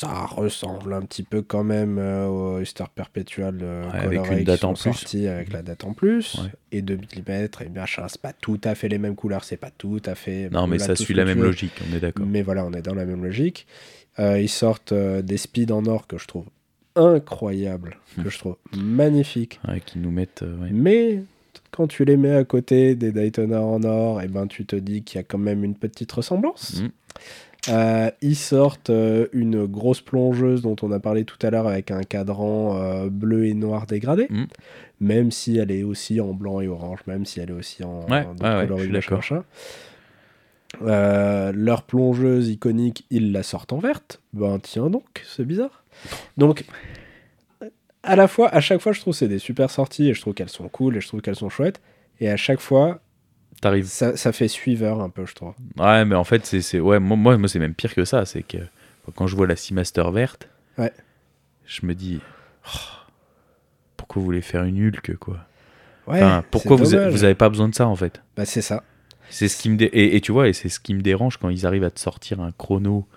Ça 0.03 0.25
ressemble 0.25 0.93
un 0.93 1.01
petit 1.01 1.23
peu 1.23 1.41
quand 1.41 1.63
même 1.63 1.97
euh, 1.97 2.27
au 2.27 2.59
Easter 2.61 2.83
Perpetual 2.93 3.59
euh, 3.61 3.89
Ouais, 3.91 3.99
avec 3.99 4.31
une 4.31 4.43
date 4.43 4.59
qui 4.61 4.65
en 4.65 4.73
plus. 4.73 5.15
avec 5.27 5.51
la 5.53 5.61
date 5.61 5.83
en 5.83 5.93
plus. 5.93 6.35
Ouais. 6.35 6.49
Et 6.71 6.81
2 6.81 6.95
mm 6.97 7.31
et 7.61 7.69
machin. 7.73 8.05
C'est 8.07 8.21
pas 8.21 8.33
tout 8.33 8.59
à 8.63 8.75
fait 8.75 8.89
les 8.89 8.97
mêmes 8.97 9.15
couleurs, 9.15 9.43
c'est 9.43 9.57
pas 9.57 9.71
tout 9.71 10.01
à 10.05 10.15
fait. 10.15 10.49
Non, 10.51 10.67
mais 10.67 10.79
ça 10.79 10.95
suit 10.95 11.13
la 11.13 11.25
même 11.25 11.39
veux. 11.39 11.45
logique, 11.47 11.73
on 11.91 11.95
est 11.95 11.99
d'accord. 11.99 12.25
Mais 12.25 12.41
voilà, 12.41 12.65
on 12.65 12.71
est 12.73 12.81
dans 12.81 12.95
la 12.95 13.05
même 13.05 13.23
logique. 13.23 13.67
Euh, 14.19 14.39
ils 14.39 14.49
sortent 14.49 14.91
euh, 14.91 15.21
des 15.21 15.37
speeds 15.37 15.71
en 15.73 15.85
or 15.85 16.05
que 16.07 16.17
je 16.17 16.27
trouve 16.27 16.45
incroyables, 16.95 17.97
Hmm. 18.17 18.23
que 18.23 18.29
je 18.29 18.37
trouve 18.37 18.57
magnifiques. 18.77 19.59
Ouais, 19.67 19.79
qui 19.83 19.97
nous 19.99 20.11
mettent. 20.11 20.43
Mais 20.71 21.23
quand 21.71 21.87
tu 21.87 22.05
les 22.05 22.17
mets 22.17 22.35
à 22.35 22.43
côté 22.43 22.93
des 22.95 23.11
Daytona 23.11 23.61
en 23.61 23.81
or, 23.83 24.21
et 24.21 24.27
ben 24.27 24.45
tu 24.47 24.65
te 24.65 24.75
dis 24.75 25.01
qu'il 25.03 25.17
y 25.17 25.19
a 25.19 25.23
quand 25.23 25.39
même 25.39 25.63
une 25.63 25.73
petite 25.75 26.11
ressemblance. 26.11 26.81
Mm. 26.81 26.87
Euh, 27.69 28.11
ils 28.21 28.35
sortent 28.35 28.89
euh, 28.89 29.27
une 29.31 29.65
grosse 29.65 30.01
plongeuse 30.01 30.61
dont 30.61 30.75
on 30.81 30.91
a 30.91 30.99
parlé 30.99 31.23
tout 31.23 31.37
à 31.41 31.49
l'heure 31.49 31.67
avec 31.67 31.91
un 31.91 32.03
cadran 32.03 32.77
euh, 32.77 33.09
bleu 33.09 33.45
et 33.45 33.53
noir 33.53 33.85
dégradé, 33.87 34.27
Mm. 34.29 34.45
même 34.99 35.31
si 35.31 35.57
elle 35.57 35.71
est 35.71 35.83
aussi 35.83 36.19
en 36.19 36.33
blanc 36.33 36.59
et 36.59 36.67
orange, 36.67 36.99
même 37.07 37.25
si 37.25 37.39
elle 37.39 37.51
est 37.51 37.53
aussi 37.53 37.83
en, 37.83 38.01
Ouais, 38.09 38.25
en 38.25 38.33
d'autres 38.33 38.43
ouais, 38.43 38.67
je 39.01 39.11
leur 41.55 41.83
plongeuse 41.83 42.49
iconique, 42.49 43.05
ils 43.09 43.31
la 43.31 43.43
sortent 43.43 43.73
en 43.73 43.79
verte. 43.79 44.19
Ben 44.33 44.59
tiens 44.59 44.89
donc, 44.89 45.23
c'est 45.25 45.45
bizarre. 45.45 45.83
Donc, 46.35 46.65
à 48.01 48.15
la 48.15 48.27
fois, 48.27 48.49
à 48.49 48.59
chaque 48.59 48.81
fois, 48.81 48.91
je 48.91 48.99
trouve 48.99 49.13
que 49.13 49.19
c'est 49.19 49.27
des 49.27 49.39
super 49.39 49.69
sorties 49.69 50.09
et 50.09 50.13
je 50.13 50.19
trouve 50.19 50.33
qu'elles 50.33 50.49
sont 50.49 50.67
cool 50.67 50.97
et 50.97 51.01
je 51.01 51.07
trouve 51.07 51.21
qu'elles 51.21 51.35
sont 51.37 51.49
chouettes. 51.49 51.79
Et 52.19 52.29
à 52.29 52.37
chaque 52.37 52.59
fois, 52.59 52.99
T'arrives. 53.61 53.85
ça, 53.85 54.15
ça 54.17 54.31
fait 54.31 54.47
suiveur 54.47 55.01
un 55.01 55.09
peu, 55.09 55.25
je 55.25 55.33
trouve. 55.35 55.53
Ouais, 55.77 56.05
mais 56.05 56.15
en 56.15 56.23
fait, 56.23 56.45
c'est. 56.45 56.61
c'est- 56.61 56.79
Ouais, 56.79 56.99
moi, 56.99 57.15
moi, 57.17 57.37
moi, 57.37 57.47
c'est 57.47 57.59
même 57.59 57.73
pire 57.75 57.93
que 57.95 58.05
ça. 58.05 58.25
C'est 58.25 58.43
que 58.43 58.57
quand 59.15 59.27
je 59.27 59.35
vois 59.35 59.47
la 59.47 59.55
Seamaster 59.55 60.09
verte, 60.11 60.49
Ouais. 60.77 60.91
je 61.65 61.85
me 61.85 61.93
dis. 61.95 62.19
oh, 62.67 62.77
pourquoi 63.97 64.19
vous 64.19 64.25
voulez 64.25 64.41
faire 64.41 64.63
une 64.63 64.87
Hulk, 64.87 65.15
quoi? 65.17 65.45
Ouais, 66.07 66.21
Enfin, 66.21 66.43
Pourquoi 66.51 66.75
vous, 66.75 66.95
a- 66.95 67.09
vous 67.09 67.23
avez 67.23 67.35
pas 67.35 67.47
besoin 67.49 67.69
de 67.69 67.75
ça, 67.75 67.87
en 67.87 67.95
fait? 67.95 68.21
Bah, 68.35 68.45
c'est 68.45 68.61
ça. 68.61 68.83
C'est 69.29 69.47
ce 69.47 69.57
qui 69.57 69.69
me 69.69 69.77
dé- 69.77 69.85
et, 69.85 70.15
et 70.17 70.21
tu 70.21 70.31
vois 70.33 70.47
et 70.49 70.53
c'est 70.53 70.67
ce 70.69 70.79
qui 70.79 70.93
me 70.93 71.01
dérange 71.01 71.37
quand 71.37 71.49
ils 71.49 71.65
arrivent 71.65 71.85
à 71.85 71.89
te 71.89 71.99
sortir 71.99 72.41
un 72.41 72.51
chrono 72.51 73.07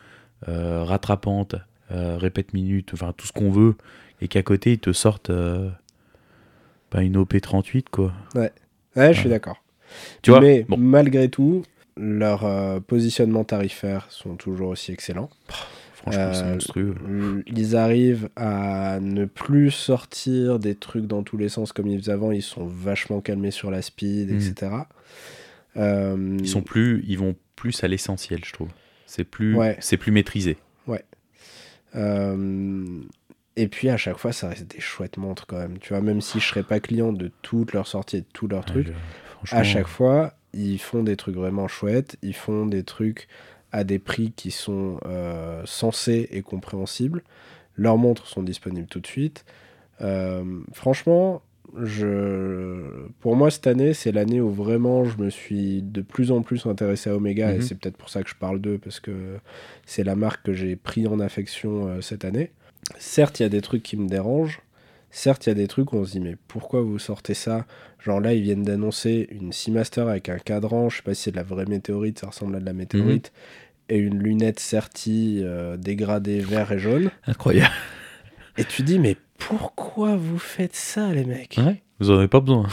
euh, 0.49 0.85
rattrapante, 0.85 1.57
euh, 1.91 2.17
répète 2.17 2.55
minute, 2.55 2.91
enfin 2.95 3.13
tout 3.17 3.27
ce 3.27 3.33
qu'on 3.33 3.51
veut, 3.51 3.75
et 4.21 4.29
qu'à 4.29 4.43
côté 4.43 4.73
ils 4.75 4.79
te 4.79 4.93
sortent 4.93 5.31
euh, 5.31 5.69
bah, 6.93 7.03
une 7.03 7.17
OP 7.17 7.39
38 7.41 7.89
quoi. 7.91 8.13
Ouais, 8.35 8.53
je 8.97 9.13
suis 9.13 9.25
Ouais. 9.25 9.31
d'accord. 9.31 9.63
Tu 10.23 10.31
vois 10.31 10.41
Mais 10.41 10.65
Bon, 10.69 10.77
malgré 10.77 11.29
tout, 11.29 11.63
leurs 11.97 12.45
euh, 12.45 12.81
positionnements 12.81 13.45
tarifaires 13.45 14.07
sont 14.11 14.37
toujours 14.37 14.69
aussi 14.71 14.93
excellents. 14.93 15.31
franchement 15.95 16.33
c'est 16.35 16.43
euh, 16.43 16.53
monstrueux. 16.55 16.95
Ils 17.47 17.75
arrivent 17.77 18.29
à 18.37 18.99
ne 19.01 19.25
plus 19.25 19.71
sortir 19.71 20.59
des 20.59 20.75
trucs 20.75 21.07
dans 21.07 21.23
tous 21.23 21.37
les 21.37 21.49
sens 21.49 21.73
comme 21.73 21.87
ils 21.87 21.99
faisaient 21.99 22.13
avant. 22.13 22.33
Ils 22.33 22.43
sont 22.43 22.67
vachement 22.67 23.21
calmés 23.21 23.51
sur 23.51 23.71
la 23.71 23.83
speed, 23.83 24.31
Mm. 24.31 24.37
etc. 24.37 24.73
Euh, 25.79 26.37
Ils 26.41 26.49
sont 26.49 26.63
plus, 26.63 27.05
ils 27.07 27.19
vont 27.19 27.35
plus 27.55 27.83
à 27.85 27.89
l'essentiel, 27.89 28.41
je 28.45 28.53
trouve. 28.53 28.69
C'est 29.07 29.25
plus, 29.25 29.55
Ouais. 29.55 29.77
c'est 29.81 29.97
plus 29.97 30.13
maîtrisé. 30.13 30.57
Euh, 31.95 32.85
et 33.57 33.69
puis 33.69 33.89
à 33.89 33.97
chaque 33.97 34.19
fois, 34.19 34.33
ça 34.33 34.49
reste 34.49 34.67
des 34.71 34.81
chouettes 34.81 35.17
montres 35.17 35.47
quand 35.47 35.57
même. 35.59 35.79
Tu 35.79 35.91
vois, 35.95 36.03
même 36.03 36.21
si 36.21 36.41
je 36.41 36.47
serais 36.47 36.63
pas 36.63 36.81
client 36.81 37.13
de 37.13 37.31
toutes 37.43 37.73
leurs 37.73 37.87
sorties 37.87 38.19
et 38.19 38.21
de 38.21 38.27
tous 38.33 38.49
leurs 38.49 38.65
trucs, 38.65 38.93
franchement, 39.37 39.59
à 39.59 39.63
chaque 39.63 39.87
fois, 39.89 40.35
ils 40.53 40.79
font 40.79 41.03
des 41.03 41.17
trucs 41.17 41.37
vraiment 41.37 41.69
chouettes. 41.69 42.17
Ils 42.23 42.35
font 42.35 42.67
des 42.67 42.83
trucs 42.83 43.29
à 43.73 43.85
des 43.85 43.99
prix 43.99 44.33
qui 44.33 44.51
sont 44.51 44.99
euh, 45.07 45.63
sensés 45.65 46.29
et 46.31 46.43
compréhensibles. 46.43 47.23
Leurs 47.77 47.99
montres 47.99 48.27
sont 48.27 48.43
disponibles 48.43 48.89
tout 48.89 49.01
de 49.01 49.07
suite. 49.07 49.45
Euh, 50.01 50.45
franchement, 50.73 51.43
je... 51.83 53.09
pour 53.21 53.37
moi, 53.37 53.51
cette 53.51 53.67
année, 53.67 53.93
c'est 53.93 54.13
l'année 54.13 54.41
où 54.41 54.51
vraiment 54.51 55.05
je 55.05 55.19
me 55.19 55.31
suis 55.31 55.83
de 55.83 56.01
plus 56.01 56.31
en 56.33 56.43
plus 56.43 56.65
intéressé 56.67 57.11
à 57.11 57.17
Omega, 57.17 57.53
et 57.53 57.57
Mhm. 57.57 57.63
c'est 57.63 57.75
peut-être 57.79 57.97
pour 57.97 58.09
ça 58.09 58.23
que 58.23 58.31
je 58.31 58.35
parle 58.37 58.61
d'eux, 58.61 58.79
parce 58.79 59.01
que 59.01 59.39
c'est 59.85 60.05
la 60.05 60.17
marque 60.17 60.47
que 60.47 60.55
j'ai 60.55 60.77
pris 60.77 61.07
en 61.07 61.21
affection 61.21 61.89
euh, 61.89 62.01
cette 62.01 62.25
année. 62.25 62.51
Certes, 62.99 63.41
il 63.41 63.43
y 63.43 63.47
a 63.47 63.51
des 63.51 63.61
trucs 63.63 63.83
qui 63.83 63.97
me 63.97 64.09
dérangent. 64.09 64.61
Certes, 65.17 65.47
il 65.47 65.49
y 65.49 65.53
a 65.53 65.55
des 65.55 65.67
trucs 65.67 65.95
où 65.95 65.97
on 65.97 66.05
se 66.05 66.11
dit, 66.11 66.21
mais 66.21 66.37
pourquoi 66.47 66.83
vous 66.83 66.99
sortez 66.99 67.33
ça? 67.33 67.65
Genre 68.05 68.21
là, 68.21 68.35
ils 68.35 68.43
viennent 68.43 68.65
d'annoncer 68.65 69.27
une 69.31 69.51
Seamaster 69.51 70.03
avec 70.03 70.29
un 70.29 70.37
cadran, 70.37 70.91
je 70.91 70.99
sais 70.99 71.03
pas 71.03 71.15
si 71.15 71.23
c'est 71.23 71.31
de 71.31 71.37
la 71.37 71.43
vraie 71.43 71.65
météorite, 71.65 72.19
ça 72.19 72.27
ressemble 72.27 72.55
à 72.57 72.61
de 72.61 72.67
la 72.67 72.75
météorite, 72.75 73.33
et 73.89 73.97
une 73.97 74.19
lunette 74.23 74.61
Certi 74.61 75.41
euh, 75.43 75.79
dégradée 75.79 76.41
vert 76.41 76.71
et 76.71 76.79
jaune. 76.79 77.11
Incroyable. 77.27 77.73
Et 78.59 78.65
tu 78.67 78.83
dis, 78.83 78.99
mais 78.99 79.17
pourquoi 79.39 80.17
vous 80.17 80.39
faites 80.39 80.77
ça, 80.77 81.11
les 81.15 81.25
mecs? 81.25 81.57
Ouais, 81.57 81.83
vous 81.99 82.11
en 82.11 82.19
avez 82.19 82.29
pas 82.29 82.41
besoin. 82.41 82.67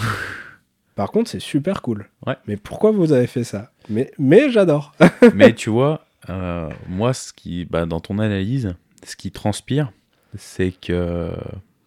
Par 0.95 1.11
contre, 1.11 1.29
c'est 1.29 1.39
super 1.39 1.81
cool. 1.81 2.09
Ouais. 2.27 2.35
Mais 2.45 2.57
pourquoi 2.57 2.91
vous 2.91 3.13
avez 3.13 3.27
fait 3.27 3.45
ça? 3.45 3.71
Mais, 3.87 4.11
mais 4.19 4.49
j'adore. 4.51 4.93
Mais 5.33 5.53
tu 5.55 5.69
vois, 5.69 6.05
euh, 6.29 6.69
moi, 6.89 7.13
ce 7.13 7.31
qui, 7.31 7.63
bah, 7.63 7.85
dans 7.85 8.01
ton 8.01 8.19
analyse, 8.19 8.75
ce 9.01 9.15
qui 9.15 9.31
transpire, 9.31 9.93
c'est 10.35 10.71
que 10.71 11.31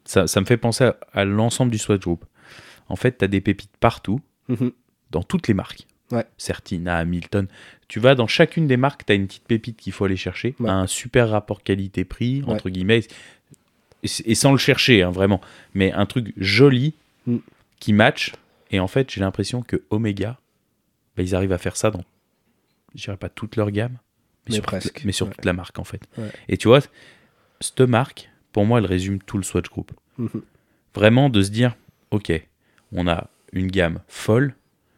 ça, 0.07 0.27
ça 0.27 0.41
me 0.41 0.47
fait 0.47 0.57
penser 0.57 0.85
à, 0.85 0.97
à 1.13 1.25
l'ensemble 1.25 1.71
du 1.71 1.79
Swatch 1.79 2.01
Group. 2.03 2.25
En 2.89 2.97
fait, 2.97 3.19
tu 3.19 3.25
as 3.25 3.29
des 3.29 3.41
pépites 3.41 3.77
partout, 3.81 4.21
Mhm. 4.49 4.71
dans 5.11 5.23
toutes 5.23 5.49
les 5.49 5.55
marques. 5.55 5.87
Ouais. 6.13 6.25
Certina, 6.39 6.99
Hamilton. 6.99 7.49
Tu 7.89 7.99
vas 7.99 8.15
dans 8.15 8.29
chacune 8.29 8.67
des 8.69 8.77
marques, 8.77 9.05
tu 9.05 9.13
as 9.13 9.17
une 9.17 9.27
petite 9.27 9.43
pépite 9.45 9.77
qu'il 9.77 9.93
faut 9.93 10.05
aller 10.05 10.17
chercher, 10.17 10.55
Ouais. 10.61 10.71
un 10.71 10.87
super 10.87 11.29
rapport 11.31 11.63
qualité-prix, 11.65 12.43
Ouais. 12.43 12.53
entre 12.53 12.71
guillemets, 12.71 13.01
et, 14.03 14.09
et 14.25 14.35
sans 14.37 14.53
le 14.53 14.59
chercher, 14.59 15.03
hein, 15.03 15.11
vraiment. 15.11 15.41
Mais 15.75 15.93
un 15.93 16.07
truc 16.07 16.33
joli, 16.37 16.95
Mm. 17.27 17.39
qui 17.81 17.93
match. 17.93 18.33
Et 18.71 18.79
en 18.79 18.87
fait, 18.87 19.11
j'ai 19.11 19.21
l'impression 19.21 19.63
que 19.63 19.83
Omega, 19.91 20.39
bah, 21.17 21.23
ils 21.25 21.35
arrivent 21.35 21.53
à 21.53 21.59
faire 21.59 21.77
ça 21.77 21.91
dans, 21.91 22.05
je 22.95 23.03
dirais 23.03 23.17
pas 23.17 23.29
toute 23.29 23.57
leur 23.57 23.71
gamme, 23.73 23.93
mais, 23.95 23.99
Mais 24.51 24.55
sur, 24.55 24.63
presque, 24.63 24.95
toute, 24.95 25.05
mais 25.05 25.11
sur 25.13 25.29
toute 25.29 25.45
la 25.45 25.53
marque 25.53 25.79
en 25.81 25.85
fait. 25.85 26.03
Et 26.49 26.57
tu 26.57 26.69
vois, 26.69 26.81
cette 27.61 27.81
marque, 27.81 28.31
pour 28.57 28.65
moi, 28.65 28.79
elle 28.79 28.87
résume 28.87 29.19
tout 29.19 29.37
le 29.37 29.43
Swatch 29.43 29.69
Group. 29.69 29.93
Mhm. 30.17 30.41
Vraiment 30.95 31.29
de 31.29 31.43
se 31.43 31.51
dire, 31.51 31.77
ok, 32.11 32.33
on 32.91 33.07
a 33.07 33.27
une 33.53 33.67
gamme 33.67 34.01
folle, 34.09 34.55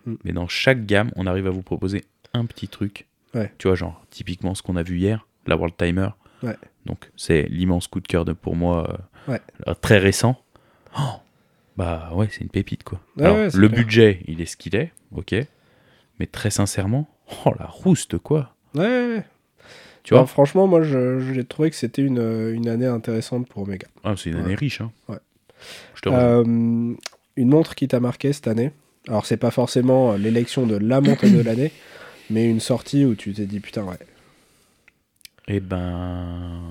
Mm. 0.07 0.15
mais 0.23 0.31
dans 0.33 0.47
chaque 0.47 0.87
gamme, 0.87 1.11
on 1.17 1.27
arrive 1.27 1.49
à 1.49 1.51
vous 1.51 1.63
proposer 1.63 2.05
un 2.35 2.47
petit 2.47 2.69
truc. 2.69 3.09
Ouais. 3.35 3.53
Tu 3.59 3.67
vois, 3.67 3.75
genre, 3.75 4.01
typiquement 4.11 4.55
ce 4.55 4.63
qu'on 4.63 4.77
a 4.77 4.85
vu 4.85 4.99
hier, 4.99 5.27
la 5.49 5.57
World 5.57 5.77
Timer. 5.77 6.11
Ouais. 6.45 6.55
Donc, 6.87 7.11
c'est 7.17 7.49
l'immense 7.51 7.89
coup 7.89 7.99
de 7.99 8.07
cœur 8.07 8.25
de, 8.25 8.33
pour 8.33 8.55
moi, 8.55 8.89
euh, 9.27 9.33
Ouais. 9.33 9.41
euh, 9.67 9.75
très 9.75 9.99
récent. 9.99 10.41
Oh, 10.97 11.17
bah 11.77 12.11
ouais, 12.15 12.29
c'est 12.31 12.43
une 12.43 12.51
pépite, 12.51 12.85
quoi. 12.85 13.01
Alors, 13.19 13.37
le 13.39 13.51
clair. 13.51 13.69
budget, 13.71 14.23
il 14.29 14.41
est 14.41 14.47
ce 14.47 14.57
qu'il 14.57 14.77
est, 14.77 14.93
ok. 15.11 15.35
Mais 16.21 16.27
très 16.27 16.51
sincèrement, 16.51 17.09
oh 17.45 17.53
la 17.59 17.67
rouste, 17.67 18.19
quoi. 18.19 18.55
Ouais. 18.77 19.25
Tu 20.09 20.15
vois 20.15 20.23
Non, 20.23 20.27
franchement, 20.27 20.67
moi, 20.67 20.81
j'ai 20.83 21.45
trouvé 21.45 21.69
que 21.69 21.77
c'était 21.77 22.01
une, 22.01 22.19
euh, 22.19 22.55
une 22.55 22.67
année 22.67 22.87
intéressante 22.87 23.47
pour 23.47 23.65
Omega. 23.65 23.87
Ah, 24.05 24.15
C'est 24.17 24.31
une 24.31 24.37
Ouais. 24.37 24.43
année 24.45 24.55
riche, 24.55 24.81
hein. 24.81 24.91
Ouais. 25.07 25.19
Je 25.95 26.01
te 26.01 26.09
rejoins. 26.09 26.25
Euh, 26.25 26.95
une 27.37 27.49
montre 27.51 27.75
qui 27.75 27.89
t'a 27.89 28.01
marqué 28.01 28.33
cette 28.33 28.49
année. 28.49 28.71
Alors, 29.07 29.27
c'est 29.27 29.37
pas 29.37 29.51
forcément 29.51 30.13
euh, 30.13 30.17
l'élection 30.17 30.67
de 30.67 30.77
la 30.79 31.03
montre 31.03 31.29
de 31.29 31.43
l'année, 31.43 31.73
mais 32.31 32.49
une 32.49 32.59
sortie 32.61 33.05
où 33.05 33.15
tu 33.17 33.35
t'es 33.35 33.45
dit, 33.45 33.61
putain, 33.61 33.83
ouais. 33.85 33.99
Eh 35.47 35.61
ben. 35.61 36.63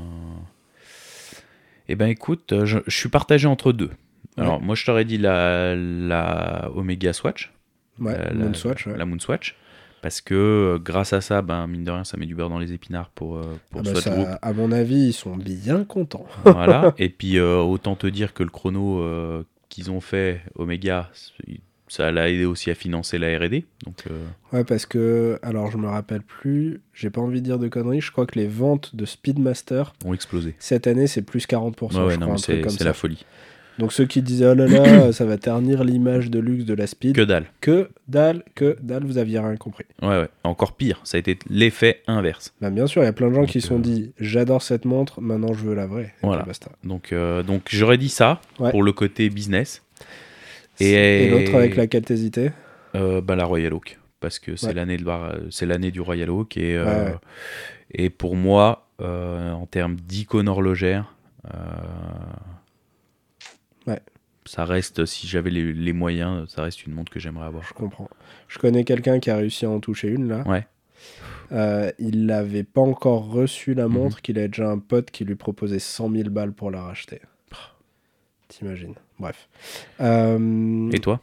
Eh 1.89 1.95
ben 1.95 2.07
écoute, 2.07 2.53
euh, 2.53 2.65
je, 2.65 2.79
je 2.87 2.97
suis 2.97 3.09
partagé 3.09 3.47
entre 3.47 3.71
deux. 3.71 3.91
Alors, 4.35 4.59
moi, 4.63 4.73
je 4.73 4.83
t'aurais 4.83 5.05
dit 5.05 5.19
la, 5.19 5.75
la 5.75 6.71
Omega 6.73 7.13
Swatch. 7.13 7.53
Ouais, 7.99 8.17
la, 8.17 8.33
Moon 8.33 8.53
Swatch. 8.55 8.87
La 8.87 9.05
Moon 9.05 9.19
Swatch. 9.19 9.55
Parce 10.01 10.21
que 10.21 10.35
euh, 10.35 10.79
grâce 10.79 11.13
à 11.13 11.21
ça, 11.21 11.41
ben, 11.41 11.65
mine 11.67 11.83
de 11.83 11.91
rien, 11.91 12.03
ça 12.03 12.17
met 12.17 12.25
du 12.25 12.35
beurre 12.35 12.49
dans 12.49 12.59
les 12.59 12.71
épinards 12.73 13.09
pour, 13.09 13.37
euh, 13.37 13.41
pour 13.71 13.81
Ah 13.85 13.91
bah, 13.93 14.01
ça, 14.01 14.33
à 14.41 14.53
mon 14.53 14.71
avis, 14.71 15.07
ils 15.07 15.13
sont 15.13 15.35
bien 15.35 15.83
contents. 15.83 16.25
voilà. 16.45 16.93
Et 16.99 17.09
puis, 17.09 17.37
euh, 17.39 17.57
autant 17.57 17.95
te 17.95 18.07
dire 18.07 18.33
que 18.33 18.43
le 18.43 18.49
chrono 18.49 19.01
euh, 19.01 19.43
qu'ils 19.69 19.89
ont 19.91 19.99
fait, 20.01 20.41
Omega, 20.55 21.09
ça 21.87 22.11
l'a 22.11 22.29
aidé 22.29 22.45
aussi 22.45 22.69
à 22.69 22.75
financer 22.75 23.17
la 23.17 23.37
RD. 23.37 23.63
Donc, 23.85 24.03
euh, 24.09 24.25
Ouais, 24.53 24.63
parce 24.63 24.85
que, 24.85 25.39
alors 25.41 25.71
je 25.71 25.77
me 25.77 25.87
rappelle 25.87 26.21
plus, 26.21 26.81
j'ai 26.93 27.09
pas 27.09 27.21
envie 27.21 27.41
de 27.41 27.45
dire 27.45 27.59
de 27.59 27.67
conneries, 27.67 28.01
je 28.01 28.11
crois 28.11 28.25
que 28.25 28.37
les 28.37 28.47
ventes 28.47 28.95
de 28.95 29.05
Speedmaster, 29.05 29.93
ont 30.05 30.13
explosé. 30.13 30.55
cette 30.59 30.87
année, 30.87 31.07
c'est 31.07 31.21
plus 31.21 31.45
40%. 31.47 32.05
Ouais, 32.05 32.37
c'est 32.69 32.83
la 32.83 32.93
folie. 32.93 33.25
Donc 33.79 33.93
ceux 33.93 34.05
qui 34.05 34.21
disaient, 34.21 34.47
oh 34.47 34.53
là 34.55 34.65
là, 34.67 35.11
ça 35.11 35.25
va 35.25 35.37
ternir 35.37 35.83
l'image 35.83 36.31
de 36.31 36.39
luxe 36.39 36.65
de 36.65 36.73
la 36.73 36.87
Speed, 36.87 37.15
Que 37.15 37.21
dalle. 37.21 37.45
que 37.61 37.89
dalle, 38.07 38.43
que 38.55 38.75
dalle, 38.81 39.03
vous 39.03 39.17
aviez 39.19 39.39
rien 39.39 39.55
compris. 39.55 39.85
Ouais, 40.01 40.07
ouais. 40.19 40.29
Encore 40.43 40.75
pire, 40.75 40.99
ça 41.03 41.17
a 41.17 41.19
été 41.19 41.37
l'effet 41.49 42.01
inverse. 42.07 42.53
Bah, 42.59 42.69
bien 42.71 42.87
sûr, 42.87 43.01
il 43.03 43.05
y 43.05 43.09
a 43.09 43.13
plein 43.13 43.29
de 43.29 43.33
gens 43.35 43.41
Donc, 43.41 43.49
qui 43.49 43.61
se 43.61 43.67
sont 43.67 43.77
euh, 43.77 43.81
dit, 43.81 44.11
j'adore 44.19 44.61
cette 44.63 44.85
montre, 44.85 45.21
maintenant 45.21 45.53
je 45.53 45.63
veux 45.63 45.75
la 45.75 45.85
vraie. 45.85 46.13
Et 46.23 46.25
Voilà. 46.25 46.41
puis 46.41 46.47
basta. 46.49 46.71
Donc, 46.83 47.11
euh, 47.13 47.43
donc 47.43 47.63
j'aurais 47.69 47.97
dit 47.99 48.09
ça 48.09 48.41
Ouais. 48.59 48.71
pour 48.71 48.81
le 48.83 48.91
côté 48.93 49.29
business. 49.29 49.83
Et, 50.79 51.25
Et, 51.25 51.29
l'autre 51.29 51.55
avec 51.55 51.75
laquelle 51.75 52.03
t'hésitais 52.03 52.51
euh, 52.95 53.21
bah, 53.21 53.35
la 53.35 53.45
Royal 53.45 53.73
Oak. 53.73 53.99
Parce 54.19 54.39
que 54.39 54.55
c'est 54.55 54.67
Ouais. 54.67 54.73
l'année 54.73 55.91
du 55.91 56.01
Royal 56.01 56.29
Oak. 56.31 56.57
Et, 56.57 56.75
euh, 56.75 56.85
Ouais, 57.09 57.15
et 57.91 58.09
pour 58.09 58.35
moi, 58.35 58.87
en 58.99 59.67
termes 59.69 59.95
d'icône 59.97 60.47
horlogère, 60.47 61.13
Ouais. 63.87 63.99
ça 64.45 64.65
reste, 64.65 65.05
si 65.05 65.27
j'avais 65.27 65.49
les, 65.49 65.73
les 65.73 65.93
moyens, 65.93 66.47
ça 66.49 66.63
reste 66.63 66.85
une 66.85 66.93
montre 66.93 67.11
que 67.11 67.19
j'aimerais 67.19 67.45
avoir. 67.47 67.63
Je 67.63 67.73
comprends. 67.73 68.09
Je 68.47 68.59
connais 68.59 68.83
quelqu'un 68.83 69.19
qui 69.19 69.29
a 69.29 69.37
réussi 69.37 69.65
à 69.65 69.69
en 69.69 69.79
toucher 69.79 70.09
une 70.09 70.27
là. 70.27 70.43
Ouais. 70.47 70.67
Euh, 71.53 71.91
il 71.99 72.25
n'avait 72.25 72.63
pas 72.63 72.81
encore 72.81 73.29
reçu 73.31 73.71
Mhm. 73.71 73.77
la 73.77 73.87
montre, 73.87 74.21
qu'il 74.21 74.37
avait 74.37 74.47
déjà 74.49 74.69
un 74.69 74.79
pote 74.79 75.11
qui 75.11 75.23
lui 75.25 75.35
proposait 75.35 75.79
100 75.79 76.11
000 76.11 76.29
balles 76.29 76.51
pour 76.53 76.71
la 76.71 76.81
racheter. 76.83 77.21
T'imagines. 78.47 78.95
Bref. 79.19 79.49
Euh, 79.99 80.89
Et 80.91 80.99
toi? 80.99 81.19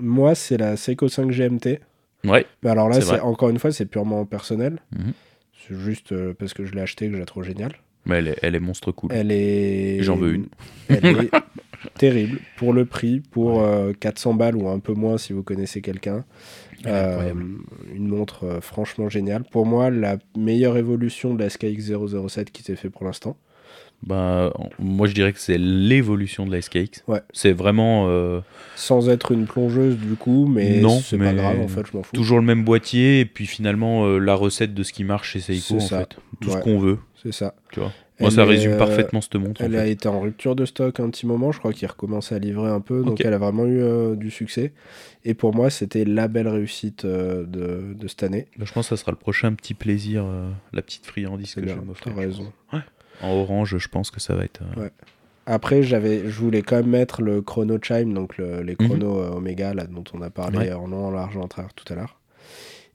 moi, 0.00 0.34
c'est 0.34 0.56
la 0.56 0.76
Seiko 0.76 1.08
5 1.08 1.30
GMT. 1.30 1.80
Ouais. 2.24 2.46
Mais 2.62 2.70
alors 2.70 2.88
là, 2.88 3.00
C'est 3.00 3.20
encore 3.20 3.50
une 3.50 3.58
fois, 3.58 3.72
c'est 3.72 3.86
purement 3.86 4.24
personnel. 4.24 4.78
Mhm. 4.96 5.12
C'est 5.68 5.74
juste 5.78 6.12
euh, 6.12 6.34
parce 6.34 6.54
que 6.54 6.64
je 6.64 6.72
l'ai 6.72 6.80
acheté 6.80 7.06
que 7.08 7.12
je 7.14 7.18
la 7.18 7.26
trouve 7.26 7.44
géniale. 7.44 7.74
Mais 8.04 8.16
elle 8.16 8.28
est, 8.28 8.38
elle 8.42 8.54
est 8.54 8.60
monstre 8.60 8.92
cool. 8.92 9.10
Elle 9.12 9.30
est. 9.30 10.02
J'en 10.02 10.16
veux 10.16 10.34
une. 10.34 10.46
Elle 10.88 11.06
est 11.06 11.30
terrible 11.98 12.40
pour 12.56 12.72
le 12.72 12.84
prix, 12.84 13.20
pour 13.20 13.62
euh, 13.62 13.92
400 13.98 14.34
balles 14.34 14.56
ou 14.56 14.68
un 14.68 14.78
peu 14.78 14.92
moins 14.92 15.18
si 15.18 15.32
vous 15.32 15.42
connaissez 15.42 15.80
quelqu'un. 15.80 16.24
Euh, 16.86 17.10
incroyable. 17.10 17.44
une 17.94 18.08
montre 18.08 18.44
euh, 18.44 18.60
franchement 18.60 19.08
géniale. 19.08 19.44
Pour 19.44 19.66
moi, 19.66 19.90
la 19.90 20.18
meilleure 20.36 20.76
évolution 20.76 21.34
de 21.34 21.42
la 21.42 21.48
SKX 21.48 21.92
007 22.28 22.50
qui 22.50 22.62
s'est 22.62 22.76
fait 22.76 22.90
pour 22.90 23.04
l'instant. 23.04 23.36
Bah, 24.04 24.52
moi, 24.78 25.06
je 25.06 25.14
dirais 25.14 25.32
que 25.32 25.38
c'est 25.38 25.58
l'évolution 25.58 26.46
de. 26.46 26.52
Ouais. 27.06 27.20
C'est 27.32 27.52
vraiment 27.52 28.06
euh, 28.08 28.40
Sans 28.76 29.08
être 29.08 29.32
une 29.32 29.46
plongeuse 29.46 29.96
du 29.96 30.16
coup, 30.16 30.46
mais 30.46 30.80
Non, 30.80 30.98
c'est 31.00 31.16
pas 31.18 31.32
grave 31.32 31.60
en 31.60 31.68
fait, 31.68 31.82
je 31.90 31.96
m'en 31.96 32.02
fous. 32.02 32.14
toujours 32.14 32.38
le 32.38 32.44
même 32.44 32.64
boîtier 32.64 33.20
et 33.20 33.24
puis 33.24 33.46
finalement 33.46 34.04
euh, 34.06 34.18
la 34.18 34.34
recette 34.34 34.74
de 34.74 34.82
ce 34.82 34.92
qui 34.92 35.04
marche 35.04 35.30
chez 35.32 35.40
Seiko 35.40 35.60
C'est 35.60 35.74
en 35.76 35.80
ça. 35.80 35.98
fait. 36.00 36.16
Tout 36.40 36.48
Ouais. 36.50 36.56
ce 36.56 36.60
qu'on 36.62 36.78
veut, 36.78 36.98
C'est 37.22 37.32
ça. 37.32 37.54
tu 37.72 37.80
vois. 37.80 37.92
Moi, 38.20 38.28
Elle 38.28 38.36
ça 38.36 38.44
résume 38.44 38.72
euh, 38.72 38.78
parfaitement 38.78 39.20
cette 39.20 39.34
montre. 39.36 39.62
en 39.62 39.64
Elle 39.64 39.72
fait. 39.72 39.78
a 39.78 39.86
été 39.86 40.08
en 40.08 40.20
rupture 40.20 40.54
de 40.54 40.64
stock 40.66 41.00
un 41.00 41.08
petit 41.10 41.26
moment, 41.26 41.50
je 41.50 41.58
crois 41.58 41.72
qu'il 41.72 41.88
recommence 41.88 42.30
à 42.32 42.38
livrer 42.38 42.70
un 42.70 42.80
peu, 42.80 43.02
donc 43.02 43.20
elle 43.24 43.32
a 43.34 43.38
vraiment 43.38 43.64
eu 43.66 43.80
euh, 43.80 44.14
du 44.14 44.30
succès. 44.30 44.72
Et 45.24 45.34
pour 45.34 45.54
moi, 45.54 45.70
c'était 45.70 46.04
la 46.04 46.28
belle 46.28 46.48
réussite 46.48 47.04
euh, 47.04 47.44
de, 47.46 47.94
de 47.94 48.08
cette 48.08 48.22
année. 48.22 48.46
Bah, 48.58 48.64
je 48.66 48.72
pense 48.72 48.88
que 48.88 48.96
ça 48.96 49.00
sera 49.00 49.10
le 49.12 49.16
prochain 49.18 49.52
petit 49.54 49.74
plaisir, 49.74 50.24
euh, 50.26 50.50
la 50.72 50.82
petite 50.82 51.06
friandise 51.06 51.54
que 51.54 51.62
je 51.62 51.66
vais 51.74 51.80
m'offrir. 51.80 52.14
raison. 52.14 52.52
En 53.22 53.30
orange, 53.32 53.76
je 53.78 53.88
pense 53.88 54.10
que 54.10 54.20
ça 54.20 54.34
va 54.34 54.44
être. 54.44 54.60
euh, 54.76 54.82
Ouais. 54.82 54.90
Après, 55.46 55.82
j'avais, 55.82 56.28
je 56.28 56.38
voulais 56.40 56.62
quand 56.62 56.76
même 56.76 56.86
mettre 56.90 57.20
le 57.20 57.42
chrono 57.42 57.76
chime, 57.82 58.14
donc 58.14 58.36
le- 58.38 58.62
les 58.62 58.76
Mhm. 58.78 58.86
chronos 58.88 59.18
euh, 59.18 59.30
Omega 59.36 59.74
là, 59.74 59.86
dont 59.86 60.04
on 60.14 60.22
a 60.22 60.30
parlé 60.30 60.58
Ouais. 60.58 60.72
en 60.72 60.86
long, 60.86 61.06
en 61.06 61.10
large, 61.10 61.36
en 61.36 61.48
travers 61.48 61.74
tout 61.74 61.90
à 61.92 61.96
l'heure. 61.96 62.18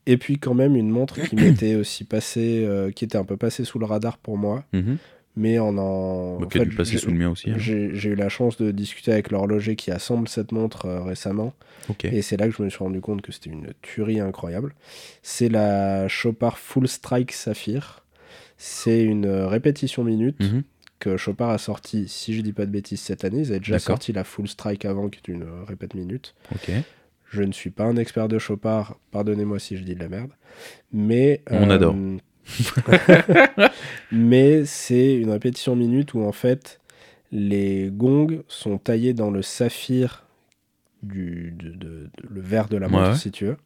Et 0.05 0.15
puis 0.17 0.37
quand 0.39 0.53
même 0.53 0.75
une 0.77 0.89
montre 0.89 1.19
qui 1.21 1.35
m'était 1.35 1.75
aussi 1.81 2.05
passée, 2.05 2.63
euh, 2.65 2.91
qui 2.91 3.03
était 3.03 3.17
un 3.17 3.25
peu 3.25 3.35
passée 3.35 3.65
sous 3.65 3.79
le 3.79 3.85
radar 3.85 4.17
pour 4.17 4.37
moi, 4.37 4.63
mhm. 4.71 4.97
mais 5.35 5.59
en 5.59 5.77
en. 5.77 6.37
Bah, 6.39 6.45
en 6.45 6.47
qui 6.47 6.59
a 6.59 6.63
dû 6.65 6.75
passer 6.77 6.97
sous 6.97 7.11
le 7.11 7.17
mien 7.17 7.29
aussi. 7.29 7.49
hein. 7.51 7.55
J'ai 7.57 7.91
eu 8.09 8.15
la 8.15 8.29
chance 8.29 8.55
de 8.55 8.71
discuter 8.71 9.11
avec 9.11 9.29
l'horloger 9.31 9.75
qui 9.75 9.91
assemble 9.91 10.29
cette 10.29 10.53
montre 10.53 10.85
euh, 10.85 11.01
récemment, 11.03 11.53
et 12.05 12.21
c'est 12.21 12.37
là 12.37 12.47
que 12.47 12.55
je 12.55 12.63
me 12.63 12.69
suis 12.69 12.79
rendu 12.79 13.01
compte 13.01 13.21
que 13.21 13.33
c'était 13.33 13.49
une 13.49 13.67
tuerie 13.81 14.21
incroyable. 14.21 14.73
C'est 15.21 15.49
la 15.49 16.07
Chopard 16.07 16.57
Full 16.59 16.87
Strike 16.87 17.33
Saphir. 17.33 18.05
C'est 18.57 19.03
une 19.03 19.25
euh, 19.25 19.47
répétition 19.47 20.03
minute 20.03 20.39
Mhm. 20.39 20.63
que 20.99 21.15
Chopard 21.17 21.49
a 21.51 21.57
sorti, 21.59 22.07
si 22.07 22.33
je 22.33 22.41
dis 22.41 22.53
pas 22.53 22.65
de 22.65 22.71
bêtises, 22.71 23.01
cette 23.01 23.23
année. 23.23 23.39
Ils 23.41 23.49
avaient 23.51 23.59
déjà 23.59 23.77
sorti 23.79 24.13
la 24.13 24.23
Full 24.23 24.47
Strike 24.47 24.83
avant, 24.85 25.09
qui 25.09 25.19
est 25.19 25.31
une 25.31 25.43
euh, 25.43 25.63
répète 25.67 25.93
minute. 25.93 26.33
Ok. 26.53 26.71
Je 27.29 27.43
ne 27.43 27.51
suis 27.51 27.69
pas 27.69 27.83
un 27.83 27.97
expert 27.97 28.27
de 28.29 28.39
Chopard, 28.39 28.97
pardonnez-moi 29.11 29.59
si 29.59 29.75
je 29.77 29.83
dis 29.83 29.95
de 29.95 29.99
la 29.99 30.09
merde. 30.09 30.31
Mais. 30.91 31.41
On 31.51 31.69
adore. 31.69 31.95
mais 34.11 34.65
c'est 34.65 35.15
une 35.15 35.29
répétition 35.31 35.75
minute 35.75 36.13
où 36.13 36.21
en 36.21 36.31
fait 36.31 36.79
les 37.31 37.89
gongs 37.91 38.41
sont 38.47 38.77
taillés 38.77 39.13
dans 39.13 39.29
le 39.31 39.41
saphir 39.41 40.25
du 41.03 41.53
de, 41.57 41.69
de- 41.71 41.75
de- 41.75 42.09
le 42.29 42.41
verre 42.41 42.69
de 42.69 42.77
la 42.77 42.87
montre, 42.87 43.09
ouais. 43.11 43.15
si 43.17 43.31
tu 43.31 43.45
veux. 43.45 43.57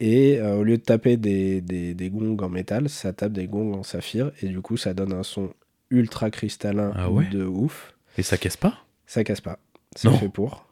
Et 0.00 0.38
euh, 0.38 0.56
au 0.56 0.64
lieu 0.64 0.78
de 0.78 0.82
taper 0.82 1.16
des, 1.16 1.60
des, 1.60 1.94
des 1.94 2.10
gongs 2.10 2.38
en 2.40 2.48
métal, 2.48 2.88
ça 2.88 3.12
tape 3.12 3.32
des 3.32 3.46
gongs 3.46 3.74
en 3.74 3.82
saphir. 3.82 4.32
Et 4.42 4.46
du 4.46 4.60
coup, 4.60 4.76
ça 4.76 4.94
donne 4.94 5.12
un 5.12 5.22
son 5.22 5.52
ultra 5.90 6.30
cristallin 6.30 6.92
Ah 6.96 7.10
ouais 7.10 7.26
de 7.28 7.44
ouf. 7.44 7.94
Et 8.16 8.22
ça 8.22 8.38
casse 8.38 8.56
pas? 8.56 8.78
Ça 9.06 9.24
casse 9.24 9.40
pas. 9.40 9.58
C'est 9.94 10.10
fait 10.12 10.28
pour. 10.28 10.66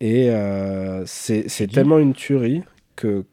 Et 0.00 0.30
euh, 0.30 1.04
c'est 1.06 1.70
tellement 1.72 1.98
une 1.98 2.14
tuerie 2.14 2.62
que 2.96 3.24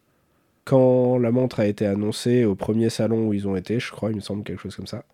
quand 0.64 1.18
la 1.18 1.32
montre 1.32 1.60
a 1.60 1.66
été 1.66 1.86
annoncée 1.86 2.44
au 2.46 2.56
premier 2.56 2.90
salon 2.90 3.28
où 3.28 3.34
ils 3.34 3.48
ont 3.48 3.56
été, 3.56 3.80
je 3.80 3.92
crois, 3.92 4.12
il 4.12 4.18
me 4.18 4.22
semble 4.22 4.44
quelque 4.44 4.62
chose 4.62 4.76
comme 4.76 4.88
ça, 4.88 5.06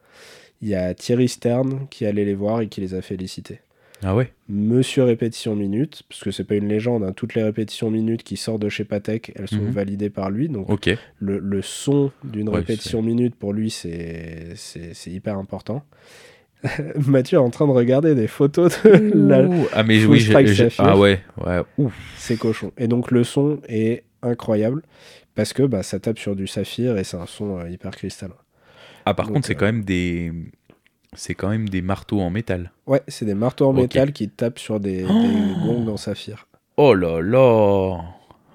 il 0.62 0.68
y 0.70 0.76
a 0.76 0.94
Thierry 0.94 1.30
Stern 1.30 1.88
qui 1.90 2.06
allait 2.06 2.26
les 2.26 2.34
voir 2.34 2.62
et 2.62 2.68
qui 2.68 2.82
les 2.82 2.96
a 2.96 3.02
félicités. 3.02 3.60
Ah 4.04 4.16
ouais 4.16 4.34
Monsieur 4.50 5.04
répétition 5.04 5.56
minute, 5.56 6.04
parce 6.10 6.24
que 6.24 6.32
c'est 6.32 6.44
pas 6.44 6.56
une 6.56 6.68
légende, 6.68 7.04
hein, 7.04 7.14
toutes 7.16 7.36
les 7.36 7.44
répétitions 7.44 7.90
minutes 7.90 8.24
qui 8.24 8.36
sortent 8.38 8.62
de 8.62 8.70
chez 8.70 8.84
Patek, 8.84 9.32
elles 9.36 9.48
sont 9.48 9.62
Mhm. 9.62 9.70
validées 9.72 10.10
par 10.10 10.30
lui. 10.30 10.50
Donc 10.50 10.70
le, 11.20 11.40
le 11.40 11.62
son 11.62 12.12
d'une 12.24 12.50
Ouais, 12.50 12.58
répétition 12.58 13.02
minute 13.02 13.36
pour 13.36 13.54
lui, 13.54 13.70
c'est 13.70 14.56
hyper 15.08 15.38
important. 15.38 15.84
Mathieu 17.08 17.38
est 17.38 17.42
en 17.42 17.50
train 17.50 17.68
de 17.68 17.72
regarder 17.74 18.16
des 18.16 18.28
photos 18.28 18.82
de 18.84 19.12
la, 19.14 19.44
Ouh, 19.44 19.66
ah 19.74 19.84
mais 19.84 20.04
oui, 20.06 20.26
ah 20.78 20.98
ouais, 20.98 21.20
ouais. 21.46 21.62
Ouf. 21.78 21.94
c'est 22.18 22.38
cochon. 22.38 22.72
Et 22.78 22.88
donc 22.88 23.12
le 23.12 23.24
son 23.24 23.60
est 23.68 24.04
incroyable 24.22 24.82
parce 25.36 25.52
que 25.52 25.64
bah, 25.64 25.84
ça 25.84 26.00
tape 26.00 26.20
sur 26.20 26.36
du 26.36 26.48
saphir 26.48 26.98
et 26.98 27.04
c'est 27.04 27.18
un 27.18 27.26
son 27.26 27.60
euh, 27.60 27.70
hyper 27.70 27.92
cristallin. 27.92 28.36
Ah 29.06 29.14
par 29.14 29.26
Donc, 29.26 29.36
contre, 29.36 29.48
c'est 29.48 29.56
euh, 29.56 29.60
quand 29.60 29.66
même 29.66 29.84
des 29.84 30.32
c'est 31.16 31.36
quand 31.36 31.50
même 31.50 31.70
des 31.70 31.82
marteaux 31.82 32.22
en 32.22 32.30
métal. 32.30 32.72
Ouais, 32.88 33.02
c'est 33.08 33.26
des 33.26 33.34
marteaux 33.34 33.68
en 33.68 33.74
métal 33.74 34.12
qui 34.14 34.30
tapent 34.30 34.60
sur 34.60 34.80
des, 34.80 35.04
des 35.04 35.08
Oh 35.08 35.66
gongs 35.66 35.88
en 35.90 35.98
saphir. 35.98 36.48
Oh 36.78 36.94
là 36.94 37.22
là. 37.22 38.00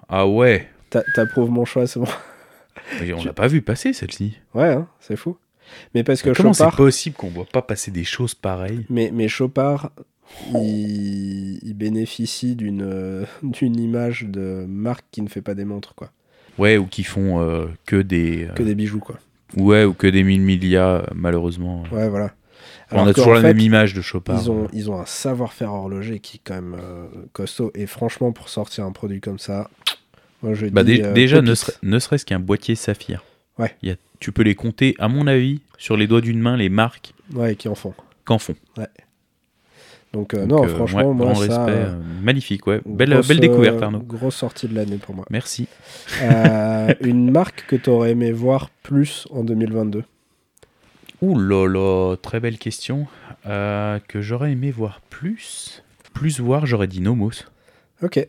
Ah 0.09 0.27
ouais. 0.27 0.69
T'a- 0.91 1.05
T'approuves 1.15 1.51
mon 1.51 1.65
choix, 1.65 1.87
c'est 1.87 2.01
bon. 2.01 2.07
Mais 3.01 3.13
on 3.13 3.23
l'a 3.23 3.33
pas 3.33 3.49
vu 3.49 3.61
passer 3.63 3.93
celle-ci. 3.93 4.39
Ouais, 4.55 4.73
hein, 4.73 4.87
c'est 5.01 5.17
fou. 5.17 5.37
Mais 5.95 6.03
parce 6.03 6.23
que 6.23 6.31
Comment 6.31 6.53
c'est 6.55 6.65
Chopard, 6.65 6.77
possible 6.77 7.17
qu'on 7.17 7.29
voit 7.29 7.45
pas 7.45 7.61
passer 7.63 7.91
des 7.91 8.05
choses 8.05 8.35
pareilles? 8.35 8.87
Mais, 8.89 9.11
mais 9.13 9.29
Chopard, 9.29 9.91
il, 10.55 11.59
il 11.63 11.75
bénéficie 11.75 12.57
d'une 12.57 12.83
euh, 12.83 13.25
d'une 13.43 13.79
image 13.79 14.25
de 14.25 14.65
marque 14.69 15.05
qui 15.11 15.23
ne 15.23 15.29
fait 15.29 15.43
pas 15.43 15.55
des 15.55 15.65
montres, 15.65 15.95
quoi. 15.95 16.11
Ouais, 16.59 16.77
ou 16.79 16.87
qui 16.87 17.05
font 17.05 17.41
euh, 17.41 17.67
que 17.87 17.97
des 17.97 18.47
euh, 18.47 18.53
Que 18.55 18.63
des 18.63 18.75
bijoux, 18.75 19.01
quoi. 19.01 19.17
ouais 19.57 19.85
ou 19.85 19.93
que 19.93 20.07
des 20.07 20.23
mille 20.25 20.41
milliards 20.41 21.09
malheureusement. 21.15 21.85
Ouais, 21.93 22.09
voilà. 22.09 22.33
On 22.93 23.07
a 23.07 23.13
toujours 23.13 23.35
la 23.35 23.41
fait, 23.41 23.49
même 23.49 23.61
image 23.61 23.95
de 23.95 24.01
Chopard. 24.01 24.41
Ils 24.43 24.51
ont, 24.51 24.69
ils 24.73 24.91
ont 24.91 24.99
un 25.01 25.07
savoir-faire 25.07 25.73
horloger 25.73 26.21
qui 26.21 26.39
est 26.39 26.41
quand 26.45 26.55
même 26.55 26.77
euh, 26.81 27.07
costaud. 27.33 27.71
Et 27.75 27.87
franchement, 27.87 28.33
pour 28.33 28.49
sortir 28.49 28.85
un 28.85 28.93
produit 28.93 29.21
comme 29.21 29.39
ça, 29.39 29.69
moi 30.43 30.55
je 30.55 30.67
Bah, 30.67 30.85
dis, 30.85 31.03
euh, 31.03 31.13
déjà, 31.13 31.37
ne, 31.37 31.43
pépite. 31.47 31.57
serait- 31.57 31.75
ne 31.83 31.99
serait-ce 31.99 32.25
qu'un 32.27 32.41
boîtier 32.41 32.75
saphir. 32.75 33.25
Ouais. 33.59 33.75
Il 33.83 33.89
y 33.89 33.93
a- 33.93 33.97
tu 34.21 34.33
peux 34.33 34.43
les 34.43 34.55
compter, 34.55 34.95
à 34.99 35.09
mon 35.09 35.27
avis, 35.27 35.61
sur 35.79 35.97
les 35.97 36.07
doigts 36.07 36.21
d'une 36.21 36.41
main, 36.41 36.57
les 36.57 36.69
marques 36.69 37.13
Ouais, 37.35 37.55
qui 37.57 37.69
en 37.69 37.75
font. 37.75 37.95
qu'en 38.25 38.39
font. 38.39 38.55
Donc, 40.15 40.33
euh, 40.33 40.47
Donc, 40.47 40.61
non, 40.61 40.65
euh, 40.65 40.69
franchement, 40.75 41.09
ouais, 41.11 41.15
moi, 41.15 41.35
ça. 41.35 41.41
respect, 41.41 41.57
euh, 41.85 41.93
magnifique, 42.23 42.67
ouais. 42.67 42.81
Belle, 42.87 43.11
grosse, 43.11 43.29
belle 43.29 43.41
découverte, 43.41 43.83
Arnaud. 43.83 43.99
Grosse 44.01 44.37
sortie 44.37 44.67
de 44.67 44.75
l'année 44.75 44.97
pour 44.97 45.15
moi. 45.15 45.27
Merci. 45.29 45.69
Une 47.03 47.31
marque 47.31 47.67
que 47.67 47.77
tu 47.77 47.91
aurais 47.91 48.13
aimé 48.13 48.33
voir 48.33 48.71
plus 48.83 49.27
en 49.31 49.45
2022 49.45 50.05
Ouh 51.21 51.39
là 51.39 51.67
là, 51.67 52.17
très 52.17 52.41
belle 52.41 52.59
question. 52.59 53.07
Euh, 53.47 53.99
que 54.07 54.21
j'aurais 54.21 54.53
aimé 54.53 54.71
voir 54.71 55.01
plus. 55.11 55.83
Plus 56.15 56.41
voir, 56.41 56.67
j'aurais 56.67 56.87
dit 56.87 57.01
Nomos. 57.01 57.31
Ok. 58.03 58.27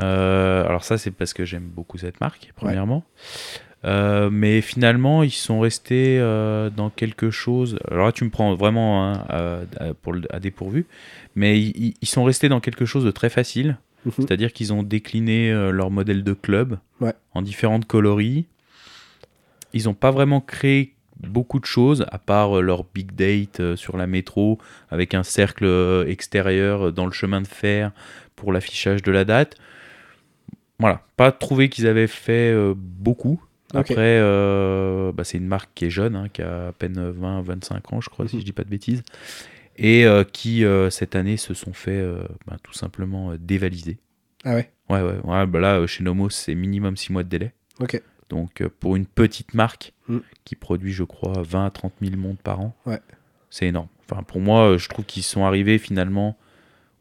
Euh, 0.00 0.64
alors 0.66 0.84
ça, 0.84 0.98
c'est 0.98 1.10
parce 1.10 1.32
que 1.34 1.44
j'aime 1.44 1.64
beaucoup 1.68 1.98
cette 1.98 2.20
marque, 2.20 2.52
premièrement. 2.56 3.04
Euh, 3.84 4.30
mais 4.30 4.62
finalement, 4.62 5.22
ils 5.22 5.30
sont 5.30 5.60
restés 5.60 6.18
dans 6.74 6.90
quelque 6.90 7.30
chose. 7.30 7.78
Alors 7.90 8.06
là, 8.06 8.12
tu 8.12 8.24
me 8.24 8.30
prends 8.30 8.54
vraiment 8.54 9.04
hein, 9.06 9.24
à, 9.28 9.58
à- 9.84 9.94
pour 9.94 10.14
le- 10.14 10.34
à 10.34 10.40
dépourvu. 10.40 10.86
Mais 11.34 11.60
ils, 11.60 11.94
sont 12.04 12.24
restés 12.24 12.48
dans 12.48 12.60
quelque 12.60 12.86
chose 12.86 13.04
de 13.04 13.10
très 13.10 13.28
facile. 13.28 13.76
Mhm. 14.06 14.12
C'est-à-dire 14.18 14.52
qu'ils 14.52 14.72
ont 14.72 14.82
décliné 14.82 15.52
leur 15.70 15.90
modèle 15.90 16.24
de 16.24 16.32
club 16.32 16.78
Ouais. 17.00 17.12
en 17.34 17.42
différentes 17.42 17.86
coloris. 17.86 18.46
Ils 19.74 19.84
n'ont 19.84 19.94
pas 19.94 20.10
vraiment 20.10 20.40
créé 20.40 20.93
beaucoup 21.24 21.60
de 21.60 21.64
choses, 21.64 22.04
à 22.10 22.18
part 22.18 22.58
euh, 22.58 22.60
leur 22.60 22.84
big 22.84 23.12
date 23.12 23.60
euh, 23.60 23.76
sur 23.76 23.96
la 23.96 24.06
métro, 24.06 24.58
avec 24.90 25.14
un 25.14 25.22
cercle 25.22 25.64
euh, 25.64 26.06
extérieur 26.06 26.92
dans 26.92 27.06
le 27.06 27.12
chemin 27.12 27.40
de 27.40 27.46
fer 27.46 27.92
pour 28.36 28.52
l'affichage 28.52 29.02
de 29.02 29.10
la 29.12 29.24
date. 29.24 29.56
Voilà, 30.78 31.02
pas 31.16 31.30
trouvé 31.32 31.68
qu'ils 31.68 31.86
avaient 31.86 32.06
fait 32.08 32.54
beaucoup. 32.76 33.42
Après, 33.72 33.94
euh, 34.20 35.10
bah, 35.12 35.24
c'est 35.24 35.38
une 35.38 35.46
marque 35.46 35.70
qui 35.74 35.86
est 35.86 35.90
jeune, 35.90 36.14
hein, 36.16 36.28
qui 36.32 36.42
a 36.42 36.68
à 36.68 36.72
peine 36.72 37.10
20-25 37.10 37.94
ans, 37.94 38.00
je 38.00 38.08
crois, 38.08 38.28
si 38.28 38.36
Mhm. 38.36 38.40
je 38.40 38.46
dis 38.46 38.52
pas 38.52 38.62
de 38.64 38.68
bêtises, 38.68 39.02
et 39.76 40.04
euh, 40.06 40.22
qui, 40.24 40.64
euh, 40.64 40.90
cette 40.90 41.16
année, 41.16 41.36
se 41.36 41.54
sont 41.54 41.72
fait 41.72 42.04
bah, 42.46 42.56
tout 42.62 42.72
simplement 42.72 43.32
dévaliser. 43.38 43.98
Ah 44.44 44.54
ouais 44.54 44.70
Ouais, 44.90 45.00
ouais, 45.00 45.16
ouais 45.24 45.46
bah 45.46 45.60
là, 45.60 45.86
chez 45.86 46.04
Nomos, 46.04 46.28
c'est 46.30 46.54
minimum 46.54 46.96
6 46.96 47.10
mois 47.12 47.22
de 47.24 47.28
délai. 47.28 47.52
Ok. 47.80 48.00
Donc, 48.30 48.60
euh, 48.62 48.68
pour 48.80 48.96
une 48.96 49.06
petite 49.06 49.54
marque 49.54 49.92
Mm. 50.08 50.18
qui 50.44 50.54
produit, 50.56 50.92
je 50.92 51.04
crois, 51.04 51.42
20 51.42 51.66
à 51.66 51.70
30 51.70 51.92
000 52.02 52.16
montres 52.16 52.42
par 52.42 52.60
an, 52.60 52.74
Ouais. 52.86 53.00
c'est 53.50 53.66
énorme. 53.66 53.88
Enfin, 54.10 54.22
pour 54.22 54.40
moi, 54.40 54.70
euh, 54.72 54.78
je 54.78 54.88
trouve 54.88 55.04
qu'ils 55.04 55.22
sont 55.22 55.44
arrivés 55.44 55.78
finalement 55.78 56.36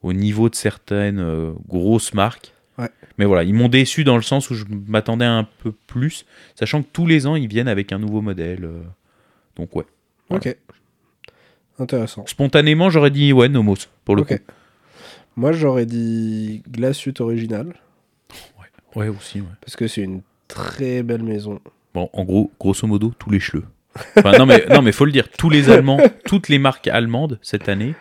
au 0.04 0.14
niveau 0.14 0.50
de 0.50 0.56
certaines 0.56 1.20
euh, 1.20 1.52
grosses 1.68 2.14
marques. 2.14 2.54
Ouais. 2.78 2.90
Mais 3.18 3.26
voilà, 3.26 3.44
ils 3.44 3.54
m'ont 3.54 3.70
déçu 3.70 4.04
dans 4.04 4.16
le 4.16 4.22
sens 4.22 4.50
où 4.50 4.54
je 4.56 4.66
m'attendais 4.88 5.26
un 5.26 5.44
peu 5.60 5.72
plus, 5.72 6.26
sachant 6.56 6.82
que 6.82 6.88
tous 6.92 7.06
les 7.08 7.28
ans, 7.28 7.36
ils 7.36 7.48
viennent 7.48 7.68
avec 7.68 7.92
un 7.92 8.00
nouveau 8.00 8.22
modèle. 8.22 8.66
euh. 8.66 8.82
Donc, 9.56 9.76
ouais. 9.76 9.86
Voilà. 10.30 10.44
Ok. 10.48 10.58
Intéressant. 11.80 12.26
Spontanément, 12.28 12.90
j'aurais 12.90 13.12
dit, 13.12 13.34
ouais, 13.34 13.50
Nomos, 13.50 13.76
pour 14.06 14.16
le 14.16 14.22
Ok. 14.22 14.30
coup. 14.38 14.54
Moi, 15.36 15.52
j'aurais 15.52 15.86
dit 15.88 16.62
Glassut 16.70 17.14
original 17.20 17.74
Ouais, 18.96 19.08
aussi, 19.08 19.42
ouais. 19.42 19.48
parce 19.62 19.76
que 19.76 19.88
c'est 19.88 20.04
une 20.04 20.22
très 20.54 21.04
belle 21.04 21.24
maison. 21.24 21.60
Bon, 21.94 22.10
en 22.14 22.24
gros, 22.24 22.52
grosso 22.60 22.88
modo, 22.88 23.14
tous 23.20 23.30
les 23.30 23.40
chleux. 23.40 23.64
Enfin, 24.18 24.32
non, 24.38 24.46
mais, 24.46 24.66
non, 24.70 24.82
mais 24.82 24.92
faut 24.92 25.06
le 25.06 25.12
dire, 25.12 25.30
tous 25.30 25.50
les 25.50 25.70
Allemands, 25.70 26.00
toutes 26.26 26.50
les 26.50 26.58
marques 26.60 26.88
allemandes, 26.88 27.40
cette 27.42 27.70
année, 27.70 27.94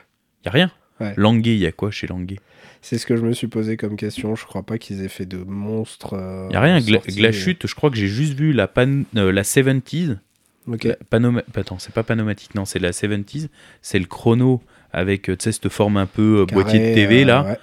il 0.45 0.49
a 0.49 0.51
rien. 0.51 0.71
Ouais. 1.01 1.13
Languet, 1.17 1.55
il 1.55 1.59
y 1.61 1.67
a 1.67 1.73
quoi 1.73 1.91
chez 1.91 2.07
Languet? 2.07 2.39
C'est 2.81 2.99
ce 2.99 3.07
que 3.07 3.17
je 3.17 3.23
me 3.23 3.33
suis 3.33 3.47
posé 3.49 3.77
comme 3.77 3.97
question. 3.97 4.35
Je 4.35 4.45
crois 4.45 4.63
pas 4.63 4.79
qu'ils 4.79 5.03
aient 5.05 5.09
fait 5.09 5.27
de 5.27 5.37
monstres. 5.39 6.15
Il 6.47 6.49
n'y 6.51 6.57
a 6.57 6.61
rien. 6.61 6.81
Gla. 6.81 6.99
Glashut, 7.07 7.59
je 7.67 7.75
crois 7.75 7.91
que 7.91 7.97
j'ai 7.97 8.07
juste 8.09 8.35
vu 8.35 8.53
la, 8.53 8.67
pan 8.69 9.03
euh, 9.17 9.31
la 9.33 9.43
70s. 9.43 10.17
Ok. 10.67 10.85
La 10.85 10.97
Panoma- 11.11 11.43
Attends, 11.55 11.79
c'est 11.79 11.93
pas 11.95 12.03
Panomatique, 12.03 12.55
non, 12.55 12.65
c'est 12.65 12.79
la 12.79 12.91
70s. 12.93 13.49
C'est 13.83 13.99
le 13.99 14.07
chrono 14.07 14.63
avec, 14.93 15.29
euh, 15.31 15.37
tu 15.37 15.45
sais, 15.45 15.53
cette 15.53 15.69
forme 15.69 15.97
un 15.97 16.07
peu 16.07 16.41
euh, 16.41 16.47
boîtier 16.47 16.79
de 16.79 16.95
TV, 16.95 17.23
euh, 17.23 17.27
là. 17.27 17.43
ouais. 17.45 17.59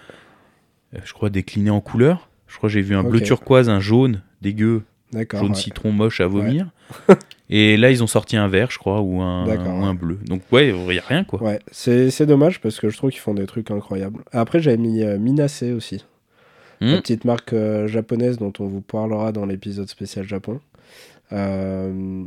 Euh, 0.95 0.99
Je 1.03 1.13
crois 1.13 1.29
décliné 1.29 1.69
en 1.69 1.81
couleur. 1.81 2.29
Je 2.47 2.57
crois 2.57 2.69
que 2.69 2.73
j'ai 2.73 2.81
vu 2.81 2.95
un 2.95 3.03
bleu 3.03 3.21
turquoise, 3.21 3.69
un 3.69 3.79
jaune, 3.79 4.21
dégueu, 4.41 4.83
jaune 5.13 5.49
ouais. 5.49 5.55
citron 5.55 5.91
moche 5.91 6.21
à 6.21 6.27
vomir. 6.27 6.69
Et 7.51 7.77
là, 7.77 7.89
ils 7.89 8.03
ont 8.03 8.07
sorti 8.07 8.37
un 8.37 8.47
vert, 8.47 8.69
je 8.69 8.77
crois, 8.77 9.01
ou 9.01 9.21
un, 9.21 9.45
ou 9.45 9.93
bleu. 9.95 10.19
Donc, 10.23 10.43
ouais, 10.51 10.69
il 10.69 10.75
n'y 10.75 10.99
a 10.99 11.03
rien, 11.03 11.23
quoi. 11.23 11.41
Ouais, 11.41 11.59
c'est 11.71 12.25
dommage 12.27 12.61
parce 12.61 12.79
que 12.79 12.89
je 12.89 12.97
trouve 12.97 13.09
qu'ils 13.09 13.19
font 13.19 13.33
des 13.33 13.47
trucs 13.47 13.71
incroyables. 13.71 14.23
Après, 14.31 14.59
j'avais 14.59 14.77
mis 14.77 15.01
euh, 15.01 15.17
Minase 15.17 15.63
aussi. 15.75 16.03
La 16.81 16.97
petite 17.01 17.25
marque 17.25 17.53
euh, 17.53 17.87
japonaise 17.87 18.37
dont 18.37 18.53
on 18.59 18.65
vous 18.65 18.81
parlera 18.81 19.31
dans 19.33 19.45
l'épisode 19.45 19.89
spécial 19.89 20.25
Japon. 20.25 20.61
Euh, 21.33 22.23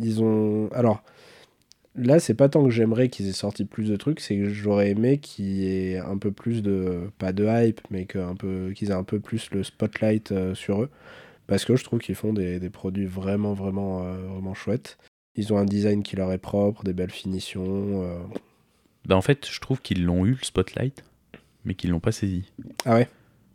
ils 0.00 0.22
ont. 0.22 0.68
Alors, 0.72 1.02
là, 1.94 2.18
c'est 2.18 2.34
pas 2.34 2.48
tant 2.48 2.64
que 2.64 2.70
j'aimerais 2.70 3.08
qu'ils 3.08 3.28
aient 3.28 3.32
sorti 3.32 3.64
plus 3.64 3.88
de 3.88 3.96
trucs, 3.96 4.20
c'est 4.20 4.36
que 4.36 4.48
j'aurais 4.48 4.90
aimé 4.90 5.18
qu'il 5.18 5.46
y 5.46 5.66
ait 5.66 5.98
un 5.98 6.18
peu 6.18 6.32
plus 6.32 6.62
de. 6.62 7.02
Pas 7.18 7.32
de 7.32 7.46
hype, 7.46 7.80
mais 7.90 8.06
qu'ils 8.06 8.90
aient 8.90 8.94
un 8.94 9.04
peu 9.04 9.20
plus 9.20 9.50
le 9.52 9.62
spotlight 9.62 10.32
euh, 10.32 10.54
sur 10.54 10.82
eux. 10.82 10.90
Parce 11.46 11.64
que 11.64 11.76
je 11.76 11.84
trouve 11.84 11.98
qu'ils 12.00 12.14
font 12.14 12.32
des, 12.32 12.58
des 12.58 12.70
produits 12.70 13.06
vraiment, 13.06 13.52
vraiment, 13.52 14.04
euh, 14.04 14.16
vraiment 14.28 14.54
chouettes. 14.54 14.98
Ils 15.36 15.52
ont 15.52 15.58
un 15.58 15.64
design 15.64 16.02
qui 16.02 16.16
leur 16.16 16.32
est 16.32 16.38
propre, 16.38 16.84
des 16.84 16.92
belles 16.92 17.10
finitions. 17.10 18.02
euh. 18.02 18.18
Bah, 19.06 19.16
en 19.16 19.20
fait, 19.22 19.46
je 19.50 19.60
trouve 19.60 19.80
qu'ils 19.80 20.04
l'ont 20.04 20.24
eu, 20.24 20.30
le 20.32 20.44
spotlight, 20.44 21.04
mais 21.64 21.74
qu'ils 21.74 21.90
l'ont 21.90 22.00
pas 22.00 22.12
saisi. 22.12 22.50
Ah 22.86 22.94
ouais 22.94 23.08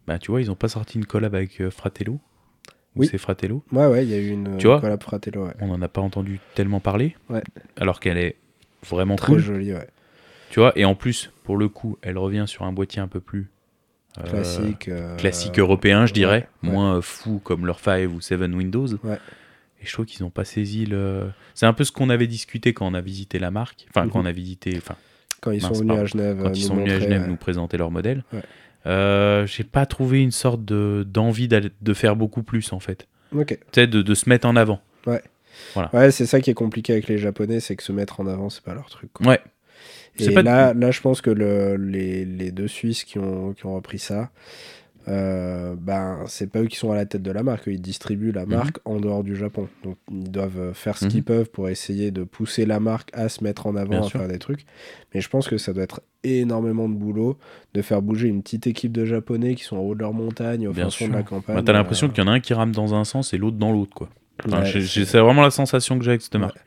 Bah, 0.07 0.19
tu 0.19 0.29
vois, 0.31 0.41
ils 0.41 0.51
ont 0.51 0.55
pas 0.55 0.67
sorti 0.67 0.97
une 0.97 1.05
collab 1.05 1.33
avec 1.33 1.59
euh, 1.61 1.71
Fratello. 1.71 2.19
Ou 2.95 3.01
Oui. 3.01 3.07
c'est 3.09 3.17
Fratello. 3.17 3.63
Ouais, 3.71 3.85
ouais, 3.87 4.03
il 4.03 4.09
y 4.09 4.13
a 4.13 4.17
eu 4.19 4.29
une 4.29 4.57
Tu 4.57 4.67
vois 4.67 4.79
collab 4.81 5.01
Fratello, 5.01 5.45
ouais. 5.47 5.53
On 5.61 5.67
n'en 5.67 5.81
a 5.81 5.87
pas 5.87 6.01
entendu 6.01 6.39
tellement 6.55 6.79
parler. 6.79 7.15
Ouais. 7.29 7.43
Alors 7.77 7.99
qu'elle 7.99 8.17
est 8.17 8.35
vraiment 8.87 9.15
Très 9.15 9.33
cool. 9.33 9.39
jolie, 9.39 9.73
ouais. 9.73 9.87
Tu 10.51 10.59
vois, 10.59 10.73
et 10.77 10.85
en 10.85 10.95
plus, 10.95 11.31
pour 11.43 11.57
le 11.57 11.69
coup, 11.69 11.97
elle 12.01 12.17
revient 12.17 12.45
sur 12.47 12.65
un 12.65 12.73
boîtier 12.73 13.01
un 13.01 13.07
peu 13.07 13.19
plus 13.19 13.49
Classique. 14.25 14.87
euh, 14.89 15.15
classique 15.17 15.59
européen, 15.59 16.05
je 16.05 16.13
dirais. 16.13 16.47
ouais. 16.63 16.69
Moins 16.69 16.97
euh, 16.97 17.01
fou 17.01 17.39
comme 17.43 17.65
leur 17.65 17.79
5 17.79 18.09
ou 18.13 18.21
7 18.21 18.39
Windows. 18.41 18.87
Ouais. 19.03 19.17
Et 19.81 19.85
je 19.85 19.93
trouve 19.93 20.05
qu'ils 20.05 20.23
n'ont 20.23 20.29
pas 20.29 20.43
saisi 20.45 20.85
le. 20.85 21.29
C'est 21.53 21.65
un 21.65 21.73
peu 21.73 21.83
ce 21.85 21.91
qu'on 21.91 22.09
avait 22.09 22.27
discuté 22.27 22.73
quand 22.73 22.85
on 22.85 22.93
a 22.93 23.01
visité 23.01 23.39
la 23.39 23.49
marque. 23.51 23.85
Enfin, 23.89 24.07
quand 24.09 24.19
Mhm. 24.19 24.25
on 24.25 24.29
a 24.29 24.31
visité. 24.33 24.73
Enfin, 24.77 24.95
Quand 25.41 25.51
ils 25.51 25.61
Mince, 25.61 25.67
sont 25.69 25.73
venus 25.75 25.87
pardon. 25.87 26.01
à 26.01 26.05
Genève. 26.05 26.37
quand 26.41 26.49
euh, 26.49 26.51
ils 26.53 26.61
nous 26.61 26.67
sont 26.67 26.75
venus 26.75 26.93
à 26.93 26.99
Genève 26.99 27.27
nous 27.27 27.37
présenter 27.37 27.77
leur 27.77 27.91
modèle. 27.91 28.23
Euh, 28.85 29.45
j'ai 29.45 29.63
pas 29.63 29.85
trouvé 29.85 30.21
une 30.21 30.31
sorte 30.31 30.63
de 30.65 31.05
d'envie 31.09 31.47
d'aller- 31.47 31.71
de 31.81 31.93
faire 31.93 32.15
beaucoup 32.15 32.43
plus 32.43 32.71
en 32.73 32.79
fait. 32.79 33.07
Ok. 33.35 33.57
Tu 33.71 33.87
de, 33.87 34.01
de 34.01 34.13
se 34.15 34.27
mettre 34.29 34.47
en 34.47 34.55
avant. 34.55 34.81
Ouais, 35.05 36.11
c'est 36.11 36.25
ça 36.25 36.39
qui 36.41 36.49
est 36.49 36.53
compliqué 36.53 36.93
avec 36.93 37.07
les 37.07 37.17
Japonais, 37.17 37.59
c'est 37.59 37.75
que 37.75 37.83
se 37.83 37.91
mettre 37.91 38.19
en 38.21 38.27
avant, 38.27 38.49
c'est 38.49 38.63
pas 38.63 38.73
leur 38.73 38.89
truc. 38.89 39.11
quoi. 39.13 39.27
Ouais. 39.27 39.39
Et 40.27 40.33
pas- 40.33 40.41
là, 40.41 40.73
là, 40.73 40.91
je 40.91 41.01
pense 41.01 41.21
que 41.21 41.29
le, 41.29 41.75
les, 41.77 42.25
les 42.25 42.51
deux 42.51 42.67
Suisses 42.67 43.03
qui 43.03 43.19
ont, 43.19 43.53
qui 43.53 43.65
ont 43.65 43.75
repris 43.75 43.99
ça, 43.99 44.29
euh, 45.07 45.75
ben, 45.79 46.19
c'est 46.27 46.51
pas 46.51 46.59
eux 46.59 46.67
qui 46.67 46.75
sont 46.75 46.91
à 46.91 46.95
la 46.95 47.05
tête 47.05 47.23
de 47.23 47.31
la 47.31 47.41
marque. 47.41 47.67
Eux, 47.67 47.71
Ils 47.73 47.81
distribuent 47.81 48.31
la 48.31 48.45
marque 48.45 48.77
en 48.85 48.99
dehors 48.99 49.23
du 49.23 49.35
Japon. 49.35 49.67
Donc, 49.83 49.97
ils 50.11 50.29
doivent 50.29 50.73
faire 50.73 50.97
ce 50.97 51.05
Mhm. 51.05 51.11
qu'ils 51.11 51.23
peuvent 51.23 51.49
pour 51.49 51.69
essayer 51.69 52.11
de 52.11 52.23
pousser 52.23 52.65
la 52.65 52.79
marque 52.79 53.09
à 53.13 53.27
se 53.29 53.43
mettre 53.43 53.65
en 53.65 53.75
avant, 53.75 53.89
Bien 53.89 53.99
à 54.01 54.03
sûr. 54.03 54.19
faire 54.19 54.29
des 54.29 54.37
trucs. 54.39 54.65
Mais 55.13 55.21
je 55.21 55.29
pense 55.29 55.47
que 55.47 55.57
ça 55.57 55.73
doit 55.73 55.83
être 55.83 56.01
énormément 56.23 56.87
de 56.89 56.93
boulot 56.95 57.37
de 57.73 57.81
faire 57.81 58.01
bouger 58.01 58.27
une 58.27 58.43
petite 58.43 58.67
équipe 58.67 58.91
de 58.91 59.05
Japonais 59.05 59.55
qui 59.55 59.63
sont 59.63 59.77
en 59.77 59.81
haut 59.81 59.95
de 59.95 60.01
leur 60.01 60.13
montagne, 60.13 60.67
au 60.67 60.73
Bien 60.73 60.85
fond 60.85 60.89
sûr. 60.91 61.07
de 61.07 61.13
la 61.13 61.23
campagne. 61.23 61.55
Bah, 61.55 61.63
T'as 61.65 61.73
l'impression 61.73 62.07
euh, 62.07 62.09
qu'il 62.11 62.23
y 62.23 62.27
en 62.27 62.29
a 62.29 62.33
un 62.35 62.39
qui 62.39 62.53
rame 62.53 62.71
dans 62.73 62.93
un 62.93 63.03
sens 63.05 63.33
et 63.33 63.37
l'autre 63.37 63.57
dans 63.57 63.71
l'autre 63.71 63.95
quoi. 63.95 64.09
Enfin, 64.47 64.59
ouais, 64.61 64.65
j'ai- 64.65 65.05
c'est- 65.05 65.19
vraiment 65.19 65.41
la 65.41 65.51
sensation 65.51 65.97
que 65.97 66.03
j'ai 66.05 66.11
avec 66.11 66.21
cette 66.21 66.33
Ouais. 66.35 66.41
marque. 66.41 66.57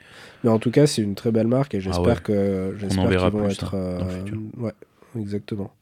Mais 0.44 0.50
en 0.50 0.58
tout 0.58 0.70
cas, 0.70 0.86
c'est 0.86 1.02
une 1.02 1.14
très 1.14 1.30
belle 1.30 1.46
marque 1.46 1.74
et 1.74 1.80
j'espère 1.80 2.04
Ah 2.04 2.08
ouais. 2.14 2.20
que 2.22 2.76
j'espère 2.78 3.08
qu'ils 3.08 3.18
vont 3.30 3.44
plus, 3.44 3.52
être. 3.52 3.74
hein, 3.76 3.98
le 4.26 4.32
euh, 4.32 4.64
ouais, 4.64 4.72
exactement. 5.18 5.72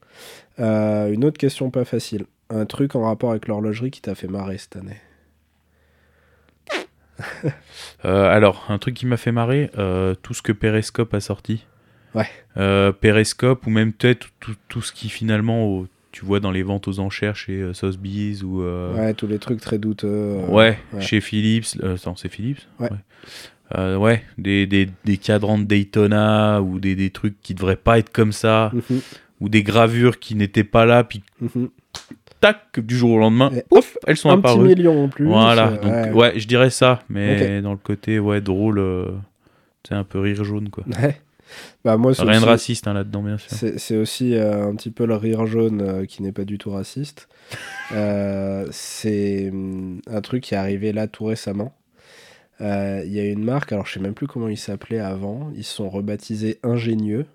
Euh, 0.58 1.10
une 1.12 1.24
autre 1.24 1.38
question 1.38 1.70
pas 1.70 1.84
facile. 1.84 2.26
Un 2.50 2.66
truc 2.66 2.94
en 2.94 3.02
rapport 3.02 3.30
avec 3.30 3.48
l'horlogerie 3.48 3.90
qui 3.90 4.00
t'a 4.02 4.14
fait 4.14 4.26
marrer 4.28 4.58
cette 4.58 4.76
année? 4.76 4.98
Euh, 8.06 8.30
alors, 8.30 8.64
un 8.70 8.78
truc 8.78 8.94
qui 8.94 9.04
m'a 9.06 9.16
fait 9.18 9.32
marrer, 9.32 9.70
tout 10.22 10.34
ce 10.34 10.42
que 10.42 10.52
Periscope 10.52 11.12
a 11.14 11.20
sorti. 11.20 11.66
Ouais. 12.14 12.28
Periscope 13.00 13.66
ou 13.66 13.70
même 13.70 13.92
peut-être 13.92 14.28
tout, 14.40 14.54
tout 14.68 14.82
ce 14.82 14.92
qui 14.92 15.08
finalement, 15.10 15.64
au- 15.66 15.86
tu 16.12 16.24
vois 16.24 16.40
dans 16.40 16.50
les 16.50 16.62
ventes 16.62 16.88
aux 16.88 16.98
enchères 17.00 17.36
chez 17.36 17.60
euh, 17.60 17.72
Sotheby's 17.72 18.42
ou 18.42 18.62
euh, 18.62 18.94
Ouais, 18.96 19.14
tous 19.14 19.26
les 19.26 19.38
trucs 19.38 19.60
très 19.60 19.78
douteux. 19.78 20.08
euh, 20.08 20.46
ouais, 20.48 20.78
ouais. 20.92 21.00
chez 21.00 21.20
Philips. 21.20 21.76
euh, 21.82 21.94
attends, 21.94 22.16
c'est 22.16 22.28
Philips 22.28 22.66
Ouais. 22.78 22.88
Ouais, 23.96 24.24
des, 24.36 24.66
des, 24.66 24.88
des 25.04 25.16
cadrans 25.16 25.56
de 25.58 25.62
Daytona 25.64 26.60
ou 26.60 26.80
des, 26.80 26.96
des 26.96 27.10
trucs 27.10 27.40
qui 27.40 27.54
devraient 27.54 27.76
pas 27.76 27.98
être 28.00 28.10
comme 28.10 28.32
ça, 28.32 28.72
Mhm, 28.74 29.00
ou 29.40 29.48
des 29.48 29.62
gravures 29.62 30.18
qui 30.18 30.34
n'étaient 30.34 30.64
pas 30.64 30.84
là, 30.86 31.04
puis 31.04 31.22
mhm. 31.40 31.68
tac, 32.40 32.80
du 32.80 32.96
jour 32.98 33.12
au 33.12 33.18
lendemain, 33.20 33.52
Et 33.54 33.62
ouf, 33.70 33.96
elles 34.08 34.16
sont 34.16 34.30
Un 34.30 34.38
petit 34.40 34.50
apparues. 34.50 34.66
million 34.74 35.04
en 35.04 35.08
plus. 35.08 35.24
Voilà, 35.26 35.70
donc 35.76 36.14
ouais. 36.16 36.32
je 36.40 36.48
dirais 36.48 36.70
ça, 36.70 37.04
mais 37.08 37.62
dans 37.62 37.70
le 37.70 37.76
côté 37.78 38.18
ouais 38.18 38.40
drôle, 38.40 38.82
c'est 39.88 39.94
un 39.94 40.02
peu 40.04 40.18
rire 40.18 40.42
jaune 40.42 40.68
quoi. 40.68 40.82
Ouais. 41.00 41.20
Bah, 41.84 41.96
moi, 41.96 42.12
Rien 42.18 42.40
de 42.40 42.46
raciste 42.46 42.86
hein, 42.86 42.92
là-dedans 42.92 43.22
bien 43.22 43.38
sûr. 43.38 43.56
C'est 43.76 43.96
aussi 43.96 44.34
euh, 44.34 44.68
un 44.68 44.74
petit 44.74 44.90
peu 44.90 45.06
le 45.06 45.16
rire 45.16 45.46
jaune 45.46 45.80
euh, 45.82 46.04
qui 46.04 46.22
n'est 46.22 46.32
pas 46.32 46.44
du 46.44 46.58
tout 46.58 46.70
raciste. 46.70 47.28
Euh, 47.92 48.68
c'est 48.70 49.48
hum, 49.50 50.00
un 50.06 50.20
truc 50.20 50.44
qui 50.44 50.54
est 50.54 50.56
arrivé 50.56 50.92
là 50.92 51.08
tout 51.08 51.24
récemment. 51.24 51.74
Il 52.60 53.08
y 53.08 53.18
a 53.18 53.24
une 53.24 53.42
marque, 53.42 53.72
alors 53.72 53.84
je 53.84 53.94
sais 53.94 54.00
même 54.00 54.14
plus 54.14 54.28
comment 54.28 54.46
ils 54.46 54.56
s'appelaient 54.56 55.00
avant. 55.00 55.50
Ils 55.56 55.64
se 55.64 55.74
sont 55.74 55.90
rebaptisés 55.90 56.60
Ingénieux, 56.62 57.26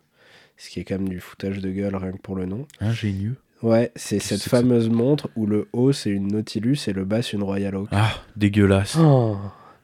ce 0.56 0.70
qui 0.70 0.80
est 0.80 0.86
quand 0.86 0.98
même 0.98 1.10
du 1.10 1.20
foutage 1.20 1.60
de 1.60 1.70
gueule 1.72 1.98
rien 1.98 2.14
que 2.14 2.20
pour 2.20 2.38
le 2.38 2.46
nom. 2.46 2.66
Ingénieux. 2.80 3.36
Ouais, 3.64 3.92
c'est 3.98 4.20
cette 4.20 4.44
fameuse 4.44 4.90
montre 4.90 5.30
où 5.36 5.46
le 5.46 5.68
haut 5.74 5.92
c'est 5.92 6.12
une 6.12 6.28
Nautilus 6.28 6.78
et 6.88 6.94
le 6.94 7.04
bas 7.04 7.22
c'est 7.22 7.34
une 7.34 7.44
Royal 7.44 7.76
Oak. 7.76 7.90
Ah 7.92 8.14
dégueulasse. 8.38 8.96
Oh. 8.98 9.36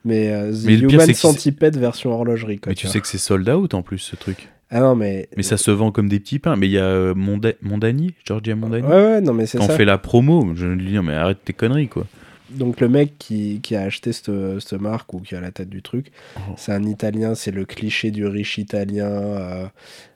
Mais 0.05 0.31
euh, 0.31 0.51
The 0.51 0.65
Mais 0.65 0.77
le 0.77 0.87
pire, 0.87 0.95
Human 0.95 1.05
c'est 1.05 1.11
que 1.13 1.17
c'est- 1.17 1.27
Centipede 1.27 1.77
version 1.77 2.11
horlogerie. 2.11 2.59
Quoi, 2.59 2.71
mais 2.71 2.75
tu 2.75 2.87
sais 2.87 2.99
que 2.99 3.07
c'est 3.07 3.17
sold 3.17 3.47
out 3.49 3.73
en 3.73 3.81
plus 3.83 3.99
ce 3.99 4.15
truc. 4.15 4.49
Ah 4.73 4.79
non, 4.79 4.95
mais. 4.95 5.27
Mais 5.37 5.43
ça 5.43 5.57
se 5.57 5.69
vend 5.69 5.91
comme 5.91 6.07
des 6.09 6.19
petits 6.19 6.39
pains. 6.39 6.55
Mais 6.55 6.67
il 6.67 6.71
y 6.71 6.77
a 6.79 6.85
euh, 6.85 7.13
Monda- 7.13 7.55
Mondani, 7.61 8.13
Georgia 8.25 8.55
Mondani, 8.55 8.87
Ouais, 8.87 8.93
ouais, 8.93 9.21
non, 9.21 9.33
mais 9.33 9.45
c'est 9.45 9.57
quand 9.57 9.67
ça. 9.67 9.73
on 9.73 9.75
fait 9.77 9.85
la 9.85 9.97
promo. 9.97 10.53
Je 10.55 10.65
lui 10.67 10.85
dis 10.87 10.93
non, 10.93 11.03
mais 11.03 11.13
arrête 11.13 11.39
tes 11.43 11.53
conneries 11.53 11.87
quoi. 11.89 12.07
Donc 12.49 12.81
le 12.81 12.89
mec 12.89 13.13
qui, 13.17 13.59
qui 13.63 13.75
a 13.77 13.81
acheté 13.83 14.11
cette, 14.11 14.31
cette 14.59 14.79
marque 14.81 15.13
ou 15.13 15.19
qui 15.19 15.35
à 15.35 15.39
la 15.41 15.51
tête 15.51 15.69
du 15.69 15.81
truc, 15.81 16.11
Oh. 16.35 16.53
c'est 16.57 16.73
un 16.73 16.83
Italien, 16.83 17.33
c'est 17.33 17.51
le 17.51 17.63
cliché 17.63 18.11
du 18.11 18.25
riche 18.25 18.57
Italien 18.57 19.07
euh, 19.07 19.65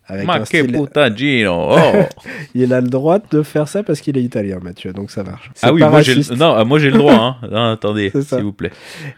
avec 0.07 0.25
Ma 0.25 0.35
un 0.35 0.45
style. 0.45 0.75
Oh. 1.47 1.75
Il 2.53 2.73
a 2.73 2.81
le 2.81 2.87
droit 2.87 3.19
de 3.19 3.41
faire 3.41 3.67
ça 3.67 3.83
parce 3.83 4.01
qu'il 4.01 4.17
est 4.17 4.23
italien, 4.23 4.59
Mathieu, 4.61 4.93
donc 4.93 5.11
ça 5.11 5.23
marche. 5.23 5.51
Ah 5.61 5.73
oui, 5.73 5.81
moi 5.81 6.01
j'ai 6.01 6.15
le... 6.15 6.35
non, 6.35 6.53
ah, 6.55 6.63
moi 6.63 6.79
j'ai 6.79 6.89
le 6.89 6.97
droit. 6.97 7.13
Hein. 7.15 7.37
Non, 7.49 7.71
attendez, 7.71 8.11
s'il 8.11 8.43
vous 8.43 8.51
plaît. 8.51 8.71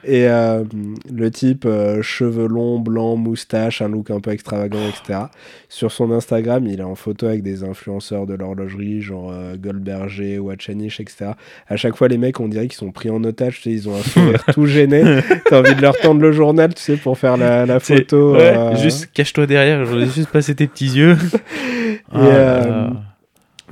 Et 0.04 0.28
euh, 0.28 0.64
le 1.12 1.32
type, 1.32 1.66
euh, 1.66 2.02
cheveux 2.02 2.48
longs, 2.48 2.80
blancs, 2.80 3.18
moustache, 3.18 3.82
un 3.82 3.90
look 3.90 4.12
un 4.12 4.20
peu 4.20 4.32
extravagant, 4.32 4.80
etc. 4.88 5.20
Sur 5.68 5.92
son 5.92 6.12
Instagram, 6.12 6.66
il 6.68 6.80
est 6.80 6.84
en 6.84 6.96
photo 6.96 7.26
avec 7.26 7.44
des 7.44 7.64
influenceurs 7.64 8.28
de 8.28 8.36
l'horlogerie, 8.36 9.02
genre 9.02 9.32
euh, 9.34 9.56
Goldberger, 9.58 10.40
Watchanish, 10.40 11.00
etc. 11.00 11.32
À 11.68 11.76
chaque 11.76 11.96
fois, 11.96 12.08
les 12.08 12.18
mecs, 12.18 12.40
on 12.40 12.48
dirait 12.48 12.68
qu'ils 12.68 12.78
sont 12.78 12.92
pris 12.92 13.10
en 13.10 13.24
otage, 13.24 13.58
tu 13.58 13.64
sais, 13.64 13.72
ils 13.72 13.90
ont 13.90 13.96
un 13.96 14.04
sourire 14.04 14.44
tout 14.54 14.66
gêné. 14.68 15.22
T'as 15.50 15.60
envie 15.60 15.76
de 15.76 15.82
leur 15.82 15.98
tendre 15.98 16.22
le 16.22 16.32
journal, 16.32 16.74
tu 16.74 16.82
sais, 16.82 16.98
pour 16.98 17.18
faire 17.18 17.36
la, 17.38 17.66
la 17.66 17.80
photo. 17.80 18.34
ouais, 18.34 18.56
euh, 18.56 18.76
Juste 18.76 19.10
cache-toi 19.14 19.48
derrière. 19.48 19.86
Je 19.86 19.90
voulais 19.90 20.06
juste 20.06 20.30
passer 20.30 20.56
tes 20.56 20.68
petits 20.86 20.98
yeux. 20.98 21.18
Ah 22.12 22.20
euh. 22.26 22.90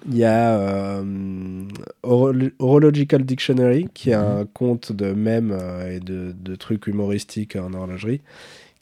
Il 0.08 0.18
y 0.18 0.24
a 0.24 0.60
euh, 0.60 1.64
Horol- 2.04 2.52
Horological 2.60 3.24
Dictionary, 3.24 3.88
qui 3.94 4.12
est 4.12 4.16
Mhm. 4.18 4.24
un 4.42 4.46
compte 4.46 4.92
de 4.92 5.14
mèmes 5.14 5.52
euh, 5.52 5.96
et 5.96 6.00
de, 6.00 6.34
de 6.38 6.56
trucs 6.56 6.86
humoristiques 6.88 7.56
en 7.56 7.74
horlogerie, 7.74 8.22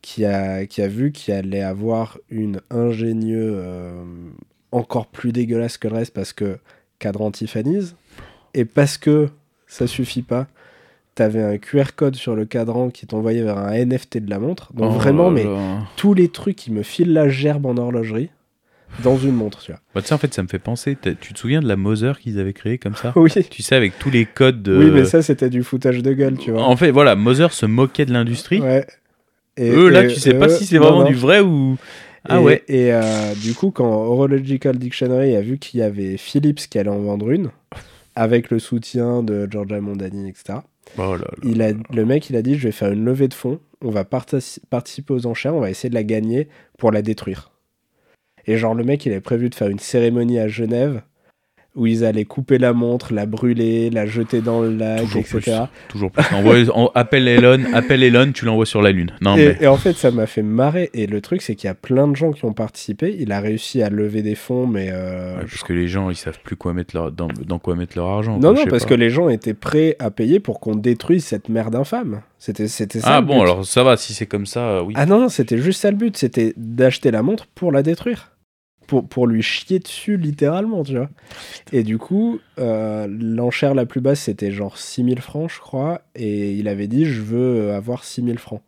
qui 0.01 0.26
a, 0.26 0.65
qui 0.65 0.82
a 0.82 0.88
vu 0.88 1.11
qu'il 1.13 1.34
allait 1.34 1.61
avoir 1.61 2.17
une 2.30 2.59
ingénieuse 2.71 3.53
euh, 3.55 4.03
encore 4.71 5.07
plus 5.07 5.32
dégueulasse 5.32 5.78
que 5.78 5.88
le 5.88 5.95
reste 5.95 6.13
parce 6.13 6.34
que 6.34 6.57
cadran 6.99 7.32
Tiffany's, 7.32 7.95
et 8.53 8.65
parce 8.65 8.97
que 8.97 9.30
ça 9.67 9.88
suffit 9.88 10.24
pas. 10.24 10.47
T'avais 11.16 11.43
un 11.43 11.57
QR 11.59 11.93
code 11.95 12.16
sur 12.16 12.36
le 12.36 12.45
cadran 12.45 12.89
qui 12.89 13.05
t'envoyait 13.05 13.43
vers 13.43 13.57
un 13.59 13.72
NFT 13.86 14.18
de 14.18 14.30
la 14.32 14.39
montre. 14.39 14.74
Donc 14.74 14.88
Oh 14.89 14.93
vraiment, 14.95 15.26
là 15.30 15.32
mais 15.32 15.43
là. 15.43 15.80
tous 15.95 16.14
les 16.16 16.28
trucs 16.30 16.55
qui 16.55 16.72
me 16.72 16.82
filent 16.82 17.14
la 17.14 17.30
gerbe 17.30 17.66
en 17.68 17.78
horlogerie 17.78 18.30
dans 19.03 19.18
une 19.18 19.32
montre, 19.34 19.59
tu 19.61 19.72
vois. 19.72 19.80
Bah, 19.93 20.01
tu 20.01 20.07
sais, 20.07 20.14
en 20.16 20.18
fait, 20.18 20.34
ça 20.34 20.41
me 20.43 20.47
fait 20.47 20.59
penser. 20.59 20.97
Tu 21.22 21.34
te 21.34 21.39
souviens 21.39 21.61
de 21.61 21.68
la 21.68 21.76
Moser 21.76 22.14
qu'ils 22.20 22.39
avaient 22.39 22.53
créée 22.53 22.78
comme 22.80 22.95
ça? 22.95 23.11
Oui. 23.16 23.32
Tu 23.49 23.61
sais, 23.64 23.76
avec 23.76 23.97
tous 23.99 24.09
les 24.09 24.26
codes 24.26 24.61
de. 24.64 24.76
Oui, 24.78 24.91
mais 24.91 25.05
ça, 25.05 25.22
c'était 25.22 25.49
du 25.49 25.64
foutage 25.64 26.01
de 26.01 26.14
gueule, 26.14 26.38
tu 26.38 26.51
vois. 26.51 26.64
En 26.64 26.76
fait, 26.76 26.89
voilà, 26.91 27.16
Moser 27.16 27.47
se 27.51 27.66
moquait 27.68 28.05
de 28.05 28.14
l'industrie. 28.14 28.59
Ouais. 28.61 28.86
Et- 29.57 29.70
Eux, 29.70 29.89
là, 29.89 30.07
tu 30.07 30.16
sais 30.20 30.34
pas 30.34 30.49
si 30.49 30.66
c'est 30.66 30.78
non, 30.78 30.84
vraiment 30.86 31.01
non. 31.03 31.07
du 31.09 31.16
vrai 31.16 31.39
ou. 31.41 31.78
Ah 32.28 32.39
et, 32.39 32.43
ouais. 32.43 32.64
Et 32.68 32.91
euh, 32.93 33.34
du 33.36 33.53
coup, 33.53 33.70
quand 33.72 33.86
Horological 33.91 34.78
Dictionary 34.78 35.36
a 35.36 35.41
vu 35.41 35.57
qu'il 35.59 35.80
y 35.80 35.84
avait 35.84 36.18
Philips 36.18 36.68
qui 36.70 36.80
allait 36.80 36.89
en 36.89 36.99
vendre 36.99 37.30
une, 37.32 37.49
avec 38.16 38.49
le 38.51 38.59
soutien 38.59 39.24
de 39.24 39.47
Giorgia 39.49 39.80
Mondani, 39.82 40.30
etc., 40.30 40.59
Oh 40.97 41.16
là 41.16 41.18
là. 41.18 41.28
il 41.43 41.61
a, 41.61 41.72
le 41.72 42.05
mec, 42.05 42.30
il 42.30 42.36
a 42.36 42.41
dit, 42.41 42.55
je 42.57 42.68
vais 42.68 42.72
faire 42.74 42.91
une 42.91 43.05
levée 43.05 43.28
de 43.30 43.34
fonds, 43.34 43.59
on 43.82 43.89
va 43.89 44.03
parti- 44.03 44.59
participer 44.70 45.14
aux 45.14 45.26
enchères, 45.26 45.55
on 45.55 45.61
va 45.61 45.70
essayer 45.70 45.89
de 45.89 45.95
la 45.95 46.03
gagner 46.03 46.49
pour 46.78 46.91
la 46.91 47.01
détruire. 47.01 47.51
Et 48.45 48.57
genre, 48.57 48.76
le 48.76 48.84
mec, 48.84 49.05
il 49.05 49.11
avait 49.14 49.22
prévu 49.22 49.49
de 49.49 49.55
faire 49.55 49.70
une 49.70 49.80
cérémonie 49.80 50.39
à 50.39 50.47
Genève, 50.49 51.01
où 51.76 51.88
ils 51.88 52.05
allaient 52.05 52.26
couper 52.26 52.59
la 52.59 52.71
montre, 52.71 53.13
la 53.13 53.26
brûler, 53.26 53.89
la 53.89 54.05
jeter 54.05 54.41
dans 54.41 54.61
le 54.61 54.76
lac, 54.76 55.01
Toujours 55.01 55.21
etc. 55.21 55.39
plus. 55.41 55.53
Toujours 55.89 56.11
plus. 56.11 56.24
Envoie- 56.36 56.55
en- 56.78 56.91
appelle 56.93 57.28
Elon, 57.28 57.63
appelle 57.74 58.03
Elon, 58.03 58.32
tu 58.32 58.45
l'envoies 58.45 58.67
sur 58.67 58.82
la 58.84 58.91
Lune. 58.91 59.11
Non, 59.21 59.36
Et, 59.36 59.47
mais. 59.47 59.57
et 59.61 59.67
en 59.67 59.78
fait, 59.78 59.93
ça 59.93 60.11
m'a 60.11 60.28
fait 60.28 60.43
marrer. 60.43 60.91
Et 60.93 61.07
le 61.07 61.19
truc, 61.19 61.41
c'est 61.41 61.55
qu'il 61.55 61.67
y 61.67 61.71
a 61.71 61.74
plein 61.74 62.07
de 62.07 62.15
gens 62.15 62.32
qui 62.32 62.45
ont 62.45 62.53
participé. 62.53 63.15
Il 63.19 63.32
a 63.32 63.39
réussi 63.39 63.82
à 63.82 63.89
lever 63.89 64.21
des 64.21 64.36
fonds, 64.36 64.67
mais. 64.67 64.89
euh, 64.91 65.36
Ouais, 65.38 65.41
parce 65.49 65.63
que 65.63 65.74
les 65.74 65.88
gens, 65.88 66.09
ils 66.11 66.15
savent 66.15 66.38
plus 66.43 66.55
quoi 66.55 66.74
mettre 66.74 66.95
leur... 66.95 67.11
dans, 67.11 67.28
dans 67.28 67.57
quoi 67.57 67.76
mettre 67.76 67.97
leur 67.97 68.07
argent. 68.07 68.34
Non, 68.34 68.53
quoi, 68.53 68.63
non, 68.63 68.65
parce 68.69 68.84
pas. 68.84 68.89
que 68.89 68.93
les 68.95 69.09
gens 69.09 69.30
étaient 69.30 69.55
prêts 69.55 69.95
à 69.97 70.11
payer 70.11 70.39
pour 70.39 70.59
qu'on 70.59 70.76
détruise 70.76 71.26
cette 71.26 71.49
merde 71.49 71.76
infâme. 71.76 72.21
C'était, 72.38 72.67
c'était 72.67 72.99
ça. 72.99 73.15
Ah 73.15 73.21
bon, 73.21 73.38
but. 73.38 73.41
alors 73.43 73.65
ça 73.65 73.84
va, 73.84 73.97
si 73.97 74.13
c'est 74.13 74.26
comme 74.28 74.45
ça, 74.45 74.59
euh, 74.59 74.82
oui. 74.84 74.93
Ah 74.97 75.05
non, 75.07 75.19
non, 75.21 75.30
c'était 75.30 75.57
juste 75.57 75.82
ça 75.82 75.89
le 75.89 75.97
but. 75.97 76.17
C'était 76.17 76.53
d'acheter 76.57 77.09
la 77.09 77.24
montre 77.24 77.47
pour 77.55 77.71
la 77.71 77.82
détruire. 77.82 78.30
Pour, 78.94 79.08
pour 79.08 79.26
lui 79.26 79.41
chier 79.41 79.80
dessus, 79.80 80.18
littéralement, 80.18 80.84
tu 80.84 80.96
vois. 80.96 81.10
Et 81.72 81.82
du 81.82 81.98
coup, 81.98 82.39
euh, 82.60 83.08
l'enchère 83.10 83.74
la 83.74 83.88
plus 83.88 84.02
basse, 84.02 84.20
c'était 84.20 84.52
genre 84.52 84.78
6000 84.78 85.20
francs, 85.20 85.50
je 85.50 85.60
crois. 85.60 86.02
Et 86.14 86.52
il 86.54 86.68
avait 86.68 86.86
dit, 86.86 87.06
je 87.06 87.22
veux 87.22 87.72
avoir 87.72 88.04
6000 88.04 88.38
francs. 88.38 88.62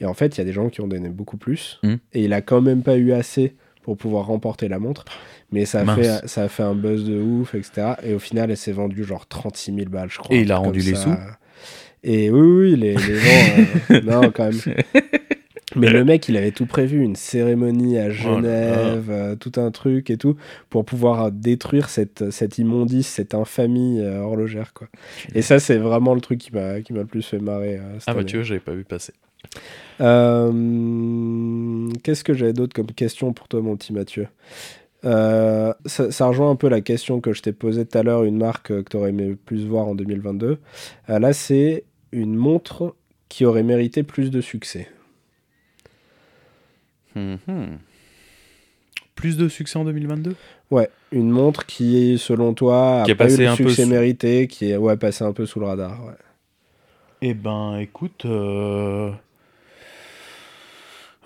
Et 0.00 0.04
en 0.04 0.14
fait, 0.14 0.36
il 0.36 0.38
y 0.38 0.40
a 0.40 0.44
des 0.44 0.52
gens 0.52 0.68
qui 0.68 0.80
ont 0.80 0.88
donné 0.88 1.10
beaucoup 1.10 1.36
plus. 1.36 1.78
Hmm. 1.84 1.94
Et 2.12 2.24
il 2.24 2.32
a 2.32 2.40
quand 2.40 2.60
même 2.60 2.82
pas 2.82 2.96
eu 2.96 3.12
assez 3.12 3.54
pour 3.84 3.96
pouvoir 3.96 4.26
remporter 4.26 4.66
la 4.66 4.80
montre. 4.80 5.04
Mais 5.52 5.64
ça 5.64 5.82
a, 5.82 5.84
Mince. 5.84 5.96
fait, 6.22 6.26
ça 6.28 6.42
a 6.42 6.48
fait 6.48 6.64
un 6.64 6.74
buzz 6.74 7.04
de 7.04 7.20
ouf, 7.20 7.54
etc. 7.54 7.92
Et 8.02 8.14
au 8.14 8.18
final, 8.18 8.50
elle 8.50 8.56
s'est 8.56 8.72
vendue 8.72 9.04
genre 9.04 9.28
36 9.28 9.74
000 9.76 9.90
balles, 9.90 10.10
je 10.10 10.18
crois. 10.18 10.34
Et 10.34 10.40
il 10.40 10.50
a 10.50 10.56
rendu 10.56 10.80
les 10.80 10.96
sous 10.96 11.14
Et 12.02 12.30
oui, 12.30 12.40
oui, 12.40 12.76
les, 12.76 12.94
les 12.96 13.16
gens. 13.16 13.64
euh, 13.92 14.00
non, 14.22 14.32
quand 14.34 14.50
même. 14.50 14.74
Mais 15.76 15.90
le 15.90 16.04
mec, 16.04 16.28
il 16.28 16.36
avait 16.36 16.50
tout 16.52 16.66
prévu, 16.66 17.02
une 17.02 17.16
cérémonie 17.16 17.98
à 17.98 18.08
Oh. 18.08 18.10
Genève, 18.10 19.08
euh, 19.10 19.36
tout 19.36 19.52
un 19.56 19.70
truc 19.70 20.10
et 20.10 20.16
tout, 20.16 20.36
pour 20.70 20.84
pouvoir 20.84 21.32
détruire 21.32 21.88
cette, 21.88 22.30
cette 22.30 22.58
immondice, 22.58 23.06
cette 23.08 23.34
infamie 23.34 24.00
euh, 24.00 24.20
horlogère, 24.20 24.72
quoi. 24.74 24.88
Et 25.34 25.42
ça, 25.42 25.58
c'est 25.58 25.78
vraiment 25.78 26.14
le 26.14 26.20
truc 26.20 26.38
qui 26.40 26.52
m'a 26.52 26.80
qui 26.80 26.92
m'a 26.92 27.00
le 27.00 27.06
plus 27.06 27.22
fait 27.22 27.38
marrer. 27.38 27.76
euh, 27.78 27.98
cette 27.98 28.08
Ah 28.08 28.14
bah 28.14 28.24
tu 28.24 28.36
vois, 28.36 28.44
j'avais 28.44 28.60
pas 28.60 28.72
vu 28.74 28.84
passer. 28.84 29.12
Qu'est-ce 32.02 32.24
que 32.24 32.34
j'avais 32.34 32.52
d'autre 32.52 32.74
comme 32.74 32.86
question 32.86 33.32
pour 33.32 33.48
toi, 33.48 33.60
mon 33.60 33.76
petit 33.76 33.92
Mathieu? 33.92 34.26
Ça, 35.04 35.76
ça 35.86 36.26
rejoint 36.26 36.50
un 36.50 36.56
peu 36.56 36.68
la 36.68 36.80
question 36.80 37.20
que 37.20 37.32
je 37.32 37.42
t'ai 37.42 37.52
posée 37.52 37.84
tout 37.84 37.98
à 37.98 38.02
l'heure, 38.02 38.22
une 38.24 38.36
marque 38.38 38.68
que 38.68 38.88
tu 38.88 38.96
aurais 38.96 39.08
aimé 39.10 39.36
plus 39.44 39.66
voir 39.66 39.86
en 39.88 39.94
2022. 39.94 40.58
Euh, 41.10 41.18
là, 41.18 41.32
c'est 41.32 41.84
une 42.12 42.34
montre 42.36 42.94
qui 43.28 43.44
aurait 43.44 43.62
mérité 43.64 44.02
plus 44.04 44.30
de 44.30 44.40
succès. 44.40 44.86
Mhm. 47.14 47.78
Plus 49.14 49.36
de 49.36 49.48
succès 49.48 49.78
en 49.78 49.84
2022 49.84 50.34
Ouais, 50.70 50.88
une 51.12 51.30
montre 51.30 51.66
qui, 51.66 52.16
selon 52.18 52.54
toi, 52.54 53.02
a 53.02 53.04
Qui 53.04 53.14
pas 53.14 53.24
eu 53.24 53.28
passée 53.28 53.42
le 53.44 53.48
un 53.50 53.56
peu 53.56 53.68
succès 53.68 53.84
sous- 53.84 53.90
mérité, 53.90 54.46
qui 54.48 54.70
est 54.70 54.76
ouais, 54.76 54.96
passé 54.96 55.22
un 55.24 55.32
peu 55.32 55.44
sous 55.46 55.60
le 55.60 55.66
radar. 55.66 56.04
ouais. 56.06 56.12
Eh 57.20 57.34
ben, 57.34 57.76
écoute. 57.78 58.24
Euh... 58.24 59.12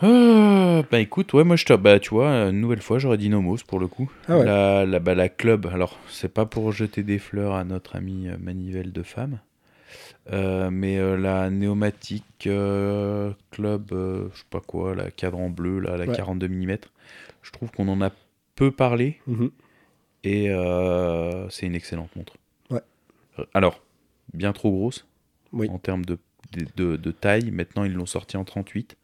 euh, 0.02 0.82
bah 0.90 0.98
écoute, 1.00 1.32
ouais, 1.32 1.44
moi 1.44 1.56
je 1.56 1.64
te. 1.64 1.72
Bah 1.72 1.98
tu 1.98 2.10
vois, 2.10 2.28
une 2.50 2.60
nouvelle 2.60 2.82
fois, 2.82 2.98
j'aurais 2.98 3.16
dit 3.16 3.30
Nomos 3.30 3.58
pour 3.66 3.78
le 3.78 3.86
coup. 3.86 4.10
Ah 4.28 4.36
ouais. 4.38 4.44
la, 4.44 4.84
la, 4.84 4.98
bah, 4.98 5.14
la 5.14 5.28
club, 5.30 5.66
alors 5.72 5.96
c'est 6.10 6.32
pas 6.32 6.44
pour 6.44 6.70
jeter 6.72 7.02
des 7.02 7.18
fleurs 7.18 7.54
à 7.54 7.64
notre 7.64 7.96
ami 7.96 8.28
euh, 8.28 8.36
Manivelle 8.38 8.92
de 8.92 9.02
femme, 9.02 9.38
euh, 10.32 10.70
mais 10.70 10.98
euh, 10.98 11.16
la 11.16 11.50
Néomatique 11.50 12.46
euh, 12.46 13.32
Club, 13.50 13.92
euh, 13.92 14.28
je 14.34 14.38
sais 14.40 14.44
pas 14.50 14.60
quoi, 14.60 14.94
la 14.94 15.10
cadran 15.10 15.50
bleu, 15.50 15.78
là, 15.78 15.96
la 15.96 16.06
Ouais. 16.06 16.16
42 16.16 16.48
mm, 16.48 16.76
je 17.42 17.50
trouve 17.52 17.70
qu'on 17.70 17.88
en 17.88 18.00
a 18.02 18.10
peu 18.56 18.70
parlé 18.70 19.18
Mhm. 19.26 19.50
et 20.24 20.50
euh, 20.50 21.48
c'est 21.50 21.66
une 21.66 21.74
excellente 21.74 22.14
montre. 22.16 22.34
Ouais. 22.70 22.80
Alors, 23.54 23.82
bien 24.34 24.52
trop 24.52 24.70
grosse 24.70 25.06
Oui. 25.52 25.68
en 25.70 25.78
termes 25.78 26.04
de, 26.04 26.18
de, 26.52 26.66
de- 26.76 26.96
de 26.96 27.10
taille. 27.12 27.50
Maintenant, 27.50 27.84
ils 27.84 27.92
l'ont 27.92 28.06
sorti 28.06 28.36
en 28.36 28.44
38. 28.44 28.96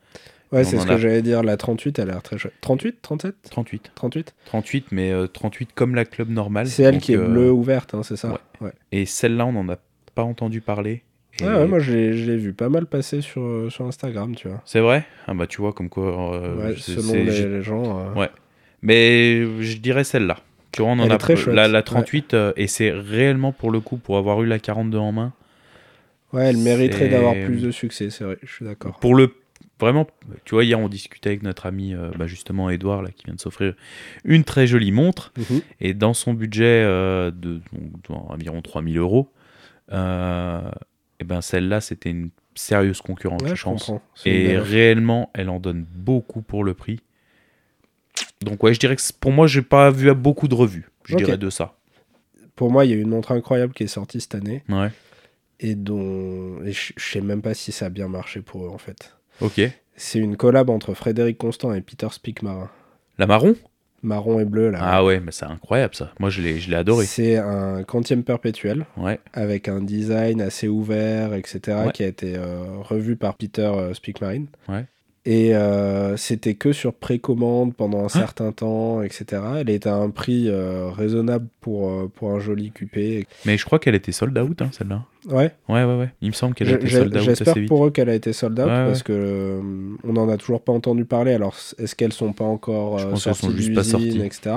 Ouais, 0.51 0.65
c'est 0.65 0.77
en 0.77 0.81
ce 0.81 0.87
a- 0.89 0.95
que 0.95 1.01
j'allais 1.01 1.23
dire. 1.23 1.43
La 1.43 1.57
38, 1.57 1.99
elle 1.99 2.11
a 2.11 2.13
l'air 2.15 2.23
très 2.23 2.37
chouette. 2.39 2.53
38 2.61 3.01
37 3.01 3.37
38. 3.51 3.91
38 3.95 4.35
38, 4.47 4.87
mais 4.93 5.11
euh, 5.13 5.27
38 5.27 5.73
comme 5.75 5.95
la 5.95 6.05
club 6.05 6.29
normale. 6.31 6.67
C'est 6.67 6.83
elle 6.83 6.95
Donc, 6.95 7.03
qui 7.03 7.13
est 7.15 7.17
bleue 7.17 7.51
ouverte, 7.53 7.95
hein, 7.95 8.03
c'est 8.03 8.17
ça? 8.17 8.33
ouais. 8.33 8.39
ouais. 8.67 8.73
Et 8.91 9.07
celle-là, 9.07 9.47
on 9.47 9.53
n'en 9.53 9.69
a 9.73 9.77
pas 10.15 10.25
entendu 10.25 10.61
parler. 10.61 11.03
Et- 11.41 11.45
Ouais, 11.45 11.55
ouais, 11.55 11.67
moi 11.67 11.79
je 11.79 11.93
l'ai 11.93 12.37
vu 12.37 12.53
pas 12.53 12.69
mal 12.69 12.87
passer 12.87 13.21
sur, 13.21 13.43
euh, 13.43 13.71
sur 13.71 13.87
Instagram, 13.87 14.35
tu 14.35 14.49
vois. 14.49 14.61
C'est 14.65 14.81
vrai? 14.81 15.07
Ah 15.27 15.35
bah 15.35 15.47
tu 15.47 15.61
vois, 15.61 15.73
comme 15.73 15.89
quoi... 15.89 16.35
euh, 16.37 16.69
Ouais, 16.69 16.77
selon 16.77 17.25
les, 17.25 17.63
gens. 17.63 17.99
euh, 18.01 18.15
Ouais. 18.15 18.31
Mais 18.83 19.43
je 19.63 19.79
dirais 19.79 20.05
celle-là. 20.05 20.39
Tu 20.73 20.83
vois, 20.83 20.91
on 20.93 20.99
en 20.99 21.11
a 21.11 21.19
très 21.19 21.35
la, 21.47 21.69
la 21.69 21.79
ouais. 21.79 21.83
38, 21.83 22.35
euh, 22.35 22.53
et 22.57 22.67
c'est 22.67 22.91
réellement 22.91 23.53
pour 23.53 23.71
le 23.71 23.81
coup, 23.81 23.97
pour 23.99 24.17
avoir 24.19 24.43
eu 24.43 24.47
la 24.47 24.59
42 24.59 24.99
en 24.99 25.13
main, 25.13 25.33
Ouais, 26.33 26.47
elle 26.47 26.57
mériterait 26.57 27.09
d'avoir 27.09 27.35
plus 27.45 27.61
de 27.63 27.71
succès, 27.71 28.09
c'est 28.09 28.25
vrai, 28.25 28.39
je 28.43 28.51
suis 28.51 28.65
d'accord. 28.65 28.99
Pour 29.01 29.15
le 29.15 29.35
vraiment, 29.79 30.07
tu 30.45 30.55
vois, 30.55 30.65
hier 30.65 30.79
on 30.79 30.89
discutait 30.89 31.29
avec 31.31 31.43
notre 31.43 31.67
ami 31.67 31.95
bah, 32.17 32.27
justement 32.27 32.71
Edouard 32.71 33.03
là 33.03 33.11
qui 33.11 33.25
vient 33.27 33.35
de 33.35 33.41
s'offrir 33.41 33.75
une 34.25 34.45
très 34.45 34.67
jolie 34.67 34.93
montre 34.93 35.33
Mhm. 35.37 35.61
et 35.81 35.93
dans 35.93 36.15
son 36.15 36.33
budget 36.35 36.85
de 36.85 37.33
donc, 38.09 38.21
environ 38.31 38.63
3000 38.63 38.97
euros, 38.97 39.29
euh, 39.93 40.71
et 41.23 41.25
ben 41.25 41.41
celle-là 41.41 41.81
c'était 41.81 42.11
une 42.11 42.31
sérieuse 42.57 43.01
concurrente, 43.01 43.43
Ouais, 43.43 43.51
je 43.51 43.55
je 43.55 43.63
pense. 43.63 43.91
Et 44.27 44.59
réellement, 44.59 45.31
elle 45.35 45.49
en 45.49 45.61
donne 45.61 45.87
beaucoup 45.95 46.43
pour 46.43 46.65
le 46.65 46.75
prix. 46.75 47.01
Donc 48.43 48.63
ouais, 48.63 48.75
je 48.75 48.81
dirais 48.81 48.97
que 48.97 49.03
pour 49.21 49.31
moi, 49.33 49.47
j'ai 49.47 49.63
pas 49.63 49.91
vu 49.91 50.11
à 50.11 50.15
beaucoup 50.15 50.49
de 50.49 50.55
revues. 50.55 50.91
Je 51.05 51.17
dirais 51.17 51.39
de 51.39 51.49
ça. 51.49 51.77
Pour 52.57 52.71
moi, 52.71 52.85
il 52.85 52.91
y 52.91 52.95
a 52.95 52.97
une 52.97 53.09
montre 53.09 53.33
incroyable 53.33 53.73
qui 53.73 53.85
est 53.85 53.87
sortie 53.89 54.21
cette 54.21 54.35
année 54.35 54.63
Ouais. 54.69 54.91
et 55.61 55.75
dont 55.77 56.63
et 56.65 56.73
je 56.73 56.93
je 56.97 57.05
sais 57.13 57.21
même 57.21 57.41
pas 57.41 57.55
si 57.55 57.73
ça 57.73 57.87
a 57.87 57.89
bien 57.89 58.09
marché 58.09 58.41
pour 58.43 58.67
eux 58.67 58.69
en 58.69 58.79
fait. 58.79 59.17
Ok. 59.41 59.61
C'est 59.97 60.19
une 60.19 60.37
collab 60.37 60.71
entre 60.71 60.95
Frédéric 60.95 61.39
Constant 61.39 61.73
et 61.73 61.81
Peter 61.81 62.09
Spickmarin. 62.11 62.71
La 63.19 63.27
marron? 63.27 63.55
Marron 64.03 64.41
et 64.41 64.45
bleu 64.45 64.71
là. 64.71 64.79
Ah 64.83 65.05
ouais, 65.05 65.21
mais 65.21 65.31
c'est 65.33 65.45
incroyable 65.47 65.95
ça. 65.95 66.11
Moi, 66.19 66.29
je 66.31 66.43
l'ai, 66.43 66.59
je 66.59 66.71
l'ai 66.71 66.77
adoré. 66.77 67.05
C'est 67.07 67.37
un 67.37 67.83
quantième 67.85 68.25
perpétuel 68.25 68.87
Ouais. 68.97 69.21
avec 69.33 69.69
un 69.69 69.81
design 69.81 70.41
assez 70.41 70.69
ouvert, 70.69 71.35
etc., 71.35 71.61
Ouais. 71.87 71.93
qui 71.93 72.03
a 72.03 72.07
été 72.09 72.35
euh, 72.37 72.65
revu 72.81 73.17
par 73.17 73.35
Peter 73.37 73.63
euh, 73.63 73.95
Spickmarin. 73.95 74.45
Ouais. 74.69 74.87
Et 75.25 75.55
euh, 75.55 76.17
c'était 76.17 76.55
que 76.55 76.73
sur 76.73 76.93
précommande 76.95 77.75
pendant 77.77 78.01
un 78.01 78.07
Hein 78.07 78.09
certain 78.09 78.51
temps, 78.51 79.03
etc. 79.03 79.41
Elle 79.61 79.71
était 79.71 79.89
à 79.89 79.95
un 79.95 80.11
prix 80.11 80.49
euh, 80.49 80.91
raisonnable 80.91 81.47
pour, 81.61 81.89
euh, 81.91 82.11
pour 82.13 82.33
un 82.33 82.41
joli 82.41 82.73
QP. 82.73 83.25
Mais 83.47 83.57
je 83.57 83.65
crois 83.65 83.79
qu'elle 83.79 83.95
était 83.95 84.11
sold 84.11 84.37
out, 84.37 84.61
hein, 84.63 84.71
celle-là. 84.73 85.05
Ouais, 85.29 85.53
Ouais, 85.69 85.85
ouais, 85.85 85.97
ouais. 85.97 86.09
Il 86.23 86.29
me 86.29 86.33
semble 86.33 86.55
qu'elle 86.55 86.71
était 86.71 86.89
j'ai- 86.89 86.99
sold 86.99 87.17
out 87.17 87.23
j'espère 87.23 87.55
pour 87.69 87.87
eux 87.87 87.91
qu'elle 87.93 88.09
a 88.09 88.15
été 88.17 88.33
sold 88.33 88.59
out 88.59 88.67
Ouais, 88.67 88.87
parce 88.87 88.99
ouais. 88.99 89.05
que 89.05 89.61
on 90.03 90.13
n'en 90.13 90.29
a 90.29 90.37
toujours 90.37 90.61
pas 90.61 90.73
entendu 90.73 91.05
parler. 91.05 91.35
Alors 91.35 91.55
est-ce 91.79 91.95
qu'elles 91.95 92.13
sont 92.13 92.33
pas 92.33 92.45
encore 92.45 92.99
Je 92.99 93.07
pense 93.07 93.23
sorties 93.23 93.41
sont 93.47 93.51
juste 93.53 93.75
pas 93.75 93.85
sorties. 93.85 94.21
etc. 94.23 94.57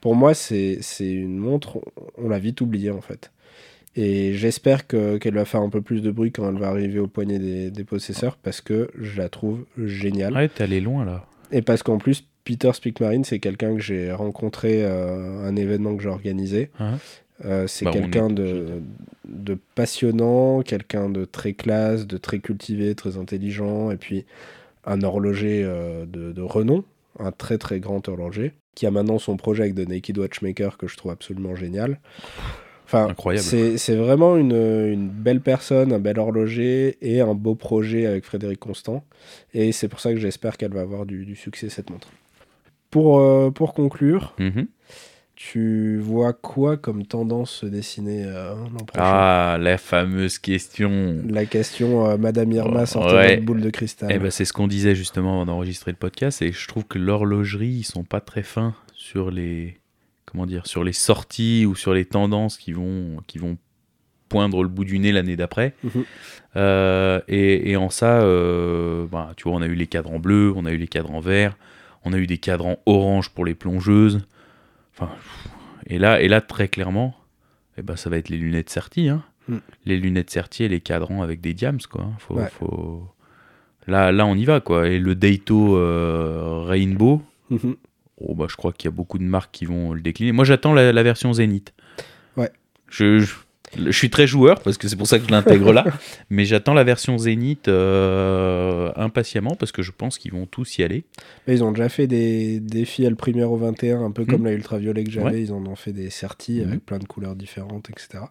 Pour 0.00 0.14
moi, 0.14 0.32
c'est 0.32 0.80
une 1.00 1.36
montre, 1.36 1.80
on 2.16 2.30
l'a 2.30 2.38
vite 2.38 2.62
oubliée 2.62 2.90
en 2.90 3.02
fait. 3.02 3.30
Et 4.00 4.32
j'espère 4.34 4.86
que- 4.86 5.16
qu'elle 5.18 5.34
va 5.34 5.44
faire 5.44 5.60
un 5.60 5.70
peu 5.70 5.80
plus 5.82 6.02
de 6.02 6.10
bruit 6.12 6.30
quand 6.30 6.48
elle 6.48 6.58
va 6.60 6.68
arriver 6.68 7.00
au 7.00 7.08
poignet 7.08 7.40
des, 7.40 7.70
des 7.72 7.82
possesseurs 7.84 8.36
parce 8.36 8.60
que 8.60 8.90
je 8.96 9.18
la 9.18 9.28
trouve 9.28 9.64
géniale. 9.76 10.34
Ouais, 10.34 10.48
t'es 10.48 10.62
allé 10.62 10.80
loin 10.80 11.04
là. 11.04 11.26
Et 11.50 11.62
parce 11.62 11.82
qu'en 11.82 11.98
plus, 11.98 12.24
Peter 12.44 12.70
Spickmarin, 12.72 13.24
c'est 13.24 13.40
quelqu'un 13.40 13.74
que 13.74 13.80
j'ai 13.82 14.12
rencontré 14.12 14.84
euh, 14.84 15.42
à 15.44 15.48
un 15.48 15.56
événement 15.56 15.96
que 15.96 16.02
j'ai 16.02 16.08
organisé. 16.08 16.70
Hein 16.78 16.98
Euh, 17.44 17.66
c'est 17.68 17.84
Bah, 17.86 17.92
quelqu'un 17.92 18.28
est- 18.30 18.34
de, 18.34 18.66
de 19.28 19.58
passionnant, 19.74 20.62
quelqu'un 20.62 21.08
de 21.08 21.24
très 21.24 21.52
classe, 21.52 22.06
de 22.06 22.18
très 22.18 22.38
cultivé, 22.40 22.94
très 22.96 23.16
intelligent, 23.16 23.90
et 23.92 23.96
puis 23.96 24.24
un 24.84 25.02
horloger 25.02 25.62
euh, 25.64 26.04
de, 26.06 26.32
de 26.32 26.42
renom, 26.42 26.84
un 27.20 27.30
très 27.32 27.56
très 27.58 27.78
grand 27.80 28.06
horloger, 28.08 28.52
qui 28.74 28.86
a 28.86 28.90
maintenant 28.90 29.18
son 29.18 29.36
projet 29.36 29.62
avec 29.64 29.74
The 29.76 29.88
Naked 29.88 30.18
Watchmaker 30.18 30.78
que 30.78 30.86
je 30.88 30.96
trouve 30.96 31.12
absolument 31.12 31.54
génial. 31.54 31.98
Enfin, 32.90 33.08
c'est 33.36 33.96
vraiment 33.96 34.36
une, 34.38 34.52
une 34.54 35.08
belle 35.10 35.40
personne, 35.42 35.92
un 35.92 35.98
bel 35.98 36.18
horloger 36.18 36.96
et 37.02 37.20
un 37.20 37.34
beau 37.34 37.54
projet 37.54 38.06
avec 38.06 38.24
Frédéric 38.24 38.58
Constant. 38.60 39.04
Et 39.52 39.72
c'est 39.72 39.88
pour 39.88 40.00
ça 40.00 40.12
que 40.14 40.18
j'espère 40.18 40.56
qu'elle 40.56 40.72
va 40.72 40.80
avoir 40.80 41.04
du, 41.04 41.26
du 41.26 41.36
succès 41.36 41.68
cette 41.68 41.90
montre. 41.90 42.08
Pour, 42.90 43.20
euh, 43.20 43.50
pour 43.50 43.74
conclure, 43.74 44.34
Mhm. 44.38 44.66
tu 45.36 45.98
vois 45.98 46.32
quoi 46.32 46.78
comme 46.78 47.04
tendance 47.04 47.50
se 47.50 47.66
dessiner 47.66 48.24
euh, 48.24 48.54
l'an 48.54 48.84
prochain? 48.86 49.04
Ah, 49.04 49.58
la 49.60 49.76
fameuse 49.76 50.38
question. 50.38 51.18
La 51.28 51.44
question, 51.44 52.08
euh, 52.08 52.16
Madame 52.16 52.50
Irma 52.52 52.84
Oh, 52.84 52.86
sortez 52.86 53.14
ouais. 53.14 53.34
votre 53.34 53.44
boule 53.44 53.60
de 53.60 53.68
cristal. 53.70 54.10
Eh 54.10 54.18
ben, 54.18 54.30
c'est 54.30 54.46
ce 54.46 54.54
qu'on 54.54 54.66
disait 54.66 54.94
justement 54.94 55.34
avant 55.34 55.44
d'enregistrer 55.46 55.90
le 55.90 55.98
podcast, 55.98 56.40
et 56.40 56.52
je 56.52 56.66
trouve 56.66 56.86
que 56.86 56.98
l'horlogerie, 56.98 57.68
ils 57.68 57.84
sont 57.84 58.04
pas 58.04 58.20
très 58.22 58.42
fins 58.42 58.74
sur 58.94 59.30
les, 59.30 59.76
comment 60.30 60.46
dire, 60.46 60.66
sur 60.66 60.84
les 60.84 60.92
sorties 60.92 61.64
ou 61.66 61.74
sur 61.74 61.94
les 61.94 62.04
tendances 62.04 62.56
qui 62.58 62.72
vont, 62.72 63.16
qui 63.26 63.38
vont 63.38 63.56
poindre 64.28 64.62
le 64.62 64.68
bout 64.68 64.84
du 64.84 64.98
nez 64.98 65.10
l'année 65.12 65.36
d'après. 65.36 65.74
Mhm. 65.82 66.04
Euh, 66.56 67.20
et, 67.28 67.70
et 67.70 67.76
en 67.76 67.88
ça, 67.90 68.20
euh, 68.20 69.06
bah, 69.10 69.32
tu 69.36 69.44
vois, 69.48 69.54
on 69.58 69.62
a 69.62 69.66
eu 69.66 69.74
les 69.74 69.86
cadrans 69.86 70.18
bleus, 70.18 70.52
on 70.54 70.66
a 70.66 70.72
eu 70.72 70.76
les 70.76 70.88
cadrans 70.88 71.20
verts, 71.20 71.56
on 72.04 72.12
a 72.12 72.18
eu 72.18 72.26
des 72.26 72.38
cadrans 72.38 72.78
orange 72.86 73.30
pour 73.30 73.44
les 73.44 73.54
plongeuses. 73.54 74.20
Enfin, 74.94 75.10
et 75.86 75.98
là, 75.98 76.20
et 76.20 76.28
là, 76.28 76.40
très 76.40 76.68
clairement, 76.68 77.14
eh 77.78 77.82
ben, 77.82 77.96
ça 77.96 78.10
va 78.10 78.18
être 78.18 78.28
les 78.28 78.36
lunettes 78.36 78.68
Certi, 78.70 79.08
hein. 79.08 79.22
Mm. 79.48 79.56
Les 79.86 79.96
lunettes 79.96 80.30
Certi 80.30 80.64
et 80.64 80.68
les 80.68 80.80
cadrans 80.80 81.22
avec 81.22 81.40
des 81.40 81.54
diams, 81.54 81.78
quoi. 81.90 82.06
Faut, 82.18 82.34
Ouais. 82.34 82.48
faut... 82.50 83.08
Là, 83.86 84.12
là, 84.12 84.26
on 84.26 84.34
y 84.34 84.44
va, 84.44 84.60
quoi. 84.60 84.88
Et 84.88 84.98
le 84.98 85.14
Daito 85.14 85.76
euh, 85.78 86.64
Rainbow, 86.66 87.22
Mhm. 87.50 87.76
Oh, 88.20 88.34
bah, 88.34 88.46
je 88.48 88.56
crois 88.56 88.72
qu'il 88.72 88.86
y 88.90 88.92
a 88.92 88.96
beaucoup 88.96 89.18
de 89.18 89.24
marques 89.24 89.50
qui 89.52 89.64
vont 89.64 89.92
le 89.92 90.00
décliner. 90.00 90.32
Moi, 90.32 90.44
j'attends 90.44 90.74
la, 90.74 90.92
la 90.92 91.02
version 91.02 91.32
Zénith. 91.32 91.72
Ouais. 92.36 92.50
Je, 92.88 93.18
je, 93.20 93.34
je 93.76 93.90
suis 93.90 94.08
très 94.10 94.26
joueur, 94.26 94.60
parce 94.62 94.78
que 94.78 94.88
c'est 94.88 94.96
pour 94.96 95.06
ça 95.06 95.18
que 95.18 95.26
je 95.26 95.30
l'intègre 95.30 95.72
là. 95.72 95.84
Mais 96.30 96.44
j'attends 96.46 96.72
la 96.74 96.84
version 96.84 97.18
Zénith 97.18 97.68
euh, 97.68 98.90
impatiemment, 98.96 99.54
parce 99.56 99.72
que 99.72 99.82
je 99.82 99.92
pense 99.92 100.18
qu'ils 100.18 100.32
vont 100.32 100.46
tous 100.46 100.78
y 100.78 100.82
aller. 100.82 101.04
Mais 101.46 101.54
ils 101.56 101.64
ont 101.64 101.72
déjà 101.72 101.88
fait 101.88 102.06
des 102.06 102.60
défis 102.60 103.04
L 103.04 103.14
primaire 103.16 103.50
au 103.52 103.56
21, 103.56 104.02
un 104.04 104.10
peu 104.10 104.24
comme 104.24 104.40
Mhm. 104.40 104.46
la 104.46 104.52
ultraviolet 104.52 105.04
que 105.04 105.10
j'avais. 105.10 105.30
Ouais. 105.30 105.42
Ils 105.42 105.52
en 105.52 105.64
ont 105.66 105.76
fait 105.76 105.92
des 105.92 106.10
certis 106.10 106.60
Mhm. 106.62 106.68
avec 106.68 106.86
plein 106.86 106.98
de 106.98 107.04
couleurs 107.04 107.36
différentes, 107.36 107.90
etc. 107.90 108.24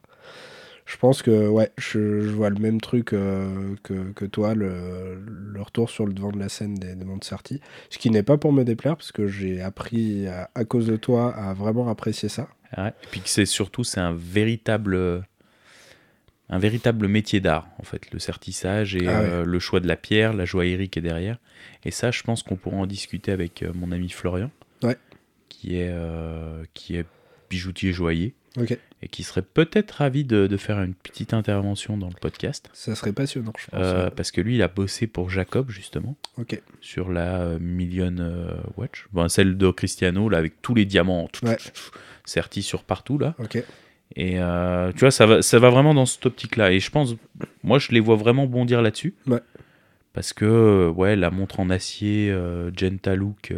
Je 0.88 0.96
pense 0.96 1.22
que 1.22 1.48
ouais, 1.50 1.70
je, 1.78 2.22
je 2.22 2.30
vois 2.30 2.50
le 2.50 2.56
même 2.60 2.80
truc 2.80 3.12
euh, 3.12 3.76
que, 3.84 4.12
que 4.14 4.24
toi, 4.26 4.56
le, 4.56 5.22
le 5.26 5.62
retour 5.62 5.90
sur 5.90 6.06
le 6.06 6.14
devant 6.14 6.32
de 6.32 6.40
la 6.40 6.48
scène 6.48 6.76
des, 6.76 6.96
des 6.96 7.04
montres 7.06 7.28
certis. 7.28 7.60
Ce 7.90 7.98
qui 7.98 8.10
n'est 8.10 8.24
pas 8.24 8.38
pour 8.38 8.54
me 8.54 8.64
déplaire, 8.64 8.96
parce 8.96 9.12
que 9.12 9.28
j'ai 9.28 9.62
appris 9.62 10.28
à, 10.28 10.50
à 10.56 10.64
cause 10.64 10.88
de 10.88 10.96
toi 10.96 11.36
à 11.36 11.54
vraiment 11.54 11.90
apprécier 11.90 12.30
ça. 12.30 12.48
Ouais. 12.78 12.88
Et 13.04 13.08
puis 13.12 13.20
que 13.20 13.28
c'est 13.30 13.46
surtout, 13.46 13.84
c'est 13.84 14.00
un 14.00 14.14
véritable, 14.14 15.24
un 16.50 16.60
véritable 16.60 17.10
métier 17.10 17.42
d'art, 17.42 17.68
en 17.80 17.84
fait, 17.84 18.10
le 18.14 18.20
sertissage 18.20 18.96
et 18.96 19.08
Ah 19.10 19.22
ouais. 19.22 19.30
euh, 19.30 19.44
le 19.46 19.60
choix 19.60 19.82
de 19.82 19.88
la 19.90 19.98
pierre, 19.98 20.32
la 20.34 20.46
joaillerie 20.46 20.88
qui 20.90 21.00
est 21.00 21.02
derrière. 21.02 21.38
Et 21.84 21.92
ça, 21.92 22.12
je 22.12 22.24
pense 22.24 22.44
qu'on 22.44 22.56
pourra 22.56 22.78
en 22.78 22.86
discuter 22.88 23.34
avec 23.34 23.62
euh, 23.62 23.72
mon 23.76 23.92
ami 23.92 24.08
Florian, 24.10 24.52
Ouais. 24.84 24.96
qui 25.50 25.78
est, 25.80 25.90
euh, 25.92 26.64
qui 26.74 26.96
est 26.96 27.06
bijoutier 27.50 27.92
joaillier. 27.92 28.34
Ok. 28.58 28.78
Et 29.04 29.08
qui 29.08 29.22
serait 29.24 29.44
peut-être 29.44 29.92
ravi 29.92 30.24
de, 30.26 30.48
de 30.48 30.58
faire 30.58 30.82
une 30.82 30.96
petite 30.96 31.34
intervention 31.34 31.98
dans 31.98 32.08
le 32.08 32.16
podcast. 32.20 32.70
Ça 32.74 32.96
serait 32.96 33.14
passionnant, 33.14 33.54
je 33.60 33.68
pense. 33.70 33.80
Euh, 33.80 34.06
ouais. 34.06 34.12
parce 34.12 34.32
que 34.32 34.42
lui, 34.42 34.56
il 34.56 34.62
a 34.64 34.68
bossé 34.68 35.06
pour 35.06 35.30
Jacob, 35.30 35.70
justement, 35.70 36.16
Ok. 36.38 36.60
sur 36.82 37.12
la 37.12 37.42
euh, 37.42 37.60
Million 37.60 38.16
euh, 38.20 38.56
Watch. 38.76 39.08
Bon, 39.14 39.28
celle 39.30 39.56
de 39.56 39.70
Cristiano, 39.70 40.30
là, 40.30 40.40
avec 40.40 40.62
tous 40.64 40.74
les 40.74 40.86
diamants 40.86 41.28
Ouais. 41.44 41.58
sertis 42.26 42.64
sur 42.64 42.84
partout, 42.84 43.20
là. 43.20 43.36
Ok. 43.38 43.64
Et 44.16 44.40
euh, 44.40 44.92
tu 44.94 45.02
vois, 45.02 45.12
ça 45.12 45.26
va, 45.28 45.42
ça 45.44 45.60
va 45.60 45.70
vraiment 45.70 45.94
dans 45.94 46.06
cette 46.08 46.26
optique-là. 46.26 46.72
Et 46.72 46.80
je 46.80 46.90
pense, 46.90 47.14
moi, 47.64 47.78
je 47.78 47.92
les 47.92 48.00
vois 48.00 48.16
vraiment 48.16 48.48
bondir 48.48 48.82
là-dessus. 48.82 49.14
Ouais. 49.28 49.42
Parce 50.14 50.34
que, 50.34 50.90
ouais, 50.90 51.16
la 51.16 51.30
montre 51.30 51.60
en 51.60 51.70
acier, 51.70 52.32
euh, 52.32 52.72
Genta 52.76 53.16
Look, 53.16 53.54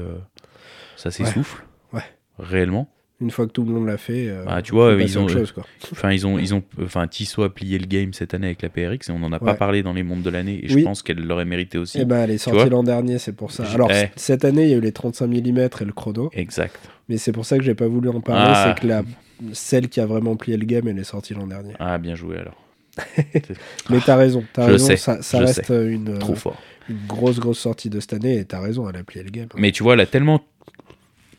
ça 0.98 1.12
s'essouffle. 1.12 1.64
Ouais. 1.94 2.04
Réellement. 2.40 2.92
Une 3.22 3.32
fois 3.32 3.46
que 3.48 3.52
tout 3.52 3.64
le 3.66 3.72
monde 3.74 3.86
l'a 3.86 3.98
fait, 3.98 4.30
euh, 4.30 4.46
Ah, 4.48 4.62
tu 4.62 4.72
vois, 4.72 4.94
ils 4.94 5.20
ont- 5.20 5.24
autre 5.26 5.34
chose, 5.34 5.52
quoi. 5.52 5.66
Enfin, 5.92 6.12
ils 6.14 6.26
ont, 6.26 6.40
ils 6.40 6.54
ont, 6.54 6.64
enfin, 6.82 7.06
Tissot 7.06 7.44
a 7.44 7.54
plié 7.54 7.78
le 7.78 7.86
game 7.86 8.14
cette 8.14 8.34
année 8.34 8.48
avec 8.48 8.62
la 8.62 8.70
PRX 8.70 9.10
et 9.10 9.12
on 9.12 9.20
n'en 9.20 9.34
a 9.34 9.40
pas 9.40 9.56
parlé 9.56 9.84
dans 9.84 9.92
les 9.92 10.04
mondes 10.04 10.22
de 10.22 10.30
l'année. 10.30 10.62
Et 10.64 10.70
je 10.70 10.80
pense 10.80 11.04
qu'elle 11.04 11.20
l'aurait 11.26 11.44
mérité 11.44 11.78
aussi. 11.78 11.98
Eh 12.00 12.06
ben, 12.06 12.18
elle 12.24 12.32
est 12.32 12.38
sortie 12.38 12.70
l'an 12.70 12.84
dernier, 12.84 13.18
c'est 13.20 13.34
pour 13.36 13.52
ça. 13.52 13.66
Alors, 13.74 13.92
eh. 13.92 14.10
cette 14.16 14.46
année, 14.46 14.64
il 14.64 14.70
y 14.70 14.74
a 14.74 14.78
eu 14.78 14.82
les 14.82 14.94
35 14.94 15.28
mm 15.28 15.58
et 15.82 15.86
le 15.86 15.92
chrono, 15.92 16.30
Exact. 16.34 16.80
mais 17.10 17.18
c'est 17.18 17.34
pour 17.34 17.46
ça 17.46 17.58
que 17.58 17.64
j'ai 17.64 17.76
pas 17.76 17.88
voulu 17.88 18.08
en 18.08 18.22
parler. 18.22 18.54
Ah. 18.56 18.74
C'est 18.76 18.82
que 18.82 18.88
la, 18.88 19.04
celle 19.52 19.90
qui 19.90 20.00
a 20.00 20.06
vraiment 20.06 20.38
plié 20.38 20.56
le 20.56 20.66
game, 20.66 20.88
elle 20.88 20.98
est 21.00 21.04
sortie 21.04 21.34
l'an 21.34 21.48
dernier. 21.48 21.74
Ah, 21.80 21.98
bien 21.98 22.16
joué 22.16 22.38
alors. 22.38 22.56
Mais 23.90 24.00
t'as 24.06 24.16
raison, 24.16 24.44
t'as 24.54 24.68
Je 24.68 24.72
raison, 24.74 24.88
sais, 24.88 24.98
ça, 24.98 25.22
ça 25.22 25.40
je 25.40 25.44
reste 25.44 25.70
une, 25.70 26.18
Trop 26.20 26.36
fort. 26.36 26.58
une 26.90 26.98
grosse, 27.08 27.40
grosse 27.40 27.60
sortie 27.60 27.90
de 27.90 28.00
cette 28.00 28.14
année, 28.14 28.38
et 28.38 28.46
t'as 28.46 28.62
raison, 28.62 28.90
elle 28.90 28.96
a 28.98 29.04
plié 29.04 29.24
le 29.24 29.30
game. 29.30 29.48
Mais 29.58 29.72
tu 29.74 29.84
vois, 29.84 29.94
elle 29.94 30.00
a 30.02 30.06
tellement 30.06 30.42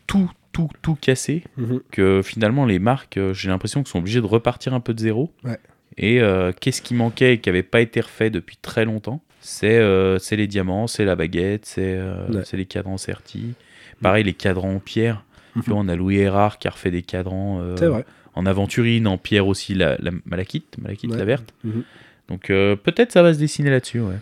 tout, 0.07 0.29
tout, 0.51 0.69
tout 0.81 0.95
cassé 0.95 1.43
Mhm. 1.57 1.81
que 1.91 2.21
finalement 2.23 2.65
les 2.65 2.79
marques, 2.79 3.17
euh, 3.17 3.33
j'ai 3.33 3.49
l'impression 3.49 3.81
qu'elles 3.81 3.91
sont 3.91 3.99
obligées 3.99 4.21
de 4.21 4.25
repartir 4.25 4.73
un 4.73 4.79
peu 4.79 4.93
de 4.93 4.99
zéro. 4.99 5.31
Ouais. 5.43 5.57
Et 5.97 6.21
euh, 6.21 6.51
qu'est-ce 6.59 6.81
qui 6.81 6.93
manquait 6.93 7.33
et 7.35 7.39
qui 7.39 7.49
n'avait 7.49 7.63
pas 7.63 7.81
été 7.81 7.99
refait 8.01 8.29
depuis 8.29 8.57
très 8.61 8.85
longtemps? 8.85 9.21
C'est 9.41 9.77
euh, 9.79 10.17
les 10.31 10.47
diamants, 10.47 10.87
c'est 10.87 11.03
la 11.05 11.15
baguette, 11.15 11.65
c'est 11.65 11.95
euh, 11.97 12.27
Ouais. 12.29 12.43
les 12.53 12.65
cadrans 12.65 12.97
sertis. 12.97 13.53
Pareil, 14.01 14.23
les 14.23 14.33
cadrans 14.33 14.75
en 14.75 14.79
pierre. 14.79 15.23
Mhm. 15.55 15.63
Tu 15.63 15.69
vois, 15.71 15.79
on 15.79 15.87
a 15.87 15.95
Louis 15.95 16.17
Erard 16.17 16.59
qui 16.59 16.67
a 16.67 16.71
refait 16.71 16.91
des 16.91 17.01
cadrans 17.01 17.59
vrai. 17.75 18.05
en 18.35 18.45
aventurine, 18.45 19.07
en 19.07 19.17
pierre 19.17 19.47
aussi, 19.47 19.73
la, 19.73 19.97
la 19.99 20.11
malachite, 20.25 20.77
malachite 20.81 21.11
Ouais. 21.11 21.17
la 21.17 21.25
verte. 21.25 21.53
Mhm. 21.63 21.83
Donc 22.29 22.47
peut-être 22.47 23.11
ça 23.11 23.21
va 23.23 23.33
se 23.33 23.39
dessiner 23.39 23.69
là-dessus, 23.69 23.99
ouais. 23.99 24.15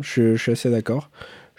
Je, 0.00 0.34
je 0.36 0.42
suis 0.42 0.52
assez 0.52 0.70
d'accord. 0.70 1.10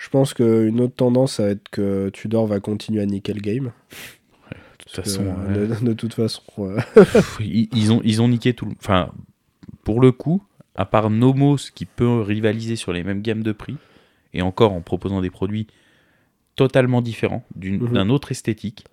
Je 0.03 0.09
pense 0.09 0.33
qu'une 0.33 0.81
autre 0.81 0.95
tendance, 0.95 1.33
ça 1.33 1.43
va 1.43 1.49
être 1.51 1.69
que 1.69 2.09
Tudor 2.09 2.47
va 2.47 2.59
continuer 2.59 3.01
à 3.01 3.05
niquer 3.05 3.33
le 3.33 3.39
game. 3.41 3.65
De 3.65 4.57
toute 4.79 4.95
Parce 4.95 5.07
façon, 5.09 5.23
que, 5.25 5.47
ouais. 5.59 5.67
de, 5.67 5.85
de 5.85 5.93
toute 5.93 6.13
façon, 6.15 6.41
euh, 6.59 6.79
ils, 7.39 7.69
ils 7.75 7.91
ont, 7.93 8.01
ils 8.03 8.21
ont 8.21 8.27
niqué 8.27 8.53
tout 8.53 8.65
le... 8.65 8.71
Enfin, 8.79 9.11
pour 9.83 10.01
le 10.01 10.11
coup, 10.11 10.41
à 10.75 10.85
part 10.85 11.09
Nomos 11.11 11.57
qui 11.75 11.85
peut 11.85 12.21
rivaliser 12.21 12.75
sur 12.75 12.93
les 12.93 13.03
mêmes 13.03 13.21
gammes 13.21 13.43
de 13.43 13.51
prix, 13.51 13.77
et 14.33 14.41
encore 14.41 14.73
en 14.73 14.81
proposant 14.81 15.21
des 15.21 15.29
produits 15.29 15.67
totalement 16.55 17.01
différents, 17.01 17.43
d'une- 17.55 17.81
Mhm. 17.83 17.93
d'un 17.93 18.09
autre 18.09 18.31
esthétique, 18.31 18.85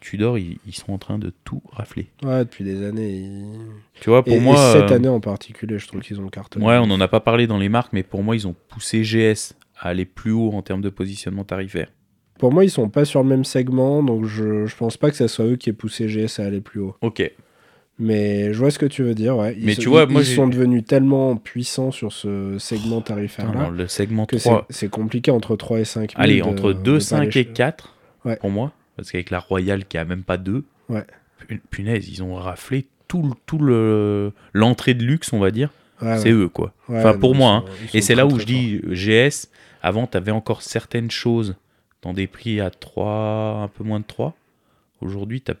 Tudor, 0.00 0.38
ils, 0.38 0.56
ils 0.66 0.74
sont 0.74 0.92
en 0.94 0.98
train 0.98 1.18
de 1.18 1.30
tout 1.44 1.60
rafler. 1.72 2.08
ouais, 2.22 2.44
depuis 2.46 2.64
des 2.64 2.82
années. 2.86 3.10
ils- 3.18 3.58
Tu 4.00 4.08
vois, 4.08 4.24
pour 4.24 4.32
et, 4.32 4.40
moi... 4.40 4.54
et 4.54 4.72
cette 4.80 4.90
euh, 4.90 4.94
année 4.96 5.08
en 5.08 5.20
particulier, 5.20 5.78
je 5.78 5.86
trouve 5.86 6.00
qu'ils 6.00 6.18
ont 6.18 6.28
cartonné. 6.28 6.64
Ouais, 6.64 6.78
on 6.78 6.86
n'en 6.86 7.00
a 7.02 7.08
pas 7.08 7.20
parlé 7.20 7.46
dans 7.46 7.58
les 7.58 7.68
marques, 7.68 7.92
mais 7.92 8.02
pour 8.02 8.22
moi, 8.22 8.34
ils 8.34 8.48
ont 8.48 8.54
poussé 8.68 9.02
GS 9.02 9.52
à 9.80 9.88
aller 9.88 10.04
plus 10.04 10.30
haut 10.32 10.50
en 10.52 10.62
termes 10.62 10.82
de 10.82 10.90
positionnement 10.90 11.44
tarifaire. 11.44 11.88
Pour 12.38 12.52
moi, 12.52 12.64
ils 12.64 12.70
sont 12.70 12.88
pas 12.88 13.04
sur 13.04 13.22
le 13.22 13.28
même 13.28 13.44
segment, 13.44 14.02
donc 14.02 14.24
je, 14.26 14.66
je 14.66 14.76
pense 14.76 14.96
pas 14.96 15.10
que 15.10 15.16
ça 15.16 15.26
soit 15.28 15.46
eux 15.46 15.56
qui 15.56 15.70
aient 15.70 15.74
poussé 15.74 16.06
GS 16.06 16.38
à 16.40 16.44
aller 16.46 16.60
plus 16.60 16.80
haut. 16.80 16.96
Ok. 17.02 17.30
Mais 17.98 18.52
je 18.54 18.58
vois 18.58 18.70
ce 18.70 18.78
que 18.78 18.86
tu 18.86 19.02
veux 19.02 19.14
dire, 19.14 19.36
ouais. 19.36 19.54
Ils 19.58 19.66
Mais 19.66 19.74
tu 19.74 19.88
vois, 19.90 20.04
ils, 20.08 20.12
moi, 20.12 20.22
ils 20.22 20.24
j'ai- 20.24 20.34
sont 20.36 20.48
devenus 20.48 20.84
tellement 20.86 21.36
puissants 21.36 21.90
sur 21.90 22.12
ce 22.12 22.56
segment 22.58 23.02
tarifaire 23.02 23.52
Dans 23.52 23.60
là 23.64 23.70
le 23.70 23.86
segment 23.88 24.24
que 24.24 24.38
c'est 24.38 24.48
3, 24.48 24.66
c'est 24.70 24.88
compliqué 24.88 25.30
entre 25.30 25.54
3 25.56 25.80
et 25.80 25.84
5 25.84 26.12
000 26.12 26.22
allez, 26.22 26.38
de- 26.38 26.42
entre 26.44 26.72
de 26.72 26.78
2, 26.82 26.94
pas 26.94 27.00
5 27.00 27.16
aller 27.18 27.28
et 27.28 27.32
ch- 27.44 27.52
4, 27.52 27.94
Ouais. 28.24 28.36
pour 28.36 28.48
moi, 28.50 28.72
parce 28.96 29.10
qu'avec 29.10 29.28
la 29.30 29.38
Royale 29.38 29.84
qui 29.84 29.98
a 29.98 30.06
même 30.06 30.22
pas 30.22 30.38
2, 30.38 30.64
Ouais. 30.88 31.04
punaise, 31.70 32.08
ils 32.08 32.22
ont 32.22 32.34
raflé 32.36 32.86
tout, 33.06 33.34
tout 33.44 33.58
le 33.58 34.32
l'entrée 34.54 34.94
de 34.94 35.04
luxe, 35.04 35.32
on 35.34 35.38
va 35.38 35.50
dire, 35.50 35.70
Ouais, 36.00 36.16
c'est 36.16 36.30
eux, 36.30 36.48
quoi. 36.48 36.72
Enfin, 36.88 37.12
pour 37.18 37.34
moi, 37.34 37.50
hein. 37.52 37.64
Et 37.92 38.00
c'est 38.00 38.14
là 38.14 38.24
où 38.26 38.38
je 38.38 38.46
dis 38.46 38.80
GS, 38.90 39.48
avant, 39.82 40.06
tu 40.06 40.16
avais 40.16 40.30
encore 40.32 40.62
certaines 40.62 41.10
choses 41.10 41.56
dans 42.02 42.12
des 42.12 42.26
prix 42.26 42.60
à 42.60 42.70
3, 42.70 43.60
un 43.62 43.68
peu 43.68 43.84
moins 43.84 44.00
de 44.00 44.04
3. 44.04 44.34
Aujourd'hui, 45.00 45.40
tu 45.42 45.52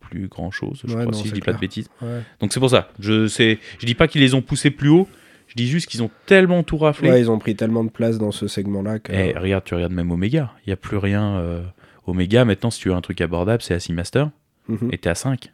plus 0.00 0.28
grand 0.28 0.50
chose, 0.50 0.82
je 0.84 0.88
Ouais, 0.94 1.00
crois, 1.00 1.12
non, 1.12 1.18
si 1.18 1.28
je 1.28 1.32
dis 1.32 1.40
pas 1.40 1.54
de 1.54 1.58
bêtises. 1.58 1.88
Ouais. 2.02 2.20
Donc 2.38 2.52
c'est 2.52 2.60
pour 2.60 2.68
ça. 2.68 2.90
Je 2.98 3.26
sais, 3.26 3.58
je 3.78 3.86
dis 3.86 3.94
pas 3.94 4.06
qu'ils 4.06 4.20
les 4.20 4.34
ont 4.34 4.42
poussés 4.42 4.70
plus 4.70 4.90
haut. 4.90 5.08
Je 5.48 5.54
dis 5.54 5.66
juste 5.66 5.88
qu'ils 5.88 6.02
ont 6.02 6.10
tellement 6.26 6.62
tout 6.62 6.76
raflé. 6.76 7.10
Ouais, 7.10 7.20
ils 7.20 7.30
ont 7.30 7.38
pris 7.38 7.56
tellement 7.56 7.84
de 7.84 7.88
place 7.90 8.18
dans 8.18 8.30
ce 8.30 8.46
segment-là 8.46 8.98
que. 8.98 9.12
Eh, 9.12 9.36
regarde, 9.38 9.64
tu 9.64 9.74
regardes 9.74 9.92
même 9.94 10.10
Omega. 10.10 10.52
Il 10.66 10.70
y 10.70 10.72
a 10.72 10.76
plus 10.76 10.98
rien. 10.98 11.36
euh, 11.38 11.62
Omega, 12.06 12.44
maintenant, 12.44 12.70
si 12.70 12.80
tu 12.80 12.88
veux 12.90 12.94
un 12.94 13.00
truc 13.00 13.20
abordable, 13.22 13.62
c'est 13.62 13.72
à 13.74 13.80
6 13.80 13.94
Master. 13.94 14.30
Mhm. 14.68 14.90
Et 14.92 14.98
t'es 14.98 15.08
à 15.08 15.14
5. 15.14 15.52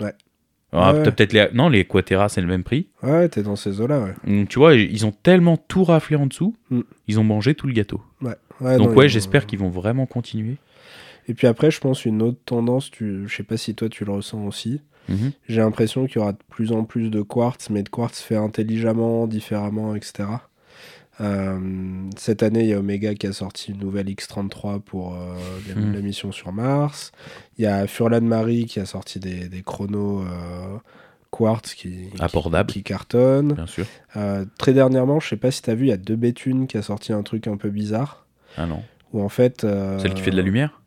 Ouais. 0.00 0.12
Ah, 0.72 0.92
Ouais, 0.92 1.02
t'as 1.02 1.10
peut-être 1.12 1.32
les... 1.32 1.48
Non, 1.54 1.68
les 1.68 1.84
Quatera, 1.84 2.28
c'est 2.28 2.40
le 2.40 2.46
même 2.46 2.62
prix. 2.62 2.88
Ouais, 3.02 3.28
t'es 3.28 3.42
dans 3.42 3.56
ces 3.56 3.80
eaux-là, 3.80 4.00
ouais. 4.00 4.14
Donc, 4.26 4.48
tu 4.48 4.58
vois, 4.58 4.74
ils 4.74 5.06
ont 5.06 5.12
tellement 5.12 5.56
tout 5.56 5.84
raflé 5.84 6.16
en 6.16 6.26
dessous. 6.26 6.54
Mm. 6.70 6.80
Ils 7.06 7.18
ont 7.18 7.24
mangé 7.24 7.54
tout 7.54 7.66
le 7.66 7.72
gâteau. 7.72 8.02
Ouais. 8.20 8.34
Ouais, 8.60 8.76
Donc, 8.76 8.90
non, 8.90 8.96
ouais, 8.96 9.08
j'espère 9.08 9.46
qu'ils 9.46 9.58
vont 9.58 9.70
vraiment 9.70 10.06
continuer. 10.06 10.56
Et 11.28 11.34
puis 11.34 11.46
après, 11.46 11.70
je 11.70 11.80
pense 11.80 12.04
une 12.04 12.22
autre 12.22 12.38
tendance, 12.44 12.90
tu... 12.90 13.24
je 13.28 13.36
sais 13.36 13.42
pas 13.42 13.56
si 13.56 13.74
toi 13.74 13.88
tu 13.88 14.04
le 14.04 14.12
ressens 14.12 14.44
aussi. 14.46 14.80
Mhm. 15.08 15.32
J'ai 15.48 15.60
l'impression 15.60 16.06
qu'il 16.06 16.16
y 16.16 16.18
aura 16.18 16.32
de 16.32 16.38
plus 16.50 16.72
en 16.72 16.84
plus 16.84 17.10
de 17.10 17.22
quartz, 17.22 17.70
mais 17.70 17.82
de 17.82 17.88
quartz 17.88 18.20
fait 18.20 18.36
intelligemment, 18.36 19.26
différemment, 19.26 19.94
etc. 19.94 20.28
Euh, 21.20 21.58
cette 22.16 22.42
année, 22.42 22.60
il 22.60 22.66
y 22.68 22.72
a 22.74 22.78
Omega 22.78 23.14
qui 23.14 23.26
a 23.26 23.32
sorti 23.32 23.72
une 23.72 23.78
nouvelle 23.78 24.06
X33 24.08 24.80
pour 24.80 25.14
euh, 25.14 25.34
la- 25.68 25.74
Mm. 25.74 25.92
la 25.94 26.00
mission 26.00 26.32
sur 26.32 26.52
Mars. 26.52 27.12
Il 27.58 27.64
y 27.64 27.66
a 27.66 27.86
Furlan 27.86 28.20
Marie 28.20 28.66
qui 28.66 28.78
a 28.80 28.86
sorti 28.86 29.18
des, 29.18 29.48
des 29.48 29.62
chronos 29.62 30.22
euh, 30.22 30.76
quartz 31.30 31.74
qui, 31.74 32.10
Abordable, 32.20 32.70
qui 32.72 32.82
cartonnent. 32.82 33.52
bien 33.54 33.66
sûr. 33.66 33.84
Euh, 34.16 34.44
très 34.58 34.72
dernièrement, 34.72 35.20
je 35.20 35.28
sais 35.28 35.36
pas 35.36 35.50
si 35.50 35.60
tu 35.62 35.70
as 35.70 35.74
vu, 35.74 35.86
il 35.86 35.88
y 35.88 35.92
a 35.92 35.96
deux 35.96 36.16
Béthune 36.16 36.66
qui 36.66 36.76
a 36.78 36.82
sorti 36.82 37.12
un 37.12 37.22
truc 37.22 37.46
un 37.48 37.56
peu 37.56 37.70
bizarre. 37.70 38.26
Ah 38.56 38.66
non. 38.66 38.82
Où 39.12 39.22
en 39.22 39.28
fait. 39.28 39.64
euh, 39.64 39.98
Celle 39.98 40.14
qui 40.14 40.22
fait 40.22 40.30
de 40.30 40.36
la 40.36 40.42
lumière? 40.42 40.80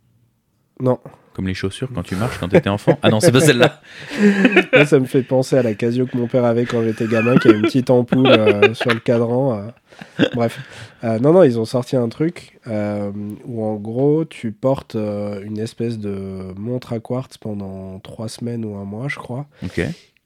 Non, 0.82 1.00
Comme 1.34 1.48
les 1.48 1.54
chaussures 1.54 1.90
quand 1.94 2.04
tu 2.04 2.16
marches 2.16 2.38
quand 2.40 2.50
t'étais 2.50 2.70
enfant 2.70 2.98
Ah 3.02 3.10
non, 3.10 3.20
c'est 3.20 3.32
pas 3.32 3.40
celle-là. 3.40 3.80
Là, 4.74 4.86
ça 4.86 5.00
me 5.00 5.06
fait 5.06 5.22
penser 5.24 5.58
à 5.58 5.64
la 5.64 5.74
Casio 5.76 6.06
que 6.08 6.18
mon 6.18 6.28
père 6.28 6.44
avait 6.44 6.66
quand 6.66 6.84
j'étais 6.84 7.08
gamin, 7.08 7.38
qui 7.38 7.48
a 7.48 7.52
une 7.52 7.62
petite 7.62 7.90
ampoule 7.90 8.28
euh, 8.28 8.74
sur 8.74 8.92
le 8.94 9.00
cadran. 9.00 9.58
euh. 9.60 10.26
Bref. 10.34 10.60
Euh, 11.04 11.20
non, 11.20 11.34
non, 11.34 11.44
ils 11.44 11.60
ont 11.60 11.66
sorti 11.66 11.96
un 11.96 12.10
truc 12.10 12.60
euh, 12.68 13.12
où 13.46 13.64
en 13.64 13.76
gros, 13.76 14.26
tu 14.26 14.52
portes 14.52 14.96
euh, 14.96 15.42
une 15.44 15.60
espèce 15.60 16.00
de 16.00 16.54
montre 16.58 16.94
à 16.94 17.00
quartz 17.00 17.38
pendant 17.38 18.00
trois 18.00 18.28
semaines 18.30 18.66
ou 18.66 18.76
un 18.76 18.86
mois, 18.86 19.08
je 19.08 19.18
crois, 19.18 19.46
Ok. 19.64 19.82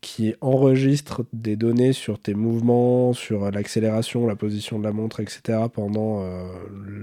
Qui 0.05 0.35
enregistre 0.39 1.25
des 1.33 1.55
données 1.55 1.91
sur 1.91 2.19
tes 2.19 2.35
mouvements, 2.35 3.13
sur 3.13 3.49
l'accélération, 3.49 4.27
la 4.27 4.35
position 4.35 4.77
de 4.77 4.83
la 4.83 4.91
montre, 4.91 5.19
etc. 5.19 5.57
pendant 5.73 6.21
euh, 6.21 6.45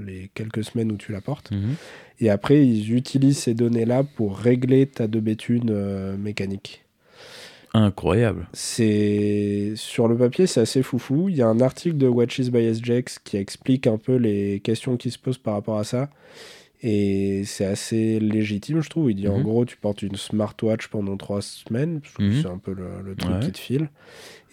les 0.07 0.31
quelques 0.35 0.63
semaines 0.63 0.93
où 0.93 0.97
tu 0.97 1.11
la 1.11 1.21
portes. 1.21 1.51
Mhm. 1.51 1.75
Et 2.21 2.31
après, 2.31 2.65
ils 2.65 2.95
utilisent 2.95 3.39
ces 3.39 3.55
données-là 3.55 4.05
pour 4.05 4.39
régler 4.39 4.87
ta 4.87 5.09
de 5.09 5.19
béthune 5.19 5.71
euh, 5.71 6.17
mécanique. 6.17 6.85
Incroyable. 7.75 8.47
C'est 8.53 9.73
sur 9.75 10.07
le 10.07 10.17
papier, 10.17 10.47
c'est 10.47 10.61
assez 10.61 10.85
foufou. 10.85 11.29
Il 11.29 11.35
y 11.35 11.43
a 11.43 11.49
un 11.49 11.61
article 11.61 11.97
de 11.97 12.07
Watches 12.07 12.51
by 12.51 12.73
SJX 12.73 13.19
qui 13.25 13.37
explique 13.37 13.89
un 13.89 13.99
peu 13.99 14.15
les 14.15 14.61
questions 14.61 14.97
qui 14.97 15.11
se 15.11 15.19
posent 15.19 15.39
par 15.39 15.55
rapport 15.55 15.79
à 15.79 15.85
ça. 15.85 16.09
Et 16.83 17.45
c'est 17.45 17.65
assez 17.65 18.19
légitime, 18.19 18.81
je 18.83 18.91
trouve. 18.91 19.11
Il 19.11 19.15
dit 19.17 19.29
en 19.29 19.39
Mhm. 19.39 19.45
gros, 19.45 19.65
tu 19.65 19.77
portes 19.77 20.03
une 20.03 20.17
smartwatch 20.17 20.89
pendant 20.89 21.17
trois 21.17 21.41
semaines. 21.43 22.01
Que 22.17 22.23
Mhm. 22.23 22.43
C'est 22.43 22.49
un 22.49 22.59
peu 22.59 22.73
le, 22.75 22.89
le 23.05 23.15
truc 23.15 23.35
Ouais. 23.35 23.41
qui 23.41 23.53
te 23.53 23.59
file. 23.59 23.89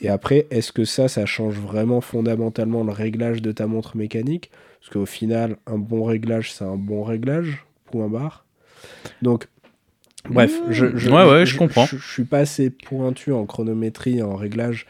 Et 0.01 0.10
après, 0.10 0.45
est-ce 0.51 0.72
que 0.72 0.85
ça, 0.85 1.07
ça 1.07 1.26
change 1.26 1.56
vraiment 1.56 2.01
fondamentalement 2.01 2.84
le 2.84 2.91
réglage 2.91 3.41
de 3.41 3.51
ta 3.51 3.65
montre 3.68 3.97
mécanique? 3.97 4.51
Parce 4.80 4.93
qu'au 4.93 5.06
final, 5.06 5.57
un 5.68 5.77
bon 5.77 6.03
réglage, 6.03 6.53
c'est 6.53 6.64
un 6.64 6.77
bon 6.77 7.03
réglage, 7.03 7.65
point 7.91 8.07
barre. 8.07 8.45
Donc, 9.22 9.47
bref, 10.30 10.56
je, 10.69 10.95
je, 10.95 11.10
Ouais, 11.10 11.26
ouais, 11.30 11.45
je 11.45 11.57
comprends. 11.57 11.85
Je, 11.88 11.97
suis 11.97 12.23
pas 12.26 12.39
assez 12.39 12.69
pointu 12.69 13.34
en 13.34 13.45
chronométrie 13.45 14.22
en 14.22 14.35
réglage 14.35 14.85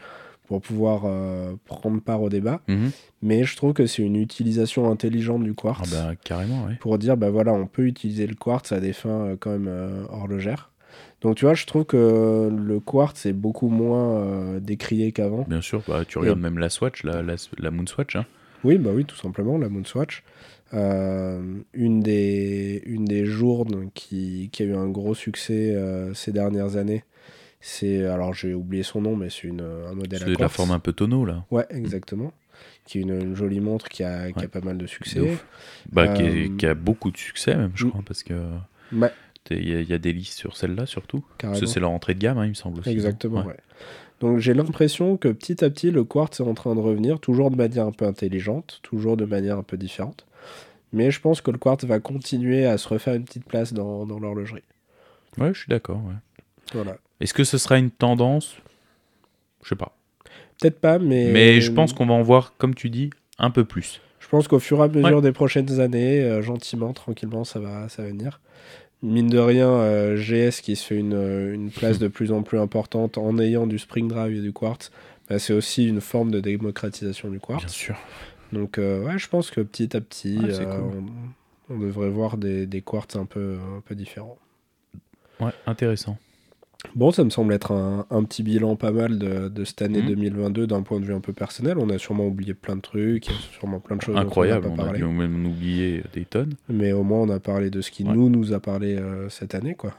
pour 0.50 0.60
pouvoir 0.60 1.02
euh, 1.04 1.54
prendre 1.64 2.00
part 2.02 2.20
au 2.22 2.28
débat, 2.28 2.60
Mhm. 2.66 2.90
mais 3.22 3.44
je 3.44 3.54
trouve 3.54 3.72
que 3.72 3.86
c'est 3.86 4.02
une 4.02 4.16
utilisation 4.16 4.90
intelligente 4.90 5.44
du 5.44 5.52
Ah 5.56 5.60
quartz 5.62 5.90
bah 5.92 6.14
carrément, 6.24 6.64
ouais. 6.66 6.74
pour 6.80 6.98
dire 6.98 7.16
bah 7.16 7.30
voilà 7.30 7.52
on 7.52 7.68
peut 7.68 7.86
utiliser 7.86 8.26
le 8.26 8.34
quartz 8.34 8.72
à 8.72 8.80
des 8.80 8.92
fins 8.92 9.26
euh, 9.26 9.36
quand 9.38 9.50
même 9.52 9.68
euh, 9.68 10.02
horlogères 10.10 10.72
donc 11.22 11.36
tu 11.36 11.44
vois 11.44 11.54
je 11.54 11.66
trouve 11.66 11.84
que 11.84 12.50
le 12.52 12.80
quartz 12.80 13.26
est 13.26 13.32
beaucoup 13.32 13.68
moins 13.68 14.58
décrié 14.60 15.12
qu'avant 15.12 15.44
Bien 15.48 15.60
sûr, 15.60 15.82
bah, 15.86 16.02
tu 16.04 16.18
regardes 16.18 16.40
même 16.40 16.58
la 16.58 16.68
Swatch, 16.68 17.04
la, 17.04 17.22
la, 17.22 17.36
la 17.58 17.70
Moon 17.70 17.86
Swatch. 17.86 18.16
Hein. 18.16 18.26
oui 18.64 18.76
bah 18.76 18.90
oui 18.92 19.04
tout 19.04 19.16
simplement 19.16 19.56
la 19.56 19.68
Moonswatch 19.68 20.24
Euh, 20.72 21.42
une 21.74 22.00
des 22.00 22.82
une 22.86 23.04
des 23.04 23.24
journes 23.24 23.90
qui, 23.94 24.50
qui 24.52 24.62
a 24.62 24.66
eu 24.66 24.74
un 24.74 24.88
gros 24.88 25.14
succès 25.14 25.76
ces 26.14 26.32
dernières 26.32 26.76
années 26.76 27.02
C'est 27.60 28.06
alors 28.06 28.32
j'ai 28.32 28.54
oublié 28.54 28.82
son 28.82 29.02
nom, 29.02 29.16
mais 29.16 29.28
c'est 29.30 29.44
une 29.48 29.60
un 29.60 29.94
modèle 29.94 30.22
à 30.22 30.26
C'est 30.26 30.40
la 30.40 30.48
forme 30.48 30.70
un 30.70 30.78
peu 30.78 30.92
tonneau, 30.92 31.24
là. 31.24 31.44
Ouais, 31.50 31.66
exactement. 31.70 32.32
Qui 32.86 32.98
est 32.98 33.02
une, 33.02 33.20
une 33.20 33.36
jolie 33.36 33.60
montre 33.60 33.88
qui 33.88 34.02
a, 34.02 34.32
qui 34.32 34.44
a 34.44 34.48
pas 34.48 34.60
mal 34.60 34.78
de 34.78 34.86
succès. 34.86 35.38
Bah, 35.92 36.08
qui, 36.08 36.22
est- 36.22 36.48
Euh, 36.50 36.56
qui 36.56 36.66
a 36.66 36.74
beaucoup 36.74 37.10
de 37.10 37.16
succès, 37.16 37.54
même, 37.54 37.72
je 37.74 37.86
mm. 37.86 37.90
crois, 37.90 38.02
parce 38.06 38.22
que 38.22 38.34
Ouais, 38.92 39.12
t'es- 39.44 39.56
il 39.58 39.68
y, 39.68 39.74
a- 39.74 39.80
il 39.80 39.88
y 39.88 39.92
a 39.92 39.98
des 39.98 40.12
listes 40.12 40.38
sur 40.38 40.56
celle-là, 40.56 40.86
surtout. 40.86 41.24
Parce 41.38 41.60
que 41.60 41.66
c'est 41.66 41.80
leur 41.80 41.90
entrée 41.90 42.14
de 42.14 42.18
gamme, 42.18 42.38
hein, 42.38 42.44
il 42.46 42.50
me 42.50 42.54
semble 42.54 42.80
aussi. 42.80 42.90
Exactement, 42.90 43.40
Ouais. 43.40 43.48
ouais. 43.48 43.56
Donc 44.20 44.38
j'ai 44.38 44.52
l'impression 44.52 45.16
que 45.16 45.28
petit 45.28 45.64
à 45.64 45.70
petit, 45.70 45.90
le 45.90 46.04
quartz 46.04 46.40
est 46.40 46.42
en 46.42 46.52
train 46.54 46.74
de 46.74 46.80
revenir, 46.80 47.20
toujours 47.20 47.50
de 47.50 47.56
manière 47.56 47.86
un 47.86 47.92
peu 47.92 48.04
intelligente, 48.06 48.80
toujours 48.82 49.16
de 49.16 49.24
manière 49.24 49.56
un 49.56 49.62
peu 49.62 49.78
différente. 49.78 50.26
Mais 50.92 51.10
je 51.10 51.20
pense 51.20 51.40
que 51.40 51.50
le 51.50 51.56
quartz 51.58 51.84
va 51.84 52.00
continuer 52.00 52.66
à 52.66 52.76
se 52.76 52.86
refaire 52.88 53.14
une 53.14 53.24
petite 53.24 53.46
place 53.46 53.72
dans, 53.72 54.04
dans 54.06 54.18
l'horlogerie. 54.18 54.64
Ouais, 55.38 55.54
je 55.54 55.60
suis 55.60 55.68
d'accord. 55.70 56.02
ouais. 56.04 56.14
Voilà. 56.74 56.98
Est-ce 57.20 57.34
que 57.34 57.44
ce 57.44 57.58
sera 57.58 57.78
une 57.78 57.90
tendance? 57.90 58.56
Je 59.62 59.70
sais 59.70 59.76
pas. 59.76 59.96
Peut-être 60.60 60.80
pas, 60.80 60.98
mais... 60.98 61.30
Mais 61.32 61.60
je 61.60 61.70
pense 61.72 61.92
qu'on 61.92 62.06
va 62.06 62.14
en 62.14 62.22
voir, 62.22 62.54
comme 62.58 62.74
tu 62.74 62.90
dis, 62.90 63.10
un 63.38 63.50
peu 63.50 63.64
plus. 63.64 64.00
Je 64.20 64.28
pense 64.28 64.48
qu'au 64.48 64.58
fur 64.58 64.78
et 64.80 64.82
à 64.84 64.88
mesure 64.88 65.22
des 65.22 65.32
prochaines 65.32 65.80
années, 65.80 66.20
euh, 66.22 66.42
gentiment, 66.42 66.92
tranquillement, 66.92 67.44
ça 67.44 67.58
va, 67.58 67.88
ça 67.88 68.02
va 68.02 68.08
venir. 68.08 68.40
Mine 69.02 69.28
de 69.28 69.38
rien, 69.38 69.68
euh, 69.68 70.16
GS 70.16 70.60
qui 70.60 70.76
se 70.76 70.86
fait 70.86 70.96
une, 70.96 71.14
euh, 71.14 71.54
une 71.54 71.70
place 71.70 71.98
de 71.98 72.08
plus 72.08 72.30
en 72.32 72.42
plus 72.42 72.58
importante 72.58 73.18
en 73.18 73.38
ayant 73.38 73.66
du 73.66 73.78
Spring 73.78 74.08
Drive 74.08 74.36
et 74.36 74.40
du 74.40 74.52
Quartz, 74.52 74.90
bah, 75.28 75.38
c'est 75.38 75.52
aussi 75.54 75.88
une 75.88 76.00
forme 76.00 76.30
de 76.30 76.40
démocratisation 76.40 77.28
du 77.30 77.40
Quartz. 77.40 77.64
Bien 77.64 77.72
sûr. 77.72 77.96
Donc 78.52 78.74
ouais, 78.78 78.98
ouais, 78.98 79.18
je 79.18 79.28
pense 79.28 79.50
que 79.50 79.60
petit 79.60 79.96
à 79.96 80.00
petit, 80.00 80.38
Ouais, 80.38 80.52
c'est 80.52 80.64
cool. 80.64 81.04
on, 81.70 81.74
on 81.74 81.78
devrait 81.78 82.10
voir 82.10 82.36
des, 82.36 82.66
des 82.66 82.82
quartz 82.82 83.14
un 83.16 83.24
peu, 83.24 83.58
un 83.76 83.80
peu 83.80 83.94
différents. 83.94 84.38
Ouais, 85.38 85.52
intéressant. 85.66 86.18
Bon, 86.94 87.10
ça 87.10 87.24
me 87.24 87.30
semble 87.30 87.52
être 87.52 87.72
un, 87.72 88.06
un 88.10 88.24
petit 88.24 88.42
bilan 88.42 88.74
pas 88.76 88.90
mal 88.90 89.18
de, 89.18 89.48
de 89.48 89.64
cette 89.64 89.82
année 89.82 90.00
Mhm. 90.02 90.08
2022 90.08 90.66
d'un 90.66 90.82
point 90.82 90.98
de 90.98 91.04
vue 91.04 91.12
un 91.14 91.20
peu 91.20 91.32
personnel. 91.32 91.76
On 91.78 91.88
a 91.90 91.98
sûrement 91.98 92.26
oublié 92.26 92.54
plein 92.54 92.74
de 92.76 92.80
trucs, 92.80 93.26
il 93.26 93.32
y 93.32 93.34
a 93.34 93.38
sûrement 93.58 93.80
plein 93.80 93.96
de 93.96 94.02
choses 94.02 94.16
Incroyable, 94.16 94.66
dont 94.66 94.70
on 94.72 94.76
on 94.76 94.82
a 94.84 94.86
pas 94.86 94.92
dû 94.96 95.00
parlé. 95.02 95.14
même 95.28 95.46
oublier 95.46 96.02
des 96.14 96.24
tonnes. 96.24 96.54
Mais 96.68 96.92
au 96.92 97.02
moins, 97.02 97.18
on 97.20 97.28
a 97.28 97.38
parlé 97.38 97.70
de 97.70 97.80
ce 97.80 97.90
qui 97.90 98.04
Ouais. 98.04 98.14
nous, 98.14 98.30
nous 98.30 98.52
a 98.54 98.60
parlé 98.60 98.96
euh, 98.96 99.28
cette 99.28 99.54
année, 99.54 99.74
quoi. 99.74 99.94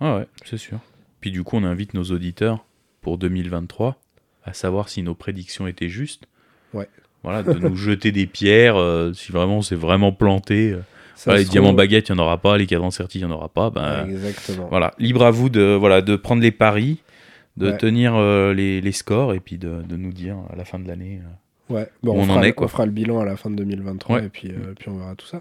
Ah 0.00 0.16
ouais, 0.18 0.26
c'est 0.44 0.58
sûr. 0.58 0.78
Puis 1.20 1.30
du 1.30 1.42
coup, 1.42 1.56
on 1.56 1.64
invite 1.64 1.94
nos 1.94 2.04
auditeurs 2.04 2.64
pour 3.00 3.16
2023 3.18 3.96
à 4.44 4.52
savoir 4.52 4.90
si 4.90 5.02
nos 5.02 5.14
prédictions 5.14 5.66
étaient 5.66 5.88
justes. 5.88 6.24
Ouais. 6.74 6.88
Voilà, 7.22 7.42
de 7.42 7.54
nous 7.58 7.76
jeter 7.76 8.12
des 8.12 8.26
pierres, 8.26 8.76
euh, 8.76 9.14
si 9.14 9.32
vraiment 9.32 9.62
c'est 9.62 9.74
vraiment 9.76 10.12
planté. 10.12 10.72
euh, 10.72 10.80
voilà, 11.24 11.40
les 11.40 11.44
diamants 11.46 11.72
baguettes, 11.72 12.08
il 12.08 12.14
n'y 12.14 12.20
en 12.20 12.24
aura 12.24 12.38
pas, 12.38 12.56
les 12.58 12.66
cadrans 12.66 12.90
sertis, 12.90 13.18
il 13.20 13.26
n'y 13.26 13.32
en 13.32 13.34
aura 13.36 13.48
pas. 13.48 13.70
Ben, 13.70 14.06
Exactement. 14.08 14.66
Voilà, 14.70 14.92
libre 14.98 15.24
à 15.24 15.30
vous 15.30 15.48
de, 15.48 15.74
voilà, 15.78 16.00
de 16.02 16.16
prendre 16.16 16.42
les 16.42 16.50
paris, 16.50 17.02
de 17.56 17.70
Ouais. 17.70 17.76
tenir 17.78 18.14
euh, 18.16 18.52
les, 18.52 18.80
les 18.80 18.92
scores 18.92 19.32
et 19.34 19.40
puis 19.40 19.58
de, 19.58 19.82
de 19.88 19.96
nous 19.96 20.12
dire 20.12 20.36
à 20.52 20.56
la 20.56 20.64
fin 20.64 20.78
de 20.78 20.86
l'année. 20.88 21.20
euh, 21.24 21.28
Ouais. 21.70 21.88
Bon, 22.02 22.12
Où 22.12 22.16
on, 22.16 22.18
on 22.18 22.22
en 22.24 22.34
fera, 22.34 22.46
est, 22.48 22.52
quoi. 22.52 22.66
on 22.66 22.68
fera 22.68 22.84
le 22.84 22.92
bilan 22.92 23.20
à 23.20 23.24
la 23.24 23.36
fin 23.36 23.48
de 23.48 23.56
2023 23.56 24.16
Ouais. 24.18 24.26
et 24.26 24.28
puis, 24.28 24.48
euh, 24.50 24.74
puis 24.78 24.90
on 24.90 24.98
verra 24.98 25.14
tout 25.14 25.24
ça. 25.26 25.40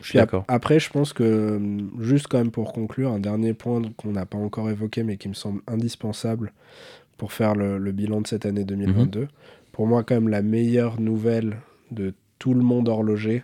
je 0.00 0.08
suis 0.08 0.16
d'accord. 0.16 0.44
après, 0.46 0.78
je 0.78 0.88
pense 0.90 1.12
que, 1.12 1.60
juste 1.98 2.28
quand 2.28 2.38
même 2.38 2.52
pour 2.52 2.72
conclure, 2.72 3.10
un 3.10 3.18
dernier 3.18 3.52
point 3.52 3.82
qu'on 3.96 4.12
n'a 4.12 4.26
pas 4.26 4.38
encore 4.38 4.70
évoqué, 4.70 5.02
mais 5.02 5.16
qui 5.16 5.28
me 5.28 5.34
semble 5.34 5.62
indispensable 5.66 6.52
pour 7.16 7.32
faire 7.32 7.56
le, 7.56 7.78
le 7.78 7.90
bilan 7.90 8.20
de 8.20 8.28
cette 8.28 8.46
année 8.46 8.62
2022. 8.62 9.20
Mhm. 9.22 9.26
Pour 9.72 9.88
moi, 9.88 10.04
quand 10.04 10.14
même, 10.14 10.28
la 10.28 10.42
meilleure 10.42 11.00
nouvelle 11.00 11.56
de 11.90 12.14
tout 12.38 12.54
le 12.54 12.62
monde 12.62 12.88
horloger 12.88 13.42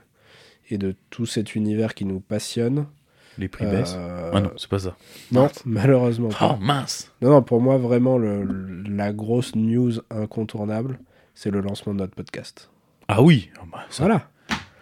et 0.72 0.78
de 0.78 0.94
tout 1.10 1.26
cet 1.26 1.54
univers 1.54 1.94
qui 1.94 2.04
nous 2.04 2.20
passionne. 2.20 2.86
Les 3.38 3.48
prix 3.48 3.64
euh, 3.64 3.70
baissent. 3.70 3.96
Ah 4.32 4.40
non, 4.40 4.50
c'est 4.56 4.68
pas 4.68 4.78
ça. 4.78 4.94
non, 5.32 5.42
mince. 5.42 5.62
malheureusement 5.64 6.28
pas. 6.28 6.54
Oh 6.54 6.62
mince 6.62 7.10
Non, 7.22 7.30
non, 7.30 7.42
pour 7.42 7.60
moi, 7.60 7.78
vraiment, 7.78 8.18
le- 8.18 8.42
le- 8.44 8.82
la 8.94 9.12
grosse 9.12 9.54
news 9.54 9.92
incontournable, 10.10 10.98
c'est 11.34 11.50
le 11.50 11.60
lancement 11.60 11.94
de 11.94 11.98
notre 12.00 12.14
podcast. 12.14 12.70
Ah 13.08 13.22
oui 13.22 13.50
Ah 13.58 13.62
bah, 13.72 13.78
ça- 13.90 14.04
Voilà. 14.04 14.28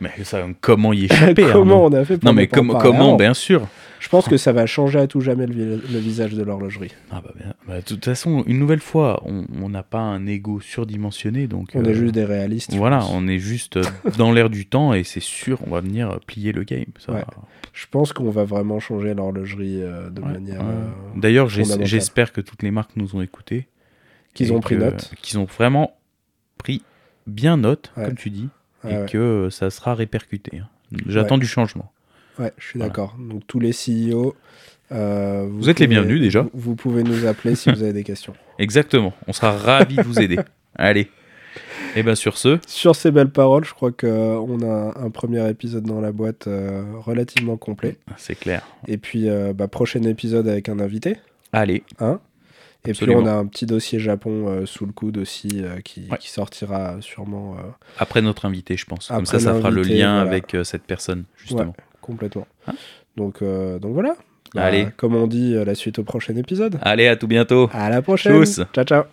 Mais 0.00 0.10
ça, 0.24 0.42
comment 0.60 0.92
y 0.92 1.04
échapper 1.04 1.42
comment 1.52 1.84
Arnaud 1.84 1.96
on 1.96 2.00
a 2.00 2.04
fait 2.04 2.16
pour 2.16 2.24
Non 2.24 2.32
mais 2.32 2.46
parler 2.46 2.68
comment, 2.68 2.78
avant 2.80 3.16
bien 3.16 3.34
sûr 3.34 3.66
Je 4.01 4.09
pense 4.09 4.27
que 4.28 4.36
ça 4.36 4.52
va 4.52 4.66
changer 4.66 4.98
à 4.98 5.06
tout 5.06 5.20
jamais 5.20 5.47
le, 5.47 5.55
vi- 5.55 5.93
le 5.93 5.98
visage 5.98 6.32
de 6.35 6.43
l'horlogerie. 6.43 6.90
Ah 7.10 7.20
bah, 7.22 7.32
bien. 7.36 7.55
Bah, 7.68 7.77
de 7.77 7.85
toute 7.85 8.05
façon, 8.05 8.43
une 8.47 8.59
nouvelle 8.59 8.81
fois, 8.81 9.22
on 9.27 9.68
n'a 9.68 9.82
pas 9.82 10.01
un 10.01 10.27
ego 10.27 10.59
surdimensionné, 10.60 11.47
donc... 11.47 11.70
On 11.74 11.85
euh, 11.85 11.89
est 11.90 11.94
juste 11.94 12.14
des 12.14 12.24
réalistes. 12.24 12.74
Voilà, 12.74 13.05
on 13.12 13.28
est 13.28 13.39
juste 13.39 13.77
euh, 13.77 13.82
dans 14.18 14.32
l'air 14.32 14.51
du 14.51 14.66
temps 14.66 14.94
et 14.94 15.05
c'est 15.05 15.20
sûr, 15.20 15.60
on 15.66 15.70
va 15.70 15.81
venir 15.81 16.10
euh, 16.10 16.16
plier 16.27 16.52
le 16.52 16.64
game. 16.64 16.86
ça. 16.98 17.12
Ouais. 17.12 17.24
Je 17.72 17.86
pense 17.90 18.12
qu'on 18.12 18.31
va 18.31 18.44
vraiment 18.44 18.81
changer 18.81 19.14
l'horlogerie 19.14 19.82
euh, 19.82 20.10
de 20.10 20.20
Ouais, 20.22 20.32
manière. 20.32 20.60
euh, 20.62 20.89
D'ailleurs, 21.16 21.48
j'espère 21.48 22.32
que 22.32 22.40
toutes 22.40 22.62
les 22.62 22.70
marques 22.70 22.97
nous 22.97 23.14
ont 23.14 23.20
écoutés. 23.22 23.68
Qu'ils 24.35 24.52
ont 24.52 24.60
pris 24.60 24.77
que- 24.77 24.81
note. 24.81 25.12
Qu'ils 25.22 25.39
ont 25.39 25.44
vraiment 25.44 25.97
pris 26.59 26.82
bien 27.27 27.56
note, 27.56 27.93
Ouais. 27.97 28.06
comme 28.06 28.16
tu 28.16 28.31
dis, 28.31 28.48
et 28.89 29.05
que 29.06 29.18
euh, 29.18 29.51
ça 29.51 29.68
sera 29.70 29.94
répercuté. 29.94 30.59
hein. 30.59 30.68
J'attends 31.06 31.39
du 31.39 31.47
changement. 31.47 31.93
Ouais, 32.40 32.52
je 32.58 32.66
suis 32.66 32.78
Voilà. 32.78 32.88
d'accord. 32.88 33.16
Donc 33.18 33.42
tous 33.46 33.60
les 33.60 33.70
CEO. 33.72 34.34
euh, 34.92 35.46
Vous 35.50 35.68
êtes 35.68 35.78
les 35.78 35.86
bienvenus, 35.86 36.20
déjà. 36.20 36.42
Vous, 36.42 36.50
vous 36.54 36.74
pouvez 36.74 37.02
nous 37.04 37.26
appeler 37.26 37.54
si 37.54 37.70
vous 37.70 37.82
avez 37.82 37.92
des 37.92 38.02
questions. 38.04 38.32
Exactement, 38.58 39.12
on 39.28 39.32
sera 39.32 39.52
ravis 39.52 39.96
de 39.96 40.02
vous 40.02 40.18
aider. 40.20 40.38
Allez. 40.76 41.08
Et 41.96 42.02
bien 42.04 42.14
sur 42.14 42.38
ce, 42.38 42.58
Sur 42.66 42.94
ces 42.94 43.10
belles 43.10 43.30
paroles, 43.30 43.64
je 43.64 43.74
crois 43.74 43.90
qu'on 43.90 44.60
a 44.62 44.98
un, 44.98 45.10
premier 45.10 45.48
épisode 45.50 45.82
dans 45.84 46.00
la 46.00 46.12
boîte 46.12 46.46
euh, 46.46 46.84
relativement 46.98 47.56
complet. 47.56 47.96
c'est 48.16 48.36
clair. 48.36 48.62
Et 48.86 48.96
puis, 48.96 49.28
euh, 49.28 49.52
bah, 49.52 49.66
prochain 49.66 50.02
épisode 50.04 50.46
avec 50.48 50.68
un 50.68 50.78
invité. 50.78 51.16
Allez, 51.52 51.82
Hein? 51.98 52.20
Et 52.86 52.90
Absolument. 52.90 53.18
puis 53.18 53.28
on 53.28 53.30
a 53.30 53.34
un 53.34 53.44
petit 53.46 53.66
dossier 53.66 53.98
Japon 53.98 54.46
euh, 54.48 54.64
sous 54.64 54.86
le 54.86 54.92
coude 54.92 55.18
aussi 55.18 55.50
euh, 55.56 55.80
qui, 55.84 56.06
Ouais. 56.10 56.16
qui 56.18 56.30
sortira 56.30 56.96
sûrement 57.02 57.56
euh, 57.58 57.62
après 57.98 58.22
notre 58.22 58.46
invité, 58.46 58.76
je 58.78 58.86
pense. 58.86 59.08
Comme 59.08 59.26
ça, 59.26 59.38
ça 59.38 59.52
fera 59.54 59.68
le 59.70 59.82
lien 59.82 60.22
voilà. 60.22 60.30
avec 60.30 60.56
cette 60.64 60.84
personne, 60.84 61.24
justement. 61.36 61.74
Complètement. 62.10 62.46
Hein 62.66 62.74
donc, 63.16 63.42
euh, 63.42 63.78
donc 63.78 63.94
voilà. 63.94 64.14
Bah, 64.54 64.64
Allez. 64.64 64.88
Comme 64.96 65.14
on 65.14 65.26
dit, 65.26 65.54
euh, 65.54 65.64
la 65.64 65.74
suite 65.74 65.98
au 65.98 66.02
prochain 66.04 66.36
épisode. 66.36 66.78
Allez, 66.82 67.06
à 67.06 67.16
tout 67.16 67.28
bientôt. 67.28 67.70
À 67.72 67.88
la 67.88 68.02
prochaine. 68.02 68.32
Tchuss. 68.32 68.60
Ciao, 68.74 68.84
ciao. 68.84 69.04